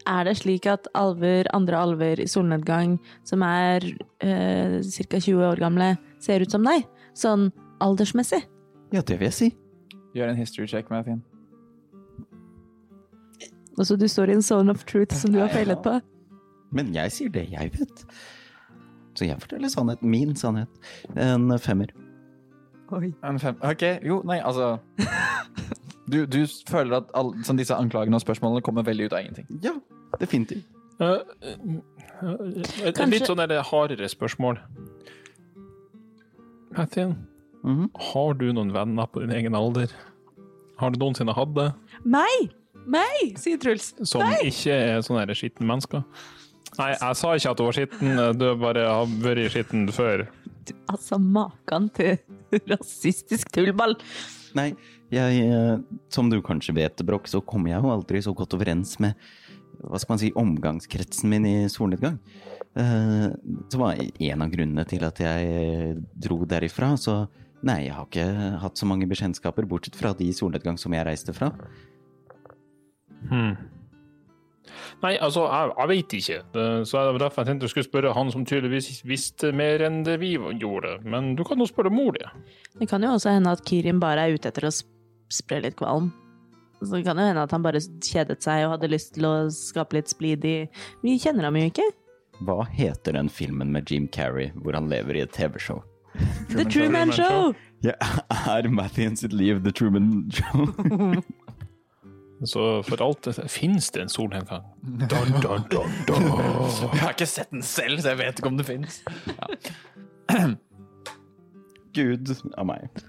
Er 0.08 0.24
det 0.26 0.38
slik 0.40 0.66
at 0.66 0.88
alver, 0.98 1.46
andre 1.54 1.78
alver 1.78 2.18
i 2.18 2.26
solnedgang 2.26 2.96
som 3.28 3.44
er 3.46 3.84
eh, 4.18 4.80
ca. 4.82 5.20
20 5.20 5.44
år 5.46 5.62
gamle, 5.62 5.92
ser 6.18 6.42
ut 6.42 6.50
som 6.50 6.66
deg? 6.66 6.88
Sånn 7.14 7.52
aldersmessig? 7.84 8.42
Ja, 8.90 9.04
det 9.06 9.20
vil 9.20 9.30
jeg 9.30 9.36
si. 9.36 9.50
Gjør 10.18 10.32
en 10.32 10.40
history 10.40 10.66
check, 10.66 10.90
Mathien. 10.90 11.22
Og 13.78 13.86
så 13.86 13.96
du 13.98 14.06
står 14.08 14.28
i 14.28 14.32
en 14.36 14.42
zone 14.42 14.70
of 14.70 14.84
truth 14.84 15.14
som 15.16 15.32
du 15.32 15.38
har 15.40 15.48
feilet 15.48 15.80
på? 15.82 16.00
Men 16.72 16.92
jeg 16.94 17.12
sier 17.12 17.28
det 17.32 17.46
jeg 17.52 17.72
vet. 17.78 18.04
Så 19.14 19.26
jeg 19.26 19.40
forteller 19.40 19.68
sannhet. 19.68 20.02
Min 20.02 20.34
sannhet. 20.36 20.68
En 21.16 21.50
femmer. 21.58 21.92
En 23.24 23.38
fem. 23.40 23.56
Ok, 23.64 23.82
jo, 24.04 24.18
nei, 24.28 24.38
altså 24.44 24.78
Du, 26.12 26.26
du 26.26 26.42
føler 26.68 26.98
at 26.98 27.10
all, 27.16 27.30
sånn, 27.46 27.56
disse 27.56 27.72
anklagene 27.72 28.18
og 28.18 28.20
spørsmålene 28.20 28.60
kommer 28.66 28.84
veldig 28.84 29.06
ut 29.08 29.12
av 29.16 29.20
ingenting? 29.22 29.46
Ja, 29.64 29.72
definitivt. 30.20 30.66
Uh, 31.00 31.22
uh, 31.40 31.78
uh, 32.20 32.34
et 32.84 32.94
Kanskje- 32.98 33.08
litt 33.14 33.26
sånn 33.30 33.40
der 33.40 33.62
hardere 33.64 34.08
spørsmål. 34.12 34.58
Mathien, 36.76 37.14
Mhm. 37.64 37.90
har 38.12 38.34
du 38.34 38.52
noen 38.52 38.72
venner 38.72 39.06
på 39.06 39.20
din 39.20 39.30
egen 39.30 39.54
alder? 39.54 39.88
Har 40.78 40.90
du 40.90 40.98
noensinne 40.98 41.32
hatt 41.34 41.54
det? 41.54 41.72
Meg! 42.04 42.52
Meg! 42.86 43.36
sier 43.40 43.60
Truls. 43.62 43.92
Som 44.08 44.24
ikke 44.42 44.74
er 44.74 45.02
sånne 45.06 45.36
skitne 45.38 45.68
mennesker? 45.68 46.04
Nei, 46.78 46.92
jeg 46.94 47.18
sa 47.20 47.34
ikke 47.36 47.50
at 47.52 47.58
du 47.60 47.64
var 47.66 47.76
skitten, 47.76 48.22
du 48.40 48.46
bare 48.60 48.86
har 48.88 49.10
vært 49.22 49.52
skitten 49.52 49.84
før. 49.92 50.24
Altså, 50.90 51.18
maken 51.20 51.90
til 51.96 52.16
rasistisk 52.72 53.52
tullball. 53.52 53.98
Nei, 54.56 54.72
jeg, 55.12 55.44
eh, 55.48 55.76
som 56.12 56.30
du 56.32 56.38
kanskje 56.44 56.74
vet, 56.76 57.04
Brokk, 57.08 57.28
så 57.28 57.42
kommer 57.44 57.74
jeg 57.74 57.84
jo 57.84 57.92
aldri 57.92 58.22
så 58.24 58.34
godt 58.36 58.56
overens 58.56 58.98
med 59.02 59.18
hva 59.82 59.98
skal 59.98 60.14
man 60.14 60.20
si, 60.20 60.30
omgangskretsen 60.38 61.30
min 61.32 61.46
i 61.48 61.54
solnedgang. 61.72 62.18
Det 62.72 63.78
var 63.80 63.98
en 63.98 64.44
av 64.44 64.52
grunnene 64.52 64.84
til 64.88 65.02
at 65.04 65.18
jeg 65.20 65.96
dro 66.22 66.38
derifra, 66.48 66.92
så 67.00 67.24
nei, 67.66 67.88
jeg 67.88 67.96
har 67.96 68.06
ikke 68.06 68.26
hatt 68.62 68.78
så 68.78 68.88
mange 68.88 69.08
bekjentskaper, 69.10 69.66
bortsett 69.68 69.98
fra 69.98 70.14
de 70.16 70.28
i 70.30 70.36
solnedgang 70.36 70.78
som 70.80 70.94
jeg 70.94 71.06
reiste 71.08 71.34
fra. 71.36 71.50
Hmm. 73.30 73.56
Nei, 75.02 75.16
altså, 75.18 75.42
jeg, 75.50 75.72
jeg 75.78 75.88
vet 75.90 76.14
ikke. 76.18 76.36
Det- 76.54 76.86
Så 76.88 76.98
det 77.02 77.12
var 77.12 77.18
derfor 77.28 77.42
jeg 77.42 77.46
tenkte 77.50 77.66
jeg 77.66 77.70
skulle 77.74 77.88
spørre 77.90 78.14
han 78.14 78.30
som 78.30 78.44
tydeligvis 78.46 79.02
visste 79.04 79.52
mer 79.52 79.82
enn 79.82 80.02
det 80.06 80.18
vi 80.20 80.36
gjorde. 80.36 80.98
Men 81.04 81.34
du 81.36 81.42
kan 81.44 81.58
jo 81.58 81.66
spørre 81.66 81.90
mor 81.90 82.12
di. 82.12 82.24
Det 82.78 82.88
kan 82.88 83.02
jo 83.02 83.08
også 83.16 83.30
hende 83.34 83.50
at 83.50 83.64
Kirin 83.64 83.98
bare 84.00 84.28
er 84.28 84.34
ute 84.34 84.48
etter 84.48 84.68
å 84.68 84.72
spre 85.32 85.60
litt 85.62 85.76
kvalm. 85.76 86.12
Så 86.82 86.96
det 86.96 87.04
kan 87.06 87.16
jo 87.18 87.26
hende 87.26 87.42
at 87.42 87.50
han 87.54 87.62
bare 87.62 87.78
kjedet 88.02 88.42
seg 88.42 88.64
og 88.66 88.76
hadde 88.76 88.90
lyst 88.90 89.14
til 89.14 89.24
å 89.26 89.34
skape 89.54 89.94
litt 89.98 90.08
splid 90.10 90.44
i 90.44 90.68
Vi 91.02 91.18
kjenner 91.18 91.44
ham 91.50 91.56
jo 91.56 91.66
ikke. 91.70 91.88
Hva 92.42 92.64
heter 92.66 93.12
den 93.14 93.28
filmen 93.28 93.70
med 93.72 93.90
Jim 93.90 94.08
Carrey 94.08 94.50
hvor 94.56 94.74
han 94.74 94.88
lever 94.90 95.16
i 95.16 95.20
et 95.26 95.32
TV-show? 95.32 95.82
The 96.50 96.64
Truman 96.64 97.10
Show! 97.12 97.54
Ja, 97.82 97.94
er 98.56 98.68
Mathien 98.68 99.16
sitt 99.16 99.32
liv 99.32 99.62
The 99.64 99.72
Truman 99.72 100.30
Show? 100.30 100.66
Så 102.44 102.82
for 102.82 103.02
alt 103.04 103.28
Fins 103.50 103.90
det 103.90 104.02
en 104.02 104.08
solnedgang? 104.08 104.64
Dun, 104.82 105.08
dun, 105.42 105.62
dun, 105.70 105.90
dun. 106.06 106.28
Jeg 106.92 107.00
har 107.00 107.14
ikke 107.14 107.26
sett 107.26 107.50
den 107.54 107.62
selv, 107.62 108.00
så 108.02 108.12
jeg 108.12 108.18
vet 108.22 108.38
ikke 108.38 108.50
om 108.50 108.58
det 108.58 108.66
fins. 108.66 109.02
Gud 111.96 112.32
av 112.56 112.66
meg. 112.66 113.02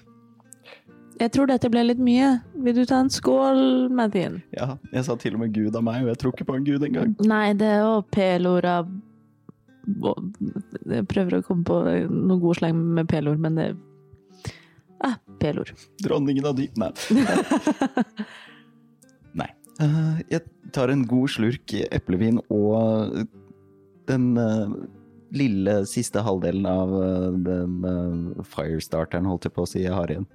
Jeg 1.21 1.31
tror 1.33 1.47
dette 1.49 1.69
ble 1.71 1.85
litt 1.85 2.01
mye. 2.01 2.33
Vil 2.65 2.75
du 2.77 2.83
ta 2.89 2.99
en 3.03 3.11
skål, 3.13 3.89
Mathien? 3.93 4.41
Ja, 4.55 4.75
jeg 4.91 5.05
sa 5.07 5.15
til 5.21 5.37
og 5.37 5.43
med 5.45 5.53
Gud 5.55 5.75
av 5.77 5.85
meg, 5.85 6.03
og 6.03 6.11
jeg 6.11 6.21
tror 6.21 6.35
ikke 6.35 6.47
på 6.49 6.57
en 6.57 6.67
gud 6.67 6.85
engang. 6.89 7.15
Nei, 7.23 7.53
det 7.57 7.69
er 7.69 7.81
jo 7.83 8.01
av 8.73 8.91
Jeg 10.89 11.07
prøver 11.11 11.37
å 11.37 11.45
komme 11.45 11.65
på 11.67 11.79
noe 12.09 12.39
god 12.41 12.59
sleng 12.59 12.79
med 12.97 13.09
P-ord, 13.11 13.41
men 13.41 13.59
det 13.59 13.73
Ah, 15.03 15.17
P-ord. 15.39 15.73
Dronningen 15.99 16.45
av 16.47 16.55
dyp, 16.55 16.77
nei. 16.79 16.91
Eh, 19.81 20.19
jeg 20.29 20.43
tar 20.75 20.91
en 20.93 21.05
god 21.09 21.31
slurk 21.33 21.73
eplevin 21.89 22.37
og 22.53 23.23
den 24.09 24.27
eh, 24.37 24.75
lille 25.33 25.79
siste 25.89 26.21
halvdelen 26.21 26.65
av 26.69 26.93
eh, 26.99 27.27
den 27.47 27.77
uh, 27.81 28.43
firestarteren, 28.45 29.25
holdt 29.29 29.47
jeg 29.47 29.55
på 29.55 29.65
å 29.65 29.69
si, 29.69 29.81
jeg 29.81 29.95
har 29.95 30.11
igjen. 30.13 30.27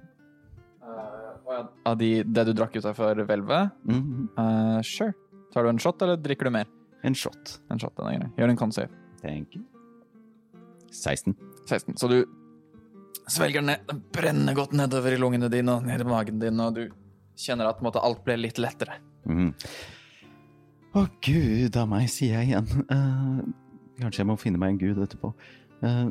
Av 1.87 1.95
de, 1.99 2.09
det 2.23 2.45
du 2.49 2.53
drakk 2.55 2.75
utafor 2.79 3.23
hvelvet? 3.23 3.75
Mhm. 3.87 4.29
Uh, 4.35 4.79
sure. 4.85 5.15
Tar 5.53 5.65
du 5.65 5.71
en 5.71 5.81
shot, 5.81 6.01
eller 6.05 6.19
drikker 6.21 6.49
du 6.49 6.53
mer? 6.53 6.67
En 7.07 7.15
shot. 7.15 7.55
En 7.71 7.79
shot, 7.79 7.95
den. 7.97 8.27
Gjør 8.37 8.51
en 8.51 8.59
consave. 8.59 8.91
Thank 9.23 9.55
you. 9.55 9.63
16. 10.91 11.35
16. 11.69 11.95
Så 11.97 12.09
du 12.11 12.19
svelger 13.29 13.63
den 13.63 13.71
ned. 13.71 14.03
Brenner 14.13 14.57
godt 14.57 14.75
nedover 14.77 15.15
i 15.15 15.19
lungene 15.21 15.49
dine 15.51 15.79
og 15.79 15.87
ned 15.87 16.03
i 16.03 16.07
magen 16.07 16.41
din, 16.43 16.59
og 16.59 16.75
du 16.75 16.83
kjenner 17.39 17.71
at 17.71 17.81
måte, 17.85 18.03
alt 18.03 18.21
ble 18.27 18.35
litt 18.39 18.59
lettere. 18.61 18.99
Mhm. 19.27 19.53
Å, 20.97 21.05
gud 21.21 21.77
av 21.77 21.89
meg, 21.91 22.07
sier 22.09 22.39
jeg 22.39 22.51
igjen. 22.51 22.69
Uh, 22.89 23.43
kanskje 24.01 24.23
jeg 24.23 24.29
må 24.31 24.37
finne 24.41 24.61
meg 24.61 24.73
en 24.73 24.81
gud 24.81 25.01
etterpå. 25.03 25.33
Uh, 25.83 26.09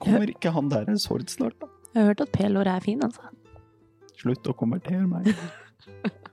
kommer 0.00 0.30
ikke 0.32 0.54
han 0.54 0.70
der 0.72 0.88
en 0.88 1.00
sord 1.00 1.28
snart, 1.32 1.58
da? 1.60 1.68
Jeg 1.92 2.00
har 2.00 2.10
hørt 2.10 2.24
at 2.24 2.32
P-ord 2.34 2.70
er 2.70 2.80
fin, 2.82 3.04
altså. 3.04 3.28
Slutt 4.18 4.48
å 4.50 4.56
konvertere 4.56 5.04
meg. 5.06 5.30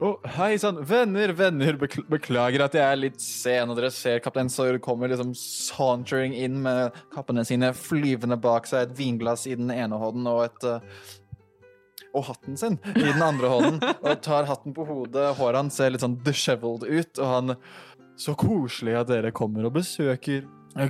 Å, 0.00 0.14
hei 0.38 0.54
sann, 0.56 0.78
venner, 0.88 1.28
venner, 1.36 1.76
beklager 1.76 2.62
at 2.64 2.72
jeg 2.72 2.80
er 2.80 2.96
litt 2.96 3.18
sen, 3.20 3.68
og 3.68 3.76
dere 3.76 3.90
ser 3.92 4.22
kaptein 4.24 4.48
Sawyer 4.48 4.78
kommer 4.80 5.12
liksom 5.12 5.34
sauntering 5.36 6.32
inn 6.32 6.56
med 6.64 6.96
kappene 7.12 7.44
sine 7.44 7.74
flyvende 7.76 8.38
bak 8.40 8.70
seg, 8.70 8.86
et 8.86 8.96
vinglass 8.96 9.44
i 9.44 9.58
den 9.60 9.68
ene 9.74 9.98
hånden 10.00 10.30
og 10.30 10.46
et 10.46 10.66
eh, 10.70 11.02
og 12.14 12.26
hatten 12.30 12.58
sin 12.58 12.78
i 12.94 13.06
den 13.06 13.22
andre 13.22 13.50
hånden, 13.52 13.80
og 14.02 14.22
tar 14.24 14.48
hatten 14.48 14.74
på 14.76 14.86
hodet. 14.88 15.30
Håret 15.38 15.62
hans 15.62 15.78
ser 15.78 15.92
litt 15.94 16.04
sånn 16.04 16.18
disheveled 16.26 16.86
ut, 16.88 17.14
og 17.18 17.26
han 17.34 17.56
Så 18.20 18.34
koselig 18.36 18.98
at 19.00 19.08
dere 19.08 19.30
kommer 19.32 19.64
og 19.64 19.78
besøker 19.78 20.42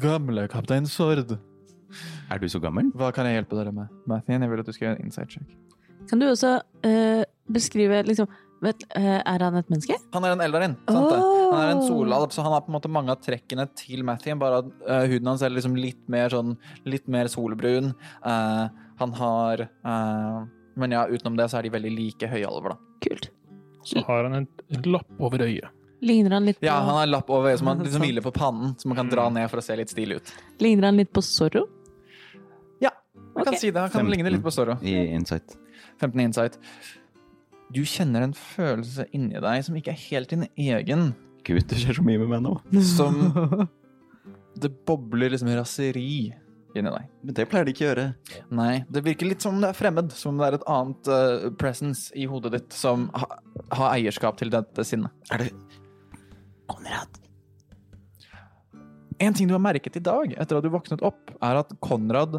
gamle 0.03 0.49
kaptein 0.51 0.89
Sord. 0.91 1.37
Er 2.27 2.39
du 2.43 2.49
så 2.51 2.59
gammel? 2.59 2.91
Hva 2.91 3.13
kan 3.15 3.29
jeg 3.29 3.39
hjelpe 3.39 3.55
dere 3.55 3.71
med? 3.71 3.87
Mathien, 4.11 4.43
jeg 4.43 4.51
vil 4.51 4.63
at 4.63 4.67
du 4.67 4.75
skal 4.75 4.89
gjøre 4.89 4.99
en 4.99 5.07
inside 5.07 5.31
check. 5.31 5.53
Kan 6.11 6.19
du 6.19 6.27
også 6.27 6.57
eh, 6.83 7.23
beskrive 7.47 8.03
liksom 8.03 8.27
vet, 8.65 8.83
eh, 8.99 9.21
Er 9.23 9.45
han 9.45 9.57
et 9.61 9.71
menneske? 9.71 9.97
Han 10.15 10.27
er 10.27 10.35
en 10.35 10.45
eldarin. 10.45 10.77
Oh. 10.91 11.55
Han 11.55 11.61
er 11.61 11.73
en 11.75 11.83
solalp, 11.87 12.35
så 12.35 12.43
han 12.43 12.55
har 12.55 12.65
på 12.65 12.73
en 12.73 12.79
måte 12.79 12.93
mange 12.93 13.15
av 13.15 13.23
trekkene 13.25 13.67
til 13.79 14.05
Mathien, 14.07 14.39
bare 14.41 14.63
at 14.63 14.71
uh, 14.87 15.05
huden 15.11 15.33
hans 15.33 15.43
er 15.43 15.55
liksom 15.55 15.75
litt 15.79 16.03
mer 16.13 16.31
sånn 16.35 16.57
litt 16.89 17.09
mer 17.11 17.31
solbrun. 17.33 17.93
Uh, 18.23 18.69
han 19.01 19.15
har 19.17 19.63
eh, 19.65 20.41
Men 20.77 20.93
ja, 20.95 21.07
utenom 21.11 21.37
det 21.37 21.49
så 21.51 21.59
er 21.59 21.63
de 21.67 21.71
veldig 21.75 21.91
like 21.97 22.29
høyalver, 22.31 22.75
da. 22.75 22.77
Kult. 23.05 23.31
Så 23.85 24.03
har 24.07 24.25
han 24.29 24.35
en, 24.43 24.47
en 24.71 24.83
lapp 24.93 25.11
over 25.21 25.43
øyet. 25.47 25.71
Ligner 26.05 26.33
han 26.39 26.47
litt 26.49 26.61
på, 26.61 26.65
Ja, 26.65 26.79
han 26.81 26.95
har 26.97 27.03
en 27.05 27.11
lapp 27.13 27.29
over 27.31 27.51
øyet 27.51 27.59
som 27.61 27.69
han 27.69 27.83
liksom 27.85 28.01
hviler 28.05 28.25
på 28.25 28.33
pannen, 28.33 28.75
som 28.81 28.89
man 28.93 28.97
kan 29.03 29.11
dra 29.13 29.27
ned 29.33 29.51
for 29.53 29.61
å 29.61 29.65
se 29.65 29.77
litt 29.77 29.91
stilig 29.93 30.17
ut. 30.21 30.31
ligner 30.63 30.87
han 30.89 30.97
litt 30.97 31.11
på 31.13 31.21
Zorro? 31.25 31.67
Ja, 32.81 32.91
man 33.35 33.45
kan 33.45 33.55
Ok. 33.55 33.61
si 33.61 33.71
det. 33.71 33.81
Han 33.81 33.91
kan 33.91 34.07
15. 34.07 34.11
ligne 34.15 34.31
litt 34.33 34.43
på 34.45 34.53
Zorro. 34.55 34.79
I 34.83 34.95
Insight. 35.13 35.57
15 36.01 36.21
insight. 36.21 36.57
Du 37.73 37.83
kjenner 37.85 38.23
en 38.25 38.33
følelse 38.33 39.05
inni 39.13 39.39
deg 39.41 39.65
som 39.67 39.77
ikke 39.77 39.93
er 39.93 40.01
helt 40.09 40.31
din 40.33 40.47
egen. 40.57 41.11
Gud, 41.45 41.67
det 41.69 41.77
skjer 41.83 41.99
så 42.01 42.03
mye 42.05 42.19
med 42.23 42.29
meg 42.33 42.43
nå. 42.47 42.55
Som 42.83 43.21
Det 44.61 44.71
bobler 44.89 45.31
liksom 45.33 45.49
raseri 45.57 46.33
inni 46.75 46.93
deg. 46.93 47.07
Men 47.25 47.37
det 47.37 47.47
pleier 47.51 47.67
de 47.67 47.75
ikke 47.75 47.85
å 47.85 47.89
gjøre. 47.89 48.07
Nei, 48.55 48.73
det 48.93 49.03
virker 49.07 49.31
litt 49.31 49.45
som 49.45 49.59
det 49.63 49.71
er 49.73 49.79
fremmed. 49.79 50.13
Som 50.17 50.39
det 50.41 50.49
er 50.49 50.59
et 50.59 50.69
annet 50.71 51.11
uh, 51.11 51.49
presence 51.61 52.15
i 52.19 52.27
hodet 52.31 52.55
ditt 52.57 52.77
som 52.77 53.09
ha, 53.17 53.27
har 53.75 53.97
eierskap 53.97 54.39
til 54.41 54.53
dette 54.53 54.87
sinnet. 54.87 55.15
Er 55.35 55.47
det 55.47 55.51
Konrad? 56.71 57.19
En 59.21 59.35
ting 59.37 59.51
du 59.51 59.53
har 59.53 59.61
merket 59.63 59.99
i 59.99 60.05
dag, 60.05 60.33
etter 60.33 60.57
at 60.57 60.65
du 60.65 60.71
våknet 60.73 61.03
opp, 61.05 61.35
er 61.45 61.59
at 61.61 61.75
Konrad 61.85 62.39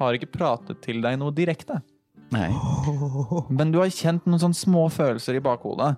har 0.00 0.16
ikke 0.16 0.30
pratet 0.36 0.78
til 0.84 1.00
deg 1.02 1.18
noe 1.18 1.34
direkte. 1.34 1.80
Nei. 2.30 2.52
Men 3.50 3.72
du 3.72 3.80
har 3.80 3.90
kjent 3.90 4.28
noen 4.28 4.42
sånne 4.42 4.58
små 4.58 4.86
følelser 4.94 5.40
i 5.40 5.42
bakhodet. 5.42 5.96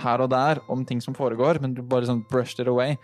Her 0.00 0.22
og 0.24 0.30
der 0.32 0.60
om 0.70 0.84
ting 0.86 1.00
som 1.02 1.16
foregår, 1.16 1.62
men 1.62 1.72
du 1.76 1.80
bare 1.82 2.08
sånn 2.08 2.22
brushed 2.30 2.60
it 2.60 2.68
away. 2.70 2.98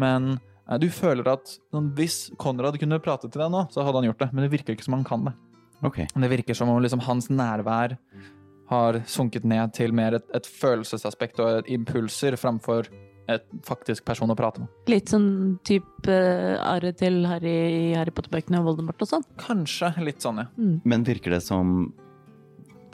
Men 0.00 0.38
du 0.80 0.86
føler 0.92 1.28
at 1.34 1.56
sånn, 1.74 1.90
hvis 1.98 2.30
Konrad 2.40 2.78
kunne 2.80 3.00
prate 3.04 3.28
til 3.28 3.42
deg 3.42 3.52
nå, 3.52 3.66
så 3.72 3.84
hadde 3.84 4.00
han 4.00 4.08
gjort 4.08 4.22
det. 4.24 4.30
Men 4.32 4.46
det 4.46 4.52
virker 4.54 4.76
ikke 4.76 4.86
som 4.86 4.96
han 4.96 5.06
kan 5.06 5.26
det. 5.28 5.34
Okay. 5.84 6.08
Det 6.08 6.30
virker 6.32 6.56
som 6.56 6.70
om 6.72 6.80
liksom, 6.80 7.02
hans 7.04 7.28
nærvær 7.28 7.98
har 8.70 9.00
sunket 9.10 9.44
ned 9.44 9.74
til 9.76 9.92
mer 9.92 10.16
et, 10.16 10.28
et 10.32 10.46
følelsesaspekt 10.48 11.42
og 11.44 11.58
et 11.58 11.74
impulser 11.74 12.38
framfor 12.40 12.88
et 13.28 13.44
faktisk 13.64 14.04
person 14.08 14.32
å 14.32 14.36
prate 14.36 14.62
med. 14.62 14.72
Litt 14.90 15.12
sånn 15.12 15.58
type 15.64 16.08
uh, 16.08 16.60
arret 16.60 16.98
til 17.00 17.22
Harry 17.28 17.52
i 17.52 17.92
Harry 17.96 18.12
Potter-bøkene 18.12 18.60
og 18.60 18.70
Voldemort 18.70 19.04
og 19.04 19.10
sånn. 19.10 19.24
Kanskje 19.40 19.94
litt 20.04 20.24
sånn, 20.24 20.42
ja. 20.44 20.48
Men 20.84 21.06
virker 21.08 21.36
det 21.36 21.40
som 21.44 21.92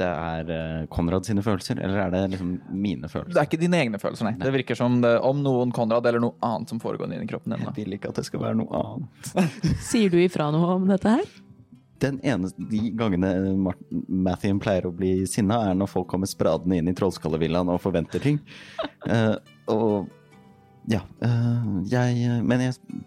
det 0.00 0.08
er 0.08 0.52
eh, 0.54 0.86
Konrad 0.92 1.26
sine 1.28 1.42
følelser, 1.44 1.80
eller 1.82 2.06
er 2.06 2.14
det 2.14 2.22
liksom 2.34 2.54
mine 2.72 3.10
følelser? 3.10 3.34
Det 3.34 3.42
er 3.42 3.48
ikke 3.48 3.60
dine 3.60 3.82
egne 3.82 4.00
følelser, 4.02 4.28
nei. 4.30 4.34
Det 4.40 4.54
virker 4.54 4.78
som 4.78 5.00
det, 5.04 5.12
om 5.26 5.42
noen 5.44 5.74
Konrad 5.76 6.08
eller 6.08 6.22
noe 6.22 6.36
annet 6.46 6.72
som 6.72 6.80
foregår 6.82 7.10
inni 7.10 7.28
kroppen 7.30 7.54
din. 7.54 7.66
Jeg 7.68 7.76
vil 7.78 7.98
ikke 7.98 8.12
at 8.12 8.20
det 8.20 8.26
skal 8.28 8.44
være 8.46 8.58
noe 8.62 8.80
annet. 8.80 9.52
Sier 9.90 10.12
du 10.12 10.18
ifra 10.22 10.50
noe 10.54 10.76
om 10.78 10.88
dette 10.90 11.16
her? 11.18 11.30
Den 12.00 12.16
eneste, 12.24 12.64
De 12.70 12.80
gangene 12.96 13.34
Martin, 13.60 14.04
Mathien 14.08 14.60
pleier 14.62 14.88
å 14.88 14.94
bli 14.96 15.26
sinna, 15.28 15.60
er 15.68 15.76
når 15.76 15.92
folk 15.92 16.08
kommer 16.12 16.30
spradende 16.30 16.80
inn 16.80 16.88
i 16.88 16.96
Trollskallevillaen 16.96 17.74
og 17.74 17.82
forventer 17.84 18.24
ting. 18.24 18.40
uh, 19.04 19.36
og 19.74 20.08
ja. 20.88 21.02
Uh, 21.20 21.84
jeg 21.92 22.40
Men 22.48 22.64
jeg 22.64 23.04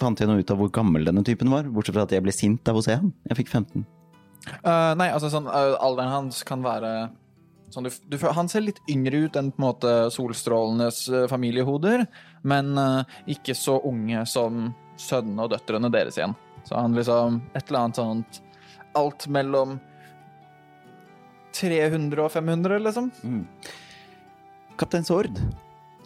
fant 0.00 0.18
jeg 0.18 0.28
noe 0.28 0.42
ut 0.42 0.50
av 0.50 0.58
hvor 0.58 0.72
gammel 0.74 1.06
denne 1.06 1.22
typen 1.26 1.52
var? 1.52 1.68
Bortsett 1.70 1.94
fra 1.96 2.06
at 2.08 2.14
jeg 2.14 2.24
ble 2.24 2.34
sint 2.34 2.68
av 2.68 2.80
å 2.80 2.84
se 2.84 2.96
ham. 2.98 3.12
Jeg 3.30 3.42
fikk 3.44 3.52
15. 3.52 3.86
Eh, 4.48 4.92
nei, 4.96 5.10
altså 5.12 5.28
sånn 5.32 5.48
uh, 5.50 5.76
Alderen 5.84 6.12
hans 6.14 6.42
kan 6.48 6.62
være 6.64 7.10
sånn, 7.70 7.84
du, 7.84 7.90
du, 8.08 8.16
Han 8.32 8.48
ser 8.48 8.64
litt 8.64 8.80
yngre 8.88 9.26
ut 9.26 9.36
enn 9.36 9.50
på 9.52 9.60
en 9.60 9.66
måte 9.66 9.92
solstrålenes 10.14 11.02
uh, 11.12 11.26
familiehoder, 11.30 12.06
men 12.42 12.72
ikke 13.28 13.54
så 13.54 13.76
unge 13.84 14.24
som 14.26 14.70
sønnene 15.00 15.44
og 15.44 15.52
døtrene 15.52 15.90
deres 15.92 16.16
igjen. 16.16 16.32
Så 16.64 16.76
han 16.76 16.96
liksom 16.96 17.42
Et 17.52 17.68
eller 17.68 17.82
annet 17.82 18.00
sånt 18.00 18.40
Alt 18.96 19.26
mellom 19.32 19.78
300 21.54 22.24
og 22.24 22.32
500, 22.32 22.78
liksom. 22.84 23.10
Mm. 23.22 23.44
Kaptein 24.80 25.04
Sord, 25.04 25.38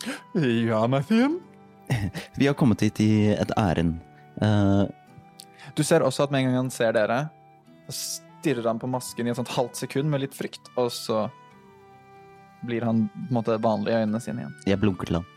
Ja, 0.68 0.86
Mathien. 0.86 1.40
vi 2.36 2.46
har 2.46 2.54
kommet 2.54 2.80
hit 2.80 3.00
i 3.00 3.30
et 3.32 3.52
ærend. 3.58 4.00
Eh, 4.42 4.84
Du 5.76 5.82
ser 5.84 6.04
også 6.04 6.24
at 6.24 6.30
med 6.30 6.44
en 6.44 6.46
gang 6.50 6.56
han 6.64 6.70
ser 6.70 6.92
dere, 6.92 7.28
så 7.88 7.96
stirrer 7.96 8.68
han 8.68 8.80
på 8.80 8.90
masken 8.90 9.26
i 9.26 9.32
et 9.32 9.38
sånt 9.38 9.52
halvt 9.54 9.84
sekund 9.84 10.10
med 10.12 10.24
litt 10.24 10.36
frykt, 10.36 10.68
og 10.76 10.90
så 10.92 11.26
blir 12.64 12.84
han 12.84 13.06
på 13.12 13.28
en 13.28 13.38
måte 13.38 13.56
vanlig 13.60 13.92
i 13.92 14.02
øynene 14.02 14.20
sine 14.24 14.44
igjen. 14.44 14.54
jeg 14.68 14.80
blunker 14.80 15.08
til 15.08 15.20
han. 15.20 15.30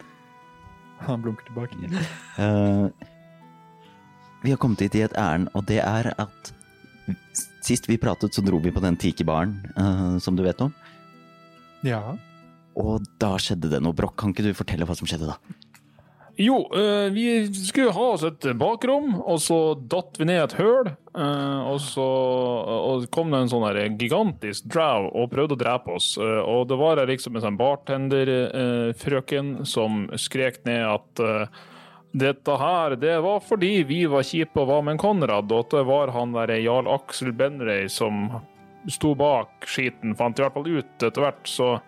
Han 1.07 1.21
blunker 1.21 1.45
tilbake. 1.45 2.03
Eh, 2.37 3.07
vi 4.43 4.53
har 4.53 4.59
kommet 4.61 4.81
hit 4.81 4.95
i 4.95 5.03
et 5.05 5.17
ærend, 5.17 5.51
og 5.53 5.67
det 5.69 5.81
er 5.83 6.13
at 6.17 6.53
Sist 7.63 7.87
vi 7.87 7.97
pratet, 7.99 8.35
så 8.35 8.41
dro 8.43 8.59
vi 8.63 8.71
på 8.71 8.81
den 8.83 8.97
tiki-baren 8.99 9.53
eh, 9.75 10.17
som 10.23 10.35
du 10.35 10.43
vet 10.43 10.59
om. 10.63 10.73
Ja. 11.83 12.15
Og 12.79 13.03
da 13.19 13.33
skjedde 13.41 13.71
det 13.71 13.81
noe 13.83 13.95
brokk. 13.95 14.15
Kan 14.19 14.31
ikke 14.31 14.45
du 14.45 14.53
fortelle 14.55 14.87
hva 14.87 14.95
som 14.95 15.07
skjedde 15.09 15.27
da? 15.27 15.35
Jo, 16.39 16.69
eh, 16.73 17.11
vi 17.11 17.53
skulle 17.53 17.91
ha 17.91 18.07
oss 18.13 18.23
et 18.23 18.45
bakrom, 18.59 19.15
og 19.25 19.39
så 19.41 19.73
datt 19.89 20.19
vi 20.19 20.25
ned 20.29 20.43
et 20.43 20.53
høl. 20.59 20.91
eh, 21.17 21.59
og 21.65 21.79
så 21.81 23.07
kom 23.09 23.31
det 23.31 23.39
en 23.41 23.49
sånn 23.49 23.65
her 23.65 23.89
gigantisk 23.97 24.63
drow 24.69 25.09
og 25.15 25.31
prøvde 25.31 25.55
å 25.57 25.63
drepe 25.63 25.95
oss. 25.97 26.17
eh, 26.17 26.41
og 26.45 26.67
det 26.69 26.77
var 26.77 27.05
liksom 27.07 27.35
en 27.35 27.41
sånn 27.41 27.57
bartenderfrøken 27.57 29.65
som 29.65 30.09
skrek 30.13 30.63
ned 30.65 30.85
at 30.85 31.49
dette 32.13 32.57
her, 32.57 32.95
det 32.95 33.19
var 33.21 33.39
fordi 33.41 33.83
vi 33.83 34.05
var 34.05 34.23
kjipe 34.23 34.59
og 34.61 34.67
var 34.67 34.81
med 34.81 34.91
en 34.95 35.01
Konrad, 35.01 35.51
og 35.51 35.59
at 35.65 35.69
det 35.71 35.85
var 35.85 36.07
han 36.13 36.33
der 36.33 36.49
Jarl 36.61 36.87
Aksel 36.87 37.31
Benrey 37.33 37.89
som 37.89 38.41
sto 38.87 39.15
bak 39.15 39.65
skiten, 39.65 40.15
fant 40.15 40.39
i 40.39 40.41
hvert 40.41 40.53
fall 40.53 40.67
ut 40.69 41.03
etter 41.03 41.21
hvert, 41.21 41.47
så 41.49 41.79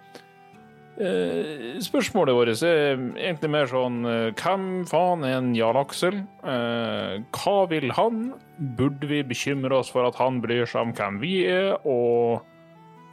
spørsmålet 1.00 2.36
vårt 2.36 2.64
er 2.68 2.98
egentlig 3.16 3.50
mer 3.54 3.70
sånn 3.72 4.02
eh, 4.04 4.32
Hvem 4.36 4.64
faen 4.90 5.24
er 5.24 5.38
en 5.38 5.54
Jarl 5.56 5.80
Aksel? 5.80 6.18
Eh, 6.44 7.14
hva 7.40 7.58
vil 7.72 7.94
han? 7.96 8.34
Burde 8.76 9.08
vi 9.08 9.22
bekymre 9.24 9.80
oss 9.80 9.92
for 9.94 10.10
at 10.10 10.20
han 10.20 10.42
bryr 10.44 10.68
seg 10.68 10.90
om 10.90 10.96
hvem 10.98 11.22
vi 11.22 11.38
er? 11.48 11.78
Og 11.88 12.44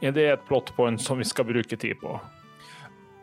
er 0.03 0.11
det 0.15 0.25
et 0.33 0.43
plot 0.49 0.73
point 0.75 0.99
som 1.01 1.21
vi 1.21 1.27
skal 1.27 1.47
bruke 1.47 1.79
tid 1.79 1.95
på? 2.01 2.17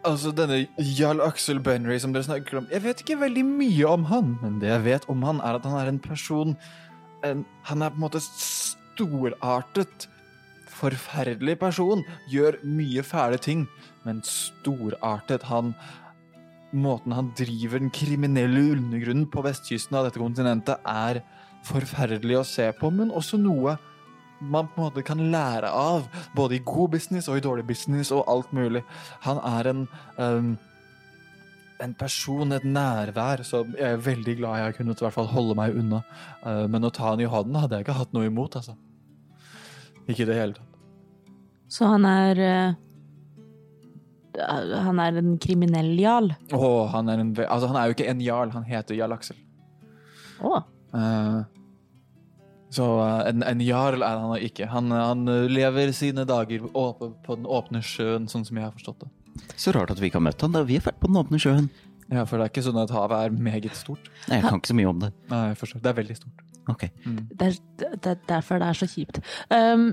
Altså, 0.04 0.32
denne 0.36 0.64
Jarl 0.80 1.20
Aksel 1.24 1.60
Benry 1.64 1.98
som 2.00 2.12
dere 2.12 2.26
snakker 2.26 2.60
om 2.60 2.66
Jeg 2.72 2.84
vet 2.84 3.04
ikke 3.04 3.20
veldig 3.20 3.44
mye 3.48 3.86
om 3.88 4.08
han, 4.08 4.34
men 4.42 4.58
det 4.64 4.72
jeg 4.72 4.84
vet 4.88 5.06
om 5.12 5.22
han, 5.24 5.44
er 5.44 5.60
at 5.60 5.68
han 5.68 5.78
er 5.80 5.92
en 5.92 6.00
person 6.00 6.56
en, 7.24 7.44
Han 7.68 7.84
er 7.84 7.92
på 7.92 8.00
en 8.00 8.04
måte 8.04 8.20
storartet, 8.24 10.08
forferdelig 10.84 11.58
person. 11.60 12.04
Gjør 12.30 12.60
mye 12.68 13.04
fæle 13.06 13.40
ting, 13.42 13.66
men 14.06 14.22
storartet. 14.28 15.48
Han 15.50 15.74
Måten 16.74 17.12
han 17.14 17.28
driver 17.38 17.78
den 17.78 17.90
kriminelle 17.94 18.72
undergrunnen 18.72 19.28
på 19.30 19.44
vestkysten 19.46 19.94
av 19.94 20.08
dette 20.08 20.18
kontinentet, 20.18 20.80
er 20.82 21.20
forferdelig 21.62 22.40
å 22.40 22.48
se 22.50 22.66
på, 22.74 22.90
men 22.90 23.12
også 23.14 23.38
noe 23.38 23.76
man 24.42 24.66
på 24.66 24.80
en 24.80 24.88
måte 24.88 25.04
kan 25.06 25.22
lære 25.30 25.70
av, 25.70 26.08
både 26.34 26.56
i 26.58 26.64
god 26.66 26.96
business 26.96 27.28
og 27.30 27.38
i 27.38 27.44
dårlig 27.44 27.62
business 27.68 28.10
og 28.10 28.26
alt 28.26 28.50
mulig. 28.50 28.82
Han 29.22 29.38
er 29.38 29.70
en 29.70 29.84
um, 30.18 30.50
en 31.82 31.94
person, 31.98 32.52
et 32.52 32.64
nærvær, 32.64 33.42
som 33.46 33.74
jeg 33.78 33.96
er 33.96 34.02
veldig 34.02 34.36
glad 34.38 34.60
jeg 34.60 34.76
kunne 34.78 34.94
i 34.94 35.04
hvert 35.04 35.16
fall 35.16 35.30
holde 35.30 35.56
meg 35.58 35.76
unna. 35.78 36.02
Uh, 36.44 36.66
men 36.70 36.86
å 36.86 36.92
ta 36.94 37.10
han 37.12 37.22
i 37.22 37.30
hånden 37.30 37.58
hadde 37.60 37.78
jeg 37.78 37.86
ikke 37.86 37.98
hatt 37.98 38.14
noe 38.16 38.28
imot, 38.30 38.56
altså. 38.60 38.76
Ikke 40.06 40.24
i 40.24 40.28
det 40.28 40.38
hele 40.38 40.56
tatt. 40.58 40.73
Så 41.74 41.88
han 41.90 42.06
er 42.06 42.42
uh, 42.44 42.76
Han 44.86 45.00
er 45.02 45.18
en 45.20 45.34
kriminell 45.42 45.94
jarl. 45.98 46.30
Å, 46.54 46.70
han 46.94 47.10
er 47.10 47.22
en 47.22 47.32
Altså, 47.48 47.70
han 47.72 47.80
er 47.80 47.88
jo 47.88 47.96
ikke 47.96 48.10
en 48.12 48.22
jarl, 48.22 48.54
han 48.54 48.66
heter 48.68 48.98
Jarl 48.98 49.16
Aksel. 49.16 49.40
Oh. 50.44 50.62
Uh, 50.94 51.42
så 52.74 52.86
eh, 53.04 53.28
en, 53.30 53.44
en 53.46 53.60
jarl 53.62 54.02
er 54.02 54.18
han 54.18 54.32
ikke. 54.42 54.66
Han, 54.72 54.90
han 54.90 55.28
lever 55.46 55.92
sine 55.94 56.24
dager 56.26 56.64
åpe, 56.74 57.12
på 57.22 57.36
den 57.38 57.46
åpne 57.46 57.82
sjøen, 57.86 58.26
sånn 58.30 58.46
som 58.46 58.58
jeg 58.58 58.66
har 58.66 58.74
forstått 58.74 59.04
det. 59.04 59.10
Så 59.58 59.74
rart 59.74 59.92
at 59.94 60.00
vi 60.02 60.10
ikke 60.10 60.18
har 60.18 60.26
møtt 60.26 60.42
han 60.42 60.54
da 60.54 60.64
vi 60.66 60.80
har 60.80 60.86
vært 60.86 60.98
på 61.02 61.10
den 61.10 61.20
åpne 61.20 61.38
sjøen. 61.42 61.68
Ja, 62.10 62.24
For 62.28 62.36
det 62.36 62.48
er 62.48 62.52
ikke 62.52 62.64
sånn 62.66 62.80
at 62.82 62.92
havet 62.92 63.28
er 63.28 63.36
meget 63.46 63.78
stort. 63.78 64.10
Nei, 64.28 64.40
jeg 64.40 64.48
kan 64.48 64.58
ikke 64.60 64.72
så 64.72 64.76
mye 64.80 64.90
om 64.90 65.04
det. 65.04 65.10
Nei, 65.30 65.44
jeg 65.52 65.60
forstår. 65.62 65.84
Det 65.84 65.90
er 65.90 65.98
veldig 66.00 66.16
stort. 66.18 66.42
Ok. 66.72 66.84
Det 67.04 67.46
er, 67.46 67.56
det 67.78 68.10
er 68.10 68.20
derfor 68.28 68.60
det 68.60 68.68
er 68.70 68.78
så 68.78 68.88
kjipt. 68.88 69.20
Um, 69.52 69.86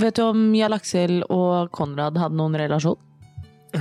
vet 0.00 0.16
du 0.18 0.22
om 0.26 0.42
Jarl 0.56 0.76
Aksel 0.76 1.22
og 1.30 1.70
Konrad 1.74 2.18
hadde 2.20 2.38
noen 2.38 2.56
relasjon? 2.58 2.98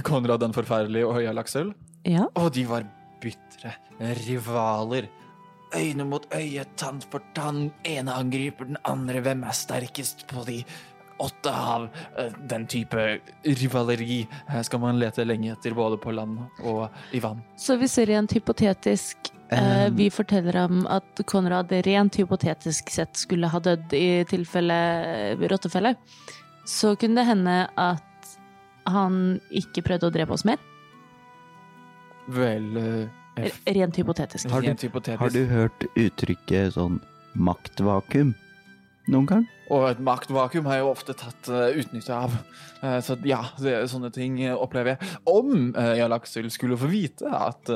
Konrad 0.03 0.41
den 0.41 0.53
forferdelige 0.56 1.07
og 1.10 1.19
Jarl 1.23 1.41
Aksel. 1.44 1.73
Ja. 2.10 2.26
Og 2.40 2.52
de 2.56 2.64
var 2.69 2.88
bitre 3.23 3.76
rivaler. 4.26 5.07
Øyne 5.73 6.06
mot 6.06 6.26
øye, 6.35 6.65
tann 6.77 6.99
for 7.10 7.22
tann. 7.34 7.72
Ene 7.88 8.14
angriper 8.14 8.68
den 8.69 8.77
andre. 8.85 9.22
Hvem 9.26 9.44
er 9.48 9.56
sterkest 9.57 10.26
på 10.30 10.44
de 10.45 10.60
åtte 11.23 11.49
hav? 11.53 11.88
Eh, 12.18 12.34
Den 12.49 12.68
type 12.68 13.06
rivaleri 13.45 14.27
skal 14.61 14.80
man 14.84 14.99
lete 15.02 15.26
lenge 15.26 15.53
etter, 15.56 15.73
både 15.73 15.98
på 15.98 16.14
land 16.14 16.38
og 16.64 16.90
i 17.14 17.22
vann. 17.23 17.41
Så 17.57 17.77
vi 17.81 17.88
ser 17.88 18.10
i 18.10 18.18
en 18.19 18.27
hypotetisk 18.30 19.31
eh, 19.52 19.88
Um. 19.88 19.95
vi 19.98 20.10
forteller 20.10 20.56
om 20.65 20.86
at 20.88 21.22
Konrad 21.30 21.72
rent 21.86 22.15
hypotetisk 22.15 22.90
sett 22.90 23.18
skulle 23.18 23.48
ha 23.52 23.60
dødd 23.60 23.94
i 23.94 24.24
tilfelle 24.30 24.78
eh, 25.34 25.48
rottefelle, 25.52 25.95
så 26.65 26.95
kunne 26.95 27.20
det 27.22 27.28
hende 27.28 27.57
at 27.78 28.38
han 28.88 29.40
ikke 29.52 29.84
prøvde 29.86 30.07
å 30.10 30.14
drepe 30.14 30.34
oss 30.36 30.45
mer? 30.48 30.57
Vel 32.34 32.70
uh, 32.78 33.44
F. 33.44 33.60
Rent 33.68 33.95
hypotetisk. 33.99 34.49
Har 34.52 34.61
du- 34.61 34.68
Rent 34.68 34.82
hypotetisk. 34.86 35.20
Har 35.20 35.30
du 35.34 35.45
hørt 35.49 35.86
uttrykket 35.95 36.74
sånn 36.78 37.02
maktvakuum 37.36 38.34
noen 39.11 39.26
gang? 39.28 39.45
Og 39.74 39.88
et 39.90 39.99
maktvakuum 40.03 40.68
har 40.70 40.78
jeg 40.80 40.86
jo 40.86 40.91
ofte 40.94 41.15
tatt 41.18 41.49
uh, 41.52 41.72
utnytte 41.76 42.14
av. 42.15 42.36
Uh, 42.84 42.99
så 43.03 43.18
ja, 43.28 43.41
det, 43.60 43.76
sånne 43.91 44.11
ting 44.15 44.38
opplever 44.53 44.95
jeg. 44.95 45.14
Om 45.28 45.74
uh, 45.76 45.94
Jarl 45.99 46.15
Aksel 46.20 46.48
skulle 46.53 46.78
få 46.80 46.88
vite 46.91 47.28
at 47.28 47.72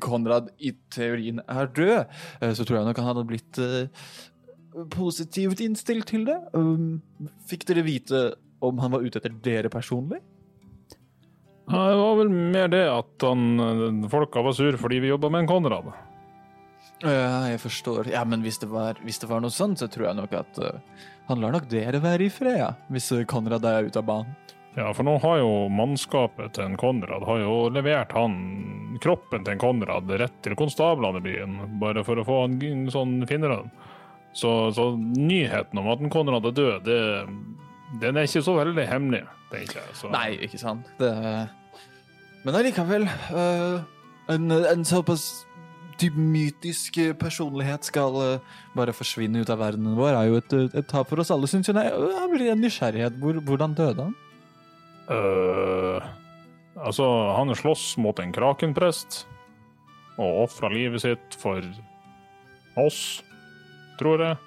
Konrad 0.00 0.50
i 0.58 0.72
teorien 0.94 1.42
er 1.44 1.70
død, 1.76 2.12
eh, 2.40 2.52
så 2.56 2.64
tror 2.64 2.78
jeg 2.78 2.88
nok 2.88 3.00
han 3.02 3.10
hadde 3.10 3.26
blitt 3.28 3.60
eh, 3.62 4.12
positivt 4.92 5.60
innstilt 5.64 6.08
til 6.12 6.24
det. 6.28 6.38
Um, 6.56 7.02
fikk 7.48 7.66
dere 7.68 7.84
vite 7.84 8.22
om 8.62 8.78
han 8.80 8.94
var 8.94 9.04
ute 9.04 9.20
etter 9.20 9.34
dere 9.44 9.72
personlig? 9.72 10.22
Ja, 11.68 11.82
det 11.90 11.98
var 11.98 12.16
vel 12.18 12.32
mer 12.32 12.70
det 12.72 12.86
at 12.90 13.24
han, 13.24 14.06
folka 14.10 14.42
var 14.44 14.56
sur 14.56 14.76
fordi 14.80 14.98
vi 15.02 15.12
jobba 15.12 15.30
med 15.32 15.44
en 15.44 15.50
Konrad. 15.50 15.92
Ja, 17.02 17.48
jeg 17.50 17.60
forstår. 17.62 18.10
Ja, 18.12 18.22
men 18.28 18.44
hvis 18.44 18.60
det 18.62 18.68
var, 18.70 18.98
hvis 19.02 19.18
det 19.22 19.28
var 19.30 19.42
noe 19.42 19.52
sånt, 19.54 19.80
så 19.82 19.88
tror 19.90 20.08
jeg 20.08 20.18
nok 20.18 20.34
at 20.38 20.60
uh, 20.62 20.78
han 21.28 21.42
lar 21.42 21.54
nok 21.54 21.68
dere 21.70 22.02
være 22.02 22.26
i 22.26 22.32
fred, 22.32 22.58
ja. 22.60 22.72
Hvis 22.92 23.10
eh, 23.14 23.26
Konrad 23.28 23.64
er 23.66 23.88
ute 23.88 23.98
av 23.98 24.06
banen. 24.06 24.34
Ja, 24.74 24.88
for 24.96 25.04
nå 25.04 25.18
har 25.20 25.40
jo 25.42 25.50
mannskapet 25.68 26.54
til 26.56 26.64
en 26.64 26.78
Konrad 26.80 27.26
har 27.28 27.42
jo 27.42 27.56
levert 27.72 28.14
han 28.16 28.36
kroppen 29.04 29.44
til 29.44 29.54
en 29.54 29.60
Konrad 29.60 30.12
rett 30.20 30.38
til 30.44 30.56
konstablene 30.56 31.20
i 31.20 31.26
byen, 31.26 31.58
bare 31.80 32.04
for 32.06 32.20
å 32.20 32.24
få 32.24 32.38
en 32.46 32.56
sånn 32.60 32.86
sånn 32.94 33.14
finnerønn. 33.28 33.68
Så, 34.32 34.72
så 34.72 34.94
nyheten 34.96 35.76
om 35.82 35.90
at 35.92 36.00
en 36.00 36.12
Konrad 36.12 36.48
er 36.48 36.56
død, 36.56 36.88
det, 36.88 37.00
den 38.00 38.16
er 38.16 38.28
ikke 38.28 38.44
så 38.46 38.56
veldig 38.56 38.88
hemmelig, 38.88 39.26
tenker 39.52 39.82
jeg. 39.82 39.96
Så. 39.98 40.12
Nei, 40.14 40.30
ikke 40.48 40.60
sant. 40.62 40.88
Det, 41.00 41.12
men 42.42 42.56
allikevel 42.58 43.04
uh, 43.04 43.82
en, 44.32 44.48
en 44.56 44.88
såpass 44.88 45.44
dyp 46.00 46.16
mytisk 46.16 46.96
personlighet 47.20 47.84
skal 47.86 48.16
uh, 48.16 48.58
bare 48.72 48.96
forsvinne 48.96 49.44
ut 49.44 49.52
av 49.52 49.60
verdenen 49.60 50.00
vår, 50.00 50.16
er 50.16 50.32
jo 50.32 50.40
et, 50.40 50.58
et 50.80 50.88
tap 50.88 51.12
for 51.12 51.20
oss 51.20 51.30
alle, 51.34 51.50
syns. 51.50 51.68
Nei, 51.76 51.90
Jeg 51.92 52.32
blir 52.32 52.54
en 52.54 52.64
nysgjerrighet. 52.64 53.20
Hvor, 53.20 53.44
hvordan 53.44 53.76
døde 53.76 54.08
han? 54.08 54.16
Øh, 55.10 55.98
altså, 56.78 57.06
han 57.36 57.54
slåss 57.58 57.96
mot 57.98 58.18
en 58.22 58.32
krakenprest 58.32 59.24
og 60.20 60.44
ofra 60.44 60.70
livet 60.72 61.02
sitt 61.02 61.36
for 61.40 61.64
oss, 62.78 63.22
tror 63.98 64.22
jeg. 64.22 64.40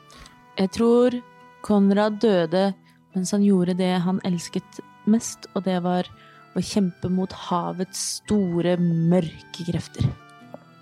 Jeg 0.56 0.72
tror 0.78 1.20
Konrad 1.66 2.22
døde 2.22 2.70
mens 3.16 3.32
han 3.32 3.44
gjorde 3.46 3.78
det 3.80 3.94
han 4.04 4.20
elsket 4.28 4.82
mest, 5.08 5.48
og 5.56 5.64
det 5.68 5.78
var 5.86 6.08
å 6.56 6.64
kjempe 6.64 7.10
mot 7.12 7.32
havets 7.48 8.02
store, 8.20 8.76
mørke 8.80 9.68
krefter. 9.68 10.08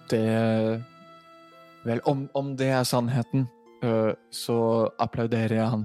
Det 0.10 0.24
Vel, 1.84 2.00
om, 2.08 2.30
om 2.32 2.54
det 2.56 2.70
er 2.72 2.86
sannheten, 2.88 3.48
øh, 3.84 4.14
så 4.32 4.58
applauderer 5.04 5.58
jeg 5.58 5.72
han. 5.74 5.82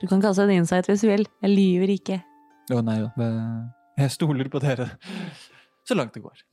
Du 0.00 0.06
kan 0.06 0.20
kalle 0.22 0.36
seg 0.38 0.46
en 0.46 0.60
insight 0.62 0.86
hvis 0.86 1.02
du 1.02 1.08
vil. 1.10 1.26
Jeg 1.42 1.50
lyver 1.50 1.90
ikke. 1.96 2.20
Å 2.70 2.80
nei 2.86 3.00
da, 3.02 3.28
jeg 3.98 4.14
stoler 4.14 4.48
på 4.52 4.60
dere. 4.62 4.86
Så 5.88 5.96
langt 5.98 6.14
det 6.14 6.22
går. 6.22 6.44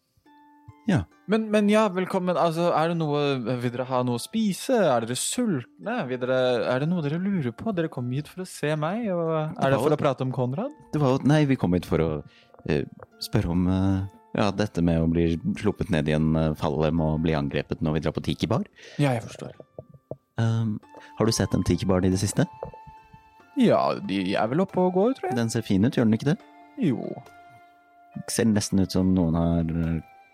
Ja. 0.87 1.01
Men, 1.27 1.49
men 1.51 1.67
ja, 1.69 1.83
velkommen. 1.91 2.37
Altså, 2.39 2.69
er 2.71 2.93
det 2.93 2.97
noe 3.01 3.21
Vil 3.59 3.71
dere 3.73 3.85
ha 3.89 3.99
noe 4.07 4.15
å 4.15 4.23
spise? 4.23 4.77
Er 4.87 5.03
dere 5.03 5.17
sultne? 5.19 5.97
Dere, 6.07 6.37
er 6.63 6.83
det 6.83 6.87
noe 6.87 7.03
dere 7.03 7.19
lurer 7.19 7.51
på? 7.55 7.73
Dere 7.75 7.91
kom 7.91 8.07
hit 8.15 8.31
for 8.31 8.45
å 8.45 8.47
se 8.47 8.71
meg, 8.79 9.09
og 9.11 9.33
er 9.35 9.73
det 9.73 9.81
for 9.83 9.93
å 9.93 9.99
prate 9.99 10.23
om 10.23 10.31
Konrad? 10.35 10.71
Det 10.93 11.01
var, 11.03 11.19
nei, 11.27 11.41
vi 11.49 11.59
kom 11.59 11.75
hit 11.75 11.87
for 11.87 12.03
å 12.03 12.09
uh, 12.23 13.03
spørre 13.23 13.51
om 13.51 13.67
uh, 13.67 14.07
ja, 14.37 14.47
dette 14.55 14.83
med 14.85 15.03
å 15.03 15.11
bli 15.11 15.33
sluppet 15.59 15.91
ned 15.93 16.07
i 16.07 16.15
en 16.15 16.31
uh, 16.39 16.55
fallem 16.57 17.03
og 17.03 17.19
bli 17.25 17.35
angrepet 17.35 17.83
når 17.83 17.97
vi 17.97 18.05
drar 18.07 18.15
på 18.15 18.23
tiki-bar. 18.29 18.63
Ja, 18.95 19.11
jeg 19.11 19.25
forstår. 19.27 19.59
Um, 20.39 20.77
har 21.19 21.27
du 21.27 21.35
sett 21.35 21.55
en 21.57 21.67
tiki-bar 21.67 22.07
i 22.07 22.13
det 22.13 22.21
siste? 22.23 22.47
Ja, 23.57 23.81
de 24.09 24.21
er 24.37 24.51
vel 24.51 24.61
oppe 24.61 24.83
og 24.83 24.93
går, 24.97 25.17
tror 25.17 25.31
jeg. 25.31 25.37
Den 25.39 25.49
ser 25.53 25.65
fin 25.65 25.85
ut, 25.85 25.95
gjør 25.97 26.05
den 26.05 26.17
ikke 26.19 26.31
det? 26.33 26.37
Jo. 26.81 27.09
Ser 28.29 28.49
nesten 28.49 28.81
ut 28.81 28.93
som 28.93 29.09
noen 29.15 29.37
har 29.37 29.73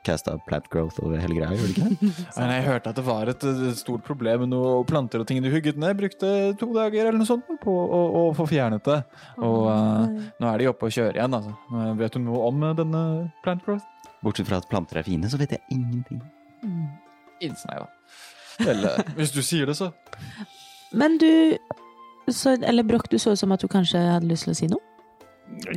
casta 0.04 0.36
plant 0.48 0.68
growth 0.72 1.00
over 1.04 1.20
hele 1.22 1.38
greia, 1.38 1.56
gjør 1.56 1.70
det 1.70 1.74
ikke 1.74 1.88
det? 1.88 2.12
Men 2.38 2.52
jeg 2.54 2.66
hørte 2.68 2.92
at 2.92 3.00
det 3.00 3.06
var 3.08 3.32
et, 3.32 3.46
et 3.48 3.80
stort 3.80 4.04
problem 4.08 4.44
med 4.46 4.54
noen 4.54 4.88
planter 4.90 5.24
og 5.24 5.30
ting 5.30 5.40
du 5.44 5.50
hugget 5.54 5.80
ned. 5.80 5.96
Brukte 6.00 6.32
to 6.60 6.70
dager 6.76 7.08
eller 7.08 7.20
noe 7.20 7.30
sånt 7.30 7.48
på 7.64 7.74
å, 7.84 8.02
å 8.20 8.24
få 8.38 8.48
fjernet 8.52 8.84
det. 8.88 9.00
Og 9.40 9.70
uh, 9.70 10.08
nå 10.44 10.52
er 10.52 10.64
de 10.64 10.70
oppe 10.72 10.90
og 10.90 10.96
kjører 10.96 11.22
igjen, 11.22 11.40
altså. 11.40 11.56
Eh, 11.72 11.94
Vet 12.04 12.18
du 12.18 12.24
noe 12.26 12.50
om 12.50 12.68
eh, 12.68 12.76
denne 12.78 13.04
plant 13.46 13.64
growth? 13.66 13.88
Bortsett 14.24 14.48
fra 14.50 14.60
at 14.62 14.70
planter 14.72 15.00
er 15.00 15.08
fine, 15.08 15.30
så 15.32 15.40
vet 15.40 15.56
jeg 15.56 15.64
ingenting. 15.74 16.22
Mm. 16.64 16.92
Innsnei, 17.44 17.80
da. 17.80 17.88
Eller 18.72 19.04
hvis 19.18 19.34
du 19.36 19.42
sier 19.44 19.70
det, 19.70 19.78
så. 19.80 19.92
Men 20.94 21.18
du 21.22 21.30
så, 22.30 22.58
Eller 22.62 22.84
Broch, 22.88 23.08
du 23.10 23.18
så 23.20 23.34
ut 23.34 23.40
som 23.40 23.52
at 23.52 23.62
du 23.62 23.68
kanskje 23.72 24.00
hadde 24.00 24.30
lyst 24.30 24.48
til 24.48 24.54
å 24.54 24.58
si 24.58 24.72
noe? 24.72 24.94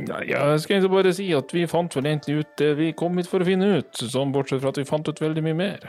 Ja, 0.07 0.19
jeg 0.25 0.61
skal 0.63 0.77
egentlig 0.77 0.91
bare 0.91 1.11
si 1.13 1.25
at 1.35 1.51
vi 1.53 1.65
fant 1.69 1.93
vel 1.95 2.07
egentlig 2.09 2.39
ut 2.41 2.53
det 2.59 2.69
vi 2.79 2.87
kom 2.97 3.17
hit 3.19 3.29
for 3.29 3.43
å 3.43 3.47
finne 3.47 3.67
ut, 3.77 3.99
sånn 3.99 4.31
bortsett 4.33 4.61
fra 4.63 4.71
at 4.73 4.79
vi 4.79 4.85
fant 4.87 5.07
ut 5.07 5.21
veldig 5.21 5.43
mye 5.45 5.57
mer. 5.57 5.85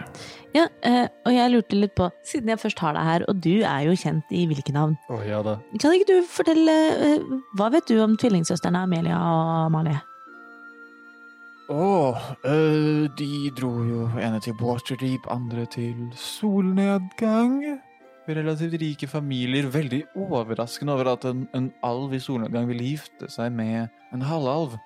Ja, 0.54 0.66
eh, 0.86 1.06
og 1.24 1.32
jeg 1.34 1.52
lurte 1.54 1.78
litt 1.78 1.94
på, 1.98 2.10
siden 2.26 2.52
jeg 2.52 2.60
først 2.60 2.82
har 2.84 2.98
deg 2.98 3.08
her, 3.08 3.24
og 3.30 3.40
du 3.44 3.62
er 3.62 3.86
jo 3.88 3.96
kjent 3.98 4.34
i 4.34 4.44
hvilke 4.50 4.74
navn, 4.76 4.98
oh, 5.14 5.22
ja 5.24 5.40
da. 5.46 5.56
kan 5.80 5.96
ikke 5.96 6.10
du 6.10 6.28
fortelle 6.28 6.76
eh, 7.08 7.26
Hva 7.58 7.70
vet 7.74 7.88
du 7.88 7.98
om 8.04 8.18
tvillingsøstrene 8.20 8.84
Amelia 8.84 9.18
og 9.18 9.54
Amalie? 9.70 9.98
Å, 11.68 11.74
oh, 11.84 12.28
de 13.18 13.32
dro 13.56 13.72
jo 13.84 14.06
ene 14.16 14.40
til 14.40 14.56
Waterdeep, 14.60 15.26
andre 15.32 15.66
til 15.68 16.08
solnedgang. 16.16 17.60
Relativt 18.28 18.76
rike 18.82 19.08
familier. 19.08 19.70
Veldig 19.72 20.02
overraskende 20.18 20.92
over 20.92 21.14
at 21.14 21.24
en, 21.24 21.46
en 21.56 21.70
alv 21.86 22.12
i 22.12 22.20
solnedgang 22.20 22.66
ville 22.68 22.90
gifte 22.90 23.30
seg 23.32 23.54
med 23.56 23.88
en 24.12 24.24
halvalv. 24.28 24.76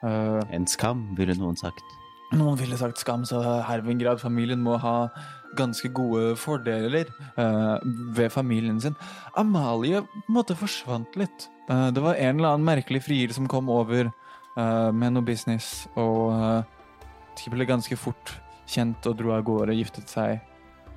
Uh, 0.00 0.40
En 0.54 0.64
skam, 0.70 1.10
ville 1.18 1.36
noen 1.36 1.58
sagt. 1.58 1.84
noen 2.32 2.56
ville 2.60 2.76
sagt 2.80 3.00
skam, 3.00 3.26
så 3.28 3.42
Hervingrad-familien 3.66 4.60
må 4.64 4.78
ha 4.80 5.10
ganske 5.56 5.88
gode 5.96 6.34
fordeler 6.36 7.08
uh, 7.36 7.76
ved 8.16 8.32
familien 8.32 8.80
sin. 8.80 8.96
Amalie 9.36 10.02
på 10.04 10.24
en 10.24 10.36
måte 10.40 10.56
forsvant 10.56 11.16
litt. 11.20 11.48
Uh, 11.68 11.88
det 11.92 12.04
var 12.04 12.16
en 12.16 12.38
eller 12.38 12.54
annen 12.54 12.68
merkelig 12.68 13.04
frier 13.04 13.32
som 13.36 13.48
kom 13.50 13.68
over 13.68 14.12
med 14.58 15.12
noe 15.14 15.22
business, 15.22 15.84
og 15.94 16.32
de 17.38 17.50
ble 17.52 17.62
ganske 17.62 17.94
fort 17.94 18.32
kjent 18.66 19.06
og 19.06 19.20
dro 19.20 19.30
av 19.36 19.44
gårde, 19.46 19.76
giftet 19.78 20.10
seg 20.10 20.40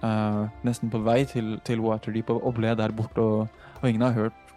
eh, 0.03 0.41
nesten 0.67 0.91
på 0.91 1.01
vei 1.05 1.21
til, 1.29 1.55
til 1.67 1.81
Waterdeep 1.83 2.31
og, 2.33 2.43
og 2.47 2.57
ble 2.57 2.73
der 2.77 2.93
borte, 2.95 3.21
og, 3.21 3.63
og 3.81 3.87
ingen 3.89 4.05
har 4.05 4.15
hørt 4.17 4.53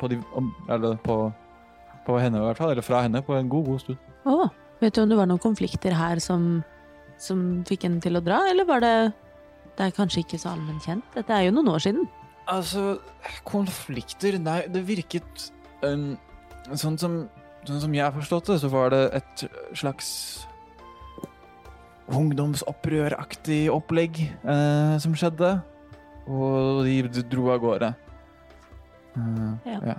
på, 0.00 0.10
de, 0.12 0.20
om, 0.36 0.52
eller 0.70 0.98
på, 1.04 1.18
på 2.06 2.18
henne 2.20 2.40
i 2.40 2.46
hvert 2.46 2.60
fall, 2.60 2.74
eller 2.74 2.86
fra 2.86 3.02
henne, 3.06 3.22
på 3.24 3.36
en 3.36 3.50
god, 3.52 3.70
god 3.70 3.84
stund. 3.84 4.00
Oh, 4.26 4.48
vet 4.82 4.96
du 4.96 5.02
om 5.02 5.12
det 5.12 5.18
var 5.18 5.30
noen 5.30 5.42
konflikter 5.42 5.96
her 5.96 6.20
som, 6.22 6.60
som 7.22 7.46
fikk 7.68 7.88
henne 7.88 8.02
til 8.04 8.18
å 8.18 8.24
dra, 8.24 8.42
eller 8.50 8.68
var 8.68 8.84
det 8.84 8.96
Det 9.76 9.84
er 9.84 9.96
kanskje 9.96 10.22
ikke 10.24 10.38
så 10.40 10.54
allment 10.54 10.84
kjent? 10.84 11.04
Dette 11.12 11.34
er 11.36 11.42
jo 11.44 11.52
noen 11.52 11.68
år 11.68 11.82
siden. 11.84 12.06
Altså, 12.48 12.96
konflikter 13.44 14.38
Nei, 14.40 14.62
det 14.72 14.86
virket 14.88 15.50
um, 15.82 16.14
sånn, 16.72 16.96
som, 16.96 17.18
sånn 17.66 17.82
som 17.82 17.96
jeg 17.96 18.06
har 18.06 18.14
forstått 18.14 18.54
det, 18.54 18.60
så 18.62 18.70
var 18.72 18.94
det 18.94 19.02
et 19.18 19.44
slags 19.76 20.08
ungdomsopprøraktig 22.12 23.66
opplegg 23.72 24.20
eh, 24.26 24.96
som 25.02 25.14
skjedde. 25.18 25.56
Og 26.26 26.84
de 26.86 27.22
dro 27.30 27.50
av 27.54 27.60
gårde. 27.62 27.94
Eh, 29.16 29.72
Ja. 29.72 29.80
ja. 29.92 29.96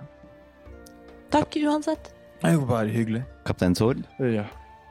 Takk 1.31 1.57
uansett. 1.67 2.13
Det 2.41 2.51
er 2.51 2.53
jo 2.55 2.65
bare 2.69 2.88
hyggelig. 2.93 3.23
Kaptein 3.45 3.75
Sol, 3.75 4.03
Ja. 4.19 4.45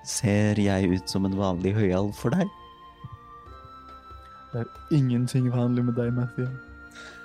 ser 0.04 0.54
jeg 0.60 0.90
ut 0.90 1.08
som 1.08 1.24
en 1.24 1.36
vanlig 1.36 1.74
høyalv 1.74 2.14
for 2.14 2.30
deg? 2.30 2.46
Det 4.52 4.60
er 4.64 4.96
ingenting 4.96 5.50
vanlig 5.50 5.84
med 5.84 5.94
deg, 5.96 6.12
Matthew. 6.12 6.48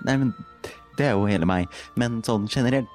Nei, 0.05 0.17
men 0.17 0.33
det 0.97 1.05
er 1.07 1.11
jo 1.15 1.25
hele 1.25 1.45
meg. 1.45 1.67
Men 1.95 2.21
sånn 2.21 2.47
generelt. 2.49 2.87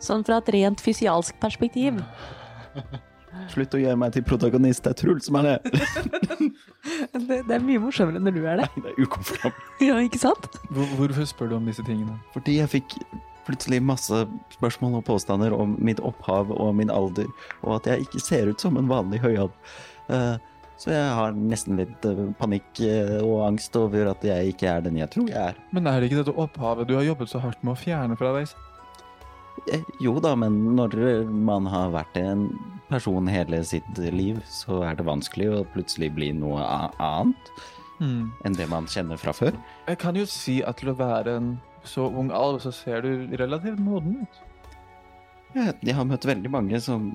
Sånn 0.00 0.24
fra 0.24 0.38
et 0.38 0.48
rent 0.54 0.80
fysialsk 0.80 1.38
perspektiv. 1.40 2.02
Slutt 3.52 3.74
å 3.74 3.80
gjøre 3.80 3.98
meg 3.98 4.12
til 4.14 4.24
protagonist, 4.28 4.84
det 4.84 4.92
er 4.94 4.98
Truls 5.02 5.26
som 5.28 5.38
er 5.40 5.48
det. 5.50 5.58
Det, 7.12 7.36
det 7.46 7.54
er 7.54 7.62
mye 7.62 7.78
morsommere 7.82 8.18
når 8.22 8.34
du 8.34 8.40
er 8.48 8.58
det. 8.62 8.64
Nei, 8.74 8.82
det 8.84 8.90
er 8.92 9.04
ukomfortabelt. 9.04 9.66
Ja, 9.86 9.98
ikke 10.02 10.18
sant? 10.20 10.46
Hvor, 10.72 10.88
hvorfor 10.98 11.26
spør 11.28 11.50
du 11.52 11.54
om 11.58 11.66
disse 11.68 11.84
tingene? 11.86 12.16
Fordi 12.34 12.56
jeg 12.58 12.70
fikk 12.72 12.96
plutselig 13.46 13.78
masse 13.84 14.22
spørsmål 14.54 14.98
og 15.00 15.04
påstander 15.06 15.54
om 15.54 15.76
mitt 15.82 16.00
opphav 16.06 16.50
og 16.54 16.72
min 16.78 16.90
alder, 16.94 17.28
og 17.62 17.76
at 17.80 17.88
jeg 17.92 18.06
ikke 18.06 18.22
ser 18.22 18.50
ut 18.52 18.62
som 18.62 18.78
en 18.80 18.90
vanlig 18.90 19.20
høyalv. 19.24 19.54
Eh, 20.10 20.34
Så 20.82 20.90
jeg 20.90 21.10
har 21.14 21.34
nesten 21.38 21.76
litt 21.78 22.06
eh, 22.08 22.20
panikk 22.40 22.80
eh, 22.82 23.18
og 23.22 23.44
angst 23.46 23.76
over 23.78 24.08
at 24.10 24.24
jeg 24.26 24.54
ikke 24.54 24.66
er 24.72 24.80
den 24.82 24.96
jeg 24.98 25.10
tror 25.14 25.28
jeg 25.30 25.38
er. 25.52 25.58
Men 25.70 25.86
er 25.86 26.00
det 26.02 26.08
ikke 26.10 26.22
dette 26.24 26.34
opphavet 26.42 26.88
du 26.90 26.96
har 26.98 27.06
jobbet 27.06 27.30
så 27.30 27.38
hardt 27.44 27.62
med 27.62 27.76
å 27.76 27.78
fjerne 27.78 28.16
fra 28.18 28.32
deg? 28.40 28.50
Jo 30.02 30.16
da, 30.24 30.32
men 30.34 30.56
når 30.74 30.96
man 31.30 31.68
har 31.70 31.92
vært 31.94 32.16
en 32.18 32.48
person 32.92 33.28
hele 33.32 33.62
sitt 33.66 33.98
liv, 33.98 34.40
så 34.48 34.82
er 34.86 34.98
det 34.98 35.08
vanskelig 35.08 35.48
å 35.50 35.62
plutselig 35.72 36.12
bli 36.14 36.30
noe 36.36 36.62
annet 37.00 37.52
mm. 37.98 38.24
enn 38.44 38.58
det 38.58 38.68
man 38.70 38.88
kjenner 38.90 39.20
fra 39.20 39.34
før. 39.36 39.56
Jeg 39.88 40.00
kan 40.02 40.18
jo 40.18 40.26
si 40.28 40.60
at 40.66 40.80
til 40.82 40.92
å 40.92 40.98
være 40.98 41.36
en 41.40 41.52
så 41.88 42.06
ung 42.06 42.30
alv, 42.34 42.60
så 42.62 42.72
ser 42.74 43.02
du 43.02 43.32
relativt 43.40 43.80
moden 43.82 44.22
ut. 44.22 44.42
Jeg, 45.52 45.74
jeg 45.84 45.96
har 45.96 46.06
møtt 46.08 46.28
veldig 46.28 46.52
mange 46.52 46.78
som 46.80 47.10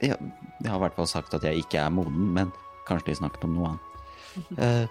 jeg, 0.00 0.16
jeg 0.60 0.70
har 0.70 0.78
i 0.78 0.84
hvert 0.84 0.96
fall 0.96 1.08
sagt 1.08 1.34
at 1.36 1.44
jeg 1.44 1.64
ikke 1.64 1.80
er 1.80 1.92
moden, 1.92 2.30
men 2.36 2.52
kanskje 2.88 3.10
de 3.10 3.18
snakket 3.20 3.48
om 3.48 3.56
noe 3.56 3.72
annet. 3.72 3.82
Uh, 4.60 4.84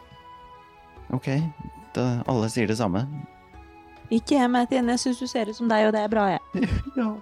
ok, 1.17 1.29
da, 1.95 2.09
alle 2.29 2.49
sier 2.53 2.69
det 2.69 2.79
samme. 2.81 3.05
Ikke 4.13 4.37
jeg, 4.37 4.49
Mathien. 4.53 4.89
Jeg 4.93 5.01
syns 5.01 5.21
du 5.21 5.27
ser 5.29 5.49
ut 5.49 5.57
som 5.57 5.69
deg, 5.69 5.87
og 5.87 5.95
det 5.95 6.03
er 6.05 6.11
bra, 6.11 6.27
jeg. 6.35 6.69
Ja. 6.99 7.13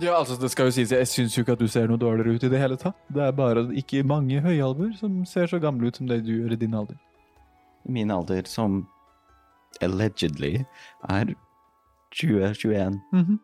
Ja, 0.00 0.14
altså, 0.16 0.36
det 0.40 0.48
skal 0.52 0.70
jo 0.70 0.72
sies, 0.72 0.92
jeg 0.94 1.08
syns 1.08 1.34
jo 1.36 1.42
ikke 1.44 1.52
at 1.58 1.60
du 1.60 1.68
ser 1.68 1.90
noe 1.90 2.00
dårligere 2.00 2.32
ut 2.38 2.44
i 2.46 2.50
det 2.52 2.60
hele 2.62 2.78
tatt. 2.80 2.96
Det 3.12 3.20
er 3.20 3.34
bare 3.36 3.66
ikke 3.76 4.00
mange 4.06 4.40
høyalver 4.40 4.94
som 4.96 5.18
ser 5.28 5.50
så 5.50 5.60
gamle 5.60 5.90
ut 5.90 6.00
som 6.00 6.08
det 6.08 6.22
du 6.24 6.32
gjør 6.38 6.54
i 6.56 6.60
din 6.60 6.76
alder. 6.78 6.96
Min 7.84 8.10
alder, 8.14 8.48
som 8.48 8.86
allegedly 9.84 10.64
er 11.08 11.34
2021. 12.16 13.00
Mhm. 13.12 13.38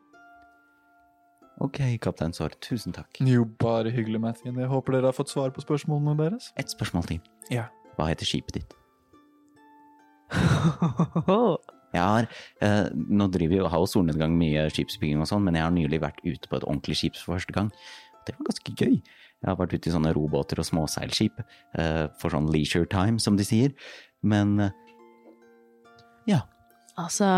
Ok, 1.64 1.78
kaptein 2.04 2.34
Sår, 2.36 2.52
tusen 2.60 2.92
takk. 2.92 3.16
Jo, 3.24 3.46
bare 3.60 3.88
hyggelig, 3.92 4.20
Mathien. 4.20 4.58
Jeg 4.60 4.68
håper 4.68 4.92
dere 4.92 5.08
har 5.08 5.16
fått 5.16 5.32
svar 5.32 5.54
på 5.56 5.64
spørsmålene 5.64 6.16
deres. 6.18 6.50
Et 6.60 6.68
spørsmål 6.68 7.06
til. 7.08 7.20
Ja. 7.48 7.70
Hva 7.96 8.10
heter 8.10 8.28
skipet 8.28 8.58
ditt? 8.58 8.76
Jeg 11.96 12.04
har, 12.04 12.28
eh, 12.62 12.88
nå 12.94 13.28
driver 13.32 13.62
jo 13.62 13.68
har 13.72 13.82
jo 13.82 13.90
solnedgang 13.90 14.34
mye 14.38 14.66
skipsbygging 14.72 15.22
og 15.24 15.30
sånn, 15.30 15.44
men 15.46 15.58
jeg 15.58 15.66
har 15.66 15.74
nylig 15.74 16.02
vært 16.02 16.20
ute 16.24 16.48
på 16.48 16.58
et 16.58 16.66
ordentlig 16.66 16.98
skip 17.00 17.16
for 17.18 17.36
første 17.36 17.56
gang. 17.56 17.70
Det 18.26 18.34
var 18.36 18.50
ganske 18.50 18.74
gøy. 18.74 18.98
Jeg 19.42 19.50
har 19.50 19.58
vært 19.58 19.76
ute 19.76 19.90
i 19.90 19.94
sånne 19.94 20.14
robåter 20.16 20.60
og 20.60 20.66
småseilskip 20.66 21.40
eh, 21.78 22.06
for 22.20 22.34
sånn 22.34 22.50
leisure 22.52 22.88
time, 22.90 23.20
som 23.22 23.36
de 23.38 23.46
sier. 23.46 23.74
Men 24.26 24.58
eh, 24.60 24.70
ja. 26.30 26.42
Altså, 26.96 27.28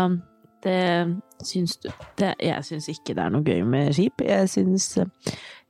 det 0.63 1.19
syns 1.43 1.75
du 1.83 1.89
det, 2.19 2.33
Jeg 2.39 2.63
syns 2.67 2.87
ikke 2.91 3.15
det 3.15 3.23
er 3.25 3.33
noe 3.33 3.43
gøy 3.43 3.63
med 3.67 3.91
skip. 3.95 4.23
Jeg 4.23 4.49
syns 4.51 4.93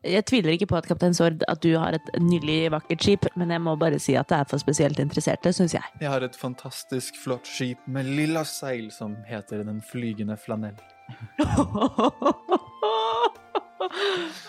Jeg 0.04 0.24
tviler 0.26 0.54
ikke 0.56 0.70
på 0.72 0.78
at 0.80 0.86
Kaptein 0.88 1.14
Sord 1.14 1.42
at 1.52 1.60
du 1.64 1.74
har 1.76 1.92
et 1.98 2.06
nydelig, 2.24 2.72
vakkert 2.72 3.04
skip, 3.04 3.26
men 3.36 3.52
jeg 3.52 3.60
må 3.62 3.76
bare 3.76 4.00
si 4.00 4.14
at 4.16 4.30
det 4.32 4.38
er 4.38 4.46
for 4.48 4.58
spesielt 4.62 5.00
interesserte, 5.04 5.52
syns 5.54 5.74
jeg. 5.76 5.84
Jeg 6.00 6.08
har 6.10 6.24
et 6.24 6.36
fantastisk 6.40 7.20
flott 7.20 7.48
skip 7.48 7.78
med 7.86 8.08
lilla 8.08 8.46
seil 8.48 8.92
som 8.96 9.18
heter 9.28 9.64
Den 9.68 9.82
flygende 9.84 10.38
flanell. 10.40 10.80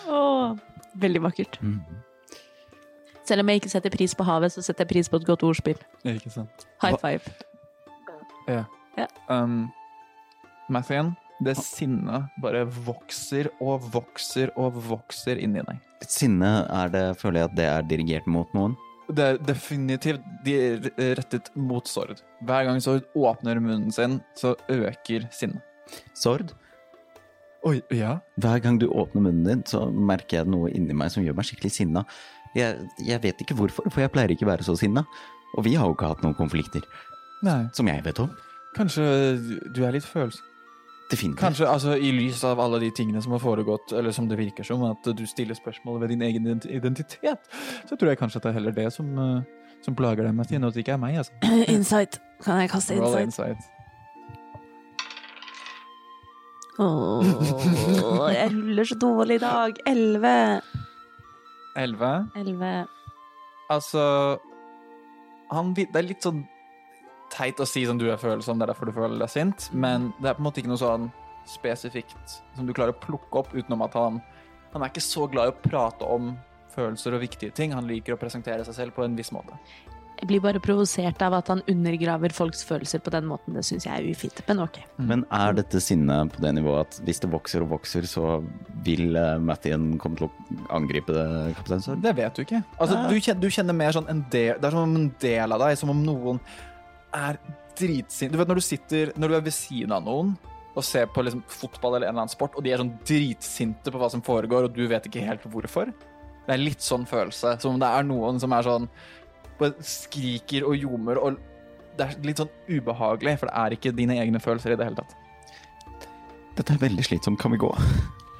oh, 0.07 0.55
veldig 0.95 1.21
vakkert. 1.27 1.59
Mm. 1.61 1.81
Selv 3.27 3.43
om 3.43 3.49
jeg 3.49 3.55
ikke 3.59 3.69
setter 3.69 3.89
pris 3.91 4.15
på 4.15 4.23
havet, 4.23 4.51
så 4.55 4.61
setter 4.63 4.85
jeg 4.85 4.93
pris 4.93 5.09
på 5.09 5.19
et 5.19 5.25
godt 5.27 5.43
ordspill. 5.43 5.77
Ikke 6.07 6.29
sant. 6.31 6.67
High 6.81 6.95
five. 7.01 7.21
Ja. 8.47 8.63
Ja. 8.97 9.05
Um, 9.27 9.67
Mathien, 10.69 11.15
det 11.41 11.55
sinnet 11.57 12.29
bare 12.41 12.63
vokser 12.85 13.49
og 13.61 13.83
vokser 13.93 14.51
og 14.59 14.77
vokser 14.87 15.39
inni 15.41 15.63
deg. 15.67 15.79
Sinne, 16.05 16.51
er 16.69 16.89
det, 16.93 17.03
føler 17.21 17.43
jeg 17.43 17.49
at 17.51 17.57
det 17.57 17.67
er 17.69 17.85
dirigert 17.89 18.27
mot 18.29 18.49
noen? 18.57 18.75
Det 19.11 19.25
er 19.25 19.39
definitivt 19.43 20.23
de 20.45 20.53
er 20.61 21.15
rettet 21.19 21.49
mot 21.59 21.87
Sord. 21.89 22.21
Hver 22.47 22.67
gang 22.69 22.79
Sord 22.83 23.07
åpner 23.17 23.59
munnen 23.59 23.91
sin, 23.91 24.19
så 24.39 24.53
øker 24.71 25.25
sinnet. 25.35 25.59
Sord? 26.15 26.53
Oi, 27.67 27.81
ja? 27.93 28.15
Hver 28.41 28.61
gang 28.63 28.79
du 28.81 28.87
åpner 28.89 29.25
munnen 29.27 29.43
din, 29.45 29.63
så 29.69 29.83
merker 29.91 30.39
jeg 30.41 30.49
noe 30.53 30.71
inni 30.73 30.95
meg 30.97 31.11
som 31.13 31.25
gjør 31.25 31.35
meg 31.37 31.45
skikkelig 31.49 31.73
sinna. 31.75 32.05
Jeg, 32.57 32.87
jeg 33.05 33.21
vet 33.23 33.43
ikke 33.43 33.57
hvorfor, 33.59 33.85
for 33.91 34.01
jeg 34.03 34.11
pleier 34.13 34.31
ikke 34.33 34.47
å 34.47 34.51
være 34.53 34.65
så 34.65 34.77
sinna. 34.79 35.03
Og 35.57 35.65
vi 35.67 35.75
har 35.77 35.89
jo 35.89 35.97
ikke 35.97 36.13
hatt 36.13 36.23
noen 36.23 36.37
konflikter, 36.37 36.85
Nei, 37.43 37.65
som 37.75 37.89
jeg 37.89 38.03
vet 38.05 38.19
om. 38.23 38.31
kanskje 38.77 39.03
du 39.75 39.81
er 39.83 39.97
litt 39.97 40.07
følsom. 40.07 40.45
Definitivt. 41.11 41.39
Kanskje 41.41 41.67
altså, 41.67 41.95
i 41.99 42.11
lys 42.15 42.43
av 42.47 42.59
alle 42.63 42.79
de 42.79 42.91
tingene 42.95 43.21
som 43.23 43.33
har 43.35 43.41
foregått, 43.43 43.91
eller 43.99 44.13
som 44.15 44.29
det 44.29 44.37
virker 44.39 44.63
som, 44.63 44.83
at 44.87 45.09
du 45.17 45.25
stiller 45.27 45.57
spørsmål 45.57 45.99
ved 46.01 46.13
din 46.13 46.21
egen 46.23 46.47
identitet, 46.69 47.49
så 47.89 47.97
tror 47.97 48.13
jeg 48.13 48.19
kanskje 48.21 48.39
at 48.39 48.45
det 48.47 48.53
er 48.53 48.59
heller 48.59 48.75
det 48.77 48.87
som, 48.95 49.09
eh, 49.19 49.75
som 49.83 49.97
plager 49.97 50.23
deg, 50.23 50.35
mest, 50.37 50.53
at 50.55 50.73
det 50.73 50.85
ikke 50.85 50.95
er 50.95 51.01
meg. 51.03 51.17
altså. 51.17 51.33
Insight. 51.75 52.21
Kan 52.43 52.61
jeg 52.63 52.71
kaste 52.71 52.95
Roll 52.95 53.19
insight? 53.19 53.57
insight. 53.59 53.77
oh, 56.79 58.31
jeg 58.31 58.53
ruller 58.53 58.83
så 58.83 58.95
dårlig 58.95 59.35
i 59.35 59.43
dag. 59.43 59.83
Elleve. 59.87 60.37
Elleve. 61.77 62.87
Altså 63.69 64.01
han, 65.51 65.73
Det 65.75 65.87
er 65.95 66.07
litt 66.07 66.23
sånn 66.23 66.43
teit 67.31 67.59
å 67.63 67.67
si 67.67 67.85
som 67.87 67.99
du 67.99 68.07
er 68.11 68.19
følsom, 68.21 68.59
det 68.59 68.67
er 68.67 68.73
derfor 68.73 68.89
du 68.89 68.95
føler 68.95 69.19
deg 69.21 69.31
sint, 69.31 69.69
men 69.71 70.11
det 70.19 70.31
er 70.31 70.37
på 70.37 70.43
en 70.43 70.49
måte 70.49 70.61
ikke 70.61 70.71
noe 70.73 70.81
sånn 70.81 71.09
spesifikt 71.49 72.41
som 72.55 72.67
du 72.67 72.73
klarer 72.75 72.93
å 72.93 73.01
plukke 73.01 73.41
opp 73.41 73.55
utenom 73.55 73.87
at 73.87 73.97
han 73.97 74.21
Han 74.71 74.85
er 74.85 74.87
ikke 74.87 75.01
så 75.03 75.25
glad 75.27 75.49
i 75.49 75.51
å 75.51 75.61
prate 75.65 76.07
om 76.07 76.29
følelser 76.71 77.17
og 77.17 77.19
viktige 77.25 77.51
ting. 77.51 77.73
Han 77.75 77.89
liker 77.89 78.15
å 78.15 78.19
presentere 78.21 78.63
seg 78.63 78.77
selv 78.77 78.95
på 78.95 79.03
en 79.03 79.17
viss 79.17 79.33
måte. 79.35 79.57
Jeg 80.21 80.29
blir 80.29 80.41
bare 80.45 80.61
provosert 80.61 81.19
av 81.25 81.33
at 81.33 81.47
han 81.49 81.63
undergraver 81.71 82.31
folks 82.31 82.61
følelser 82.63 83.01
på 83.01 83.11
den 83.11 83.25
måten. 83.25 83.55
Det 83.57 83.65
syns 83.67 83.87
jeg 83.87 83.91
er 83.91 84.07
ufint, 84.07 84.39
men 84.47 84.61
ok. 84.63 84.77
Men 85.01 85.25
er 85.33 85.55
dette 85.57 85.81
sinnet 85.81 86.31
på 86.31 86.43
det 86.45 86.53
nivået 86.55 86.85
at 86.85 86.99
hvis 87.07 87.19
det 87.23 87.31
vokser 87.33 87.65
og 87.65 87.71
vokser, 87.73 88.05
så 88.07 88.37
vil 88.85 89.17
uh, 89.17 89.41
Mathien 89.41 89.95
komme 89.99 90.21
til 90.21 90.29
å 90.29 90.59
angripe 90.77 91.15
det, 91.15 91.25
kaptein 91.57 91.81
Sør? 91.81 91.97
Det 92.05 92.13
vet 92.19 92.37
du 92.37 92.45
ikke. 92.45 92.61
Altså, 92.77 93.01
du, 93.09 93.17
kjenner, 93.17 93.41
du 93.41 93.55
kjenner 93.57 93.79
mer 93.81 93.97
sånn 93.97 94.11
en 94.13 94.21
del 94.31 94.61
Det 94.61 94.69
er 94.69 94.77
som 94.77 94.85
om 94.85 94.99
en 95.01 95.09
del 95.25 95.57
av 95.57 95.65
deg, 95.65 95.79
som 95.81 95.91
om 95.95 96.05
noen 96.05 96.43
er 97.15 97.39
dritsint. 97.79 98.33
Du 98.33 98.39
vet 98.39 98.49
når 98.49 98.59
du 98.59 98.65
sitter 98.65 99.11
Når 99.19 99.31
du 99.31 99.35
er 99.37 99.45
ved 99.45 99.55
siden 99.55 99.93
av 99.95 100.03
noen 100.05 100.33
og 100.71 100.85
ser 100.87 101.09
på 101.11 101.23
liksom, 101.25 101.41
fotball 101.51 101.97
eller 101.97 102.07
en 102.07 102.13
eller 102.13 102.23
annen 102.23 102.31
sport, 102.31 102.53
og 102.55 102.63
de 102.63 102.71
er 102.71 102.79
sånn 102.79 102.93
dritsinte 103.03 103.91
på 103.91 103.99
hva 103.99 104.07
som 104.07 104.21
foregår, 104.23 104.69
og 104.69 104.75
du 104.75 104.85
vet 104.87 105.03
ikke 105.09 105.25
helt 105.25 105.43
hvorfor. 105.51 105.91
Det 106.45 106.53
er 106.55 106.61
litt 106.61 106.85
sånn 106.85 107.03
følelse. 107.03 107.57
Som 107.59 107.75
om 107.75 107.81
det 107.81 107.89
er 107.91 108.05
noen 108.07 108.39
som 108.39 108.55
er 108.55 108.63
sånn 108.63 108.87
skriker 109.83 110.63
og 110.69 110.77
ljomer, 110.79 111.19
og 111.19 111.35
det 111.99 112.07
er 112.07 112.23
litt 112.23 112.39
sånn 112.39 112.53
ubehagelig, 112.69 113.35
for 113.41 113.51
det 113.51 113.65
er 113.65 113.75
ikke 113.75 113.93
dine 113.99 114.15
egne 114.23 114.39
følelser 114.39 114.73
i 114.73 114.79
det 114.79 114.87
hele 114.87 115.01
tatt. 115.01 115.17
Dette 116.55 116.75
er 116.75 116.81
veldig 116.81 117.03
slitsomt, 117.03 117.39
kan 117.41 117.51
vi 117.51 117.59
gå? 117.61 117.71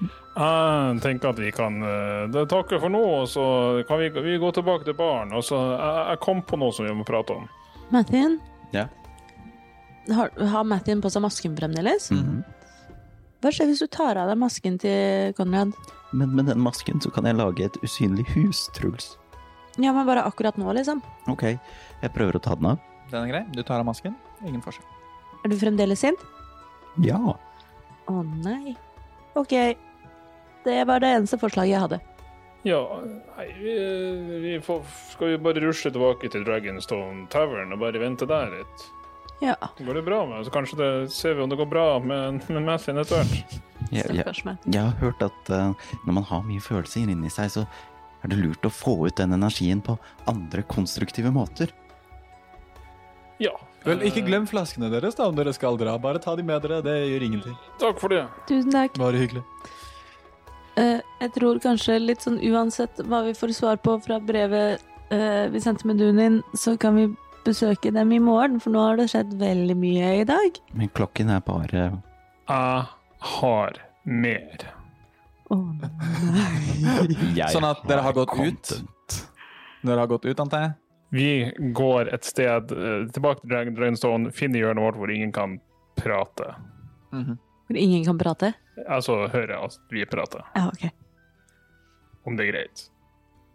Jeg 0.01 1.01
tenker 1.03 1.33
at 1.33 1.39
vi 1.43 1.51
kan 1.53 1.83
uh, 1.83 2.39
takke 2.49 2.79
for 2.79 2.91
nå, 2.93 3.01
og 3.19 3.27
så 3.29 3.43
kan 3.87 3.99
vi, 3.99 4.07
vi 4.23 4.39
gå 4.39 4.53
tilbake 4.55 4.87
til 4.87 4.95
baren. 4.97 5.35
Og 5.35 5.43
så, 5.45 5.59
jeg, 5.75 6.07
jeg 6.13 6.23
kom 6.23 6.41
på 6.47 6.59
noe 6.63 6.71
som 6.75 6.87
vi 6.87 6.95
må 6.95 7.05
prate 7.07 7.35
om. 7.35 7.51
Mathien? 7.91 8.39
Ja. 8.75 8.87
Har, 10.11 10.31
har 10.37 10.63
Mattin 10.67 11.01
på 11.03 11.11
seg 11.13 11.23
masken 11.23 11.55
fremdeles? 11.57 12.09
Mhm. 12.13 12.41
Hva 13.41 13.49
skjer 13.49 13.71
hvis 13.71 13.79
du 13.81 13.87
tar 13.89 14.19
av 14.21 14.27
deg 14.29 14.37
masken 14.37 14.75
til 14.81 15.31
Konrad? 15.33 15.71
Men 16.13 16.35
med 16.37 16.45
den 16.51 16.59
masken 16.61 16.99
så 17.01 17.09
kan 17.13 17.25
jeg 17.25 17.39
lage 17.39 17.65
et 17.65 17.77
usynlig 17.81 18.27
hus, 18.35 18.67
Truls. 18.75 19.15
Ja, 19.81 19.93
men 19.95 20.05
bare 20.05 20.21
akkurat 20.27 20.59
nå, 20.61 20.67
liksom. 20.77 20.99
Ok, 21.31 21.47
jeg 22.03 22.13
prøver 22.13 22.37
å 22.37 22.41
ta 22.43 22.53
den 22.59 22.67
av. 22.73 22.83
Den 23.09 23.23
er 23.23 23.31
grei. 23.31 23.41
Du 23.55 23.63
tar 23.63 23.79
av 23.81 23.87
masken. 23.87 24.13
Ingen 24.45 24.61
forskjell. 24.61 24.85
Er 25.41 25.49
du 25.49 25.57
fremdeles 25.57 26.03
sint? 26.03 26.21
Ja. 27.01 27.17
Å 28.11 28.21
nei. 28.43 28.75
OK. 29.39 29.55
Det 30.67 30.77
var 30.85 31.01
det 31.01 31.09
eneste 31.15 31.39
forslaget 31.41 31.73
jeg 31.73 31.81
hadde. 31.81 31.99
Ja, 32.63 32.81
nei, 33.37 33.47
vi, 33.57 33.75
vi 34.43 34.55
får, 34.61 34.83
skal 35.11 35.33
vi 35.33 35.37
bare 35.41 35.63
rusle 35.63 35.89
tilbake 35.91 36.29
til 36.29 36.43
Dragonstone 36.45 37.25
Tavern 37.33 37.73
og 37.73 37.81
bare 37.81 38.01
vente 38.01 38.27
der 38.29 38.51
litt? 38.53 38.83
Ja. 39.41 39.55
Går 39.79 39.97
det 39.97 40.03
bra 40.05 40.19
med 40.29 40.45
Så 40.45 40.51
kanskje 40.53 40.77
det, 40.77 40.89
ser 41.11 41.33
vi 41.33 41.41
om 41.41 41.49
det 41.49 41.57
går 41.57 41.65
bra 41.65 41.85
med, 41.99 42.43
med 42.47 42.61
Mathien 42.61 43.01
etter 43.01 43.23
hvert. 43.23 43.55
Jeg, 43.89 44.05
jeg, 44.13 44.57
jeg 44.69 44.81
har 44.81 44.93
hørt 45.01 45.23
at 45.25 45.49
uh, 45.49 45.73
når 46.05 46.15
man 46.19 46.27
har 46.29 46.45
mye 46.45 46.61
følelser 46.61 47.09
inni 47.09 47.31
seg, 47.33 47.49
så 47.49 47.65
er 48.21 48.29
det 48.31 48.37
lurt 48.37 48.69
å 48.69 48.71
få 48.71 48.93
ut 49.07 49.17
den 49.17 49.33
energien 49.33 49.81
på 49.81 49.97
andre 50.29 50.61
konstruktive 50.69 51.33
måter. 51.33 51.73
Ja. 53.41 53.55
Vel, 53.81 54.03
ikke 54.05 54.21
glem 54.21 54.45
flaskene 54.45 54.91
deres 54.93 55.17
da, 55.17 55.25
om 55.25 55.37
dere 55.37 55.55
skal 55.57 55.79
dra. 55.81 55.95
Bare 55.97 56.21
ta 56.21 56.35
de 56.37 56.45
med 56.45 56.61
dere. 56.61 56.83
Det 56.85 56.93
gjør 57.09 57.25
ingenting. 57.25 57.55
Takk 57.81 57.97
for 57.97 58.13
det. 58.13 58.27
Tusen 58.45 58.69
takk. 58.75 58.99
Bare 59.01 59.23
hyggelig. 59.23 59.41
Eh, 60.81 61.01
jeg 61.21 61.33
tror 61.35 61.59
kanskje 61.61 61.97
litt 62.01 62.23
sånn 62.25 62.39
uansett 62.51 63.01
hva 63.05 63.21
vi 63.27 63.35
får 63.37 63.53
svar 63.57 63.77
på 63.83 63.97
fra 64.01 64.17
brevet 64.23 64.81
eh, 65.13 65.45
vi 65.53 65.61
sendte 65.61 65.85
med 65.89 65.99
Dunin, 66.01 66.39
så 66.57 66.73
kan 66.81 66.95
vi 66.97 67.07
besøke 67.45 67.91
dem 67.93 68.11
i 68.15 68.19
morgen, 68.21 68.59
for 68.61 68.73
nå 68.73 68.81
har 68.85 68.97
det 69.01 69.09
skjedd 69.11 69.33
veldig 69.41 69.75
mye 69.81 70.11
i 70.21 70.25
dag. 70.29 70.57
Men 70.77 70.89
klokken 70.97 71.29
er 71.33 71.41
bare 71.45 71.87
Jeg 72.49 72.85
har 73.37 73.79
mer. 74.05 74.67
Å 75.51 75.57
nei. 75.59 77.47
Sånn 77.53 77.67
at 77.67 77.81
dere 77.89 78.05
har 78.05 78.13
gått 78.17 78.33
ut? 78.39 78.73
Dere 79.81 79.99
har 80.03 80.09
gått 80.11 80.25
ut, 80.29 80.39
antar 80.39 80.65
jeg? 80.67 80.77
Vi 81.11 81.71
går 81.75 82.07
et 82.15 82.23
sted 82.23 82.71
eh, 82.71 83.01
tilbake 83.11 83.41
til 83.43 83.51
Dragon- 83.51 83.75
Dragonstone, 83.75 84.31
finner 84.31 84.61
hjørnet 84.63 84.85
vårt 84.85 84.99
hvor 85.01 85.11
ingen 85.11 85.33
kan 85.35 85.57
prate. 85.99 86.53
Hvor 87.71 87.79
ingen 87.79 88.03
kan 88.07 88.17
prate? 88.19 88.53
Altså 88.91 89.15
høre 89.31 89.57
at 89.65 89.77
vi 89.93 90.03
prater, 90.09 90.43
Ja, 90.55 90.67
ok. 90.67 90.89
om 92.27 92.35
det 92.37 92.47
er 92.47 92.51
greit. 92.51 92.85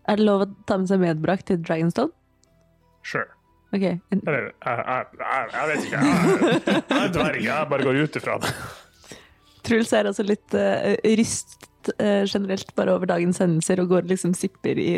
Er 0.09 0.17
det 0.21 0.25
lov 0.27 0.45
å 0.45 0.49
ta 0.69 0.77
med 0.79 0.89
seg 0.89 1.01
medbrakt 1.03 1.49
til 1.51 1.59
Dragonstone? 1.61 2.13
Sure. 3.07 3.29
Ok. 3.75 3.83
En, 4.15 4.21
Eller 4.23 4.49
jeg, 4.49 4.53
jeg, 4.65 5.07
jeg, 5.21 5.49
jeg 5.53 5.71
vet 5.71 5.87
ikke. 5.87 6.03
Jeg, 6.03 6.83
jeg 6.89 7.01
er 7.03 7.15
dverg. 7.17 7.41
Jeg 7.45 7.71
bare 7.73 7.87
går 7.89 7.99
ut 8.07 8.19
ifra 8.21 8.37
det. 8.43 8.53
Truls 9.67 9.91
er 9.99 10.07
altså 10.07 10.23
litt 10.27 10.55
uh, 10.55 10.95
rystet 11.19 11.91
uh, 11.99 12.23
generelt 12.31 12.71
bare 12.79 12.95
over 12.95 13.11
dagens 13.11 13.41
hendelser 13.43 13.83
og 13.83 13.91
går 13.91 14.07
liksom 14.13 14.35
sipper 14.39 14.79
i, 14.79 14.93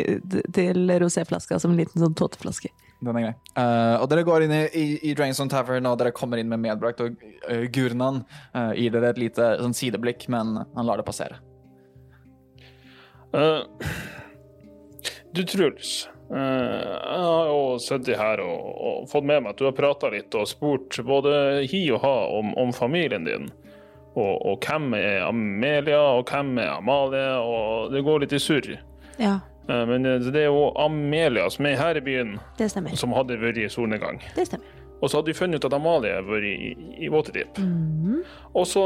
til 0.53 0.93
roséflaska 1.01 1.57
som 1.61 1.73
en 1.73 1.81
liten 1.81 2.01
sånn 2.05 2.13
tåteflaske. 2.17 2.69
Den 2.99 3.15
er 3.15 3.27
grei. 3.29 3.35
Uh, 3.55 3.95
og 4.01 4.09
dere 4.11 4.25
går 4.27 4.43
inn 4.43 4.55
i, 4.55 4.63
i, 4.75 4.87
i 5.09 5.13
Dragonstone 5.15 5.53
Tavern, 5.53 5.87
og 5.87 5.99
dere 6.01 6.15
kommer 6.15 6.41
inn 6.41 6.49
med 6.51 6.59
medbrakt, 6.65 6.99
og 7.05 7.15
uh, 7.47 7.67
Gurnan 7.71 8.25
uh, 8.55 8.73
gir 8.75 8.91
dere 8.95 9.13
et 9.13 9.21
lite 9.21 9.53
sånn 9.61 9.77
sideblikk, 9.77 10.27
men 10.33 10.57
han 10.63 10.89
lar 10.89 10.99
det 10.99 11.07
passere. 11.07 11.39
Eh, 13.33 13.61
du, 15.31 15.43
Truls. 15.43 16.09
eh, 16.31 16.37
jeg 16.37 17.21
har 17.21 17.49
jo 17.49 17.77
sittet 17.81 18.17
her 18.17 18.41
og, 18.41 18.69
og 18.89 19.09
fått 19.11 19.27
med 19.29 19.43
meg 19.43 19.53
at 19.53 19.61
du 19.61 19.67
har 19.67 19.75
prata 19.77 20.09
litt 20.13 20.33
og 20.37 20.49
spurt 20.49 20.97
både 21.05 21.33
hi 21.69 21.83
og 21.93 22.01
ha 22.05 22.15
om, 22.39 22.53
om 22.57 22.73
familien 22.73 23.27
din. 23.27 23.49
Og, 24.17 24.33
og 24.49 24.65
hvem 24.65 24.95
er 24.97 25.27
Amelia, 25.27 26.01
og 26.17 26.31
hvem 26.31 26.57
er 26.57 26.73
Amalie, 26.73 27.27
og 27.37 27.93
det 27.93 28.01
går 28.03 28.25
litt 28.25 28.33
i 28.33 28.41
surr. 28.41 28.73
Ja, 29.21 29.37
men 29.69 30.03
det 30.05 30.17
det 30.33 30.43
er 30.43 30.49
jo 30.49 30.67
Amelia 30.81 31.45
som 31.53 31.67
er 31.69 31.77
her 31.79 31.97
i 31.99 32.01
byen, 32.05 32.35
det 32.57 32.71
stemmer. 32.73 32.95
som 32.97 33.13
hadde 33.13 33.37
vært 33.41 33.59
i 33.61 33.67
solnedgang. 33.69 34.19
Det 34.35 34.47
stemmer. 34.49 34.75
Og 34.99 35.07
så 35.07 35.19
hadde 35.21 35.31
vi 35.31 35.37
funnet 35.37 35.61
ut 35.61 35.69
at 35.69 35.75
Amalie 35.77 36.17
hadde 36.17 36.27
vært 36.27 36.47
i, 36.49 36.73
i 37.05 37.09
Waterdeep. 37.13 37.61
Mhm. 37.63 38.19
Og 38.57 38.65
så 38.67 38.83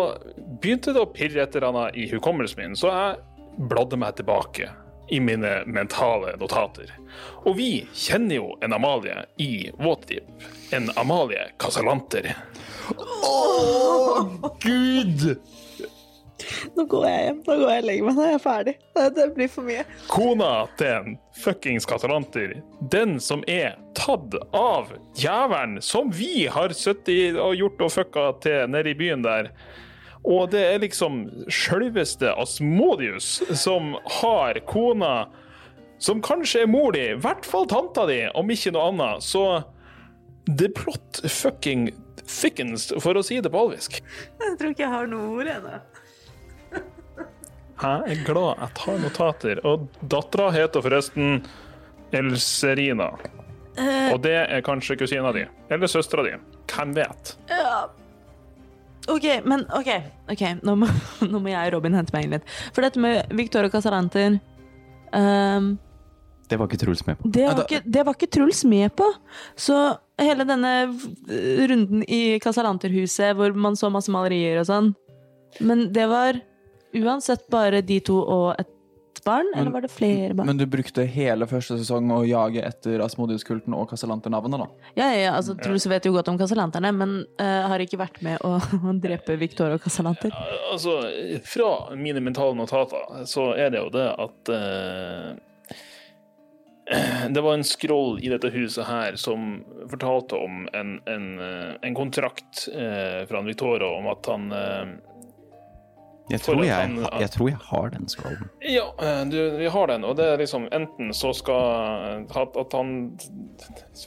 begynte 0.61 0.93
det 0.93 1.01
å 1.01 1.09
pirre 1.09 1.41
et 1.47 1.55
eller 1.55 1.71
annet 1.71 1.97
i 1.97 2.05
hukommelsen 2.11 2.59
min, 2.61 2.75
så 2.77 2.91
jeg 2.93 3.67
bladde 3.71 3.97
meg 3.97 4.15
tilbake 4.19 4.69
i 5.13 5.19
mine 5.19 5.49
mentale 5.65 6.35
notater. 6.39 6.91
Og 7.45 7.57
vi 7.57 7.71
kjenner 7.97 8.37
jo 8.39 8.51
en 8.63 8.73
Amalie 8.77 9.25
i 9.41 9.69
Waterdeep. 9.79 10.29
En 10.73 10.89
Amalie 10.97 11.47
Casalanter. 11.61 12.31
Gud! 14.63 15.37
Nå 16.77 16.85
går 16.91 17.05
jeg 17.07 17.27
hjem. 17.27 17.41
Nå 17.47 17.57
går 17.61 17.71
jeg 17.73 17.83
og 17.83 17.87
legger 17.89 18.07
meg. 18.07 18.17
Nå 18.17 18.25
er 18.25 18.31
jeg 18.33 18.43
ferdig. 18.43 18.73
Det, 18.95 19.05
det 19.17 19.27
blir 19.35 19.51
for 19.51 19.67
mye. 19.67 19.85
Kona 20.11 20.51
til 20.79 20.91
en 20.93 21.19
fuckings 21.43 21.87
katalanter, 21.89 22.57
Den 22.93 23.19
som 23.23 23.43
er 23.49 23.77
tatt 23.97 24.35
av 24.55 24.91
jævelen 25.19 25.79
som 25.81 26.11
vi 26.13 26.47
har 26.51 26.75
sittet 26.77 27.39
og 27.41 27.55
gjort 27.57 27.81
og 27.85 27.95
fucka 27.95 28.27
til 28.43 28.69
nede 28.73 28.93
i 28.93 28.97
byen 28.97 29.25
der. 29.25 29.53
Og 30.23 30.51
det 30.53 30.61
er 30.69 30.83
liksom 30.83 31.25
sjølveste 31.51 32.31
Asmodius 32.39 33.41
som 33.59 33.95
har 34.21 34.61
kona 34.69 35.27
som 36.03 36.21
kanskje 36.23 36.63
er 36.65 36.71
mor 36.71 36.91
di, 36.95 37.03
i 37.13 37.19
hvert 37.19 37.45
fall 37.47 37.67
tanta 37.71 38.05
di, 38.09 38.25
om 38.35 38.49
ikke 38.51 38.73
noe 38.75 38.89
annet. 38.91 39.23
Så 39.23 39.63
the 40.47 40.67
plot 40.75 41.21
fucking 41.31 41.91
thickens, 42.27 42.89
for 43.03 43.15
å 43.15 43.23
si 43.23 43.39
det 43.43 43.51
på 43.53 43.61
alvisk. 43.67 44.01
Jeg 44.41 44.57
tror 44.59 44.73
ikke 44.73 44.83
jeg 44.83 44.91
har 44.91 45.11
noe 45.11 45.29
ord 45.37 45.51
ennå. 45.53 45.77
Jeg 47.83 48.15
er 48.15 48.25
glad 48.27 48.61
jeg 48.61 48.75
tar 48.79 48.99
notater. 49.01 49.61
Og 49.67 49.87
dattera 50.07 50.49
heter 50.55 50.83
forresten 50.85 51.41
Elserina. 52.15 53.09
Og 54.13 54.21
det 54.23 54.37
er 54.45 54.63
kanskje 54.65 54.97
kusina 55.01 55.33
di. 55.35 55.43
Eller 55.73 55.91
søstera 55.91 56.23
di. 56.27 56.35
Hvem 56.71 56.93
vet? 56.95 57.33
Ja. 57.49 57.89
OK, 59.11 59.25
men 59.43 59.65
OK. 59.75 59.89
okay. 60.31 60.55
Nå 60.63 60.77
må, 60.79 60.87
nå 61.31 61.41
må 61.41 61.51
jeg 61.51 61.71
og 61.71 61.77
Robin 61.77 61.97
hente 61.97 62.15
meg 62.15 62.27
inn 62.27 62.37
litt. 62.37 62.53
For 62.71 62.85
dette 62.85 63.01
med 63.03 63.33
Victoria 63.35 63.71
Casalanter 63.73 64.37
um, 65.11 65.73
Det 66.47 66.59
var 66.59 66.69
ikke 66.69 66.79
Truls 66.85 67.03
med 67.07 67.19
på. 67.19 67.33
det, 67.35 67.49
var 67.49 67.65
ikke, 67.65 67.83
det 67.83 68.05
var 68.07 68.15
ikke 68.15 68.31
Truls 68.37 68.63
med 68.69 68.93
på. 68.95 69.09
Så 69.59 69.75
hele 70.21 70.47
denne 70.47 70.73
runden 71.67 72.05
i 72.07 72.39
Casalanterhuset 72.43 73.35
hvor 73.35 73.55
man 73.57 73.75
så 73.75 73.91
masse 73.91 74.13
malerier 74.13 74.61
og 74.61 74.69
sånn 74.69 74.91
Men 75.59 75.89
det 75.93 76.05
var 76.11 76.39
uansett 76.93 77.47
bare 77.51 77.81
de 77.81 77.99
to 78.05 78.19
og 78.21 78.55
et 78.59 78.69
barn, 79.23 79.47
Men- 79.53 79.61
eller 79.61 79.71
var 79.71 79.81
det 79.81 79.91
flere 79.91 80.33
barn? 80.33 80.47
Men 80.47 80.57
du 80.57 80.65
brukte 80.65 81.05
hele 81.07 81.45
første 81.47 81.77
sesong 81.79 82.09
å 82.11 82.27
jage 82.27 82.63
etter 82.65 82.99
Asmodius-kulten 82.99 83.73
og 83.77 83.89
Casalanter-navnet, 83.89 84.59
da? 84.59 84.67
ja, 84.95 85.07
ja, 85.13 85.19
ja, 85.21 85.31
altså 85.37 85.55
Truls 85.55 85.85
vet 85.87 86.05
jo 86.05 86.11
godt 86.11 86.27
om 86.27 86.37
Casalanterne, 86.37 86.91
men 86.91 87.15
uh, 87.39 87.67
har 87.71 87.79
ikke 87.79 88.01
vært 88.01 88.21
med 88.21 88.41
å, 88.43 88.57
å 88.89 88.95
drepe 88.99 89.37
Victoria 89.39 89.79
Casalanter. 89.79 90.33
Altså, 90.71 90.99
fra 91.47 91.95
mine 91.95 92.19
mentale 92.19 92.55
notater 92.57 93.23
så 93.29 93.53
er 93.55 93.73
det 93.73 93.83
jo 93.83 93.89
det 93.93 94.11
at 94.11 94.53
uh 94.53 95.33
Det 97.29 97.41
var 97.41 97.53
en 97.53 97.63
scroll 97.63 98.19
i 98.19 98.29
dette 98.29 98.49
huset 98.49 98.85
her 98.85 99.15
som 99.15 99.63
fortalte 99.87 100.35
om 100.35 100.65
en, 100.73 100.97
en, 101.07 101.27
eh, 101.39 101.75
en 101.81 101.95
kontrakt 101.95 102.67
eh, 102.75 103.23
fra 103.29 103.41
Victoria 103.41 103.87
om 103.87 104.09
at 104.11 104.27
han 104.27 104.51
eh, 104.51 104.91
Jeg 106.33 106.41
tror 106.41 106.63
jeg, 106.65 106.73
han- 106.75 107.21
jeg, 107.21 107.29
tror 107.31 107.49
jeg 107.51 107.57
har 107.69 107.89
den 107.93 108.07
scrollen. 108.09 108.49
Ja, 108.65 108.85
eh, 108.99 109.23
du, 109.29 109.37
vi 109.59 109.67
har 109.69 109.87
den, 109.93 110.03
og 110.07 110.15
det 110.17 110.25
er 110.31 110.37
liksom 110.41 110.65
enten 110.73 111.13
så 111.13 111.33
skal 111.37 112.25
At, 112.33 112.57
at 112.57 112.73
han 112.73 113.17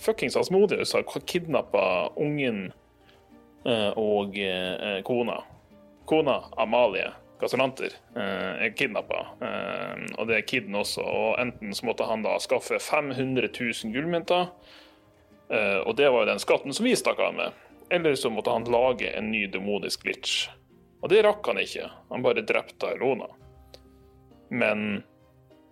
fuckings 0.03 0.37
Asmodius 0.37 0.93
har 0.93 1.03
kidnappa 1.27 2.09
ungen 2.17 2.73
eh, 3.67 3.93
og 3.97 4.37
eh, 4.39 5.03
kona. 5.07 5.41
Kona, 6.07 6.41
Amalie 6.57 7.13
Casalanter, 7.41 7.93
eh, 8.17 8.65
er 8.67 8.71
kidnappa, 8.79 9.19
eh, 9.45 10.05
og 10.19 10.27
det 10.29 10.37
er 10.39 10.45
kiden 10.49 10.75
også. 10.79 11.03
Og 11.05 11.41
enten 11.43 11.75
så 11.75 11.85
måtte 11.87 12.07
han 12.09 12.23
da 12.25 12.39
skaffe 12.41 12.79
500 12.81 13.51
000 13.61 13.93
gullmynter, 13.93 14.47
eh, 15.51 15.81
og 15.87 15.97
det 15.99 16.09
var 16.11 16.25
jo 16.25 16.31
den 16.31 16.41
skatten 16.43 16.73
som 16.73 16.87
vi 16.89 16.95
stakk 16.97 17.21
av 17.21 17.35
med. 17.37 17.53
Eller 17.91 18.15
så 18.19 18.31
måtte 18.33 18.51
han 18.51 18.65
lage 18.65 19.13
en 19.19 19.29
ny 19.31 19.45
demonisk 19.53 20.03
glitch. 20.07 20.49
Og 21.01 21.11
det 21.13 21.23
rakk 21.27 21.47
han 21.47 21.61
ikke. 21.61 21.91
Han 22.11 22.25
bare 22.25 22.45
drepte 22.47 22.95
Elona. 22.97 23.29
Men 24.49 25.03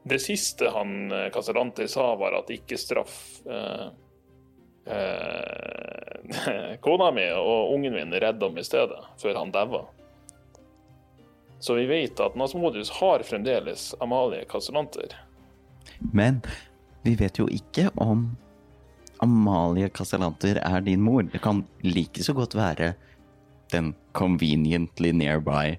det 0.04 0.18
siste 0.18 0.68
han 0.68 1.12
eh, 1.12 1.86
sa, 1.86 2.14
var 2.16 2.36
at 2.38 2.50
ikke 2.52 2.78
straff 2.78 3.40
eh, 3.46 3.86
eh, 4.92 6.76
kona 6.84 7.10
mi 7.14 7.24
og 7.32 7.74
ungen 7.74 7.94
min 7.94 8.12
redda 8.12 8.50
ham 8.50 8.58
i 8.58 8.64
stedet, 8.64 9.00
før 9.22 9.40
han 9.40 9.52
daua. 9.54 9.84
Så 11.64 11.78
vi 11.78 11.86
vet 11.88 12.20
at 12.20 12.36
Nasmodius 12.36 12.90
har 13.00 13.24
fremdeles 13.24 13.94
Amalie 14.00 14.44
Casalanter. 14.44 15.16
Men 16.12 16.42
vi 17.02 17.14
vet 17.16 17.38
jo 17.40 17.46
ikke 17.48 17.88
om 17.96 18.34
Amalie 19.24 19.88
Casalanter 19.88 20.60
er 20.60 20.84
din 20.84 21.00
mor. 21.00 21.22
Det 21.22 21.40
kan 21.40 21.64
like 21.80 22.24
så 22.24 22.34
godt 22.36 22.54
være 22.58 22.92
den 23.74 23.92
conveniently 24.16 25.10
nearby 25.12 25.76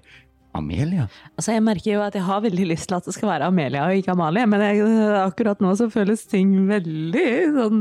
Amelia. 0.56 1.06
Altså, 1.36 1.52
jeg 1.56 1.62
merker 1.64 1.92
jo 1.92 2.02
at 2.04 2.14
jeg 2.16 2.24
har 2.26 2.40
veldig 2.44 2.66
lyst 2.70 2.88
til 2.90 2.96
at 2.98 3.04
det 3.08 3.14
skal 3.16 3.28
være 3.28 3.48
Amelia 3.50 3.86
og 3.86 3.98
ikke 3.98 4.14
Amalie, 4.14 4.46
men 4.48 4.60
jeg, 4.64 4.76
akkurat 5.20 5.60
nå 5.64 5.70
så 5.78 5.90
føles 5.92 6.26
ting 6.30 6.48
veldig 6.70 7.28
sånn 7.56 7.80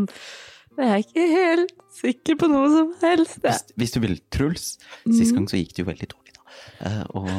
Jeg 0.76 0.88
er 0.88 0.98
ikke 1.04 1.28
helt 1.32 1.76
sikker 1.96 2.36
på 2.40 2.48
noe 2.52 2.68
som 2.74 2.90
helst. 3.00 3.40
Hvis, 3.44 3.62
hvis 3.80 3.94
du 3.96 4.00
vil, 4.04 4.18
Truls. 4.34 4.66
Sist 5.08 5.32
gang 5.36 5.48
så 5.48 5.58
gikk 5.62 5.72
det 5.76 5.86
jo 5.86 5.92
veldig 5.92 6.10
dårlig, 6.12 6.34
da. 6.36 6.42
Uh, 6.84 7.06
og 7.22 7.30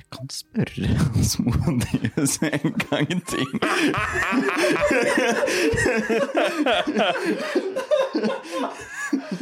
jeg 0.00 0.06
kan 0.10 0.26
spørre 0.34 0.90
Asmodius 1.20 2.34
en 2.50 2.74
gang 2.82 3.10
til. 3.30 3.50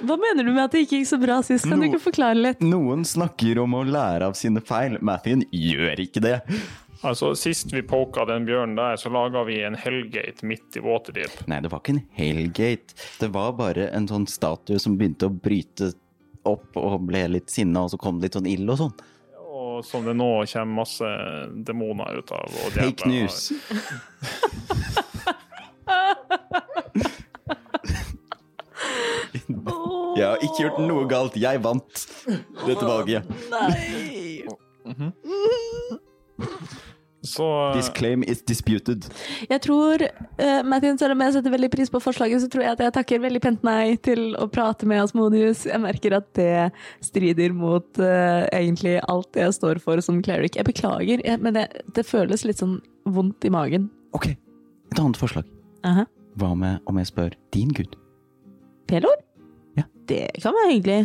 Hva 0.00 0.16
mener 0.16 0.44
du 0.46 0.52
med 0.52 0.62
at 0.64 0.74
det 0.74 0.84
ikke 0.86 1.00
gikk 1.00 1.08
så 1.10 1.18
bra 1.20 1.40
sist? 1.44 1.66
Kan 1.68 1.82
du 1.82 1.86
ikke 1.90 2.00
forklare 2.00 2.38
litt? 2.38 2.62
Noen 2.64 3.04
snakker 3.04 3.60
om 3.60 3.74
å 3.76 3.82
lære 3.84 4.30
av 4.30 4.36
sine 4.38 4.62
feil. 4.64 4.96
Mathien 5.04 5.44
gjør 5.52 6.00
ikke 6.06 6.22
det. 6.24 6.38
Altså, 7.00 7.32
Sist 7.36 7.72
vi 7.72 7.82
poka 7.86 8.24
den 8.28 8.44
bjørnen 8.48 8.76
der, 8.76 8.96
så 9.00 9.12
laga 9.12 9.44
vi 9.48 9.60
en 9.64 9.76
Hellgate 9.78 10.44
midt 10.44 10.76
i 10.76 10.82
Waterdeep. 10.84 11.38
Nei, 11.48 11.60
det 11.64 11.70
var 11.72 11.80
ikke 11.80 11.96
en 11.96 12.02
Hellgate. 12.16 12.96
Det 13.20 13.30
var 13.32 13.54
bare 13.60 13.88
en 13.96 14.08
sånn 14.08 14.28
statue 14.28 14.80
som 14.80 14.98
begynte 15.00 15.28
å 15.28 15.32
bryte 15.32 15.92
opp 16.48 16.76
og 16.80 17.00
ble 17.08 17.26
litt 17.36 17.52
sinna, 17.52 17.84
og 17.84 17.92
så 17.92 18.00
kom 18.00 18.20
det 18.20 18.28
litt 18.28 18.36
sånn 18.40 18.50
ild 18.50 18.72
og 18.72 18.80
sånn. 18.80 18.94
Og 19.50 19.84
som 19.84 20.04
det 20.04 20.16
nå 20.16 20.30
kommer 20.52 20.80
masse 20.82 21.10
demoner 21.68 22.20
ut 22.20 22.32
av. 22.36 22.60
Og 22.64 22.76
Fake 22.76 23.08
news. 23.08 23.48
Jeg 30.18 30.26
har 30.26 30.42
ikke 30.42 30.64
gjort 30.64 30.80
noe 30.82 31.06
galt. 31.10 31.36
Jeg 31.38 31.62
vant 31.62 32.06
dette 32.66 32.84
valget. 32.84 33.28
Nei! 33.52 34.40
Så 37.22 37.72
This 37.74 37.90
claim 37.92 38.22
is 38.22 38.40
disputed. 38.42 39.04
Jeg 39.50 39.60
tror, 39.60 40.02
uh, 40.40 40.60
Martin, 40.64 40.96
selv 40.98 41.12
om 41.12 41.20
jeg 41.20 41.34
setter 41.36 41.52
veldig 41.52 41.68
pris 41.72 41.92
på 41.92 42.00
forslaget, 42.00 42.40
så 42.40 42.48
tror 42.48 42.64
jeg 42.64 42.76
at 42.78 42.82
jeg 42.86 42.94
takker 42.96 43.22
veldig 43.26 43.42
pent 43.44 43.66
nei 43.66 43.96
til 44.00 44.32
å 44.40 44.48
prate 44.50 44.88
med 44.88 45.02
Asmodius. 45.04 45.66
Jeg 45.68 45.82
merker 45.84 46.16
at 46.16 46.30
det 46.38 46.70
strider 47.04 47.52
mot 47.56 48.00
uh, 48.00 48.48
egentlig 48.56 48.96
alt 49.04 49.36
jeg 49.36 49.52
står 49.56 49.82
for 49.84 50.00
som 50.04 50.22
cleric. 50.24 50.56
Jeg 50.56 50.68
beklager, 50.68 51.20
jeg, 51.20 51.42
men 51.44 51.58
det, 51.58 51.68
det 51.96 52.08
føles 52.08 52.46
litt 52.48 52.62
sånn 52.62 52.78
vondt 53.04 53.44
i 53.44 53.52
magen. 53.52 53.90
Ok, 54.16 54.32
et 54.32 55.02
annet 55.02 55.20
forslag. 55.20 55.48
Aha. 55.84 56.08
Hva 56.40 56.54
med 56.56 56.88
om 56.88 57.00
jeg 57.00 57.10
spør 57.12 57.36
din 57.52 57.72
gud? 57.76 57.98
Pelor? 58.88 59.20
Det 60.10 60.26
kan 60.42 60.54
være 60.56 60.74
hyggelig. 60.74 61.00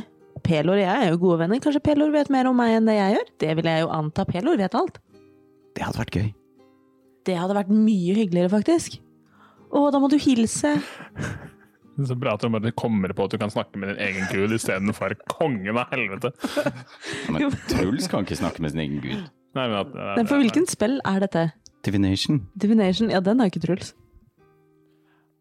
Pelor 0.46 0.78
og 0.78 0.82
jeg 0.84 1.06
er 1.06 1.12
jo 1.12 1.20
gode 1.22 1.40
venner. 1.44 1.62
Kanskje 1.62 1.82
Pelor 1.86 2.12
vet 2.14 2.30
mer 2.34 2.50
om 2.50 2.58
meg 2.58 2.76
enn 2.76 2.90
det 2.90 2.98
jeg 2.98 3.16
gjør? 3.16 3.30
Det 3.42 3.52
vil 3.60 3.70
jeg 3.70 3.84
jo 3.84 3.92
anta. 3.94 4.26
Pelor 4.30 4.58
vet 4.60 4.78
alt. 4.78 5.00
Det 5.76 5.86
hadde 5.86 6.02
vært 6.02 6.18
gøy. 6.18 6.30
Det 7.26 7.36
hadde 7.40 7.58
vært 7.58 7.74
mye 7.74 8.16
hyggeligere, 8.18 8.52
faktisk. 8.54 9.00
Å, 9.74 9.84
da 9.94 10.02
må 10.02 10.10
du 10.12 10.18
hilse. 10.22 10.76
Det 11.16 12.04
er 12.06 12.10
så 12.12 12.18
bra 12.20 12.36
at 12.38 12.44
du 12.44 12.50
bare 12.54 12.74
kommer 12.78 13.14
på 13.16 13.28
at 13.28 13.34
du 13.34 13.40
kan 13.42 13.54
snakke 13.54 13.82
med 13.82 13.94
din 13.94 14.02
egen 14.06 14.28
gud 14.34 14.54
istedenfor 14.58 15.18
kongen 15.32 15.78
av 15.82 15.94
helvete. 15.94 16.34
Men 17.34 17.56
Truls 17.72 18.10
kan 18.12 18.28
ikke 18.28 18.40
snakke 18.42 18.66
med 18.66 18.76
sin 18.76 18.84
egen 18.86 19.02
gud. 19.06 19.24
Nei, 19.56 19.70
men 19.70 19.78
at, 19.80 19.96
Men 20.20 20.30
for 20.30 20.42
hvilken 20.42 20.68
spill 20.70 21.00
er 21.08 21.24
dette? 21.24 21.48
Divination. 21.88 22.44
Divination? 22.60 23.14
Ja, 23.14 23.22
den 23.24 23.42
har 23.42 23.50
ikke 23.54 23.64
Truls. 23.64 23.94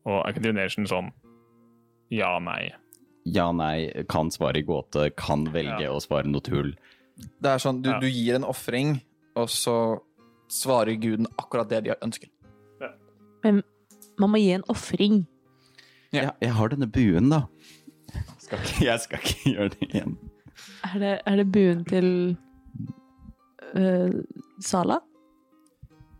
Og 0.04 0.20
er 0.20 0.32
ikke 0.34 0.44
Divination 0.44 0.88
sånn 0.88 1.12
ja, 2.12 2.36
nei? 2.42 2.68
Ja, 3.24 3.52
nei, 3.52 4.04
kan 4.08 4.30
svare 4.30 4.58
i 4.60 4.62
gåte, 4.62 5.10
kan 5.16 5.46
velge 5.52 5.80
Ja. 5.86 5.90
å 5.92 6.00
svare 6.02 6.26
noe 6.28 6.40
tull. 6.44 6.74
Det 7.40 7.50
er 7.54 7.58
sånn, 7.62 7.80
du, 7.82 7.90
Ja. 7.90 7.98
du 8.00 8.06
gir 8.06 8.34
en 8.34 8.44
ofring, 8.44 9.00
og 9.36 9.48
så 9.48 10.00
svarer 10.48 10.96
guden 11.00 11.26
akkurat 11.38 11.68
det 11.68 11.84
de 11.84 11.94
ønsker. 12.02 12.28
Men 13.44 13.62
man 14.18 14.30
må 14.30 14.38
gi 14.38 14.50
en 14.52 14.62
ofring. 14.68 15.26
Ja. 16.12 16.20
Jeg, 16.22 16.32
jeg 16.42 16.50
har 16.52 16.68
denne 16.68 16.86
buen, 16.90 17.28
da. 17.30 17.42
Skal 18.38 18.58
ikke, 18.58 18.84
jeg 18.84 19.00
skal 19.00 19.18
ikke 19.18 19.50
gjøre 19.54 19.70
det 19.70 19.88
igjen. 19.88 20.18
Er 20.84 20.98
det, 20.98 21.22
er 21.26 21.36
det 21.36 21.52
buen 21.52 21.84
til 21.84 22.36
øh, 23.74 24.22
Sala? 24.60 25.00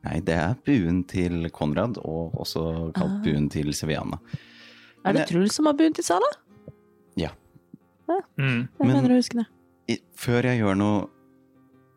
Nei, 0.05 0.19
det 0.21 0.35
er 0.37 0.55
buen 0.67 1.05
til 1.09 1.49
Konrad, 1.51 1.97
og 2.05 2.35
også 2.41 2.65
kalt 2.95 3.13
Ah. 3.19 3.23
buen 3.25 3.49
til 3.49 3.73
Seviana. 3.73 4.19
Er 5.05 5.13
det 5.13 5.27
Truls 5.29 5.55
som 5.55 5.67
har 5.67 5.75
buen 5.77 5.93
til 5.95 6.05
Sala? 6.05 6.29
Ja. 8.09 8.19
Mm. 8.39 8.69
Jeg 8.69 8.87
Men- 8.87 8.97
mener 8.97 9.15
å 9.15 9.19
huske 9.21 9.39
det. 9.41 9.47
I, 9.89 9.99
før 10.17 10.47
jeg 10.49 10.61
gjør 10.63 10.77
noe 10.81 11.09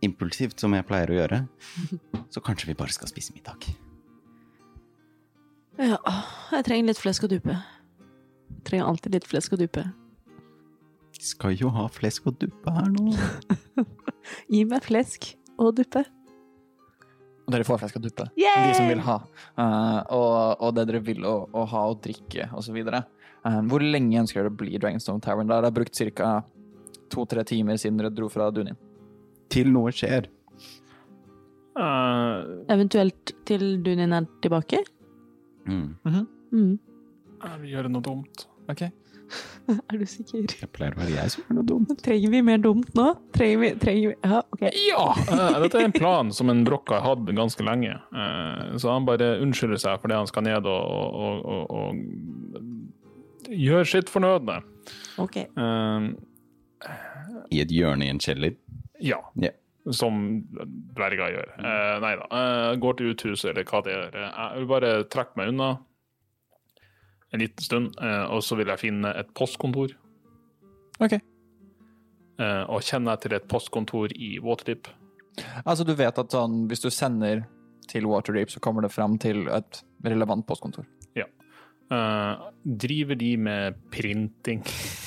impulsivt, 0.05 0.59
som 0.59 0.73
jeg 0.75 0.85
pleier 0.87 1.09
å 1.09 1.17
gjøre, 1.17 1.39
så 2.33 2.43
kanskje 2.43 2.67
vi 2.71 2.75
bare 2.79 2.93
skal 2.93 3.09
spise 3.11 3.33
middag. 3.35 3.63
Ja, 5.77 5.97
jeg 6.51 6.65
trenger 6.65 6.89
litt 6.91 6.99
flesk 7.01 7.27
og 7.27 7.31
dupe. 7.35 7.53
Jeg 7.53 8.63
trenger 8.65 8.89
alltid 8.89 9.13
litt 9.17 9.27
flesk 9.29 9.53
og 9.53 9.61
dupe. 9.61 9.83
Skal 11.17 11.55
jo 11.57 11.69
ha 11.73 11.87
flesk 11.89 12.27
og 12.29 12.37
duppe 12.41 12.73
her 12.73 12.89
nå. 12.93 13.13
Gi 14.53 14.63
meg 14.69 14.83
flesk 14.85 15.31
og 15.57 15.75
duppe. 15.77 16.03
Og 17.47 17.53
dere 17.55 17.63
får 17.63 17.79
flesk 17.79 17.95
og 17.95 18.03
duppe, 18.03 18.25
Yay! 18.35 18.65
De 18.67 18.73
som 18.75 18.89
vil 18.91 18.99
ha. 19.05 19.13
Uh, 19.55 20.01
og, 20.11 20.33
og 20.67 20.73
det 20.75 20.83
dere 20.89 20.99
vil 21.05 21.23
å, 21.23 21.35
å 21.55 21.63
ha 21.71 21.83
å 21.87 21.93
drikke, 22.03 22.49
osv. 22.59 22.75
Uh, 23.47 23.61
hvor 23.71 23.83
lenge 23.83 24.19
ønsker 24.19 24.41
dere 24.41 24.51
å 24.51 24.57
bli 24.59 24.75
Dragonstone 24.75 25.23
Tavern? 25.23 25.49
Har 25.53 25.63
dere 25.63 25.75
brukt 25.75 25.95
ca. 26.19 26.31
to-tre 27.13 27.45
timer 27.47 27.79
siden 27.79 28.01
dere 28.01 28.11
dro 28.11 28.27
fra 28.31 28.49
Dunin. 28.51 28.75
Til 29.53 29.71
noe 29.71 29.93
skjer. 29.95 30.27
Uh, 31.77 32.65
Eventuelt 32.73 33.35
til 33.47 33.77
Dunin 33.85 34.15
er 34.17 34.27
tilbake? 34.43 34.81
Mm. 35.67 35.95
Mm. 36.51 36.79
jeg 37.43 37.59
vil 37.61 37.75
gjøre 37.75 37.91
noe 37.93 38.03
dumt. 38.03 38.47
Ok. 38.71 38.87
Er 39.67 39.99
du 39.99 40.05
sikker? 40.07 40.45
Det 40.47 40.67
pleier 40.71 40.95
å 40.95 41.01
være 41.01 41.11
jeg 41.11 41.31
som 41.33 41.43
gjør 41.43 41.57
noe 41.59 41.67
dumt. 41.67 41.89
Trenger 42.03 42.31
vi 42.31 42.39
mer 42.49 42.61
dumt 42.63 42.93
nå? 42.95 43.07
Trenger 43.35 43.59
vi, 43.59 43.71
trenger 43.81 44.13
vi 44.13 44.15
Ja, 44.31 44.41
Okay. 44.55 44.71
Ja! 44.87 45.03
Uh, 45.27 45.57
dette 45.63 45.81
er 45.81 45.89
en 45.89 45.95
plan 45.95 46.31
som 46.35 46.51
en 46.51 46.63
brokk 46.67 46.91
har 46.95 47.03
hatt 47.03 47.27
ganske 47.35 47.67
lenge. 47.67 47.97
Uh, 48.15 48.75
så 48.79 48.93
han 48.95 49.07
bare 49.07 49.35
unnskylder 49.43 49.81
seg 49.83 49.99
for 50.01 50.11
det 50.11 50.19
han 50.19 50.29
skal 50.31 50.47
ned 50.47 50.67
og, 50.71 50.95
og, 51.27 51.43
og, 51.43 51.75
og 51.81 52.63
gjøre 53.49 53.85
sitt 53.87 54.11
fornødne. 54.11 54.61
ok. 55.17 55.37
Um, 55.55 56.11
I 57.51 57.61
et 57.63 57.71
hjørne 57.71 58.05
i 58.05 58.11
en 58.13 58.19
kjeller. 58.19 58.57
ja. 59.01 59.21
Yeah. 59.39 59.55
Som 59.87 60.43
dverger 60.97 61.29
gjør. 61.31 61.51
Uh, 61.63 61.93
nei 62.03 62.15
da. 62.19 62.25
Uh, 62.27 62.71
går 62.75 62.97
til 62.99 63.13
uthuset 63.13 63.53
eller 63.53 63.63
hva 63.63 63.79
det 63.85 63.93
gjør. 63.93 64.17
Eh, 64.19 64.33
jeg 64.35 64.59
vil 64.59 64.67
bare 64.67 64.89
trekke 65.07 65.39
meg 65.39 65.53
unna 65.53 65.69
en 67.31 67.39
liten 67.39 67.63
stund, 67.63 67.95
uh, 68.01 68.25
og 68.35 68.43
så 68.43 68.57
vil 68.59 68.67
jeg 68.67 68.81
finne 68.83 69.13
et 69.15 69.31
postkontor. 69.35 69.95
Ok. 70.99 71.15
Eh, 72.37 72.63
og 72.69 72.85
kjenner 72.85 73.15
jeg 73.15 73.23
til 73.23 73.35
et 73.37 73.47
postkontor 73.49 74.13
i 74.13 74.35
Waterdeep. 74.43 74.91
Altså, 75.63 75.85
du 75.85 75.93
vet 75.97 76.19
at 76.21 76.33
sånn, 76.33 76.65
hvis 76.69 76.83
du 76.83 76.89
sender 76.93 77.45
til 77.89 78.05
Waterdeep, 78.09 78.51
så 78.53 78.61
kommer 78.61 78.85
det 78.85 78.93
fram 78.93 79.17
til 79.21 79.47
et 79.53 79.81
relevant 80.05 80.45
postkontor. 80.45 80.85
Eh, 81.91 82.47
driver 82.63 83.15
de 83.15 83.37
med 83.37 83.77
printing? 83.91 84.63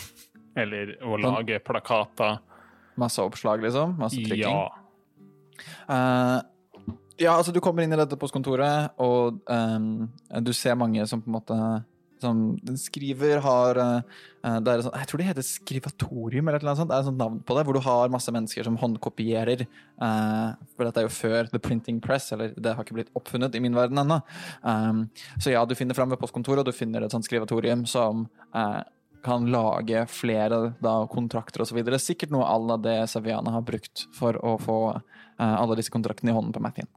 Eller 0.60 0.96
å 1.04 1.18
lage 1.20 1.60
plakater? 1.64 2.40
Masse 3.00 3.22
oppslag, 3.22 3.62
liksom. 3.64 3.96
Masse 4.00 4.20
trykking. 4.20 4.40
Ja. 4.44 4.68
Uh, 5.90 6.38
ja, 7.20 7.34
altså, 7.36 7.52
du 7.52 7.60
kommer 7.62 7.84
inn 7.84 7.92
i 7.92 8.00
dette 8.00 8.16
postkontoret, 8.20 8.96
og 9.00 9.42
um, 9.46 10.08
du 10.40 10.52
ser 10.56 10.78
mange 10.80 11.04
som 11.08 11.20
på 11.22 11.28
en 11.30 11.36
måte 11.36 11.58
som 12.22 12.42
skriver, 12.78 13.40
har 13.44 13.80
eh, 13.80 14.20
det 14.40 14.72
er 14.72 14.84
sånn, 14.84 14.96
Jeg 14.96 15.10
tror 15.10 15.20
det 15.20 15.26
heter 15.28 15.46
skrivatorium, 15.46 16.48
eller 16.48 16.64
noe 16.64 16.76
sånt. 16.78 16.90
Det 16.92 16.96
er 16.96 17.04
et 17.04 17.08
sånt 17.10 17.20
navn 17.20 17.40
på 17.44 17.56
det, 17.56 17.64
hvor 17.66 17.76
du 17.76 17.82
har 17.84 18.12
masse 18.12 18.32
mennesker 18.32 18.66
som 18.66 18.78
håndkopierer. 18.80 19.66
eh, 19.66 20.46
for 20.76 20.88
dette 20.88 21.02
er 21.02 21.08
jo 21.08 21.16
før 21.16 21.50
The 21.50 21.60
Printing 21.62 22.00
Press, 22.00 22.30
eller 22.32 22.54
det 22.56 22.76
har 22.76 22.84
ikke 22.84 23.00
blitt 23.00 23.12
oppfunnet 23.18 23.54
i 23.54 23.60
min 23.60 23.76
verden 23.76 24.00
ennå. 24.00 24.20
Um, 24.62 25.08
så 25.38 25.52
ja, 25.52 25.64
du 25.64 25.74
finner 25.74 25.94
fram 25.94 26.10
ved 26.10 26.20
postkontoret, 26.20 26.64
og 26.64 26.70
du 26.70 26.76
finner 26.76 27.04
et 27.04 27.12
sånt 27.12 27.28
skrivatorium 27.28 27.84
som 27.88 28.28
eh, 28.54 28.80
kan 29.24 29.46
lage 29.52 30.06
flere 30.08 30.62
da, 30.80 30.94
kontrakter 31.12 31.64
osv. 31.64 31.82
Sikkert 32.00 32.32
noe 32.32 32.46
à 32.48 32.56
la 32.58 32.78
det 32.80 32.98
Saviana 33.10 33.52
har 33.56 33.66
brukt 33.66 34.06
for 34.16 34.38
å 34.44 34.56
få 34.60 34.80
eh, 34.96 35.54
alle 35.54 35.76
disse 35.78 35.92
kontraktene 35.92 36.32
i 36.32 36.36
hånden 36.36 36.54
på 36.56 36.64
Mathien. 36.64 36.88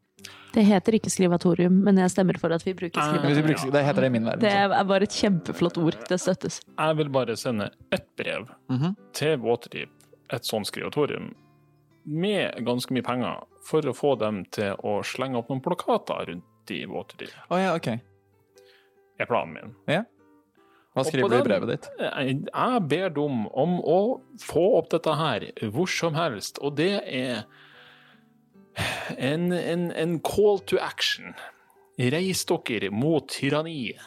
Det 0.54 0.64
heter 0.68 0.94
ikke 1.00 1.10
skrivatorium, 1.10 1.80
men 1.84 1.98
jeg 1.98 2.12
stemmer 2.14 2.38
for 2.40 2.54
at 2.54 2.62
vi 2.66 2.74
bruker 2.78 3.00
Ah. 3.02 3.16
Skrivatorium. 3.18 3.72
det 3.74 3.84
heter 3.86 4.02
det 4.02 4.06
i 4.06 4.10
min 4.14 4.26
verden. 4.26 4.40
Det 4.40 4.52
er 4.52 4.84
bare 4.84 5.04
et 5.04 5.10
kjempeflott 5.18 5.78
ord. 5.82 5.98
Det 6.10 6.20
støttes. 6.22 6.60
Jeg 6.78 6.98
vil 6.98 7.10
bare 7.10 7.36
sende 7.36 7.72
ett 7.92 8.08
brev 8.16 8.48
Mhm. 8.70 8.96
til 9.14 9.38
Waterdeep, 9.40 9.90
et 10.32 10.42
sånt 10.46 10.68
skrivatorium, 10.68 11.34
med 12.06 12.54
ganske 12.66 12.92
mye 12.92 13.02
penger, 13.04 13.44
for 13.64 13.82
å 13.82 13.94
få 13.96 14.18
dem 14.20 14.46
til 14.52 14.76
å 14.84 15.02
slenge 15.04 15.38
opp 15.38 15.50
noen 15.50 15.62
plakater 15.62 16.28
rundt 16.28 16.44
i 16.72 16.86
Waterdeep. 16.86 17.32
Oh, 17.50 17.58
ja, 17.58 17.74
ok. 17.76 17.88
er 19.20 19.26
planen 19.26 19.54
min. 19.54 19.76
Hva 20.96 21.04
skriver 21.06 21.30
du 21.30 21.36
i 21.38 21.42
brevet 21.42 21.68
ditt? 21.70 21.90
Jeg, 22.00 22.46
jeg 22.54 22.88
ber 22.88 23.10
dem 23.10 23.48
om 23.48 23.80
å 23.82 24.22
få 24.40 24.78
opp 24.78 24.90
dette 24.90 25.16
her 25.16 25.40
hvor 25.72 25.88
som 25.90 26.14
helst, 26.14 26.60
og 26.62 26.76
det 26.76 27.02
er 27.08 27.46
en, 29.18 29.52
en, 29.52 29.92
en 29.92 30.20
call 30.20 30.62
to 30.68 30.80
action. 30.82 31.34
Reis 31.98 32.46
dere 32.50 32.90
mot 32.92 33.28
tyranniet. 33.30 34.02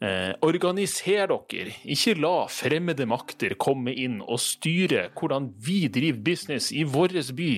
Eh, 0.00 0.32
organiser 0.40 1.28
dere. 1.28 1.74
Ikke 1.84 2.16
la 2.16 2.46
fremmede 2.48 3.04
makter 3.08 3.56
komme 3.60 3.92
inn 3.92 4.20
og 4.24 4.40
styre 4.40 5.10
hvordan 5.16 5.50
vi 5.60 5.82
driver 5.92 6.22
business 6.30 6.70
i 6.72 6.84
vår 6.88 7.20
by. 7.36 7.52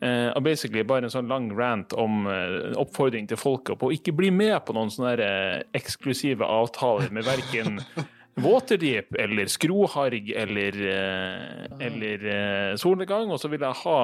Eh, 0.00 0.30
og 0.32 0.42
basically 0.46 0.80
bare 0.88 1.04
en 1.04 1.12
sånn 1.12 1.28
lang 1.28 1.50
rant 1.52 1.92
om 1.92 2.24
eh, 2.24 2.72
oppfordring 2.80 3.26
til 3.28 3.36
folket 3.36 3.76
på 3.76 3.90
å 3.90 3.92
ikke 3.92 4.14
bli 4.16 4.30
med 4.32 4.56
på 4.64 4.72
noen 4.72 4.88
sånne 4.88 5.12
eh, 5.20 5.58
eksklusive 5.76 6.46
avtaler 6.48 7.12
med 7.12 7.28
verken 7.28 7.82
Waterdeep 8.38 9.14
eller 9.18 9.46
Skroharg 9.46 10.30
eller, 10.30 10.76
eh, 10.88 11.86
eller 11.86 12.26
eh, 12.26 12.76
solnedgang. 12.76 13.30
Og 13.30 13.40
så 13.40 13.50
vil 13.50 13.60
jeg 13.60 13.80
ha 13.82 13.98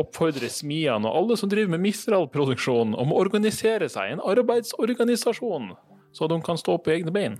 oppfordre 0.00 0.50
smiene 0.52 1.08
og 1.08 1.22
alle 1.22 1.38
som 1.40 1.50
driver 1.50 1.76
med 1.76 1.84
Mistral-produksjon 1.86 2.96
om 2.98 3.14
å 3.14 3.20
organisere 3.22 3.88
seg, 3.92 4.12
en 4.12 4.24
arbeidsorganisasjon, 4.24 5.72
så 6.12 6.28
de 6.28 6.40
kan 6.44 6.60
stå 6.60 6.78
på 6.82 6.96
egne 6.96 7.14
bein. 7.14 7.38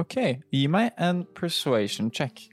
Ok, 0.00 0.18
gi 0.52 0.66
meg 0.68 0.92
en 1.00 1.24
persuasion 1.36 2.10
check. 2.12 2.48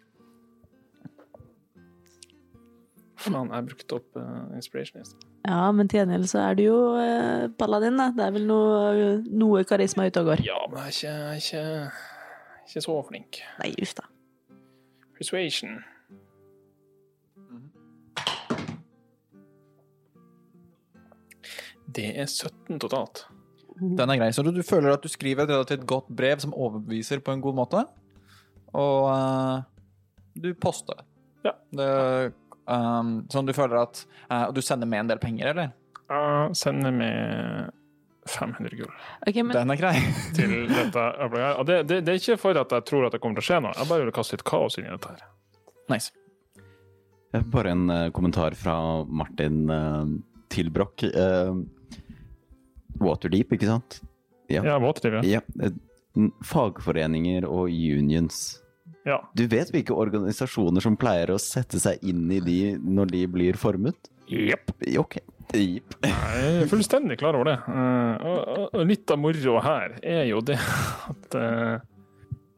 Faen, 3.24 3.52
jeg 3.56 3.68
brukte 3.70 4.00
opp 4.00 4.18
uh, 4.20 4.52
inspiration 4.56 5.00
i 5.00 5.06
sted. 5.08 5.30
Ja, 5.48 5.68
men 5.76 5.88
til 5.92 6.02
gjengjeld 6.02 6.28
så 6.32 6.42
er 6.44 6.58
du 6.60 6.64
jo 6.66 6.80
uh, 6.96 7.48
paladin, 7.60 8.00
da. 8.00 8.10
Det 8.16 8.26
er 8.26 8.34
vel 8.36 8.48
noe, 8.48 9.14
noe 9.32 9.64
karisma 9.68 10.08
ute 10.08 10.24
og 10.24 10.34
går. 10.34 10.44
Ja, 10.44 10.60
men 10.72 10.88
jeg 10.88 11.12
er 11.12 11.40
ikke, 11.40 11.64
jeg 11.64 11.86
er 11.86 12.13
ikke, 12.68 12.84
så 12.84 13.00
flink. 13.08 13.42
Nei, 13.62 13.74
uff 13.82 13.96
da. 13.98 14.08
Persuasion. 15.18 15.82
Det 21.94 22.10
er 22.18 22.26
17 22.26 22.80
totalt. 22.82 23.26
Den 23.78 24.10
er 24.10 24.20
grei. 24.20 24.32
Så 24.34 24.44
du, 24.46 24.52
du 24.54 24.64
føler 24.66 24.94
at 24.94 25.04
du 25.04 25.12
skriver 25.12 25.46
et 25.46 25.54
relativt 25.54 25.86
godt 25.90 26.10
brev 26.14 26.40
som 26.42 26.54
overbeviser 26.54 27.22
på 27.24 27.34
en 27.34 27.42
god 27.44 27.58
måte, 27.58 27.84
og 28.74 29.10
uh, 29.10 29.62
du 30.40 30.54
poster 30.58 30.98
det. 30.98 31.08
Ja. 31.44 31.54
det 31.76 31.88
um, 32.66 33.18
sånn 33.34 33.50
du 33.50 33.54
føler 33.56 33.82
at 33.82 34.06
uh, 34.32 34.48
du 34.56 34.62
sender 34.64 34.90
med 34.90 35.04
en 35.04 35.14
del 35.14 35.22
penger, 35.22 35.52
eller? 35.52 35.74
Ja, 36.08 36.50
sender 36.58 36.94
med 36.96 37.74
500 38.30 38.78
gull 38.80 38.92
Okay, 39.28 39.44
men 39.44 39.54
Den 39.56 39.72
er 39.74 39.80
grei. 39.80 39.94
til 40.38 40.54
dette 40.72 41.06
Og 41.28 41.66
det, 41.68 41.84
det, 41.90 42.02
det 42.08 42.14
er 42.14 42.22
ikke 42.22 42.40
for 42.42 42.60
at 42.60 42.72
jeg 42.72 42.88
tror 42.90 43.08
at 43.08 43.16
det 43.16 43.22
kommer 43.24 43.40
til 43.40 43.46
å 43.46 43.50
skje 43.52 43.62
noe, 43.66 43.74
jeg 43.78 43.90
bare 43.92 44.08
vil 44.08 44.16
kaste 44.16 44.38
litt 44.38 44.46
kaos 44.48 44.78
inn 44.80 44.88
i 44.88 44.94
dette 44.94 45.14
her. 45.16 45.26
Nice. 45.92 46.14
Eh, 47.34 47.42
Bare 47.54 47.74
en 47.74 47.90
uh, 47.90 48.10
kommentar 48.16 48.56
fra 48.56 48.78
Martin 49.04 49.64
uh, 49.70 50.06
Tilbrokk. 50.54 51.02
Broch. 51.02 51.16
Eh, 51.16 51.56
Waterdeep, 53.02 53.56
ikke 53.58 53.68
sant? 53.68 54.02
Ja. 54.52 54.62
Ja, 54.64 54.78
Waterdeep, 54.80 55.26
ja. 55.26 55.42
Ja, 55.42 55.66
eh, 55.66 56.30
fagforeninger 56.46 57.48
og 57.50 57.72
unions. 57.74 58.60
ja. 59.06 59.18
Du 59.36 59.48
vet 59.48 59.72
hvilke 59.74 59.96
organisasjoner 59.98 60.84
som 60.84 60.98
pleier 61.00 61.34
å 61.34 61.40
sette 61.42 61.82
seg 61.82 62.04
inn 62.06 62.30
i 62.32 62.40
de 62.40 62.60
når 62.78 63.12
de 63.16 63.24
blir 63.28 63.58
formet? 63.60 64.12
Jepp. 64.30 64.72
Ok. 65.00 65.18
Jepp. 65.54 65.96
Jeg 66.04 66.62
er 66.64 66.68
fullstendig 66.72 67.18
klar 67.20 67.36
over 67.38 67.52
det. 67.52 67.58
Eh, 67.70 68.28
og, 68.74 68.78
litt 68.88 69.12
av 69.14 69.20
moroa 69.22 69.62
her 69.66 69.98
er 70.02 70.24
jo 70.30 70.40
det 70.42 70.58
at 71.12 71.36
eh, 71.38 71.76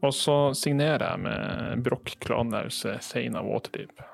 Og 0.06 0.12
så 0.14 0.36
signerer 0.56 1.02
jeg 1.10 1.22
med 1.24 1.82
Broch 1.84 2.14
Klanlause 2.22 2.98
Seina 3.04 3.42
Waterdeep. 3.44 4.04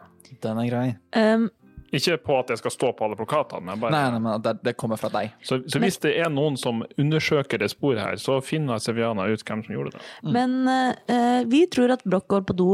Den 0.43 0.59
er 0.63 0.71
grei. 0.71 0.87
um, 1.19 1.51
Ikke 1.93 2.17
på 2.25 2.39
at 2.41 2.49
jeg 2.55 2.63
skal 2.63 2.73
stå 2.73 2.93
på 2.97 3.05
alle 3.05 3.19
plakatene, 3.19 3.67
men 3.69 3.83
bare 3.83 3.93
Nei, 3.93 4.05
nei, 4.15 4.21
men 4.25 4.43
det, 4.43 4.55
det 4.65 4.73
kommer 4.81 4.97
fra 4.97 5.11
deg. 5.13 5.35
Så, 5.45 5.61
så 5.69 5.83
hvis 5.83 5.99
det 6.01 6.15
er 6.23 6.31
noen 6.33 6.57
som 6.57 6.81
undersøker 6.97 7.61
det 7.61 7.69
sporet 7.75 8.01
her, 8.01 8.17
så 8.23 8.39
finner 8.41 8.81
Seviana 8.81 9.27
ut 9.29 9.45
hvem 9.45 9.61
som 9.67 9.75
gjorde 9.77 9.93
det. 9.99 10.03
Men 10.33 10.57
uh, 10.65 11.45
vi 11.53 11.67
tror 11.69 11.93
at 11.99 12.07
Broch 12.09 12.25
går 12.33 12.47
på 12.49 12.57
do. 12.57 12.71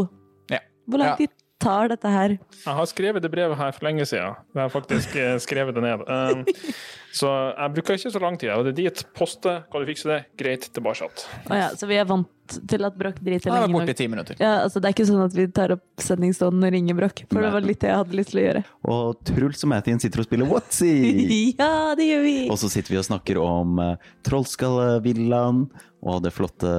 Ja. 0.55 0.63
Hvor 0.87 1.03
lang 1.03 1.19
Ja. 1.19 1.29
Tar 1.63 1.91
dette 1.93 2.11
her? 2.13 2.37
Jeg 2.63 2.79
har 2.79 2.89
skrevet 2.91 3.25
det 3.25 3.31
brevet 3.33 3.59
her 3.59 3.75
for 3.75 3.89
lenge 3.89 4.07
siden. 4.09 4.39
Jeg 4.55 4.63
har 4.63 4.73
faktisk 4.73 5.17
eh, 5.19 5.35
skrevet 5.43 5.77
det 5.77 5.85
ned. 5.85 6.05
Um, 6.07 6.45
så 7.15 7.33
jeg 7.51 7.75
bruker 7.77 7.99
ikke 7.99 8.15
så 8.15 8.23
lang 8.23 8.39
tid. 8.41 8.55
Og 8.55 8.67
det 8.67 8.75
er 8.77 8.81
dit. 8.85 9.05
Poste, 9.19 9.61
kan 9.71 9.83
du 9.83 9.91
fikse 9.91 10.11
det? 10.11 10.21
Greit, 10.41 10.71
tilbake. 10.75 11.11
Å 11.51 11.59
ja, 11.59 11.71
så 11.75 11.91
vi 11.91 11.99
er 11.99 12.09
vant 12.09 12.31
til 12.71 12.87
at 12.89 12.97
Broch 12.99 13.19
driter 13.21 13.53
lenge 13.53 13.73
borte 13.73 13.87
nok. 13.87 13.93
i 13.93 13.99
ti 13.99 14.09
minutter. 14.11 14.39
Ja, 14.41 14.53
altså, 14.65 14.83
det 14.83 14.91
er 14.91 14.97
ikke 14.97 15.09
sånn 15.09 15.25
at 15.25 15.37
vi 15.37 15.49
tar 15.55 15.75
opp 15.77 16.05
sendingstånden 16.05 16.69
og 16.69 16.75
ringer 16.75 16.99
Broch, 16.99 17.25
for 17.27 17.45
det 17.45 17.53
var 17.55 17.67
litt 17.67 17.83
det 17.83 17.93
jeg 17.93 18.01
hadde 18.03 18.19
lyst 18.19 18.33
til 18.35 18.41
å 18.41 18.47
gjøre. 18.47 18.65
Og 18.95 19.21
Truls 19.29 19.67
og 19.67 19.73
Mathien 19.75 20.03
sitter 20.03 20.23
og 20.23 20.29
spiller 20.29 20.51
Whatsy! 20.51 20.95
ja, 21.61 21.73
det 21.99 22.09
gjør 22.09 22.25
vi! 22.27 22.39
Og 22.53 22.61
så 22.61 22.73
sitter 22.73 22.95
vi 22.95 23.03
og 23.03 23.07
snakker 23.09 23.43
om 23.43 23.79
uh, 23.83 24.11
Trollskallevillaen 24.27 25.67
og 26.07 26.21
det 26.23 26.31
flotte, 26.31 26.71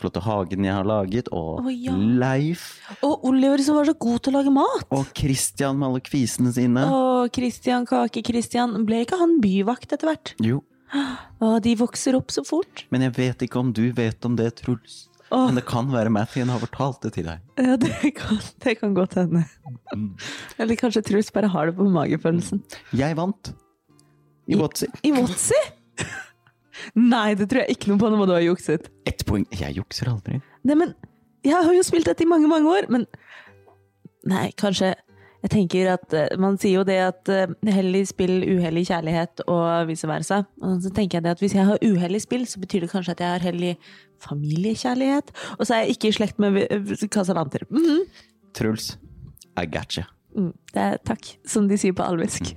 flotte 0.00 0.22
hagen 0.24 0.64
jeg 0.66 0.74
har 0.74 0.86
laget, 0.88 1.28
og 1.30 1.60
oh, 1.62 1.68
ja. 1.70 1.94
Leif 1.94 2.80
Og 3.06 3.28
Oliver 3.30 3.62
som 3.62 3.78
var 3.78 3.86
så 3.86 3.94
god 3.94 4.24
til 4.24 4.34
å 4.34 4.40
lage 4.40 4.54
mat! 4.54 4.88
og 4.90 5.12
Christian 5.14 5.78
med 5.78 5.92
alle 5.92 6.02
kvisene 6.02 6.50
sine. 6.54 6.82
Å, 6.82 7.28
Christian 7.34 7.86
Kake-Christian. 7.88 8.74
Ble 8.88 9.04
ikke 9.04 9.20
han 9.20 9.38
byvakt 9.42 9.94
etter 9.94 10.10
hvert? 10.10 10.34
Jo, 10.42 10.62
Å, 10.94 11.58
de 11.62 11.74
vokser 11.78 12.16
opp 12.18 12.32
så 12.34 12.42
fort. 12.46 12.86
men 12.90 13.04
jeg 13.06 13.16
vet 13.18 13.44
ikke 13.46 13.60
om 13.60 13.72
du 13.76 13.90
vet 13.92 14.24
om 14.24 14.36
det, 14.38 14.50
Truls. 14.62 15.04
Åh. 15.28 15.46
Men 15.50 15.58
det 15.60 15.66
kan 15.68 15.90
være 15.92 16.08
Mathien 16.08 16.48
har 16.48 16.60
fortalt 16.62 17.02
det 17.04 17.12
til 17.18 17.26
deg. 17.28 17.42
ja, 17.60 17.76
det 17.76 18.14
kan, 18.16 18.38
det 18.64 18.78
kan 18.80 18.94
godt 18.96 19.18
hende. 19.20 19.44
Mm. 19.92 20.14
Eller 20.56 20.78
kanskje 20.80 21.02
Truls 21.04 21.28
bare 21.34 21.50
har 21.52 21.68
det 21.68 21.76
på 21.76 21.84
magefølelsen. 21.92 22.62
Jeg 22.96 23.18
vant 23.18 23.52
i 24.48 24.56
Watzy. 24.56 24.88
I 25.04 25.12
Watzy? 25.12 25.58
Nei, 26.96 27.34
det 27.36 27.50
tror 27.50 27.66
jeg 27.66 27.76
ikke 27.76 27.90
noe 27.90 28.00
på. 28.00 28.08
Nå 28.08 28.16
må 28.20 28.24
du 28.30 28.32
ha 28.32 28.40
jukset. 28.40 28.88
Ett 29.08 29.26
poeng. 29.28 29.44
Jeg 29.52 29.76
jukser 29.76 30.08
aldri. 30.08 30.38
Nei, 30.64 30.76
men 30.78 30.94
jeg 31.44 31.58
har 31.58 31.74
jo 31.76 31.84
spilt 31.84 32.08
dette 32.08 32.24
i 32.24 32.28
mange, 32.30 32.48
mange 32.50 32.70
år, 32.72 32.88
men 32.92 33.04
Nei, 34.28 34.48
kanskje 34.58 34.90
Jeg 35.42 35.50
tenker 35.52 35.92
at 35.92 36.14
eh, 36.16 36.36
Man 36.40 36.58
sier 36.58 36.80
jo 36.80 36.86
det 36.86 36.98
at 36.98 37.30
uh, 37.30 37.52
hellig 37.70 38.08
spill, 38.10 38.40
uhellig 38.42 38.86
kjærlighet 38.88 39.44
og 39.46 39.88
vice 39.90 40.08
versa. 40.10 40.42
Og 40.62 40.80
så 40.82 40.90
tenker 40.94 41.18
jeg 41.18 41.26
det 41.26 41.34
at 41.36 41.42
hvis 41.44 41.54
jeg 41.54 41.66
har 41.68 41.82
uhellig 41.84 42.22
spill, 42.24 42.46
så 42.46 42.60
betyr 42.62 42.86
det 42.86 42.90
kanskje 42.90 43.14
at 43.14 43.22
jeg 43.22 43.36
har 43.36 43.46
hellig 43.46 43.76
familiekjærlighet. 44.24 45.30
Og 45.58 45.66
så 45.66 45.74
er 45.74 45.84
jeg 45.84 45.96
ikke 45.96 46.10
i 46.10 46.16
slekt 46.18 46.42
med 46.42 46.58
Casalanter. 47.08 47.66
Mm 47.70 47.82
-hmm. 47.82 48.24
Truls, 48.54 48.98
I 49.56 49.66
gotcha. 49.66 50.02
Mm, 50.36 50.52
det 50.74 50.82
er 50.82 50.96
takk, 51.06 51.38
som 51.46 51.68
de 51.68 51.78
sier 51.78 51.92
på 51.92 52.02
alvisk. 52.02 52.54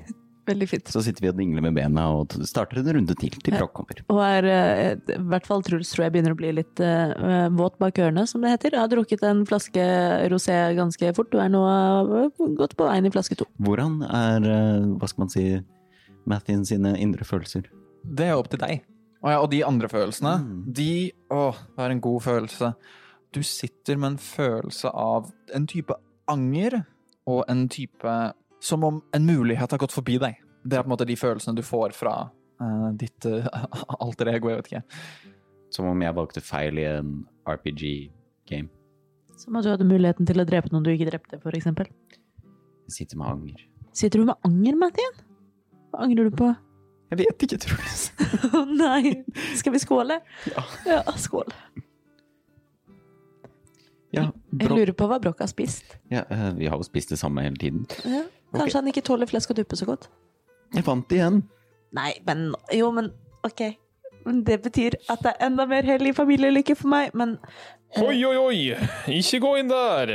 Veldig 0.52 0.68
fint. 0.70 0.92
Så 0.92 1.02
sitter 1.06 1.26
vi 1.26 1.32
og 1.32 1.38
dingler 1.40 1.64
med 1.66 1.76
bena 1.78 2.06
og 2.14 2.36
starter 2.48 2.82
en 2.82 2.92
runde 3.00 3.16
til 3.20 3.34
til 3.42 3.56
Broch 3.56 3.74
kommer. 3.76 4.02
Og 4.12 4.22
er, 4.26 4.48
eh, 4.52 5.16
i 5.16 5.20
hvert 5.32 5.48
fall 5.48 5.64
Truls 5.66 5.92
tror 5.94 6.06
jeg 6.06 6.16
begynner 6.16 6.36
å 6.36 6.40
bli 6.40 6.52
litt 6.60 6.82
uh, 6.84 7.48
våt 7.58 7.78
bak 7.82 7.98
ørene, 8.04 8.28
som 8.30 8.44
det 8.44 8.54
heter. 8.56 8.76
Jeg 8.76 8.84
har 8.84 8.92
drukket 8.92 9.24
en 9.28 9.44
flaske 9.50 9.86
rosé 10.32 10.58
ganske 10.78 11.14
fort, 11.18 11.34
og 11.36 11.44
er 11.44 11.52
nå 11.54 11.62
eh, 11.66 12.48
godt 12.60 12.76
på 12.80 12.88
veien 12.90 13.08
i 13.08 13.14
flaske 13.14 13.38
to. 13.40 13.48
Hvordan 13.62 14.02
er, 14.08 14.48
uh, 14.48 14.90
hva 15.00 15.10
skal 15.10 15.26
man 15.26 15.34
si, 15.34 15.46
Mathien 16.30 16.66
sine 16.68 16.96
indre 17.02 17.26
følelser? 17.26 17.70
Det 18.06 18.28
er 18.30 18.38
opp 18.38 18.50
til 18.52 18.62
deg. 18.62 18.84
Og, 19.22 19.30
ja, 19.30 19.38
og 19.42 19.52
de 19.54 19.62
andre 19.66 19.90
følelsene, 19.90 20.36
Mm. 20.42 20.62
de 20.74 20.92
Å, 21.30 21.42
det 21.78 21.86
er 21.86 21.94
en 21.94 22.02
god 22.02 22.22
følelse. 22.26 22.74
Du 23.32 23.44
sitter 23.46 23.98
med 24.02 24.16
en 24.16 24.18
følelse 24.18 24.90
av 24.90 25.30
en 25.56 25.68
type 25.70 25.94
anger 26.28 26.82
og 27.30 27.46
en 27.50 27.68
type 27.70 28.16
Som 28.62 28.84
om 28.84 29.02
en 29.14 29.24
mulighet 29.26 29.72
har 29.72 29.80
gått 29.82 29.94
forbi 29.94 30.20
deg. 30.22 30.36
Det 30.64 30.78
er 30.78 30.84
på 30.84 30.90
en 30.90 30.94
måte 30.94 31.08
de 31.10 31.18
følelsene 31.18 31.58
du 31.58 31.64
får 31.66 31.96
fra 31.98 32.16
uh, 32.62 32.90
ditt 32.98 33.26
uh, 33.26 33.48
alter 34.04 34.34
ego, 34.34 34.52
jeg 34.52 34.62
vet 34.62 34.72
ikke. 34.72 34.84
Som 35.74 35.88
om 35.90 36.04
jeg 36.04 36.18
valgte 36.18 36.44
feil 36.44 36.80
i 36.82 36.88
en 36.90 37.14
RPG-game. 37.50 38.70
Som 39.40 39.58
at 39.58 39.66
du 39.66 39.72
hadde 39.72 39.88
muligheten 39.88 40.28
til 40.30 40.42
å 40.42 40.46
drepe 40.46 40.70
noen 40.74 40.86
du 40.86 40.92
ikke 40.94 41.10
drepte, 41.10 41.40
eksempel. 41.56 41.90
Jeg 42.90 42.98
sitter 42.98 43.22
med 43.22 43.32
anger. 43.32 43.64
Sitter 43.96 44.22
du 44.22 44.28
med 44.30 44.48
anger, 44.48 44.78
Mathien? 44.80 45.16
Hva 45.92 46.06
angrer 46.06 46.30
du 46.30 46.36
på? 46.38 46.52
Jeg 47.12 47.20
vet 47.20 47.46
ikke, 47.48 47.58
Truls. 47.60 48.04
Å 48.58 48.62
nei! 48.70 49.18
Skal 49.60 49.74
vi 49.74 49.82
skåle? 49.84 50.22
Ja. 50.48 50.66
Ja, 50.88 51.02
skål. 51.20 51.50
Ja, 54.12 54.28
Jeg 54.60 54.68
lurer 54.72 54.92
på 54.96 55.08
hva 55.08 55.18
Broch 55.24 55.40
har 55.40 55.48
spist. 55.48 55.96
ja, 56.12 56.26
eh, 56.28 56.50
vi 56.58 56.68
har 56.68 56.76
jo 56.80 56.84
spist 56.84 57.14
det 57.14 57.20
samme 57.20 57.46
hele 57.46 57.56
tiden. 57.56 57.86
Ja, 58.04 58.26
kanskje 58.52 58.82
han 58.82 58.90
ikke 58.92 59.04
tåler 59.08 59.28
flesk 59.28 59.54
og 59.54 59.60
duppe 59.60 59.80
så 59.80 59.88
godt? 59.88 60.10
Jeg 60.72 60.86
fant 60.88 61.08
det 61.10 61.20
igjen. 61.20 61.42
Nei, 61.96 62.12
men 62.28 62.52
Jo, 62.72 62.92
men 62.96 63.12
ok. 63.48 63.62
Men 64.26 64.44
det 64.46 64.60
betyr 64.64 64.96
at 65.10 65.24
det 65.26 65.34
er 65.34 65.48
enda 65.48 65.66
mer 65.66 65.84
hellig 65.88 66.14
familielykke 66.16 66.76
for 66.78 66.92
meg, 66.94 67.16
men 67.18 67.40
Oi, 68.00 68.22
oi, 68.24 68.38
oi! 68.38 68.60
Ikke 69.12 69.42
gå 69.44 69.56
inn 69.60 69.72
der! 69.72 70.14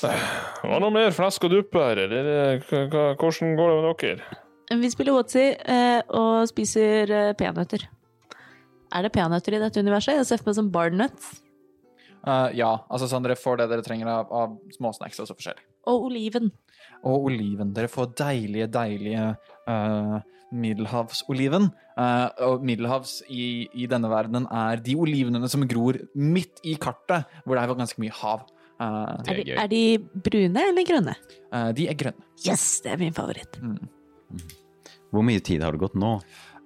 Hva 0.00 0.80
noe 0.82 0.90
mer 0.92 1.14
flesk 1.14 1.46
og 1.46 1.52
dupp 1.52 1.76
her, 1.78 2.00
eller 2.06 2.64
hvordan 2.66 3.54
går 3.58 3.70
det 3.70 3.76
med 3.76 3.86
dere? 4.02 4.40
vi 4.82 4.90
spiller 4.90 5.14
Wotzy 5.14 5.44
eh, 5.54 6.00
og 6.10 6.48
spiser 6.50 7.12
eh, 7.14 7.32
peanøtter. 7.38 7.86
Er 8.96 9.06
det 9.06 9.12
peanøtter 9.14 9.54
i 9.54 9.62
dette 9.62 9.82
universet? 9.82 10.18
Jeg 10.18 10.26
ser 10.26 10.42
for 10.42 10.50
meg 10.50 10.58
som 10.58 10.72
barnuts. 10.74 11.36
Uh, 12.26 12.50
ja, 12.58 12.72
altså 12.90 13.06
sånn 13.06 13.22
dere 13.22 13.38
får 13.38 13.60
det 13.60 13.68
dere 13.70 13.86
trenger 13.86 14.10
av, 14.10 14.32
av 14.34 14.56
småsnacks 14.74 15.22
og 15.22 15.30
så 15.30 15.36
forskjellig. 15.38 15.62
Og 15.86 16.08
oliven. 16.08 16.50
Og 17.06 17.28
oliven. 17.30 17.72
Dere 17.76 17.90
får 17.90 18.10
deilige, 18.18 18.66
deilige 18.74 19.26
uh, 19.70 20.16
middelhavsoliven. 20.56 21.68
Uh, 21.96 22.26
og 22.48 22.64
middelhavs 22.66 23.20
i, 23.32 23.66
i 23.74 23.86
denne 23.90 24.10
verdenen 24.10 24.48
er 24.52 24.82
de 24.84 24.96
olivenene 24.98 25.48
som 25.52 25.64
gror 25.70 25.98
midt 26.18 26.60
i 26.66 26.74
kartet, 26.80 27.24
hvor 27.44 27.56
det 27.56 27.64
er 27.64 27.74
ganske 27.78 28.02
mye 28.02 28.14
hav. 28.22 28.44
Uh, 28.76 29.14
er 29.24 29.30
Er 29.32 29.38
de, 29.40 29.54
er 29.56 29.70
de 29.72 29.82
brune 30.26 30.66
eller 30.68 30.84
grønne? 30.84 31.14
eh, 31.52 31.70
de 31.72 31.86
er 31.88 31.96
grønne. 31.96 32.26
Yes, 32.44 32.66
det 32.84 32.92
er 32.92 32.98
min 33.00 33.14
favoritt. 33.16 33.56
Hvor 35.14 35.24
mye 35.24 35.40
tid 35.40 35.62
har 35.64 35.72
det 35.72 35.80
gått 35.80 35.96
nå? 35.96 36.16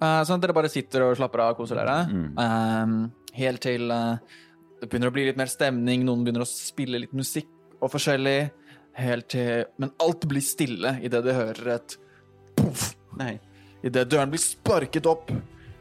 Eh, 0.01 0.23
sånn 0.27 0.41
at 0.41 0.43
dere 0.47 0.57
bare 0.57 0.73
sitter 0.73 1.05
og 1.07 1.15
slapper 1.21 1.45
av 1.45 1.53
og 1.55 1.61
koser 1.61 1.79
dere. 1.79 2.01
Mm. 2.11 2.33
Eh, 2.43 3.37
helt 3.39 3.63
til 3.63 3.87
det 3.91 4.89
begynner 4.89 5.13
å 5.13 5.15
bli 5.15 5.27
litt 5.29 5.37
mer 5.39 5.51
stemning, 5.53 6.03
noen 6.09 6.25
begynner 6.25 6.43
å 6.43 6.49
spille 6.49 7.03
litt 7.03 7.13
musikk 7.15 7.51
og 7.85 7.93
forskjellig. 7.93 8.51
Helt 8.99 9.29
til 9.33 9.65
Men 9.81 9.93
alt 10.03 10.27
blir 10.29 10.45
stille 10.45 10.97
idet 11.03 11.23
du 11.25 11.33
hører 11.33 11.75
et 11.77 11.97
poff. 12.59 12.91
Nei. 13.19 13.39
Idet 13.83 14.11
døren 14.11 14.31
blir 14.33 14.43
sparket 14.43 15.07
opp, 15.09 15.31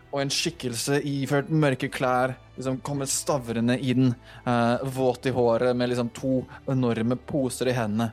og 0.10 0.22
en 0.22 0.32
skikkelse 0.34 1.02
iført 1.06 1.50
mørke 1.52 1.90
klær 1.92 2.34
liksom 2.56 2.80
kommer 2.86 3.10
stavrende 3.10 3.76
inn, 3.78 4.14
uh, 4.46 4.80
våt 4.84 5.28
i 5.30 5.34
håret 5.36 5.76
med 5.78 5.92
liksom 5.92 6.10
to 6.16 6.40
enorme 6.72 7.18
poser 7.30 7.70
i 7.70 7.76
hendene. 7.78 8.10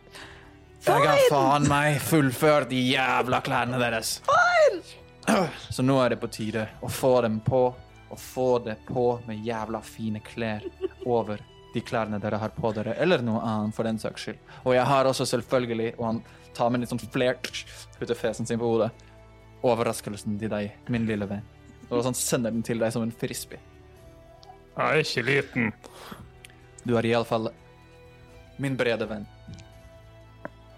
Jeg 0.87 1.03
har 1.03 1.23
faen 1.31 1.65
meg 1.71 1.97
fullført 2.05 2.69
de 2.71 2.83
jævla 2.93 3.41
klærne 3.43 3.81
deres. 3.81 4.21
Så 5.75 5.83
nå 5.83 5.97
er 6.03 6.15
det 6.15 6.21
på 6.23 6.31
tide 6.31 6.69
å 6.85 6.91
få 6.93 7.17
dem 7.25 7.41
på, 7.43 7.65
og 8.07 8.21
få 8.23 8.51
det 8.63 8.77
på 8.87 9.09
med 9.27 9.43
jævla 9.47 9.81
fine 9.83 10.23
klær 10.23 10.67
over 11.07 11.43
de 11.77 11.83
klærne 11.85 12.21
dere 12.23 12.41
har 12.41 12.55
på 12.57 12.73
dere, 12.77 12.97
eller 13.03 13.23
noe 13.25 13.43
annet 13.45 13.77
for 13.77 13.89
den 13.89 14.01
saks 14.01 14.27
skyld. 14.27 14.39
Og 14.65 14.75
jeg 14.77 14.87
har 14.89 15.09
også 15.09 15.27
selvfølgelig, 15.29 15.93
og 15.99 16.07
han 16.09 16.23
tar 16.57 16.73
med 16.73 16.83
litt 16.83 16.93
sånn 16.93 17.03
flert, 17.13 17.53
putter 17.99 18.19
fesen 18.19 18.49
sin 18.49 18.61
på 18.61 18.71
hodet, 18.71 18.91
overraskelsen 19.67 20.39
til 20.41 20.53
deg, 20.53 20.73
min 20.93 21.09
lille 21.09 21.29
venn. 21.29 21.45
Og 21.91 22.03
sånn 22.07 22.17
sender 22.19 22.55
den 22.55 22.65
til 22.67 22.81
deg 22.83 22.95
som 22.95 23.05
en 23.05 23.15
frisbee. 23.15 23.61
Jeg 24.77 24.87
er 24.87 25.05
ikke 25.05 25.27
liten. 25.27 25.71
Du 26.87 26.97
er 26.99 27.09
iallfall 27.09 27.51
min 28.63 28.77
brede 28.77 29.07
venn. 29.09 29.29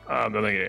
Ja, 0.08 0.26
den 0.32 0.44
er 0.44 0.54
grei. 0.56 0.68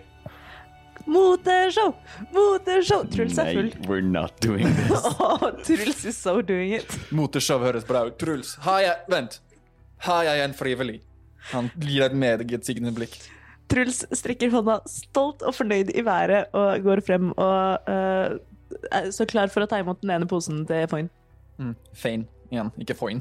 Moteshow! 1.10 1.94
Moteshow! 2.34 3.06
Truls 3.10 3.38
er 3.42 3.54
full. 3.54 3.70
we're 3.88 4.02
not 4.02 4.34
doing 4.42 4.68
this. 4.76 4.92
oh, 5.20 5.52
Truls 5.64 6.06
is 6.06 6.18
so 6.18 6.42
doing 6.42 6.74
it. 6.78 7.00
Moteshow 7.10 7.62
høres 7.64 7.88
bra 7.88 8.04
ut. 8.10 8.18
Truls, 8.22 8.58
har 8.66 8.84
jeg 8.86 8.98
Vent. 9.10 9.40
Har 10.06 10.24
jeg 10.28 10.46
en 10.46 10.56
frivillig? 10.56 11.00
Han 11.52 11.70
gir 11.80 12.04
deg 12.04 12.12
et 12.12 12.18
megetsigende 12.20 12.94
blikk. 12.96 13.18
Truls 13.70 14.02
strekker 14.18 14.52
hånda 14.54 14.80
stolt 14.90 15.44
og 15.46 15.54
fornøyd 15.56 15.92
i 15.94 16.04
været 16.06 16.56
og 16.58 16.84
går 16.86 17.04
frem 17.06 17.30
og 17.36 17.90
uh, 17.90 18.40
er 18.90 19.12
så 19.14 19.28
klar 19.30 19.52
for 19.54 19.66
å 19.66 19.70
ta 19.70 19.80
imot 19.82 20.02
den 20.02 20.14
ene 20.16 20.28
posen 20.30 20.64
til 20.70 20.88
Foyn. 20.90 21.10
Mm. 21.60 21.74
fein 21.94 22.28
Igjen, 22.50 22.72
ikke 22.82 22.96
Foyn. 22.98 23.20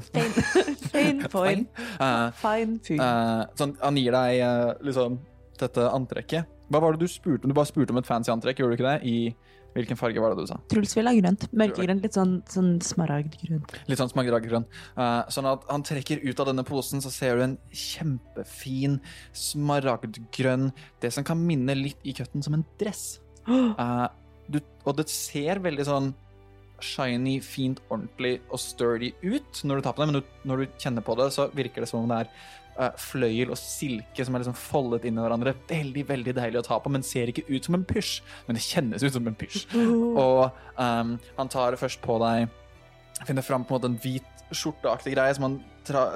Fein, 0.89 1.21
Foyn. 1.33 1.67
Eh, 2.01 2.29
Fine 2.39 2.79
fyr. 2.81 2.97
Uh, 2.97 3.43
sånn, 3.59 3.75
han 3.77 3.99
gir 3.99 4.15
deg 4.15 4.39
eh, 4.41 4.71
liksom 4.87 5.19
dette 5.59 5.85
antrekket. 5.93 6.49
Hva 6.69 6.81
var 6.81 6.95
det 6.95 7.05
du 7.05 7.11
spurte 7.11 7.45
om? 7.45 7.51
Du 7.51 7.57
bare 7.57 7.69
spurte 7.69 7.93
om 7.93 7.99
et 8.01 8.09
fancy 8.09 8.31
antrekk, 8.33 8.63
gjorde 8.63 8.73
du 8.73 8.79
ikke 8.79 8.89
det? 8.89 9.05
I 9.05 9.48
hvilken 9.79 9.99
farge 9.99 10.21
var 10.21 10.35
det 10.35 10.45
du 10.45 10.51
sa? 10.51 10.59
Truls 10.71 10.95
vil 10.97 11.09
ha 11.09 11.15
grønt. 11.17 11.47
Mørkegrønt. 11.55 12.03
Litt 12.05 12.17
sånn, 12.17 12.37
sånn 12.51 12.71
smaragdgrønt. 12.85 13.75
Litt 13.89 14.01
sånn 14.01 14.11
smaragdgrønn. 14.11 14.67
Uh, 14.99 15.23
sånn 15.33 15.49
at 15.49 15.65
han 15.71 15.85
trekker 15.87 16.23
ut 16.25 16.43
av 16.43 16.51
denne 16.51 16.65
posen, 16.67 17.03
så 17.03 17.11
ser 17.13 17.39
du 17.39 17.45
en 17.47 17.57
kjempefin 17.71 18.99
smaragdgrønn 19.35 20.69
Det 21.01 21.11
som 21.15 21.25
kan 21.27 21.39
minne 21.41 21.75
litt 21.77 22.01
i 22.07 22.15
køtten 22.17 22.43
som 22.45 22.57
en 22.57 22.65
dress. 22.81 23.19
Uh, 23.49 24.07
du, 24.49 24.59
og 24.85 24.97
det 24.99 25.07
ser 25.11 25.61
veldig 25.63 25.85
sånn 25.87 26.11
shiny, 26.83 27.39
fint, 27.43 27.81
ordentlig 27.89 28.39
og 28.49 28.61
sturdy 28.61 29.11
ut 29.23 29.61
når 29.67 29.79
du 29.79 29.85
tar 29.85 29.95
på 29.95 30.03
det, 30.03 30.09
men 30.09 30.19
du, 30.19 30.33
når 30.47 30.63
du 30.63 30.79
kjenner 30.79 31.05
på 31.05 31.15
det, 31.19 31.29
så 31.35 31.49
virker 31.55 31.83
det 31.83 31.89
som 31.91 32.03
om 32.03 32.11
det 32.11 32.21
er 32.23 32.29
eh, 32.29 32.58
fløyel 32.99 33.51
og 33.53 33.59
silke 33.59 34.25
som 34.25 34.35
er 34.35 34.43
liksom 34.43 34.57
foldet 34.57 35.07
inn 35.09 35.19
i 35.19 35.23
hverandre. 35.23 35.55
Veldig, 35.69 36.05
veldig 36.09 36.35
deilig 36.37 36.61
å 36.61 36.65
ta 36.69 36.79
på, 36.79 36.91
men 36.93 37.05
ser 37.05 37.31
ikke 37.31 37.47
ut 37.49 37.67
som 37.67 37.77
en 37.77 37.85
pysj. 37.87 38.19
Men 38.47 38.59
det 38.59 38.65
kjennes 38.65 39.05
ut 39.05 39.15
som 39.15 39.27
en 39.27 39.37
pysj. 39.39 39.65
Og 40.25 40.45
um, 40.79 41.15
han 41.39 41.51
tar 41.51 41.79
først 41.79 42.03
på 42.05 42.19
deg 42.23 42.49
Finner 43.27 43.43
fram 43.43 43.65
på 43.67 43.75
en 43.75 43.81
måte 43.81 43.87
en 43.89 43.97
hvit 43.99 44.39
skjorteaktig 44.55 45.11
greie 45.11 45.33
som 45.35 45.45
han 45.45 45.57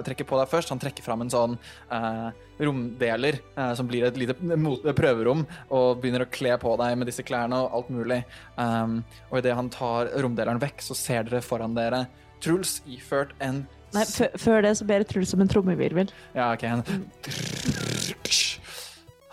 trekker 0.06 0.28
på 0.28 0.38
deg 0.40 0.50
først. 0.50 0.72
Han 0.74 0.82
trekker 0.82 1.06
fram 1.06 1.24
en 1.24 1.32
sånn 1.34 1.56
eh, 1.94 2.30
romdeler 2.64 3.40
eh, 3.42 3.74
som 3.78 3.90
blir 3.90 4.06
et 4.08 4.18
lite 4.20 4.36
prøverom, 4.96 5.46
og 5.74 6.02
begynner 6.02 6.26
å 6.26 6.32
kle 6.34 6.56
på 6.62 6.76
deg 6.82 6.98
med 7.00 7.10
disse 7.10 7.26
klærne 7.26 7.60
og 7.64 7.78
alt 7.78 7.94
mulig. 7.94 8.22
Um, 8.56 9.02
og 9.32 9.42
idet 9.42 9.58
han 9.58 9.72
tar 9.74 10.14
romdeleren 10.24 10.62
vekk, 10.64 10.86
så 10.86 10.98
ser 10.98 11.28
dere 11.28 11.44
foran 11.46 11.78
dere 11.78 12.06
Truls 12.44 12.82
iført 12.92 13.32
en 13.44 13.64
Nei, 13.94 14.06
før 14.42 14.62
det 14.66 14.74
så 14.80 14.86
ber 14.90 15.04
jeg 15.04 15.10
Truls 15.14 15.34
om 15.38 15.42
en 15.46 15.52
trommevirvel. 15.52 16.12
ja, 16.34 16.52
ok. 16.54 16.64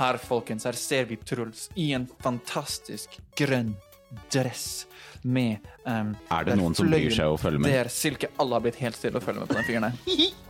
Her, 0.01 0.17
folkens, 0.17 0.65
her 0.65 0.77
ser 0.81 1.05
vi 1.11 1.17
Truls 1.29 1.67
i 1.77 1.91
en 1.97 2.07
fantastisk 2.25 3.19
grønn 3.37 3.75
dress 4.33 4.87
med 5.23 5.59
um, 5.85 6.15
Er 6.33 6.47
det 6.49 6.57
noen 6.59 6.75
som 6.75 6.89
bryr 6.89 7.13
seg 7.13 7.29
å 7.31 7.37
følge 7.39 7.61
Det 7.61 7.67
med? 7.67 7.75
er 7.83 7.91
silke. 7.93 8.31
Alle 8.41 8.57
har 8.57 8.65
blitt 8.65 8.79
helt 8.81 8.97
stille 8.97 9.21
og 9.21 9.27
følger 9.27 9.45
med 9.45 9.53
på 9.53 9.59
den 9.61 9.69
fyren 9.69 9.91
her. 9.91 10.31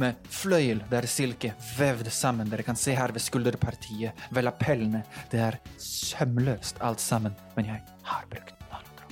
Med 0.00 0.16
fløyel, 0.32 0.78
det 0.88 0.96
er 0.96 1.06
silke 1.10 1.50
vevd 1.76 2.06
sammen. 2.14 2.48
Dere 2.48 2.62
kan 2.64 2.78
se 2.78 2.94
her 2.96 3.12
ved 3.12 3.20
skulderpartiet, 3.20 4.16
ved 4.32 4.46
lapellene. 4.46 5.02
Det 5.28 5.42
er 5.44 5.58
sømløst 5.82 6.78
alt 6.86 7.02
sammen, 7.04 7.34
men 7.58 7.68
jeg 7.68 7.82
har 8.08 8.24
brukt. 8.30 8.54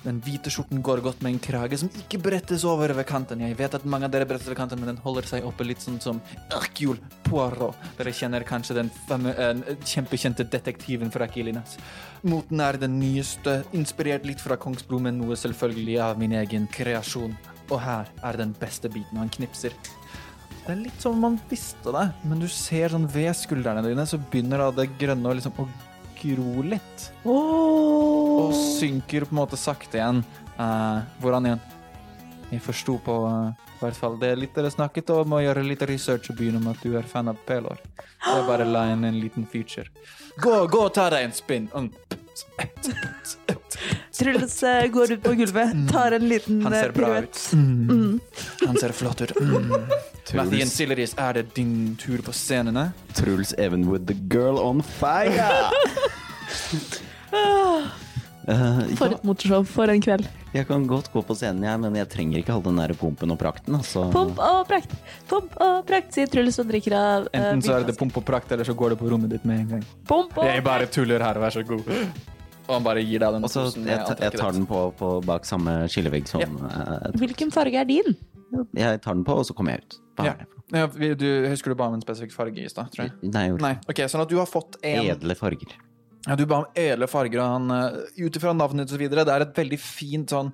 Den 0.05 0.21
hvite 0.23 0.51
skjorten 0.53 0.83
går 0.85 1.03
godt 1.03 1.23
med 1.25 1.35
en 1.35 1.41
krage 1.43 1.79
som 1.81 1.91
ikke 2.01 2.21
brettes 2.23 2.65
over 2.69 2.93
ved 2.95 3.07
kanten. 3.09 3.43
Jeg 3.43 3.57
vet 3.59 3.75
at 3.75 3.87
mange 3.89 4.07
av 4.07 4.15
dere 4.15 4.29
bretter 4.29 4.53
ved 4.53 4.59
kanten, 4.61 4.81
men 4.81 4.93
den 4.93 5.01
holder 5.03 5.27
seg 5.27 5.47
oppe 5.49 5.67
litt 5.67 5.83
sånn 5.83 5.99
som 6.03 6.21
Hercule 6.53 7.03
Poirot. 7.27 7.77
Dere 7.99 8.15
kjenner 8.15 8.47
kanskje 8.47 8.79
den 8.79 8.93
femme, 9.09 9.35
uh, 9.35 9.75
kjempekjente 9.83 10.47
detektiven 10.53 11.11
fra 11.15 11.27
Kilinas. 11.31 11.77
Moten 12.23 12.63
er 12.63 12.79
den 12.79 12.99
nyeste, 13.01 13.61
inspirert 13.77 14.27
litt 14.29 14.43
fra 14.43 14.59
Kongsbro, 14.61 15.03
men 15.03 15.19
noe 15.19 15.39
selvfølgelig 15.39 15.99
av 16.07 16.23
min 16.23 16.37
egen 16.39 16.71
kreasjon. 16.75 17.35
Og 17.69 17.81
her 17.83 18.09
er 18.25 18.39
den 18.39 18.55
beste 18.59 18.91
biten. 18.93 19.19
Han 19.21 19.33
knipser. 19.35 19.75
Det 20.69 20.75
er 20.75 20.83
litt 20.85 21.03
som 21.03 21.17
om 21.17 21.23
man 21.25 21.37
visste 21.49 21.93
det, 21.95 22.07
men 22.29 22.41
du 22.43 22.49
ser 22.53 22.93
sånn 22.93 23.07
ved 23.09 23.33
skuldrene 23.37 23.81
dine, 23.87 24.05
så 24.05 24.19
begynner 24.21 24.61
da 24.61 24.83
det 24.83 24.91
grønne 25.01 25.31
å 25.31 25.37
liksom 25.37 25.57
å 25.65 25.65
gro 26.23 26.65
litt. 26.67 27.09
Og 27.29 28.55
synker 28.57 29.29
på 29.29 29.35
en 29.35 29.41
måte 29.43 29.61
sakte 29.61 30.01
igjen. 30.01 30.23
Uh, 30.59 31.05
hvordan 31.23 31.51
igjen? 31.51 31.65
Jeg 32.49 32.65
forsto 32.65 32.97
på 33.05 33.17
uh, 33.29 33.69
hvert 33.81 33.99
fall 33.99 34.19
det 34.21 34.33
litt 34.39 34.55
dere 34.57 34.71
snakket 34.73 35.11
om, 35.15 35.37
å 35.37 35.43
gjøre 35.43 35.65
litt 35.67 35.83
research 35.89 36.33
og 36.33 36.39
begynne 36.39 36.61
med 36.63 36.77
at 36.77 36.85
du 36.85 36.97
er 36.99 37.07
fan 37.07 37.31
av 37.31 37.39
Pelor. 37.47 37.81
Det 37.99 38.35
er 38.35 38.47
bare 38.49 38.67
la 38.69 38.89
inn 38.93 39.07
en 39.07 39.21
liten 39.21 39.47
feature. 39.47 39.91
Gå, 40.39 40.55
gå 40.71 40.81
og 40.87 40.95
ta 40.95 41.09
deg 41.15 41.29
en 41.29 41.37
spinn. 41.37 41.69
Mm. 41.73 41.91
Truls 44.19 44.63
eh, 44.63 44.87
går 44.87 45.13
ut 45.13 45.23
på 45.23 45.33
gulvet, 45.39 45.75
tar 45.93 46.13
en 46.13 46.29
liten 46.29 46.63
Han 46.63 46.73
eh, 46.73 46.81
ser 46.81 46.93
bra 46.93 47.07
piruett. 47.07 47.29
ut. 47.31 47.53
Mm. 47.53 48.21
Han 48.67 48.77
ser 48.77 48.93
flott 48.93 49.21
ut. 49.21 49.37
Mm. 49.41 49.73
Mathien 50.35 50.69
Silleris, 50.69 51.15
er 51.19 51.33
det 51.39 51.55
din 51.55 51.97
tur 52.01 52.23
på 52.23 52.33
scenene? 52.33 52.91
Truls 53.15 53.55
Evenwood, 53.59 54.07
the 54.07 54.19
girl 54.29 54.59
on 54.59 54.83
fire! 54.83 55.71
Eh, 58.49 58.79
For 58.97 59.11
ja, 59.13 59.19
et 59.19 59.25
motorshow, 59.29 59.65
for 59.69 59.91
en 59.93 60.01
kveld. 60.01 60.25
jeg 60.55 60.65
kan 60.71 60.87
godt 60.89 61.11
gå 61.13 61.21
på 61.29 61.35
scenen, 61.37 61.67
jeg, 61.67 61.81
men 61.83 61.99
jeg 62.01 62.09
trenger 62.09 62.41
ikke 62.41 62.55
all 62.55 62.63
den 62.65 62.81
der 62.81 62.95
pumpen 62.97 63.35
og 63.35 63.39
prakten. 63.41 63.77
Altså. 63.77 64.07
Pomp 64.15 64.41
og 64.41 64.63
prakt, 64.71 64.95
pomp 65.29 65.53
og 65.61 65.83
prakt, 65.89 66.15
sier 66.17 66.31
Truls 66.33 66.57
og 66.63 66.71
drikker 66.71 66.97
av 66.97 67.29
uh, 67.29 67.37
Enten 67.37 67.63
så 67.67 67.77
er 67.77 67.85
det 67.91 67.99
pomp 68.01 68.17
og 68.17 68.25
prakt, 68.25 68.55
eller 68.57 68.65
så 68.65 68.73
går 68.79 68.95
det 68.95 68.99
på 69.03 69.11
rommet 69.13 69.35
ditt 69.37 69.45
med 69.49 69.67
en 69.67 69.69
gang. 69.77 69.87
Pomp 70.09 70.33
og 70.41 70.49
Jeg 70.49 70.65
bare 70.65 70.89
tuller 70.89 71.21
her, 71.29 71.41
vær 71.45 71.53
så 71.59 71.65
god. 71.69 71.85
Og 72.69 72.75
han 72.77 72.85
bare 72.85 73.01
gir 73.05 73.21
deg 73.23 73.37
den 73.37 73.45
Også, 73.49 73.65
posen 73.69 73.85
med 73.87 73.95
jeg, 73.95 74.17
jeg 74.21 74.41
tar 74.41 74.53
den 74.57 74.67
på, 74.69 74.81
på 74.99 75.13
bak 75.25 75.47
samme 75.49 75.77
skillevegg 75.89 76.29
som 76.29 76.43
eh, 76.69 77.07
Hvilken 77.17 77.53
farge 77.55 77.81
er 77.81 77.89
din? 77.89 78.17
Jeg 78.77 79.01
tar 79.05 79.17
den 79.17 79.25
på, 79.25 79.37
og 79.41 79.45
så 79.49 79.57
kommer 79.57 79.77
jeg 79.77 79.85
ut. 79.87 79.99
Hva 80.19 80.27
Ja. 80.29 80.33
er 80.33 80.45
det? 80.45 80.55
Ja, 80.69 80.85
du, 81.17 81.29
husker 81.49 81.73
du 81.73 81.79
bare 81.81 81.89
om 81.89 81.97
en 81.97 82.05
spesifikk 82.05 82.35
farge 82.37 82.61
i 82.61 82.69
stad. 82.69 82.93
Nei, 83.25 83.47
jeg 83.49 83.61
Nei, 83.63 83.75
Okay, 83.89 84.05
sånn 84.13 84.21
at 84.21 84.29
du 84.29 84.37
har 84.37 84.49
fått 84.49 84.77
en 84.85 85.07
edle 85.15 85.37
farger. 85.39 85.73
Ja, 86.29 86.37
du 86.37 86.45
ba 86.49 86.63
om 86.63 86.77
edle 86.77 87.09
farger, 87.09 87.41
og 87.41 87.55
han 87.57 87.73
uh, 87.73 88.03
ut 88.19 88.37
ifra 88.37 88.53
navnet 88.53 88.93
videre, 89.01 89.25
det 89.25 89.33
er 89.35 89.47
et 89.47 89.57
veldig 89.57 89.81
fint 89.81 90.37
sånn 90.37 90.53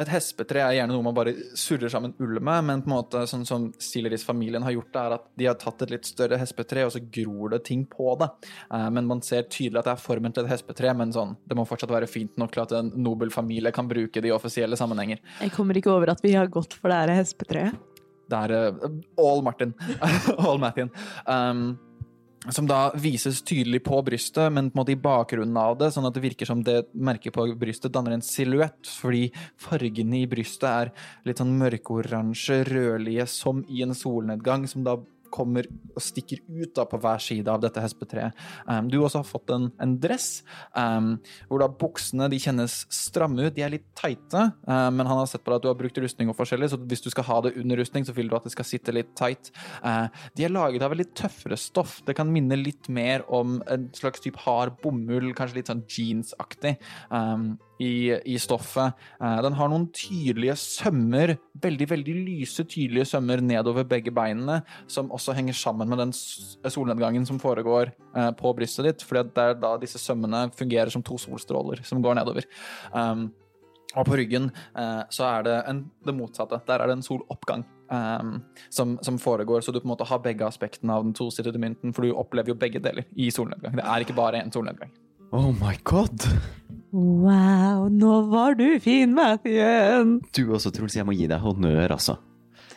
et 0.00 0.08
hespetre 0.08 0.62
er 0.62 0.76
gjerne 0.78 0.94
noe 0.94 1.04
man 1.04 1.16
bare 1.16 1.34
surrer 1.58 1.90
sammen 1.92 2.14
ull 2.22 2.38
med, 2.40 2.64
men 2.66 2.82
på 2.82 2.88
en 2.88 2.94
måte 2.94 3.24
sånn 3.28 3.44
som 3.48 3.68
Sileris-familien 3.82 4.64
har 4.64 4.74
gjort, 4.76 4.90
det 4.94 5.02
er 5.02 5.14
at 5.18 5.26
de 5.38 5.48
har 5.50 5.58
tatt 5.60 5.84
et 5.84 5.92
litt 5.94 6.08
større 6.08 6.38
hespetre, 6.40 6.86
og 6.86 6.94
så 6.94 7.02
gror 7.12 7.52
det 7.54 7.62
ting 7.68 7.84
på 7.90 8.14
det. 8.20 8.30
Eh, 8.72 8.88
men 8.96 9.08
man 9.10 9.22
ser 9.24 9.46
tydelig 9.50 9.82
at 9.82 9.90
det 9.90 9.94
er 9.94 10.04
formen 10.06 10.34
til 10.34 10.46
et 10.46 10.54
hespetre, 10.54 10.94
men 10.98 11.14
sånn, 11.14 11.36
det 11.48 11.58
må 11.58 11.66
fortsatt 11.68 11.92
være 11.92 12.10
fint 12.10 12.40
nok 12.40 12.54
til 12.54 12.64
at 12.64 12.74
en 12.80 12.92
nobel 13.04 13.32
familie 13.34 13.74
kan 13.74 13.90
bruke 13.90 14.22
det 14.22 14.32
i 14.32 14.34
offisielle 14.34 14.78
sammenhenger. 14.80 15.22
Jeg 15.42 15.54
kommer 15.54 15.78
ikke 15.78 15.92
over 15.94 16.14
at 16.14 16.24
vi 16.24 16.34
har 16.38 16.50
gått 16.52 16.76
for 16.78 16.92
det 16.92 17.02
her 17.02 17.16
hespetreet. 17.20 17.88
Det 18.32 18.44
er 18.48 18.56
eh, 18.56 18.84
All 19.20 19.44
Martin. 19.44 19.76
All 20.46 20.60
Mathien. 20.62 20.92
Um, 21.26 21.74
som 22.50 22.66
da 22.66 22.90
vises 22.98 23.38
tydelig 23.46 23.84
på 23.86 24.00
brystet, 24.02 24.50
men 24.52 24.70
på 24.70 24.74
en 24.74 24.80
måte 24.80 24.94
i 24.94 24.98
bakgrunnen 24.98 25.58
av 25.60 25.76
det, 25.78 25.92
sånn 25.94 26.08
at 26.08 26.16
det 26.16 26.24
virker 26.24 26.48
som 26.48 26.64
det 26.66 26.80
merket 26.90 27.34
på 27.36 27.44
brystet 27.58 27.94
danner 27.94 28.16
en 28.16 28.24
silhuett, 28.26 28.80
fordi 28.98 29.28
fargene 29.62 30.22
i 30.24 30.28
brystet 30.30 30.66
er 30.66 30.90
litt 31.28 31.38
sånn 31.38 31.54
mørkeoransje, 31.60 32.64
rødlige, 32.66 33.28
som 33.30 33.62
i 33.70 33.84
en 33.86 33.94
solnedgang, 33.94 34.66
som 34.70 34.82
da 34.86 34.96
kommer 35.32 35.66
og 35.92 36.02
stikker 36.02 36.42
ut 36.48 36.74
da 36.76 36.86
på 36.88 37.00
hver 37.02 37.22
side 37.22 37.50
av 37.50 37.62
dette 37.62 37.82
hespetreet. 37.82 38.36
Um, 38.68 38.88
du 38.92 38.98
også 39.00 39.22
har 39.22 39.28
fått 39.28 39.52
en, 39.54 39.70
en 39.82 39.94
dress, 40.00 40.42
um, 40.76 41.14
hvor 41.48 41.62
da 41.62 41.68
buksene 41.68 42.28
de 42.32 42.40
kjennes 42.42 42.78
stramme 42.92 43.48
ut. 43.48 43.54
De 43.56 43.64
er 43.64 43.74
litt 43.76 43.88
teite, 43.98 44.48
um, 44.66 44.92
men 44.98 45.08
han 45.08 45.22
har 45.22 45.30
sett 45.30 45.44
på 45.44 45.52
deg 45.52 45.60
at 45.60 45.66
du 45.66 45.70
har 45.72 45.80
brukt 45.80 46.00
rustning 46.04 46.32
og 46.32 46.38
forskjellig, 46.38 46.70
så 46.72 46.80
hvis 46.80 47.04
du 47.04 47.10
skal 47.12 47.28
ha 47.28 47.40
det 47.46 47.54
under 47.60 47.82
rustning, 47.82 48.06
så 48.08 48.16
vil 48.16 48.30
du 48.30 48.36
at 48.38 48.46
det 48.48 48.54
skal 48.54 48.68
sitte 48.68 48.94
litt 48.94 49.12
tight. 49.18 49.52
Uh, 49.84 50.06
de 50.38 50.46
er 50.46 50.54
laget 50.54 50.86
av 50.86 50.96
litt 50.96 51.14
tøffere 51.18 51.58
stoff. 51.60 52.00
Det 52.06 52.16
kan 52.18 52.30
minne 52.32 52.58
litt 52.60 52.90
mer 52.92 53.26
om 53.32 53.60
en 53.72 53.90
slags 53.96 54.24
type 54.24 54.40
hard 54.44 54.78
bomull, 54.84 55.32
kanskje 55.36 55.60
litt 55.60 55.72
sånn 55.72 55.84
jeansaktig. 55.90 56.78
Um, 57.12 57.54
i, 57.80 58.12
i 58.34 58.38
stoffet. 58.40 58.98
Eh, 59.22 59.38
den 59.46 59.56
har 59.58 59.70
noen 59.70 59.88
tydelige 59.94 60.56
sømmer, 60.60 61.34
veldig 61.62 61.88
veldig 61.94 62.16
lyse, 62.28 62.64
tydelige 62.68 63.08
sømmer 63.12 63.42
nedover 63.44 63.86
begge 63.88 64.14
beinene, 64.14 64.60
som 64.90 65.12
også 65.14 65.36
henger 65.36 65.56
sammen 65.56 65.90
med 65.90 66.02
den 66.02 66.14
solnedgangen 66.14 67.26
som 67.28 67.40
foregår 67.42 67.92
eh, 67.92 68.32
på 68.38 68.54
brystet 68.58 68.88
ditt, 68.88 69.06
for 69.06 69.22
det 69.22 69.46
er 69.46 69.60
da 69.60 69.76
disse 69.80 70.00
sømmene 70.02 70.48
fungerer 70.56 70.92
som 70.92 71.04
to 71.06 71.18
solstråler 71.20 71.84
som 71.86 72.02
går 72.04 72.20
nedover. 72.20 72.48
Um, 72.92 73.30
og 73.92 74.06
på 74.08 74.16
ryggen 74.16 74.48
eh, 74.78 75.02
så 75.12 75.26
er 75.28 75.46
det 75.46 75.56
en, 75.68 75.84
det 76.06 76.14
motsatte. 76.16 76.62
Der 76.68 76.80
er 76.80 76.88
det 76.88 76.98
en 76.98 77.04
soloppgang. 77.04 77.64
eh, 77.92 78.22
som, 78.70 78.98
som 79.02 79.18
foregår, 79.18 79.60
så 79.60 79.72
du 79.72 79.80
på 79.80 79.86
en 79.86 79.92
måte 79.92 80.08
har 80.08 80.22
begge 80.24 80.46
aspektene 80.46 80.96
av 80.96 81.04
den 81.04 81.12
tosidede 81.16 81.60
mynten, 81.60 81.92
for 81.92 82.06
du 82.06 82.16
opplever 82.16 82.54
jo 82.54 82.58
begge 82.58 82.80
deler 82.80 83.04
i 83.12 83.30
solnedgang. 83.30 83.76
Det 83.76 83.84
er 83.84 84.06
ikke 84.06 84.16
bare 84.16 84.40
én 84.40 84.52
solnedgang. 84.54 84.92
Oh 85.32 85.52
my 85.60 85.76
god! 85.84 86.28
Wow, 86.92 87.86
nå 87.88 88.20
var 88.28 88.54
du 88.54 88.66
fin, 88.80 89.14
Mathien! 89.16 90.18
Du 90.36 90.42
også, 90.52 90.68
Truls. 90.74 90.96
Jeg 90.98 91.06
må 91.08 91.14
gi 91.16 91.24
deg 91.30 91.40
honnør, 91.40 91.94
altså. 91.94 92.18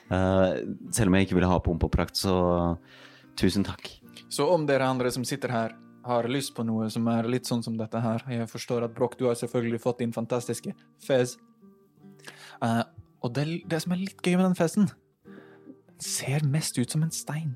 Uh, 0.07 0.55
selv 0.95 1.09
om 1.09 1.17
jeg 1.17 1.27
ikke 1.27 1.35
ville 1.35 1.49
ha 1.51 1.57
pomp 1.59 1.83
og 1.83 1.91
prakt, 1.91 2.15
så 2.15 2.35
tusen 3.35 3.65
takk. 3.67 3.89
Så 4.31 4.47
om 4.47 4.63
dere 4.69 4.87
andre 4.87 5.11
som 5.11 5.25
sitter 5.27 5.51
her, 5.51 5.75
har 6.05 6.29
lyst 6.29 6.53
på 6.55 6.63
noe 6.63 6.87
som 6.93 7.07
er 7.09 7.27
litt 7.27 7.49
sånn 7.49 7.63
som 7.65 7.79
dette 7.79 7.97
her 7.97 8.21
Jeg 8.29 8.45
forstår 8.45 8.83
at 8.85 8.91
Broch, 8.93 9.15
du 9.17 9.23
har 9.25 9.37
selvfølgelig 9.39 9.79
fått 9.81 10.03
din 10.03 10.13
fantastiske 10.13 10.75
fez. 11.01 11.33
Uh, 12.61 12.85
og 13.25 13.33
det, 13.35 13.47
det 13.67 13.81
som 13.83 13.95
er 13.95 14.03
litt 14.05 14.21
gøy 14.21 14.37
med 14.37 14.45
den 14.45 14.57
fezen 14.57 14.87
Den 15.25 16.05
ser 16.05 16.45
mest 16.45 16.77
ut 16.77 16.93
som 16.93 17.03
en 17.03 17.11
stein. 17.11 17.55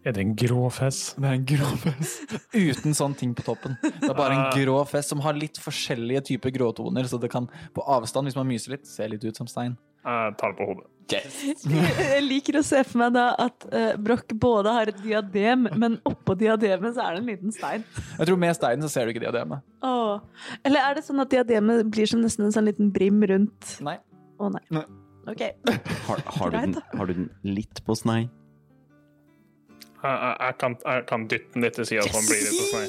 Er 0.00 0.14
det 0.16 0.22
en 0.22 0.32
grå 0.38 0.62
fess? 0.72 1.00
Det 1.20 1.28
er 1.28 1.34
en 1.36 1.44
grå 1.44 1.70
fess. 1.82 2.14
Uten 2.56 2.96
sånn 2.96 3.14
ting 3.20 3.34
på 3.36 3.44
toppen. 3.44 3.76
Det 3.82 4.08
er 4.08 4.16
bare 4.16 4.36
en 4.36 4.46
grå 4.56 4.78
fess 4.88 5.10
som 5.12 5.20
har 5.20 5.36
litt 5.36 5.60
forskjellige 5.60 6.22
typer 6.30 6.54
gråtoner, 6.54 7.04
så 7.10 7.20
det 7.20 7.28
kan 7.32 7.50
på 7.76 7.84
avstand, 7.84 8.30
hvis 8.30 8.38
man 8.38 8.48
myser 8.48 8.78
litt, 8.78 8.88
se 8.88 9.08
litt 9.12 9.26
ut 9.26 9.36
som 9.36 9.50
stein. 9.50 9.76
Jeg 10.00 10.36
tar 10.40 10.54
det 10.54 10.58
på 10.62 10.70
hodet. 10.70 10.88
Jeg 12.14 12.22
liker 12.22 12.60
å 12.60 12.62
se 12.64 12.80
for 12.86 13.02
meg 13.02 13.12
da 13.16 13.26
at 13.42 13.66
uh, 13.74 13.92
Broch 14.00 14.30
både 14.40 14.72
har 14.72 14.92
et 14.92 15.02
diadem, 15.02 15.66
men 15.74 15.98
oppå 16.08 16.36
diademet 16.38 16.94
så 16.96 17.04
er 17.04 17.16
det 17.18 17.22
en 17.24 17.30
liten 17.32 17.54
stein. 17.54 17.84
Jeg 18.14 18.30
tror 18.30 18.40
med 18.40 18.56
steinen 18.56 18.86
så 18.86 18.92
ser 18.94 19.04
du 19.04 19.12
ikke 19.12 19.24
diademet. 19.26 19.66
Åh. 19.84 20.22
Eller 20.64 20.86
er 20.86 20.96
det 20.96 21.04
sånn 21.04 21.20
at 21.20 21.34
diademet 21.34 21.90
blir 21.92 22.08
som 22.08 22.22
nesten 22.24 22.46
en 22.46 22.54
sånn 22.54 22.70
liten 22.70 22.92
brim 22.94 23.20
rundt? 23.26 23.74
Nei. 23.84 23.98
Å 24.40 24.52
nei. 24.54 24.62
Nei. 24.72 24.86
Ok. 25.28 25.42
Har, 26.06 26.22
har, 26.38 26.54
du, 26.54 26.56
den, 26.56 26.78
har 26.94 27.10
du 27.10 27.18
den 27.18 27.32
litt 27.44 27.82
på 27.84 27.98
snei? 27.98 28.22
Jeg, 30.02 30.54
kan, 30.58 30.76
jeg 30.84 31.04
kan 31.08 31.26
dytte 31.28 31.52
den 31.54 31.66
litt 31.66 31.76
til 31.76 31.86
sida, 31.88 32.06
så 32.08 32.16
han 32.16 32.28
blir 32.28 32.40
litt 32.46 32.60
hos 32.60 32.72
meg. 32.76 32.88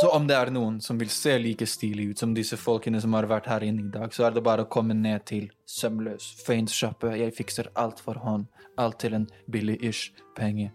Så 0.00 0.10
om 0.16 0.26
det 0.26 0.34
er 0.34 0.50
noen 0.54 0.80
som 0.82 0.98
vil 0.98 1.10
se 1.12 1.36
like 1.38 1.66
stilig 1.68 2.10
ut 2.10 2.22
som 2.22 2.34
disse 2.34 2.58
folkene 2.58 3.00
som 3.02 3.14
har 3.14 3.28
vært 3.30 3.48
her 3.50 3.66
inne 3.66 3.86
i 3.86 3.92
dag, 3.92 4.12
så 4.14 4.26
er 4.26 4.34
det 4.34 4.42
bare 4.46 4.66
å 4.66 4.70
komme 4.70 4.96
ned 4.98 5.26
til 5.30 5.48
Sømløs 5.68 6.30
feinsjappe. 6.46 7.12
Jeg 7.20 7.36
fikser 7.36 7.70
alt 7.78 8.02
for 8.02 8.18
hånd. 8.22 8.48
Alt 8.80 9.00
til 9.02 9.14
en 9.18 9.26
billig-ish 9.50 10.14
penge. 10.38 10.70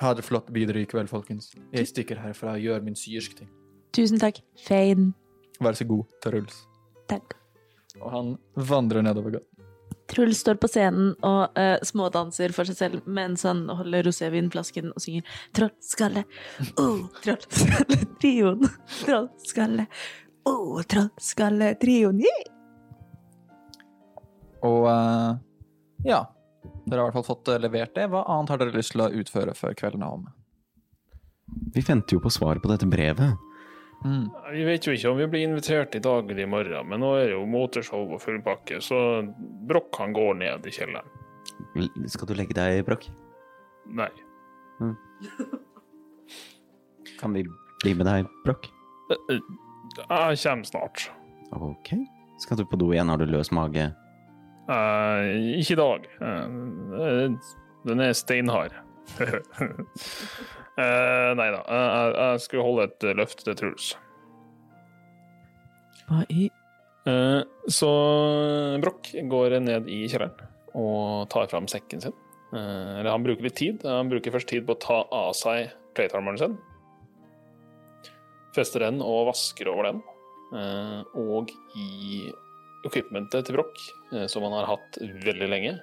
Ha 0.00 0.12
det 0.16 0.24
flott 0.24 0.50
videre 0.54 0.82
i 0.82 0.88
kveld, 0.88 1.10
folkens. 1.10 1.50
Jeg 1.72 1.88
stikker 1.90 2.20
herfra 2.22 2.54
og 2.56 2.64
gjør 2.64 2.84
min 2.84 2.96
syerske 2.98 3.42
ting. 3.42 3.50
Tusen 3.96 4.20
takk. 4.22 4.38
Fein. 4.66 5.12
Vær 5.60 5.76
så 5.76 5.84
god, 5.88 6.06
Truls. 6.24 6.62
Takk. 7.10 7.34
Og 8.00 8.12
han 8.14 8.30
vandrer 8.54 9.04
nedover 9.04 9.38
gaten. 9.38 9.59
Truls 10.10 10.40
står 10.42 10.58
på 10.58 10.68
scenen 10.70 11.12
og 11.26 11.58
uh, 11.58 11.76
smådanser 11.86 12.54
for 12.54 12.66
seg 12.68 12.78
selv 12.78 13.04
mens 13.06 13.44
han 13.46 13.62
holder 13.78 14.08
rosévinflasken 14.08 14.90
og 14.90 15.04
synger 15.04 15.36
Trollskalle, 15.56 16.24
oh, 16.82 17.04
trollskalletrioen'. 17.22 18.66
trollskalle, 19.04 19.86
oh, 20.50 20.80
trollskalletrioen'. 20.90 22.24
yeah! 22.26 22.50
Og 24.66 24.84
uh, 24.90 25.38
ja, 26.04 26.24
dere 26.84 27.00
har 27.00 27.06
i 27.06 27.08
hvert 27.08 27.18
fall 27.20 27.28
fått 27.30 27.48
eh, 27.48 27.60
levert 27.62 27.94
det. 27.96 28.08
Hva 28.12 28.24
annet 28.28 28.52
har 28.52 28.60
dere 28.60 28.76
lyst 28.76 28.94
til 28.94 29.04
å 29.04 29.12
utføre 29.22 29.54
før 29.56 29.76
kvelden 29.78 30.04
er 30.04 30.16
omme? 30.18 30.34
Vi 31.74 31.82
venter 31.86 32.16
jo 32.16 32.22
på 32.22 32.32
svaret 32.32 32.62
på 32.62 32.70
dette 32.70 32.88
brevet. 32.88 33.49
Mm. 34.04 34.26
Vi 34.52 34.64
vet 34.64 34.86
jo 34.86 34.94
ikke 34.96 35.10
om 35.10 35.18
vi 35.20 35.26
blir 35.28 35.44
invitert 35.44 35.94
i 35.94 36.00
dag 36.00 36.30
eller 36.30 36.42
i 36.42 36.48
morgen, 36.48 36.88
men 36.88 37.02
nå 37.02 37.10
er 37.18 37.26
det 37.28 37.34
jo 37.34 37.42
moteshow 37.48 38.14
og 38.16 38.22
full 38.22 38.38
pakke, 38.44 38.78
så 38.84 38.96
Broch 39.68 40.00
han 40.00 40.14
går 40.16 40.38
ned 40.40 40.66
i 40.66 40.72
kjelleren. 40.72 41.16
Skal 42.08 42.30
du 42.30 42.34
legge 42.38 42.56
deg, 42.56 42.80
Brokk? 42.86 43.10
Nei. 43.92 44.08
Kan 47.20 47.36
vi 47.36 47.44
bli 47.82 47.94
med 47.98 48.08
deg, 48.08 48.30
Brokk? 48.46 48.70
Eh, 49.12 49.34
eh, 49.36 49.42
Jeg 50.00 50.40
kommer 50.44 50.64
snart. 50.70 51.10
Ok. 51.52 51.92
Skal 52.40 52.56
du 52.56 52.64
på 52.64 52.78
do 52.80 52.92
igjen? 52.94 53.10
Har 53.12 53.20
du 53.20 53.26
løs 53.28 53.50
mage? 53.52 53.90
Eh, 54.70 55.58
ikke 55.60 55.74
i 55.76 55.80
dag. 55.80 56.08
Eh, 56.24 57.36
den 57.90 58.00
er 58.00 58.16
steinhard. 58.16 58.72
uh, 60.80 61.32
nei 61.38 61.50
da. 61.54 61.60
Eh, 61.64 61.88
jeg, 61.90 62.14
jeg 62.18 62.44
skulle 62.44 62.64
holde 62.66 62.86
et 62.88 63.06
løft 63.18 63.44
til 63.46 63.58
Truls. 63.58 63.90
Hva 66.08 66.24
i 66.32 66.48
uh, 67.06 67.42
så 67.70 67.90
Broch 68.82 69.12
går 69.30 69.58
ned 69.62 69.90
i 69.90 70.02
kjelleren 70.10 70.48
og 70.78 71.28
tar 71.32 71.50
fram 71.50 71.68
sekken 71.70 72.02
sin. 72.02 72.16
Uh, 72.50 73.00
eller 73.00 73.12
han 73.12 73.26
bruker 73.26 73.46
litt 73.46 73.58
tid. 73.60 73.86
Han 73.86 74.10
bruker 74.10 74.34
først 74.34 74.50
tid 74.50 74.66
på 74.66 74.76
å 74.76 74.82
ta 74.82 75.00
av 75.06 75.32
seg 75.38 75.70
platearmoren 75.98 76.40
sin. 76.40 76.58
Fester 78.56 78.82
den 78.86 78.98
og 79.04 79.28
vasker 79.30 79.70
over 79.70 79.90
den. 79.90 80.00
Og 81.14 81.52
i 81.78 82.24
equipmentet 82.82 83.46
til 83.46 83.54
Broch, 83.54 83.84
som 84.32 84.42
han 84.42 84.56
har 84.56 84.66
hatt 84.72 84.98
veldig 84.98 85.46
lenge, 85.46 85.76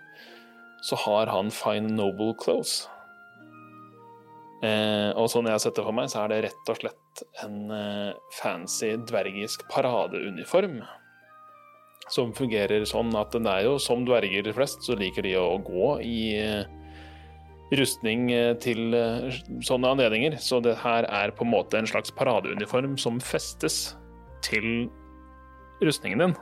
så 0.84 1.00
har 1.06 1.32
han 1.32 1.54
Fine 1.56 1.94
Noble 1.96 2.34
Clothes. 2.36 2.82
Eh, 4.66 5.12
og 5.14 5.28
sånn 5.30 5.46
jeg 5.46 5.54
har 5.54 5.62
sett 5.62 5.76
det 5.78 5.86
for 5.86 5.94
meg, 5.94 6.10
så 6.10 6.24
er 6.24 6.32
det 6.32 6.40
rett 6.48 6.72
og 6.72 6.80
slett 6.80 7.22
en 7.44 7.74
eh, 7.74 8.16
fancy 8.40 8.96
dvergisk 9.10 9.68
paradeuniform. 9.70 10.80
Som 12.10 12.32
fungerer 12.34 12.88
sånn 12.88 13.12
at 13.20 13.36
den 13.36 13.50
er 13.52 13.66
jo 13.68 13.76
som 13.84 14.06
dverger 14.08 14.50
flest, 14.56 14.86
så 14.88 14.98
liker 14.98 15.28
de 15.28 15.36
å 15.38 15.60
gå 15.62 15.92
i 16.08 16.18
eh, 16.40 16.66
rustning 17.78 18.32
eh, 18.34 18.56
til 18.64 18.98
sånne 19.68 19.94
anledninger. 19.94 20.40
Så 20.42 20.64
det 20.66 20.80
her 20.82 21.06
er 21.06 21.36
på 21.36 21.46
en 21.46 21.54
måte 21.54 21.78
en 21.78 21.90
slags 21.90 22.14
paradeuniform 22.18 22.98
som 23.02 23.22
festes 23.22 23.92
til 24.48 24.88
rustningen 25.84 26.24
din. 26.24 26.38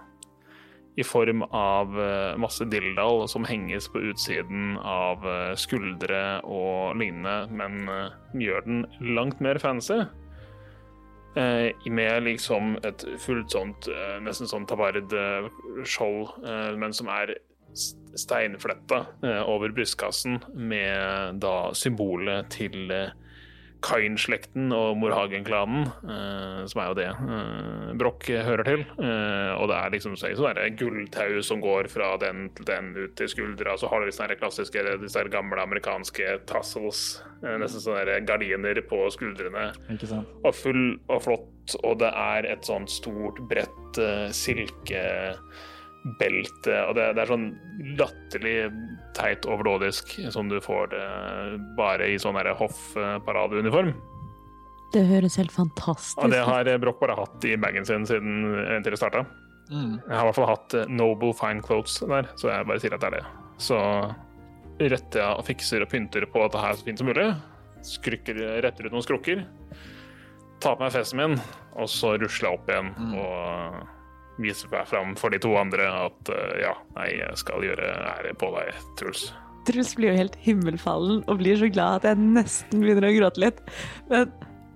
I 0.96 1.04
form 1.04 1.44
av 1.52 1.98
eh, 2.00 2.38
masse 2.40 2.66
dildal 2.72 3.26
som 3.28 3.46
henges 3.48 3.90
på 3.92 4.00
utsiden 4.12 4.78
av 4.80 5.26
eh, 5.28 5.56
skuldre 5.60 6.22
og 6.48 6.96
lignende, 7.00 7.50
men 7.52 7.90
eh, 7.92 8.14
gjør 8.46 8.64
den 8.68 8.86
langt 9.16 9.44
mer 9.44 9.60
fancy. 9.60 10.06
Med 11.36 12.24
liksom 12.24 12.78
et 12.88 13.02
fullt 13.20 13.52
sånt, 13.52 13.90
nesten 14.24 14.48
sånn 14.48 14.64
tabard-skjold, 14.70 16.30
men 16.80 16.96
som 16.96 17.10
er 17.12 17.34
steinfletta 18.16 19.02
over 19.44 19.74
brystkassen, 19.76 20.38
med 20.56 21.42
da 21.44 21.74
symbolet 21.76 22.48
til 22.56 22.88
Kain-slekten 23.84 24.72
og 24.76 24.98
Morhagen-klanen, 24.98 25.86
eh, 26.04 26.66
som 26.72 26.82
er 26.82 26.88
jo 26.90 26.96
det 26.98 27.08
eh, 27.12 27.92
Broch 28.00 28.30
hører 28.48 28.64
til. 28.68 28.86
Eh, 29.00 29.52
og 29.60 29.68
det 29.70 29.78
er 29.78 29.94
liksom 29.96 30.16
så- 30.18 30.32
sånn 30.36 30.56
der 30.56 30.70
gulltau 30.78 31.42
som 31.44 31.62
går 31.62 31.90
fra 31.90 32.18
den 32.18 32.50
til 32.56 32.66
den 32.66 32.94
ut 32.96 33.16
til 33.16 33.28
skuldra. 33.28 33.78
Så 33.78 33.90
har 33.90 34.00
du 34.00 34.06
disse 34.08 34.28
klassiske, 34.40 34.86
disse 35.02 35.24
gamle 35.30 35.62
amerikanske 35.62 36.46
tassels, 36.46 37.22
nesten 37.42 37.82
sånne 37.84 38.26
gardiner 38.26 38.82
på 38.88 39.06
skuldrene 39.12 39.74
og 40.44 40.54
full 40.56 41.00
og 41.10 41.22
flott, 41.22 41.76
og 41.84 42.00
det 42.00 42.12
er 42.14 42.46
et 42.46 42.62
sånt 42.66 42.90
stort, 42.90 43.38
bredt 43.50 43.98
uh, 44.00 44.32
silkebelte. 46.06 46.76
Og 46.88 46.96
det, 46.96 47.14
det 47.16 47.24
er 47.24 47.30
sånn 47.30 47.48
latterlig 47.98 48.72
teit 49.16 49.46
overdådisk 49.46 50.18
som 50.32 50.50
du 50.50 50.60
får 50.62 50.92
det 50.94 51.06
bare 51.78 52.10
i 52.10 52.20
sånn 52.20 52.36
hoffparadeuniform. 52.36 53.94
Det 54.94 55.04
høres 55.10 55.38
helt 55.38 55.52
fantastisk 55.52 56.18
ut. 56.20 56.24
Og 56.26 56.32
det 56.32 56.44
har 56.46 56.78
Broch 56.80 57.00
bare 57.00 57.16
hatt 57.18 57.44
i 57.46 57.58
bagen 57.58 57.86
sin 57.86 58.06
siden 58.06 58.56
eventyret 58.66 58.98
starta. 58.98 59.26
Mm. 59.72 59.98
Jeg 60.06 60.14
har 60.14 60.22
i 60.22 60.28
hvert 60.30 60.38
fall 60.38 60.52
hatt 60.52 60.76
Noble 60.90 61.34
Fine 61.34 61.64
Clothes 61.66 61.98
der, 62.06 62.30
så 62.38 62.52
jeg 62.52 62.68
bare 62.70 62.80
sier 62.80 62.94
at 62.94 63.02
det 63.02 63.10
er 63.10 63.18
det. 63.18 63.26
Så 63.58 63.80
retter 64.80 65.22
jeg 65.22 65.40
og 65.40 65.46
fikser 65.48 65.84
og 65.84 65.90
pynter 65.90 66.28
på 66.30 66.44
dette 66.44 66.62
her 66.62 66.78
så 66.78 66.86
fint 66.86 67.02
som 67.02 67.10
mulig. 67.10 67.28
Skrykker, 67.86 68.40
retter 68.64 68.88
ut 68.88 68.94
noen 68.94 69.06
skrukker. 69.06 69.44
Tar 70.64 70.78
på 70.78 70.86
meg 70.86 70.94
festen 70.94 71.20
min, 71.20 71.36
og 71.76 71.90
så 71.92 72.14
rusler 72.22 72.48
jeg 72.48 72.60
opp 72.60 72.72
igjen 72.72 72.94
og 73.20 73.82
viser 74.42 74.72
meg 74.72 74.88
fram 74.90 75.16
for 75.20 75.34
de 75.34 75.40
to 75.44 75.54
andre 75.60 75.88
at 76.08 76.34
eh, 76.34 76.58
ja, 76.66 76.74
nei, 76.98 77.10
jeg 77.20 77.42
skal 77.42 77.66
gjøre 77.66 77.92
ære 78.16 78.36
på 78.40 78.52
deg, 78.58 78.82
Truls. 79.00 79.30
Truls 79.66 79.96
blir 79.98 80.12
jo 80.14 80.20
helt 80.20 80.36
himmelfallen 80.46 81.24
og 81.26 81.40
blir 81.40 81.58
så 81.58 81.70
glad 81.74 82.04
at 82.04 82.12
jeg 82.12 82.28
nesten 82.36 82.84
begynner 82.84 83.10
å 83.10 83.16
gråte 83.16 83.42
litt. 83.42 83.64
Men 84.12 84.30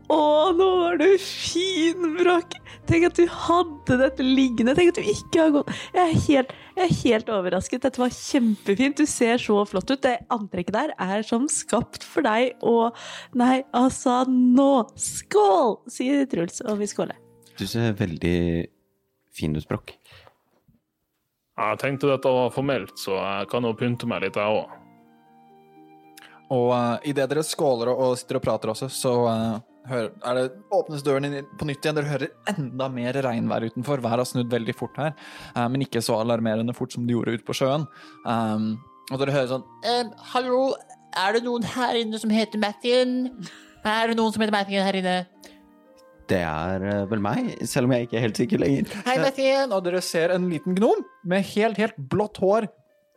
å, 0.09 0.49
nå 0.57 0.67
var 0.79 0.97
du 0.97 1.05
fin, 1.21 2.15
Bråk! 2.17 2.55
Tenk 2.89 3.05
at 3.11 3.19
du 3.19 3.27
hadde 3.29 3.99
dette 3.99 4.25
liggende. 4.25 4.73
Tenk 4.73 4.95
at 4.95 4.97
du 4.97 5.05
ikke 5.11 5.43
har 5.43 5.51
gått 5.53 5.69
Jeg 5.93 6.01
er 6.01 6.23
helt, 6.23 6.55
jeg 6.73 6.85
er 6.87 6.95
helt 7.03 7.29
overrasket. 7.35 7.83
Dette 7.85 8.01
var 8.01 8.15
kjempefint. 8.15 8.97
Du 8.97 9.05
ser 9.05 9.37
så 9.37 9.59
flott 9.69 9.93
ut. 9.93 10.01
Det 10.01 10.15
antrekket 10.33 10.73
der 10.73 10.95
er 10.97 11.21
som 11.27 11.45
skapt 11.53 12.01
for 12.01 12.25
deg. 12.25 12.55
Og 12.65 12.97
nei, 13.37 13.59
altså, 13.77 14.23
nå 14.25 14.87
Skål! 14.97 15.77
sier 15.93 16.25
Truls, 16.31 16.63
og 16.65 16.81
vi 16.81 16.89
skåler. 16.89 17.21
Du 17.61 17.67
ser 17.69 17.93
veldig 17.99 18.39
fin 19.39 19.55
ut, 19.55 19.95
Jeg 21.59 21.79
tenkte 21.81 22.11
dette 22.11 22.35
var 22.35 22.53
formelt, 22.55 22.95
så 22.99 23.17
jeg 23.17 23.49
kan 23.51 23.63
jo 23.63 23.73
pynte 23.75 24.07
meg 24.07 24.23
litt, 24.23 24.37
jeg 24.39 24.59
òg. 24.59 24.75
Og 26.49 26.69
uh, 26.73 26.97
idet 27.05 27.27
dere 27.29 27.45
skåler 27.45 27.91
og, 27.91 27.99
og 27.99 28.15
sitter 28.17 28.39
og 28.39 28.45
prater 28.45 28.71
også, 28.73 28.89
så 28.89 29.11
uh, 29.29 29.59
hører, 29.89 30.11
er 30.25 30.37
det, 30.39 30.45
åpnes 30.73 31.03
døren 31.05 31.27
inn 31.27 31.37
på 31.59 31.67
nytt 31.69 31.85
igjen. 31.85 31.97
Dere 31.99 32.09
hører 32.09 32.53
enda 32.53 32.89
mer 32.93 33.19
regnvær 33.25 33.67
utenfor. 33.69 34.01
Været 34.01 34.23
har 34.23 34.29
snudd 34.29 34.53
veldig 34.53 34.75
fort 34.77 34.97
her, 35.01 35.13
uh, 35.55 35.67
men 35.69 35.85
ikke 35.85 36.01
så 36.05 36.17
alarmerende 36.19 36.73
fort 36.77 36.95
som 36.95 37.05
det 37.05 37.17
gjorde 37.17 37.37
ute 37.37 37.47
på 37.47 37.57
sjøen. 37.61 37.85
Um, 38.25 38.71
og 39.09 39.21
dere 39.21 39.33
hører 39.33 39.49
sånn 39.49 39.63
ehm, 39.89 40.11
hallo, 40.33 40.59
er 41.17 41.33
det 41.33 41.41
noen 41.45 41.65
her 41.65 41.97
inne 41.97 42.19
som 42.21 42.33
heter 42.33 42.61
Mathien? 42.61 43.17
Er 43.79 44.09
det 44.11 44.17
noen 44.19 44.33
som 44.35 44.41
heter 44.43 44.51
Mathien 44.51 44.83
her 44.83 44.97
inne? 44.99 45.13
Det 46.29 46.39
er 46.45 46.83
eh, 46.85 47.05
vel 47.09 47.21
meg, 47.25 47.47
selv 47.65 47.89
om 47.89 47.93
jeg 47.95 48.05
ikke 48.05 48.17
er 48.19 48.25
helt 48.27 48.37
sikker 48.37 48.61
lenger. 48.61 48.91
Hei, 49.07 49.15
Mathien! 49.23 49.71
Og 49.73 49.81
dere 49.87 50.01
ser 50.05 50.29
en 50.35 50.45
liten 50.51 50.75
gnom 50.77 50.99
med 51.29 51.45
helt, 51.55 51.79
helt 51.81 51.95
blått 52.11 52.37
hår. 52.43 52.67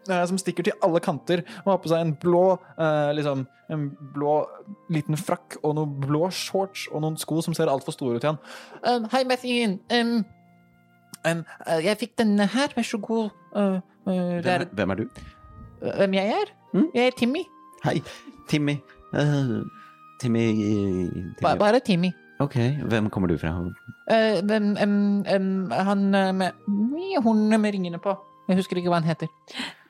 eh, 0.09 0.23
Som 0.31 0.39
stikker 0.41 0.65
til 0.65 0.79
alle 0.83 1.01
kanter 1.05 1.43
og 1.65 1.69
har 1.75 1.81
på 1.85 1.91
seg 1.93 2.07
en 2.07 2.15
blå 2.23 2.45
eh, 2.79 3.11
liksom, 3.19 3.45
en 3.73 3.85
blå 4.15 4.39
liten 4.93 5.17
frakk 5.21 5.59
og 5.63 5.75
noen 5.77 5.93
blå 6.07 6.31
shorts 6.33 6.87
og 6.93 7.05
noen 7.05 7.19
sko 7.21 7.43
som 7.45 7.55
ser 7.57 7.69
altfor 7.73 7.93
store 7.97 8.17
ut 8.17 8.25
igjen. 8.25 8.41
Um, 8.81 9.07
hei, 9.13 9.23
Mathien. 9.29 9.77
Um, 9.93 10.15
um, 11.29 11.45
eh, 11.67 11.85
jeg 11.91 12.01
fikk 12.07 12.17
denne 12.25 12.49
her, 12.57 12.73
vær 12.77 12.89
så 12.89 13.01
god. 13.01 13.29
Uh, 13.53 13.79
det 14.09 14.49
er 14.49 14.65
Hvem, 14.65 14.75
hvem 14.81 14.91
er 14.97 15.03
du? 15.05 15.23
hvem 15.83 16.15
jeg 16.17 16.33
er? 16.41 16.51
Mm? 16.73 16.89
Jeg 16.95 17.07
er 17.13 17.15
Timmy. 17.19 17.45
Hei, 17.85 17.99
Timmy. 18.49 18.79
Timmy, 19.13 20.47
Timmy. 20.57 21.33
Bare, 21.43 21.59
bare 21.59 21.81
Timmy. 21.85 22.13
Ok, 22.43 22.57
hvem 22.91 23.11
kommer 23.11 23.31
du 23.31 23.37
fra? 23.39 23.53
Uh, 23.55 24.39
um, 24.43 25.25
um, 25.35 25.71
han 25.71 26.15
eh, 26.15 26.33
med 26.35 26.65
mye 26.69 27.21
Hun 27.23 27.45
med 27.49 27.75
ringene 27.75 28.01
på. 28.03 28.17
Jeg 28.49 28.59
husker 28.59 28.81
ikke 28.81 28.91
hva 28.91 28.99
han 28.99 29.07
heter. 29.07 29.31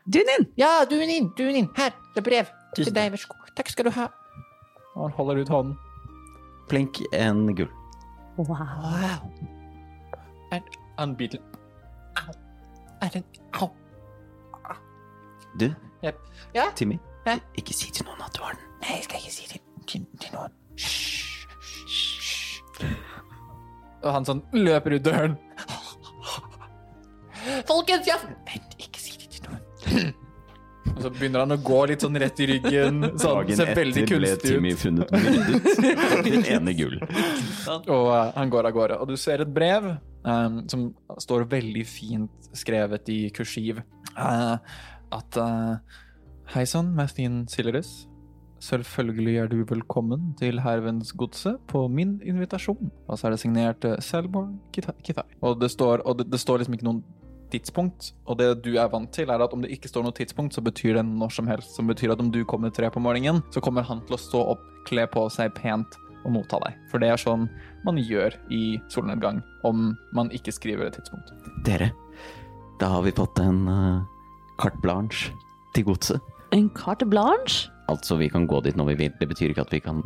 Dunin! 0.05 0.49
Ja, 0.61 0.83
Dunin! 0.91 1.31
Dunin! 1.39 1.71
Her, 1.77 1.95
det 2.15 2.21
er 2.21 2.27
brev 2.27 2.51
Tusen 2.77 2.91
til 2.91 2.97
deg. 2.97 3.13
Vær 3.15 3.23
så 3.23 3.31
god. 3.33 3.53
Takk 3.57 3.73
skal 3.73 3.89
du 3.89 3.93
ha. 3.97 4.09
Og 4.95 5.07
han 5.07 5.17
holder 5.17 5.43
ut 5.43 5.53
hånden. 5.55 5.79
Plink, 6.69 7.01
en 7.17 7.47
gull. 7.57 7.71
Wow. 8.37 9.31
Unbeatable. 11.01 11.47
Au. 12.17 12.35
Er 13.03 13.09
det 13.09 13.25
Au. 13.61 13.71
Du, 15.61 15.73
Yep. 16.05 16.19
Ja? 16.55 16.63
Timmy, 16.77 16.99
Hæ? 17.27 17.39
ikke 17.55 17.75
si 17.75 17.93
til 17.93 18.05
noen 18.05 18.21
at 18.25 18.37
du 18.37 18.43
har 18.43 18.57
den. 18.57 18.65
Nei, 18.83 18.97
jeg 18.97 19.05
skal 19.05 19.17
ikke 19.21 19.33
si 19.33 19.45
det 19.53 19.61
til, 19.87 20.07
til 20.21 20.35
noen. 20.35 20.62
Og 24.03 24.11
han 24.17 24.27
sånn 24.27 24.43
løper 24.57 24.99
ut 24.99 25.07
døren. 25.07 25.39
Folkens, 27.69 28.07
ja! 28.11 28.19
Vent, 28.49 28.77
ikke 28.79 29.01
si 29.03 29.17
det 29.19 29.31
til 29.37 29.49
noen. 29.49 30.13
Og 30.93 30.99
så 31.07 31.11
begynner 31.15 31.45
han 31.45 31.55
å 31.55 31.59
gå 31.63 31.79
litt 31.89 32.05
sånn 32.05 32.19
rett 32.21 32.41
i 32.43 32.47
ryggen. 32.53 33.01
Sånn, 33.17 33.39
Dagen 33.41 33.59
ser 33.59 33.73
veldig 33.79 34.03
etter 34.03 34.19
ble 34.19 34.31
kunstig 34.31 34.51
Timmy 34.51 34.73
ut. 34.75 34.81
funnet 34.83 35.13
myrdet 35.15 36.03
for 36.13 36.49
ene 36.57 36.75
gull. 36.79 36.97
Og 37.81 38.09
eh, 38.13 38.33
han 38.37 38.53
går 38.53 38.69
av 38.69 38.77
gårde. 38.77 38.99
Og 39.03 39.11
du 39.11 39.17
ser 39.21 39.45
et 39.45 39.53
brev 39.57 39.89
eh, 39.95 40.61
som 40.71 40.87
står 41.23 41.47
veldig 41.51 41.85
fint 41.89 42.51
skrevet 42.59 43.11
i 43.15 43.21
kursiv. 43.35 43.83
eh, 44.13 44.57
at 45.13 45.37
uh, 45.37 45.77
Hei 46.55 46.65
sann, 46.69 46.95
Mathien 46.97 47.43
Sileris. 47.49 48.07
Selvfølgelig 48.63 49.37
er 49.43 49.49
du 49.51 49.57
velkommen 49.67 50.37
til 50.39 50.61
hervens 50.63 51.11
godse 51.19 51.57
på 51.67 51.81
min 51.91 52.21
invitasjon. 52.23 52.93
Og 53.09 53.19
så 53.19 53.27
er 53.27 53.35
det 53.35 53.41
signert 53.43 53.85
uh, 53.89 53.97
Selborn 53.99 54.61
Kitai. 54.73 55.25
Og, 55.41 55.57
det 55.61 55.71
står, 55.73 56.05
og 56.07 56.21
det, 56.21 56.29
det 56.31 56.39
står 56.41 56.63
liksom 56.63 56.77
ikke 56.77 56.87
noen 56.87 57.01
tidspunkt. 57.51 58.13
Og 58.31 58.39
det 58.39 58.47
du 58.63 58.77
er 58.77 58.93
vant 58.93 59.11
til, 59.13 59.33
er 59.35 59.43
at 59.43 59.57
om 59.57 59.65
det 59.65 59.73
ikke 59.75 59.91
står 59.91 60.07
noe 60.07 60.15
tidspunkt, 60.15 60.55
så 60.55 60.63
betyr 60.63 61.01
det 61.01 61.05
når 61.09 61.35
som 61.35 61.51
helst. 61.51 61.75
Som 61.75 61.91
betyr 61.91 62.15
at 62.15 62.23
om 62.23 62.31
du 62.31 62.45
kommer 62.47 62.71
tre 62.71 62.91
på 62.91 63.03
morgenen, 63.03 63.43
så 63.51 63.65
kommer 63.65 63.83
han 63.89 64.05
til 64.07 64.15
å 64.15 64.23
stå 64.29 64.45
opp, 64.55 64.63
kle 64.87 65.09
på 65.11 65.27
seg 65.35 65.51
pent 65.59 65.99
og 66.23 66.37
motta 66.39 66.63
deg. 66.63 66.79
For 66.93 67.03
det 67.03 67.11
er 67.11 67.19
sånn 67.19 67.49
man 67.83 67.99
gjør 67.99 68.39
i 68.55 68.79
solnedgang 68.95 69.43
om 69.67 69.91
man 70.15 70.31
ikke 70.31 70.55
skriver 70.55 70.87
et 70.87 71.01
tidspunkt. 71.01 71.35
Dere, 71.67 71.91
da 72.79 72.95
har 72.95 73.03
vi 73.03 73.19
fått 73.19 73.43
en 73.43 73.67
uh, 73.67 74.07
carte 74.63 74.79
blanche 74.87 75.35
til 75.75 75.91
godset. 75.91 76.35
En 76.55 76.71
carte 76.79 77.11
blanche? 77.11 77.72
Altså, 77.91 78.17
vi 78.17 78.29
kan 78.33 78.47
gå 78.47 78.61
dit 78.65 78.77
når 78.79 78.93
vi 78.93 78.99
vil. 79.05 79.15
Det 79.19 79.29
betyr 79.31 79.53
ikke 79.53 79.67
at 79.67 79.75
vi 79.75 79.83
kan 79.83 80.03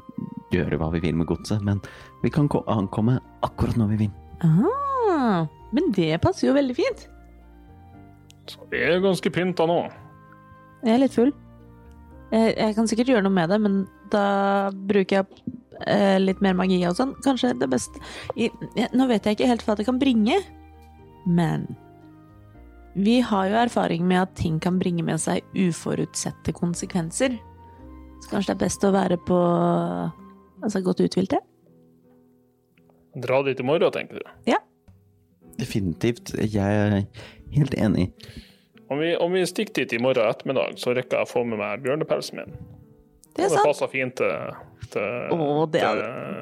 gjøre 0.55 0.79
hva 0.81 0.91
vi 0.95 1.03
vil 1.05 1.17
med 1.19 1.29
godset, 1.29 1.63
men 1.65 1.81
vi 2.23 2.31
kan 2.33 2.49
ankomme 2.73 3.19
akkurat 3.47 3.77
når 3.77 3.93
vi 3.93 4.01
vil. 4.07 4.15
Ah, 4.47 5.47
men 5.75 5.93
det 5.97 6.17
passer 6.25 6.49
jo 6.49 6.57
veldig 6.57 6.77
fint. 6.77 7.07
Så 8.47 8.63
vi 8.71 8.81
er 8.87 9.03
ganske 9.03 9.31
pynta 9.35 9.67
nå. 9.69 9.81
Jeg 10.87 10.95
er 10.95 11.03
litt 11.03 11.17
full. 11.17 11.33
Jeg, 12.31 12.55
jeg 12.57 12.75
kan 12.77 12.91
sikkert 12.91 13.11
gjøre 13.11 13.25
noe 13.27 13.35
med 13.35 13.51
det, 13.51 13.59
men 13.63 13.81
da 14.11 14.27
bruker 14.73 15.21
jeg 15.21 15.55
eh, 15.87 16.19
litt 16.23 16.43
mer 16.45 16.57
magi 16.59 16.79
og 16.89 16.97
sånn. 16.99 17.15
Kanskje 17.25 17.55
det 17.59 17.69
beste 17.71 18.03
I, 18.35 18.51
jeg, 18.79 18.91
Nå 18.95 19.09
vet 19.11 19.27
jeg 19.27 19.39
ikke 19.39 19.51
helt 19.51 19.67
hva 19.67 19.77
det 19.79 19.87
kan 19.89 20.01
bringe, 20.03 20.39
men 21.27 21.67
vi 22.97 23.19
har 23.21 23.51
jo 23.51 23.59
erfaring 23.61 24.07
med 24.09 24.23
at 24.23 24.39
ting 24.39 24.57
kan 24.63 24.79
bringe 24.81 25.05
med 25.05 25.21
seg 25.21 25.45
uforutsette 25.53 26.55
konsekvenser. 26.57 27.35
Så 28.27 28.33
kanskje 28.33 28.51
det 28.51 28.57
er 28.57 28.63
best 28.65 28.83
å 28.83 28.91
være 28.91 29.17
på 29.23 29.37
altså 30.67 30.81
godt 30.83 31.05
uthvilte? 31.05 31.39
Dra 33.23 33.39
dit 33.47 33.61
i 33.63 33.65
morgen, 33.65 33.93
tenker 33.95 34.19
du. 34.19 34.33
Ja. 34.51 34.59
Definitivt. 35.61 36.35
Jeg 36.43 36.59
er 36.59 37.05
helt 37.55 37.77
enig. 37.79 38.09
Om 38.91 38.99
vi, 38.99 39.13
om 39.23 39.31
vi 39.33 39.45
stikker 39.47 39.85
dit 39.85 39.95
i 39.95 40.01
morgen 40.03 40.27
ettermiddag, 40.27 40.75
så 40.83 40.91
rekker 40.97 41.21
jeg 41.21 41.29
å 41.29 41.31
få 41.31 41.45
med 41.47 41.61
meg 41.63 41.85
bjørnepelsen 41.87 42.43
min. 42.43 42.57
Det 43.37 43.45
er 43.47 43.53
sant. 43.53 43.63
det 43.63 43.69
passer 43.69 43.91
fint 43.93 44.15
til, 44.19 44.59
til, 44.91 45.07
Å, 45.37 45.49
det 45.71 45.85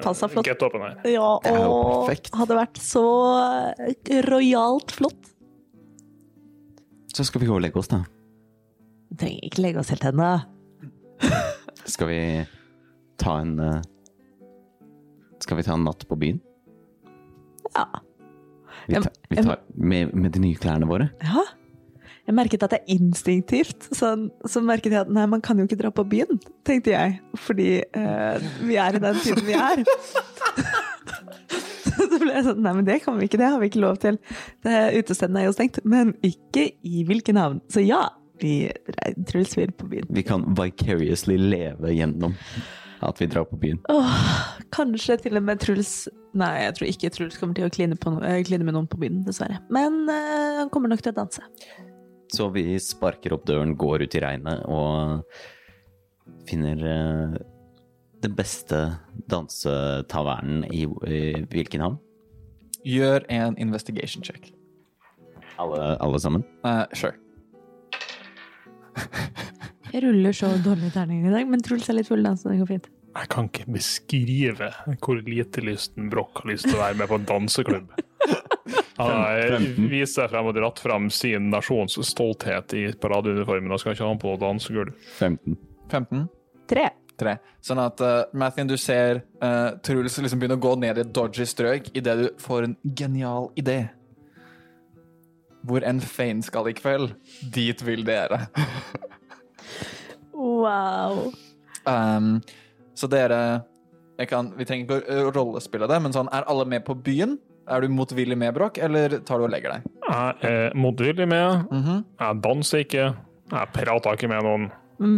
til 0.04 0.18
flott. 0.32 0.48
get-upen 0.48 0.84
her. 0.86 0.96
Ja, 1.10 1.28
Det 1.44 1.52
er 1.52 1.60
jo 1.60 1.70
og 1.76 1.92
perfekt. 2.06 2.32
hadde 2.38 2.58
vært 2.58 2.80
så 2.80 3.04
rojalt 4.30 4.94
flott. 4.94 5.30
Så 7.14 7.28
skal 7.28 7.44
vi 7.44 7.50
gå 7.52 7.58
og 7.60 7.62
legge 7.66 7.78
oss, 7.82 7.92
da. 7.92 8.00
Vi 9.12 9.20
trenger 9.20 9.50
ikke 9.50 9.64
legge 9.68 9.84
oss 9.84 9.92
helt 9.92 10.08
ennå. 10.10 10.32
Skal 11.84 12.08
vi 12.08 12.20
ta 13.20 13.38
en 13.40 13.58
eh, 13.60 13.82
Skal 15.44 15.58
vi 15.60 15.66
ta 15.66 15.76
en 15.76 15.84
natt 15.84 16.06
på 16.08 16.16
byen? 16.16 16.40
Ja. 17.74 17.88
Vi 18.86 18.94
tar, 18.94 19.12
vi 19.28 19.36
tar 19.36 19.60
med, 19.74 20.14
med 20.14 20.32
de 20.32 20.40
nye 20.44 20.56
klærne 20.60 20.88
våre? 20.88 21.10
Ja. 21.24 21.44
Jeg 22.24 22.36
merket 22.38 22.62
at 22.64 22.72
det 22.72 22.80
er 22.80 22.94
instinktivt. 22.96 23.88
Så, 23.92 24.14
så 24.48 24.62
merket 24.64 24.94
jeg 24.94 25.04
at 25.04 25.12
nei, 25.12 25.26
man 25.28 25.42
kan 25.44 25.58
jo 25.60 25.66
ikke 25.68 25.78
dra 25.80 25.90
på 25.92 26.06
byen, 26.08 26.40
tenkte 26.64 26.94
jeg. 26.94 27.18
Fordi 27.44 27.68
eh, 27.84 28.46
vi 28.64 28.78
er 28.80 28.96
i 28.96 29.02
den 29.02 29.20
tiden 29.20 29.44
vi 29.44 29.56
er. 29.58 29.84
så 32.14 32.20
ble 32.20 32.32
jeg 32.32 32.46
sånn 32.46 32.62
nei, 32.64 32.74
men 32.78 32.88
det 32.88 33.00
kan 33.04 33.18
vi 33.18 33.28
ikke, 33.28 33.40
det 33.40 33.50
har 33.52 33.60
vi 33.60 33.68
ikke 33.68 33.84
lov 33.84 34.00
til. 34.04 34.16
Det, 34.64 34.76
utestedene 35.02 35.42
er 35.42 35.50
jo 35.50 35.56
stengt. 35.56 35.82
Men 35.84 36.14
ikke 36.24 36.70
i 36.80 37.04
hvilke 37.08 37.36
navn. 37.36 37.60
Så 37.72 37.84
ja, 37.84 38.06
vi 38.40 38.54
Truls 39.28 39.56
vil 39.58 39.72
på 39.72 39.88
byen. 39.90 40.08
Vi 40.08 40.24
kan 40.26 40.46
vicariously 40.58 41.36
leve 41.38 41.92
gjennom 41.94 42.34
at 43.04 43.20
vi 43.20 43.28
drar 43.30 43.44
på 43.44 43.58
byen. 43.60 43.80
Åh, 43.92 44.20
kanskje 44.74 45.18
til 45.24 45.38
og 45.38 45.44
med 45.46 45.60
Truls 45.62 46.04
Nei, 46.34 46.50
jeg 46.64 46.74
tror 46.74 46.88
ikke 46.90 47.10
Truls 47.14 47.36
kommer 47.38 47.54
til 47.54 47.68
å 47.68 47.70
kline, 47.70 47.94
på 48.00 48.10
no 48.10 48.22
eh, 48.26 48.40
kline 48.42 48.66
med 48.66 48.74
noen 48.74 48.88
på 48.90 48.98
byen, 48.98 49.20
dessverre. 49.22 49.60
Men 49.70 50.00
øh, 50.10 50.56
han 50.58 50.70
kommer 50.74 50.90
nok 50.90 51.04
til 51.04 51.12
å 51.12 51.18
danse. 51.20 51.44
Så 52.34 52.48
vi 52.50 52.64
sparker 52.82 53.36
opp 53.36 53.44
døren, 53.46 53.76
går 53.78 54.02
ut 54.02 54.16
i 54.18 54.22
regnet 54.24 54.64
og 54.66 55.22
finner 56.48 56.82
øh, 56.82 57.36
den 58.24 58.34
beste 58.34 58.80
dansetavernen 59.30 60.66
i, 60.74 60.88
i 61.06 61.22
hvilken 61.52 61.86
havn? 61.86 62.00
Gjør 62.82 63.28
en 63.32 63.54
investigation 63.62 64.26
check. 64.26 64.50
Alle, 65.62 65.94
alle 66.02 66.18
sammen? 66.18 66.42
Uh, 66.66 66.82
sure. 66.98 67.14
Jeg 69.94 70.02
ruller 70.02 70.34
så 70.34 70.50
dårlige 70.58 70.90
terninger 70.96 71.30
i 71.30 71.34
dag, 71.36 71.48
men 71.50 71.62
Truls 71.62 71.86
er 71.90 71.98
litt 72.00 72.10
full, 72.10 72.24
da, 72.26 72.34
så 72.34 72.50
det 72.50 72.58
går 72.62 72.70
fint. 72.72 72.88
Jeg 73.14 73.30
kan 73.30 73.46
ikke 73.46 73.66
beskrive 73.76 74.70
hvor 75.04 75.20
lite 75.22 75.62
lysten 75.62 76.08
Broch 76.10 76.40
har 76.40 76.50
lyst 76.50 76.66
til 76.66 76.74
å 76.74 76.82
være 76.82 76.98
med 76.98 77.10
på 77.12 77.20
en 77.20 77.28
danseklubb. 77.28 77.92
Han 78.98 79.86
viser 79.90 80.30
frem 80.30 80.48
og 80.50 80.56
dratt 80.56 80.80
frem 80.82 81.06
sin 81.14 81.48
nasjons 81.50 81.96
stolthet 82.06 82.74
i 82.78 82.84
paradeuniformen. 82.98 83.72
og 83.74 83.82
skal 83.82 83.94
ikke 83.94 84.06
ha 84.08 84.18
på 84.22 84.34
dansegulv. 84.42 84.94
15. 85.18 85.56
15. 85.90 86.28
Tre. 86.70 86.90
Tre. 87.14 87.36
Sånn 87.62 87.78
at 87.78 88.00
uh, 88.02 88.14
Mathien, 88.34 88.66
du 88.66 88.74
ser 88.80 89.22
uh, 89.42 89.76
Truls 89.86 90.18
liksom 90.18 90.40
begynne 90.40 90.58
å 90.58 90.62
gå 90.62 90.74
ned 90.82 90.98
i 90.98 91.04
et 91.04 91.12
dodgy 91.14 91.46
strøk 91.46 91.92
idet 91.94 92.16
du 92.18 92.24
får 92.42 92.66
en 92.66 92.76
genial 92.98 93.52
idé. 93.58 93.84
Hvor 95.64 95.84
en 95.88 96.00
Fane 96.04 96.44
skal 96.44 96.68
i 96.68 96.74
kveld, 96.76 97.14
dit 97.54 97.80
vil 97.86 98.04
dere. 98.04 98.42
Wow. 100.34 101.30
Um, 101.86 102.40
så 102.96 103.08
dere 103.10 103.38
jeg 104.18 104.28
kan, 104.30 104.52
Vi 104.58 104.66
trenger 104.66 105.00
ikke 105.00 105.24
å 105.24 105.32
rollespille 105.34 105.88
det, 105.90 105.98
men 106.04 106.14
sånn, 106.14 106.28
er 106.34 106.46
alle 106.50 106.66
med 106.70 106.84
på 106.86 106.94
byen? 106.94 107.36
Er 107.66 107.82
du 107.82 107.88
motvillig 107.90 108.36
med, 108.38 108.52
Brokk, 108.54 108.78
eller 108.78 109.18
tar 109.26 109.40
du 109.40 109.46
og 109.46 109.52
legger 109.54 109.78
deg? 109.78 109.88
Jeg 110.04 110.50
er 110.50 110.76
motvillig 110.78 111.26
med. 111.30 111.64
Mhm. 111.72 112.04
Jeg 112.20 112.40
danser 112.44 112.84
ikke. 112.84 113.06
Jeg 113.50 113.72
prater 113.74 114.18
ikke 114.18 114.30
med 114.30 114.44
noen. 114.46 114.68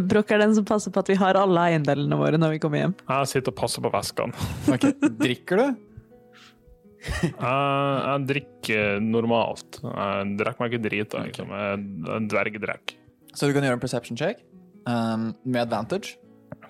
Brokk 0.09 0.31
er 0.33 0.41
den 0.41 0.55
som 0.57 0.65
passer 0.65 0.95
på 0.95 1.03
at 1.03 1.11
vi 1.11 1.19
har 1.21 1.37
alle 1.37 1.67
eiendelene 1.73 2.17
våre 2.17 2.39
når 2.41 2.55
vi 2.55 2.61
kommer 2.63 2.81
hjem. 2.81 2.95
Jeg 3.11 3.33
sitter 3.35 3.53
og 3.53 3.59
passer 3.59 3.85
på 3.85 3.93
veskene. 3.93 4.47
okay. 4.73 4.95
Drikker 5.21 5.61
du? 5.61 5.67
Jeg, 7.07 7.33
jeg 7.41 8.27
drikker 8.31 9.01
normalt. 9.05 9.81
Jeg 9.83 10.37
drikker 10.41 10.63
meg 10.63 10.73
ikke 10.73 10.85
drit. 10.89 11.17
Liksom. 11.27 11.53
Jeg 11.55 11.73
er 11.73 12.15
en 12.17 12.29
dvergdrikk. 12.31 12.97
Så 13.37 13.49
du 13.49 13.57
kan 13.57 13.67
gjøre 13.67 13.77
en 13.79 13.83
perception 13.83 14.19
check 14.19 14.41
um, 14.89 15.33
med 15.45 15.61
advantage. 15.67 16.17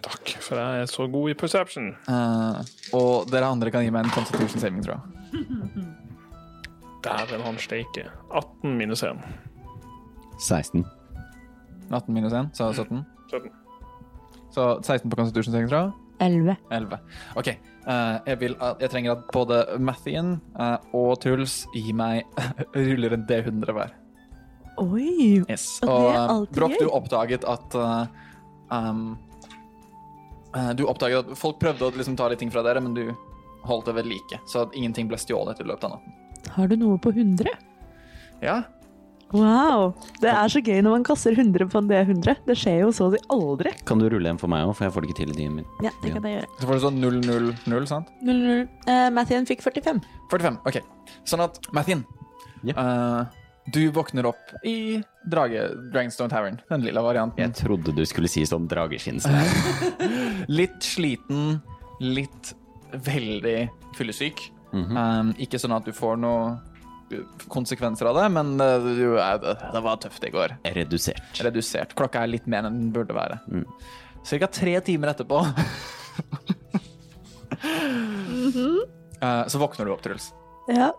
Takk, 0.07 0.37
for 0.43 0.59
jeg 0.61 0.83
er 0.83 0.91
så 0.91 1.07
god 1.11 1.31
i 1.31 1.37
perception. 1.39 1.93
Uh, 2.07 2.61
og 2.97 3.31
dere 3.31 3.51
andre 3.51 3.73
kan 3.75 3.85
gi 3.87 3.93
meg 3.95 4.07
en 4.07 4.15
constitution 4.15 4.63
saving, 4.63 4.83
tror 4.87 4.99
jeg. 4.99 5.17
Dæven, 7.07 7.45
han 7.47 7.59
steike. 7.63 8.09
18 8.35 8.77
minus 8.79 9.03
1. 9.07 9.23
16. 10.43 10.85
18 11.91 12.15
minus 12.15 12.33
1, 12.33 12.51
så 12.59 12.73
17. 12.73 13.05
17. 13.31 13.51
Så 14.55 14.67
16 14.83 15.11
på 15.11 15.17
constitution 15.17 15.55
saving, 15.55 15.71
tror 15.71 15.87
jeg. 15.87 15.93
Elleve. 16.27 16.57
11. 16.73 16.99
OK. 17.37 17.49
Eh, 17.87 18.17
jeg, 18.27 18.39
vil, 18.41 18.57
at- 18.61 18.81
jeg 18.85 18.91
trenger 18.93 19.13
at 19.17 19.29
både 19.33 19.61
Mathien 19.79 20.35
eh, 20.59 20.77
og 20.97 21.15
Truls 21.23 21.63
gir 21.75 21.93
meg 21.95 22.25
ruller 22.75 23.17
en 23.17 23.27
D100 23.29 23.73
hver. 23.77 23.95
Oi! 24.83 25.43
Yes. 25.49 25.79
Og 25.87 25.89
det 25.89 26.11
er 26.11 26.19
eh, 26.21 26.35
alltid 26.35 26.59
Broch, 26.59 26.75
du 26.81 26.91
oppdaget 26.93 27.47
at 27.49 27.77
eh, 27.81 28.27
um, 28.77 29.05
eh, 30.55 30.73
Du 30.77 30.85
oppdaget 30.91 31.31
at 31.33 31.39
folk 31.41 31.59
prøvde 31.63 31.89
å 31.89 31.95
liksom 31.97 32.17
ta 32.19 32.29
litt 32.29 32.43
ting 32.45 32.53
fra 32.53 32.63
dere, 32.67 32.83
men 32.85 32.93
du 32.97 33.07
holdt 33.67 33.89
det 33.89 33.97
ved 33.97 34.07
like. 34.11 34.39
Så 34.47 34.67
at 34.67 34.77
ingenting 34.77 35.09
ble 35.11 35.19
stjålet 35.19 35.59
i 35.63 35.67
løpet 35.67 35.89
av 35.89 35.97
natten. 35.97 36.13
Har 36.55 36.69
du 36.71 36.77
noe 36.79 36.99
på 37.03 37.11
100? 37.17 37.49
Ja. 38.45 38.61
Wow. 39.35 39.91
Det 40.23 40.31
er 40.31 40.51
så 40.53 40.61
gøy 40.63 40.79
når 40.87 40.93
man 40.99 41.07
kaster 41.07 41.35
100 41.35 41.67
på 41.73 41.81
en 41.83 41.89
D100. 41.91 42.37
Det 42.47 42.57
skjer 42.59 42.83
jo 42.85 42.93
så 42.95 43.09
å 43.09 43.15
si 43.15 43.21
aldri. 43.35 43.73
Kan 43.89 43.99
du 44.03 44.07
rulle 44.13 44.31
en 44.31 44.39
for 44.39 44.51
meg 44.53 44.67
òg, 44.69 44.75
for 44.79 44.87
jeg 44.87 44.95
får 44.95 45.03
det 45.07 45.11
ikke 45.11 45.19
til 45.23 45.33
i 45.35 45.39
din 45.41 45.57
min. 45.61 45.67
Ja, 45.85 45.91
det 46.03 46.13
kan 46.15 46.29
jeg 46.29 46.39
gjøre. 46.39 46.51
Så 46.61 46.69
får 46.69 46.79
du 46.79 46.85
sånn 46.87 47.01
0-0-0, 47.03 47.89
sant? 47.91 48.13
0-0. 48.27 48.63
Uh, 48.87 49.09
Mathien 49.17 49.49
fikk 49.49 49.65
45. 49.67 49.99
45. 50.31 50.61
Ok. 50.71 50.79
Sånn 51.27 51.43
at 51.47 51.59
Mathien, 51.77 52.05
Ja. 52.67 52.75
uh, 52.79 53.43
du 53.75 53.81
våkner 53.91 54.29
opp 54.31 54.53
i 54.63 55.03
Drage, 55.27 55.65
Dragonstone 55.91 56.31
Tavern, 56.31 56.61
den 56.71 56.85
lilla 56.87 57.03
varianten. 57.03 57.43
Jeg 57.43 57.57
trodde 57.59 57.91
du 57.97 58.05
skulle 58.07 58.31
si 58.31 58.45
sånn 58.47 58.69
drageskinns. 58.71 59.27
Litt 60.59 60.79
sliten, 60.87 61.57
litt 61.99 62.53
veldig 62.93 63.69
fyllesyk. 63.99 64.45
Mhm. 64.71 64.97
Um, 64.97 65.35
ikke 65.43 65.59
sånn 65.59 65.75
at 65.75 65.87
du 65.89 65.91
får 65.97 66.19
noe 66.23 66.55
konsekvenser 67.53 68.09
av 68.11 68.17
det, 68.19 68.27
men 68.35 68.57
du, 68.59 69.05
er- 69.23 69.43
det 69.73 69.83
var 69.85 69.97
tøft 70.03 70.25
i 70.27 70.33
går. 70.35 70.57
Redusert. 70.77 71.41
Redusert. 71.47 71.95
Klokka 71.99 72.25
er 72.25 72.33
litt 72.35 72.47
mer 72.51 72.67
enn 72.67 72.81
den 72.81 72.93
burde 72.95 73.15
være. 73.17 73.39
Mm. 73.53 73.65
Cirka 74.27 74.49
tre 74.51 74.75
timer 74.83 75.13
etterpå 75.15 75.39
uh, 79.23 79.45
så 79.49 79.59
våkner 79.63 79.87
du 79.87 79.93
opp, 79.95 80.03
Truls. 80.05 80.31
Ja. 80.73 80.91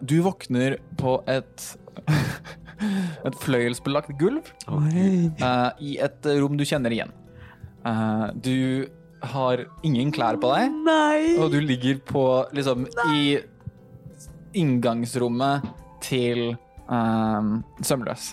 Du 0.00 0.20
våkner 0.24 0.78
på 0.96 1.18
et 1.28 1.66
et 3.26 3.36
fløyelsbelagt 3.42 4.14
gulv 4.18 4.46
uh, 4.66 5.70
i 5.78 5.98
et 6.02 6.26
rom 6.40 6.56
du 6.58 6.64
kjenner 6.66 6.94
igjen. 6.94 7.12
Du 8.42 8.86
har 9.22 9.60
ingen 9.86 10.10
klær 10.14 10.38
på 10.42 10.48
deg, 10.54 10.72
Nei. 10.86 11.36
og 11.38 11.52
du 11.52 11.60
ligger 11.62 12.00
på 12.08 12.22
liksom 12.56 12.86
i 13.14 13.36
inngangsrommet 14.54 15.66
til 16.02 16.56
um, 16.88 17.62
Sømløs. 17.82 18.32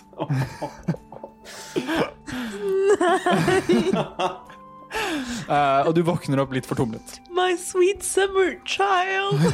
Uh, 5.48 5.82
og 5.86 5.92
du 5.96 6.02
våkner 6.06 6.42
opp 6.42 6.54
litt 6.54 6.68
fortumlet. 6.68 7.20
My 7.34 7.54
sweet 7.58 8.04
summer 8.06 8.56
child. 8.66 9.40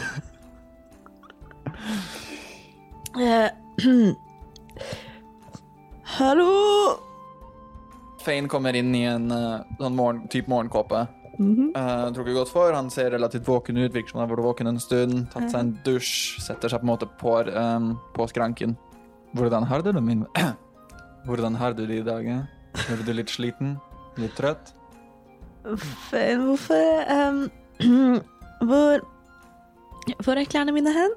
Eh, 3.16 3.48
Hallo. 6.18 6.98
Fane 8.20 8.48
kommer 8.48 8.76
inn 8.76 8.94
i 8.94 9.06
en 9.09 9.30
uh, 9.32 9.62
sånn 9.80 9.97
morgen, 9.97 10.26
type 10.28 10.52
morgenkåpe. 10.52 11.06
Mhm. 11.38 11.72
Uh, 11.76 12.08
trukket 12.16 12.34
godt 12.34 12.48
for. 12.52 12.72
Han 12.72 12.90
ser 12.90 13.10
relativt 13.10 13.46
våken 13.48 13.76
ut, 13.76 13.92
virker 13.92 14.10
som 14.10 14.20
han 14.20 14.28
har 14.28 14.36
vært 14.36 14.44
våken 14.46 14.70
en 14.70 14.80
stund. 14.80 15.26
Tatt 15.32 15.50
seg 15.50 15.60
en 15.60 15.72
dusj, 15.84 16.40
setter 16.40 16.72
seg 16.72 16.80
på 16.80 16.86
en 16.86 16.92
måte 16.92 17.08
på, 17.20 17.34
um, 17.52 17.90
på 18.16 18.26
skranken. 18.30 18.76
Hvordan 19.36 19.66
har 19.68 19.82
du 19.82 19.92
det, 19.92 20.02
min 20.02 20.24
Hvordan 21.26 21.54
har 21.58 21.74
du 21.74 21.84
det 21.86 21.98
i 22.00 22.06
dag? 22.06 22.26
eh? 22.26 22.42
Er 22.92 23.02
du 23.04 23.12
litt 23.12 23.28
sliten? 23.32 23.76
Litt 24.16 24.36
trøtt? 24.38 24.72
Hvorfor 25.66 27.10
um, 27.10 27.50
Hvor 28.68 29.02
Hvor 30.22 30.38
er 30.38 30.44
klærne 30.46 30.72
mine 30.72 30.92
hen? 30.94 31.16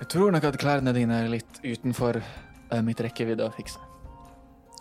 Jeg 0.00 0.08
tror 0.08 0.32
nok 0.34 0.44
at 0.44 0.58
klærne 0.58 0.92
dine 0.92 1.20
er 1.22 1.28
litt 1.30 1.60
utenfor 1.62 2.18
uh, 2.18 2.80
mitt 2.82 3.00
rekkevidde 3.00 3.46
å 3.46 3.52
fikse. 3.54 3.78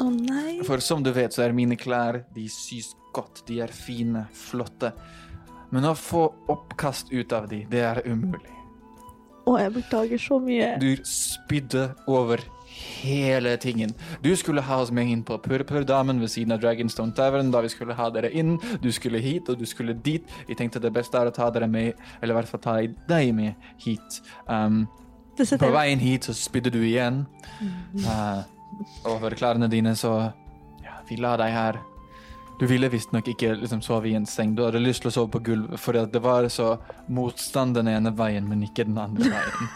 Å 0.02 0.08
nei. 0.10 0.64
For 0.66 0.82
som 0.82 1.04
du 1.06 1.12
vet, 1.14 1.30
så 1.36 1.44
er 1.46 1.54
mine 1.54 1.78
klær 1.78 2.24
De 2.34 2.48
sys 2.50 2.96
godt, 3.16 3.44
de 3.48 3.60
er 3.66 3.74
fine, 3.76 4.26
flotte. 4.36 4.94
Men 5.72 5.88
å 5.88 5.96
få 5.96 6.26
oppkast 6.52 7.14
ut 7.14 7.32
av 7.36 7.48
de, 7.52 7.64
det 7.72 7.86
er 7.88 8.02
umulig. 8.08 8.58
Å, 9.48 9.56
jeg 9.58 9.74
beklager 9.74 10.22
så 10.22 10.38
mye. 10.42 10.74
Du 10.82 10.92
spydde 11.08 11.90
over 12.12 12.44
hele 12.72 13.56
tingen. 13.58 13.94
Du 14.22 14.36
skulle 14.38 14.62
ha 14.62 14.78
oss 14.84 14.92
med 14.92 15.10
inn 15.10 15.24
på 15.28 15.38
Purpurdamen 15.42 16.22
ved 16.22 16.32
siden 16.32 16.54
av 16.56 16.62
Dragonstone 16.62 17.16
Tavern 17.18 17.52
da 17.52 17.64
vi 17.66 17.72
skulle 17.74 17.98
ha 17.98 18.10
dere 18.14 18.32
inn. 18.38 18.58
Du 18.84 18.92
skulle 18.94 19.22
hit, 19.24 19.50
og 19.50 19.60
du 19.60 19.66
skulle 19.66 19.98
dit. 19.98 20.28
Vi 20.48 20.58
tenkte 20.58 20.82
det 20.84 20.94
beste 20.96 21.20
er 21.20 21.32
å 21.32 21.36
ta 21.36 21.50
dere 21.54 21.70
med, 21.72 22.00
eller 22.22 22.36
i 22.36 22.40
hvert 22.40 22.52
fall 22.52 22.64
ta 22.64 22.78
deg 23.10 23.34
med 23.36 23.70
hit. 23.82 24.22
Um, 24.48 24.86
på 25.36 25.72
veien 25.74 26.02
hit 26.02 26.30
så 26.30 26.36
spydde 26.38 26.74
du 26.74 26.82
igjen. 26.84 27.24
Uh, 28.06 28.44
over 29.10 29.36
klærne 29.38 29.72
dine, 29.72 29.96
så 29.98 30.14
ja, 30.84 31.02
vi 31.10 31.20
la 31.22 31.36
deg 31.42 31.56
her. 31.56 31.82
Du 32.62 32.68
ville 32.70 32.92
visstnok 32.94 33.26
ikke 33.32 33.56
liksom, 33.58 33.80
sove 33.82 34.12
i 34.12 34.14
en 34.14 34.28
seng. 34.30 34.52
Du 34.54 34.62
hadde 34.62 34.78
lyst 34.84 35.02
til 35.02 35.10
å 35.10 35.16
sove 35.16 35.32
på 35.34 35.40
gulvet, 35.48 35.82
for 35.82 35.98
det 35.98 36.20
var 36.22 36.46
så 36.54 36.76
motstand 37.10 37.74
den 37.80 37.90
ene 37.90 38.12
veien, 38.14 38.46
men 38.46 38.62
ikke 38.68 38.86
den 38.86 39.00
andre 39.02 39.32
veien. 39.34 39.72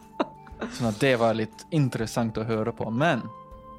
Sånn 0.78 0.88
at 0.88 0.96
det 1.02 1.10
var 1.20 1.36
litt 1.36 1.66
interessant 1.76 2.40
å 2.40 2.46
høre 2.48 2.72
på. 2.72 2.88
Men 2.88 3.20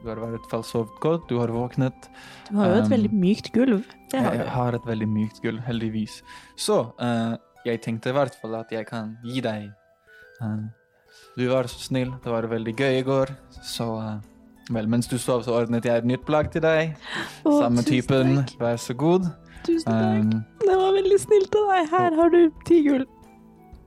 du 0.03 0.11
har 0.11 0.21
i 0.21 0.29
hvert 0.35 0.45
fall 0.51 0.61
sovet 0.69 1.01
godt, 1.01 1.25
du 1.31 1.39
har 1.41 1.49
våknet. 1.49 2.09
Du 2.51 2.59
har 2.59 2.75
jo 2.75 2.77
et 2.83 2.85
Um, 2.85 2.93
veldig 2.93 3.13
mykt 3.25 3.49
gulv. 3.57 3.81
Det 4.13 4.21
har 4.21 4.37
Jeg 4.37 4.45
du. 4.45 4.49
har 4.53 4.77
et 4.77 4.85
veldig 4.85 5.09
mykt 5.09 5.41
gulv, 5.41 5.59
heldigvis. 5.65 6.21
Så 6.55 6.93
uh, 7.01 7.33
jeg 7.65 7.81
tenkte 7.81 8.13
i 8.13 8.17
hvert 8.19 8.37
fall 8.37 8.55
at 8.61 8.69
jeg 8.71 8.85
kan 8.85 9.17
gi 9.25 9.41
deg 9.41 9.71
uh, 10.45 10.69
Du 11.35 11.47
var 11.49 11.65
så 11.65 11.81
snill, 11.89 12.13
det 12.21 12.29
var 12.31 12.45
veldig 12.53 12.75
gøy 12.77 12.99
i 12.99 13.05
går, 13.05 13.33
så 13.65 13.87
eh, 14.03 14.17
Vel, 14.69 14.87
mens 14.91 15.07
du 15.07 15.17
sov, 15.17 15.43
så 15.45 15.53
ordnet 15.55 15.85
jeg 15.87 16.01
et 16.01 16.07
nytt 16.09 16.25
plagg 16.27 16.49
til 16.51 16.61
deg. 16.65 16.95
Å, 17.47 17.51
Samme 17.61 17.83
tusen 17.83 17.91
typen, 17.93 18.33
takk. 18.41 18.55
vær 18.59 18.79
så 18.83 18.95
god. 18.99 19.29
Tusen 19.63 19.85
takk. 19.87 20.33
Um, 20.33 20.41
Det 20.65 20.75
var 20.79 20.91
veldig 20.97 21.19
snilt 21.23 21.55
av 21.55 21.69
deg. 21.71 21.87
Her 21.93 22.17
har 22.19 22.29
du 22.33 22.39
ti 22.67 22.81
gull. 22.87 23.05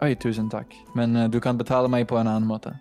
oi, 0.01 0.15
tusen 0.17 0.49
takk. 0.53 0.73
Men 0.97 1.17
eh, 1.17 1.29
du 1.29 1.37
kan 1.45 1.59
betale 1.61 1.89
meg 1.93 2.07
på 2.09 2.17
en 2.17 2.27
annen 2.31 2.49
måte. 2.49 2.73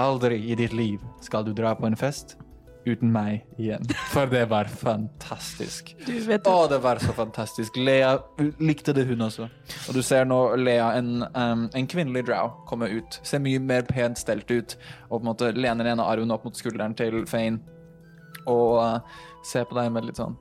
Aldri 0.00 0.38
i 0.48 0.54
ditt 0.56 0.72
liv 0.72 1.00
skal 1.20 1.44
du 1.44 1.52
dra 1.52 1.74
på 1.76 1.84
en 1.86 1.96
fest 2.00 2.38
uten 2.86 3.12
meg 3.14 3.44
igjen. 3.60 3.84
For 4.10 4.30
det 4.30 4.44
var 4.50 4.70
fantastisk. 4.70 5.92
Du 6.06 6.14
vet 6.26 6.46
Å, 6.48 6.54
det 6.70 6.80
var 6.82 7.00
så 7.02 7.14
fantastisk. 7.16 7.76
Lea 7.78 8.16
likte 8.62 8.94
det, 8.96 9.06
hun 9.10 9.22
også. 9.28 9.48
Og 9.88 9.96
du 9.96 10.02
ser 10.06 10.26
nå 10.28 10.40
Lea, 10.60 10.88
en, 10.98 11.26
um, 11.34 11.68
en 11.72 11.90
kvinnelig 11.90 12.26
drow, 12.30 12.56
komme 12.68 12.90
ut. 12.90 13.20
Ser 13.26 13.42
mye 13.44 13.62
mer 13.62 13.86
pent 13.88 14.18
stelt 14.18 14.50
ut, 14.50 14.76
og 15.08 15.18
på 15.18 15.22
en 15.22 15.30
måte 15.30 15.52
lener 15.54 15.84
den 15.84 15.94
ene 15.94 16.08
armen 16.08 16.34
opp 16.34 16.46
mot 16.48 16.58
skulderen 16.58 16.96
til 16.98 17.22
Fane. 17.30 17.62
Og 18.50 18.80
uh, 18.82 19.22
ser 19.46 19.68
på 19.70 19.78
deg 19.78 19.92
med 19.94 20.08
litt 20.08 20.18
sånn 20.18 20.34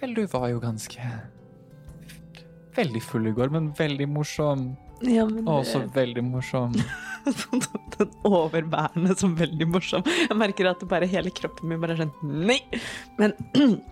Vel, 0.00 0.14
du 0.16 0.22
var 0.32 0.46
jo 0.48 0.62
ganske 0.62 1.08
Veldig 2.72 3.02
full 3.04 3.28
i 3.28 3.34
går, 3.36 3.50
men 3.52 3.66
veldig 3.76 4.06
morsom. 4.08 4.70
Ja, 5.04 5.26
men 5.28 5.44
Og 5.44 5.58
også 5.60 5.82
veldig 5.92 6.24
morsom. 6.24 6.72
den 7.98 8.12
overbærende 8.26 9.16
som 9.18 9.34
veldig 9.38 9.68
morsom. 9.70 10.04
Jeg 10.06 10.38
merker 10.38 10.70
at 10.72 10.84
bare 10.90 11.08
hele 11.10 11.32
kroppen 11.34 11.70
min 11.70 11.82
bare 11.82 11.96
er 11.96 12.04
sånn 12.04 12.14
Nei! 12.22 12.60
Men 13.20 13.36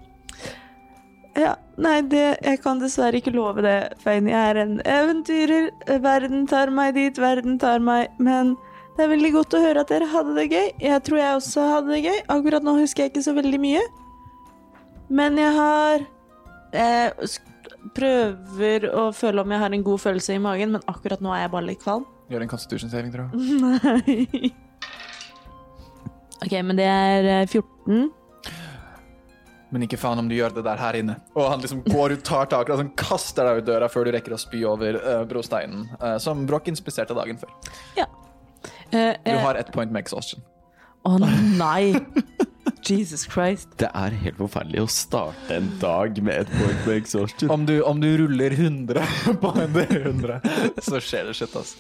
Ja, 1.39 1.53
nei, 1.79 2.01
det, 2.11 2.41
jeg 2.43 2.59
kan 2.65 2.81
dessverre 2.83 3.21
ikke 3.21 3.33
love 3.33 3.63
det, 3.63 3.77
Fein. 4.03 4.27
Jeg 4.29 4.51
er 4.51 4.59
en 4.59 4.81
eventyrer. 4.83 5.69
Verden 6.03 6.43
tar 6.51 6.73
meg 6.75 6.97
dit, 6.97 7.21
verden 7.23 7.55
tar 7.63 7.79
meg 7.79 8.11
Men 8.19 8.57
det 8.97 9.07
er 9.07 9.13
veldig 9.13 9.31
godt 9.37 9.55
å 9.55 9.61
høre 9.63 9.85
at 9.85 9.93
dere 9.93 10.09
hadde 10.11 10.35
det 10.37 10.49
gøy. 10.51 10.73
Jeg 10.83 11.05
tror 11.07 11.21
jeg 11.21 11.37
også 11.39 11.69
hadde 11.71 11.95
det 11.95 12.01
gøy. 12.05 12.19
Akkurat 12.35 12.67
nå 12.67 12.75
husker 12.81 13.07
jeg 13.07 13.13
ikke 13.15 13.25
så 13.25 13.37
veldig 13.39 13.61
mye. 13.63 13.85
Men 15.11 15.39
jeg 15.39 15.55
har 15.55 16.05
Jeg 16.75 17.31
prøver 17.97 18.85
å 18.93 19.09
føle 19.17 19.43
om 19.43 19.55
jeg 19.55 19.63
har 19.63 19.75
en 19.75 19.87
god 19.87 20.03
følelse 20.03 20.35
i 20.37 20.43
magen, 20.43 20.75
men 20.75 20.91
akkurat 20.91 21.23
nå 21.25 21.33
er 21.35 21.47
jeg 21.47 21.53
bare 21.55 21.69
litt 21.71 21.81
kvalm. 21.83 22.05
Gjør 22.31 22.45
en 22.47 22.51
constitution 22.51 22.93
saving, 22.93 23.13
tror 23.15 23.29
jeg. 23.29 23.61
Nei. 23.61 24.53
OK, 26.45 26.55
men 26.65 26.79
det 26.79 26.87
er 26.89 27.31
eh, 27.43 27.47
14. 27.51 28.09
Men 29.71 29.85
ikke 29.87 29.99
faen 30.01 30.19
om 30.19 30.29
du 30.31 30.35
gjør 30.35 30.55
det 30.57 30.65
der 30.67 30.81
her 30.83 30.99
inne. 30.99 31.17
Og 31.39 31.47
han 31.47 31.63
liksom 31.63 31.83
går 31.87 32.17
ut, 32.17 32.25
tar 32.27 32.49
tak, 32.51 32.71
og 32.73 32.81
sånn 32.81 32.93
kaster 32.99 33.47
deg 33.47 33.61
ut 33.63 33.69
døra 33.69 33.89
før 33.93 34.09
du 34.09 34.15
rekker 34.17 34.35
å 34.35 34.41
spy 34.41 34.65
over 34.67 34.99
uh, 34.99 35.21
brosteinen, 35.31 35.85
eh, 36.01 36.17
som 36.23 36.43
Broch 36.49 36.67
inspiserte 36.71 37.15
dagen 37.15 37.39
før. 37.39 37.53
Eh, 37.99 38.07
Du 38.91 39.31
eh, 39.31 39.39
har 39.45 39.55
ett 39.55 39.71
point 39.73 39.93
med 39.93 40.03
exhaustion. 40.03 40.43
Å 41.07 41.17
nei! 41.23 41.95
Jesus 42.91 43.23
Christ. 43.29 43.69
Det 43.79 43.91
er 43.95 44.15
helt 44.25 44.39
forferdelig 44.41 44.83
å 44.83 44.89
starte 44.91 45.55
en 45.55 45.69
dag 45.83 46.17
med 46.25 46.43
et 46.43 46.51
point 46.57 46.87
med 46.89 46.97
exhaustion. 46.97 47.53
Om 47.53 47.67
du, 47.69 47.77
om 47.87 48.01
du 48.03 48.09
ruller 48.25 48.57
100 48.57 49.05
på 49.43 49.53
en 49.55 49.77
D100, 49.77 50.41
så 50.83 50.99
skjer 50.99 51.31
det 51.31 51.37
shit, 51.39 51.55
ass. 51.61 51.77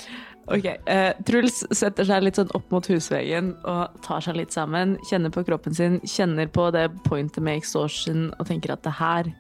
Ok, 0.51 0.67
Uh, 0.91 1.13
Truls 1.27 1.61
setter 1.71 2.07
seg 2.09 2.25
litt 2.25 2.39
sånn 2.41 2.51
opp 2.59 2.73
mot 2.75 2.87
husveggen 2.91 3.53
og 3.71 4.01
tar 4.03 4.25
seg 4.25 4.41
litt 4.41 4.55
sammen. 4.55 4.97
Kjenner 5.07 5.31
på 5.31 5.45
kroppen 5.47 5.77
sin, 5.77 6.01
kjenner 6.03 6.51
på 6.51 6.67
det 6.75 6.89
pointet 7.05 7.45
med 7.47 7.61
exhaustion 7.61 8.33
og 8.35 8.49
tenker 8.49 8.75
at 8.75 8.83
det 8.83 8.97
her 8.99 9.31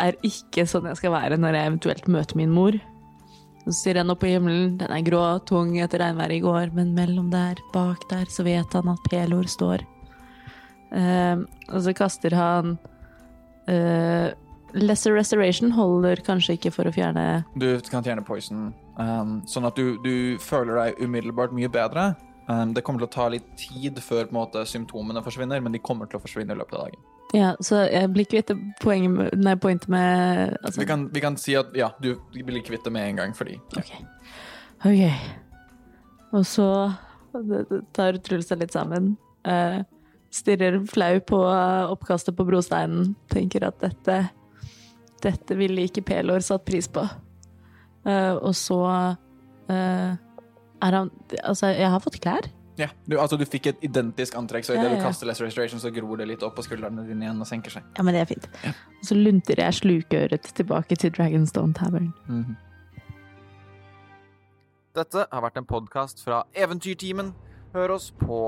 er 0.00 0.16
ikke 0.26 0.64
sånn 0.68 0.86
jeg 0.88 1.00
skal 1.00 1.14
være 1.14 1.38
når 1.40 1.58
jeg 1.58 1.70
eventuelt 1.72 2.10
møter 2.14 2.38
min 2.38 2.54
mor. 2.54 2.78
Så 3.64 3.74
stirrer 3.78 4.02
han 4.02 4.14
opp 4.14 4.22
på 4.22 4.30
himmelen. 4.30 4.76
Den 4.78 4.94
er 4.94 5.02
grå, 5.06 5.22
tung 5.46 5.74
etter 5.82 6.02
regnværet 6.02 6.38
i 6.38 6.44
går, 6.44 6.70
men 6.74 6.94
mellom 6.96 7.30
der, 7.34 7.58
bak 7.74 8.06
der, 8.10 8.30
så 8.30 8.46
vet 8.46 8.78
han 8.78 8.90
at 8.90 9.10
Pelor 9.10 9.50
står. 9.50 9.82
Uh, 10.92 11.42
og 11.72 11.82
så 11.82 11.94
kaster 11.96 12.34
han 12.36 12.74
uh, 13.70 14.28
Lesser 14.76 15.14
Restoration 15.16 15.72
holder 15.72 16.20
kanskje 16.24 16.58
ikke 16.58 16.72
for 16.74 16.88
å 16.88 16.92
fjerne 16.92 17.44
Du 17.56 17.66
kan 17.88 18.04
fjerne 18.04 18.24
poison, 18.24 18.70
um, 19.02 19.38
sånn 19.48 19.66
at 19.68 19.78
du, 19.78 19.96
du 20.04 20.14
føler 20.42 20.78
deg 20.78 21.02
umiddelbart 21.02 21.54
mye 21.56 21.70
bedre. 21.72 22.12
Um, 22.48 22.72
det 22.74 22.82
kommer 22.86 23.02
til 23.02 23.10
å 23.10 23.14
ta 23.14 23.28
litt 23.32 23.46
tid 23.58 23.98
før 24.02 24.26
på 24.28 24.36
måte, 24.36 24.64
symptomene 24.68 25.22
forsvinner, 25.24 25.62
men 25.62 25.74
de 25.74 25.82
kommer 25.82 26.10
til 26.10 26.18
å 26.18 26.22
forsvinne 26.24 26.54
i 26.54 26.58
løpet 26.58 26.78
av 26.78 26.86
dagen. 26.86 27.04
Ja, 27.32 27.52
så 27.64 27.86
jeg 27.86 28.10
blir 28.12 28.26
kvitt 28.28 28.50
poenget 28.82 29.14
med, 29.14 29.30
nei, 29.40 29.54
pointet 29.56 29.88
med 29.92 30.58
altså, 30.60 30.82
Vi 30.82 30.88
kan, 30.88 31.06
vi 31.14 31.22
kan 31.24 31.38
si 31.40 31.54
at 31.56 31.70
ja, 31.76 31.88
du 32.02 32.12
blir 32.34 32.60
kvitt 32.64 32.84
det 32.84 32.92
med 32.92 33.08
en 33.08 33.22
gang, 33.22 33.32
fordi 33.36 33.56
Ok. 33.78 33.94
Ok. 34.84 35.00
Og 36.36 36.44
så 36.48 36.68
tar 37.96 38.18
Truls 38.24 38.50
seg 38.50 38.60
litt 38.60 38.74
sammen. 38.76 39.14
Uh, 39.48 39.80
stirrer 40.32 40.76
flau 40.90 41.14
på 41.24 41.40
oppkastet 41.94 42.36
på 42.36 42.44
brosteinen. 42.48 43.14
Tenker 43.32 43.68
at 43.68 43.80
dette 43.80 44.22
Dette 45.22 45.54
ville 45.54 45.84
ikke 45.86 46.02
Pelor 46.02 46.42
satt 46.42 46.64
pris 46.66 46.88
på. 46.90 47.04
Eh, 48.06 48.34
og 48.34 48.54
så 48.58 48.80
uh, 49.70 50.10
er 50.82 50.96
han 50.96 51.10
Altså, 51.44 51.66
jeg 51.66 51.90
har 51.90 52.00
fått 52.02 52.18
klær. 52.20 52.48
Ja, 52.80 52.88
du, 53.06 53.18
altså 53.20 53.36
du 53.36 53.44
fikk 53.44 53.68
et 53.68 53.84
identisk 53.84 54.34
antrekk, 54.34 54.64
så 54.64 54.74
Ja, 54.74 54.80
idet 54.80 54.92
ja, 54.92 54.98
du 54.98 55.04
kaster 55.04 55.28
Lesser 55.28 55.44
Restoration, 55.44 55.80
så 55.80 55.92
gror 55.92 56.16
det 56.16 56.26
litt 56.30 56.42
opp 56.42 56.56
på 56.56 56.64
skuldrene 56.64 57.04
dine 57.06 57.26
igjen 57.28 57.44
og 57.44 57.46
senker 57.46 57.74
seg. 57.74 57.84
Ja, 57.98 58.02
men 58.02 58.16
det 58.16 58.22
er 58.24 58.30
fint. 58.32 58.48
Og 58.64 59.06
så 59.06 59.16
lunter 59.18 59.60
jeg 59.60 59.76
slukøret 59.76 60.48
tilbake 60.56 60.96
til 60.96 61.12
Dragonstone 61.12 61.76
Tavern. 61.76 62.10
Dette 64.96 65.26
har 65.28 65.44
vært 65.44 65.60
en 65.60 65.68
podkast 65.68 66.24
fra 66.24 66.42
Eventyrtimen. 66.56 67.34
Hør 67.76 67.94
oss 67.98 68.10
på 68.10 68.40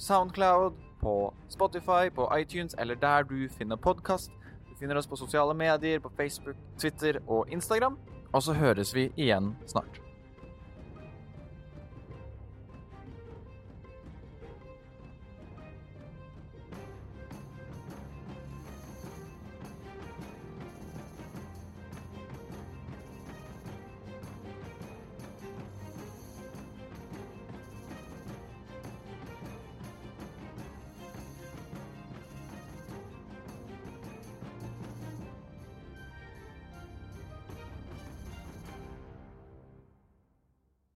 Soundcloud, 0.00 0.76
på 1.00 1.34
Spotify, 1.48 2.12
på 2.14 2.28
iTunes 2.36 2.76
eller 2.78 2.94
der 2.94 3.24
du 3.28 3.48
finner 3.48 3.76
podkast. 3.76 4.30
Du 4.68 4.76
finner 4.80 4.96
oss 4.96 5.08
på 5.08 5.16
sosiale 5.16 5.54
medier, 5.54 5.98
på 6.00 6.12
Facebook, 6.16 6.56
Twitter 6.78 7.18
og 7.26 7.48
Instagram. 7.52 7.98
Og 8.32 8.42
så 8.42 8.54
høres 8.54 8.94
vi 8.94 9.10
igjen 9.16 9.56
snart. 9.66 10.09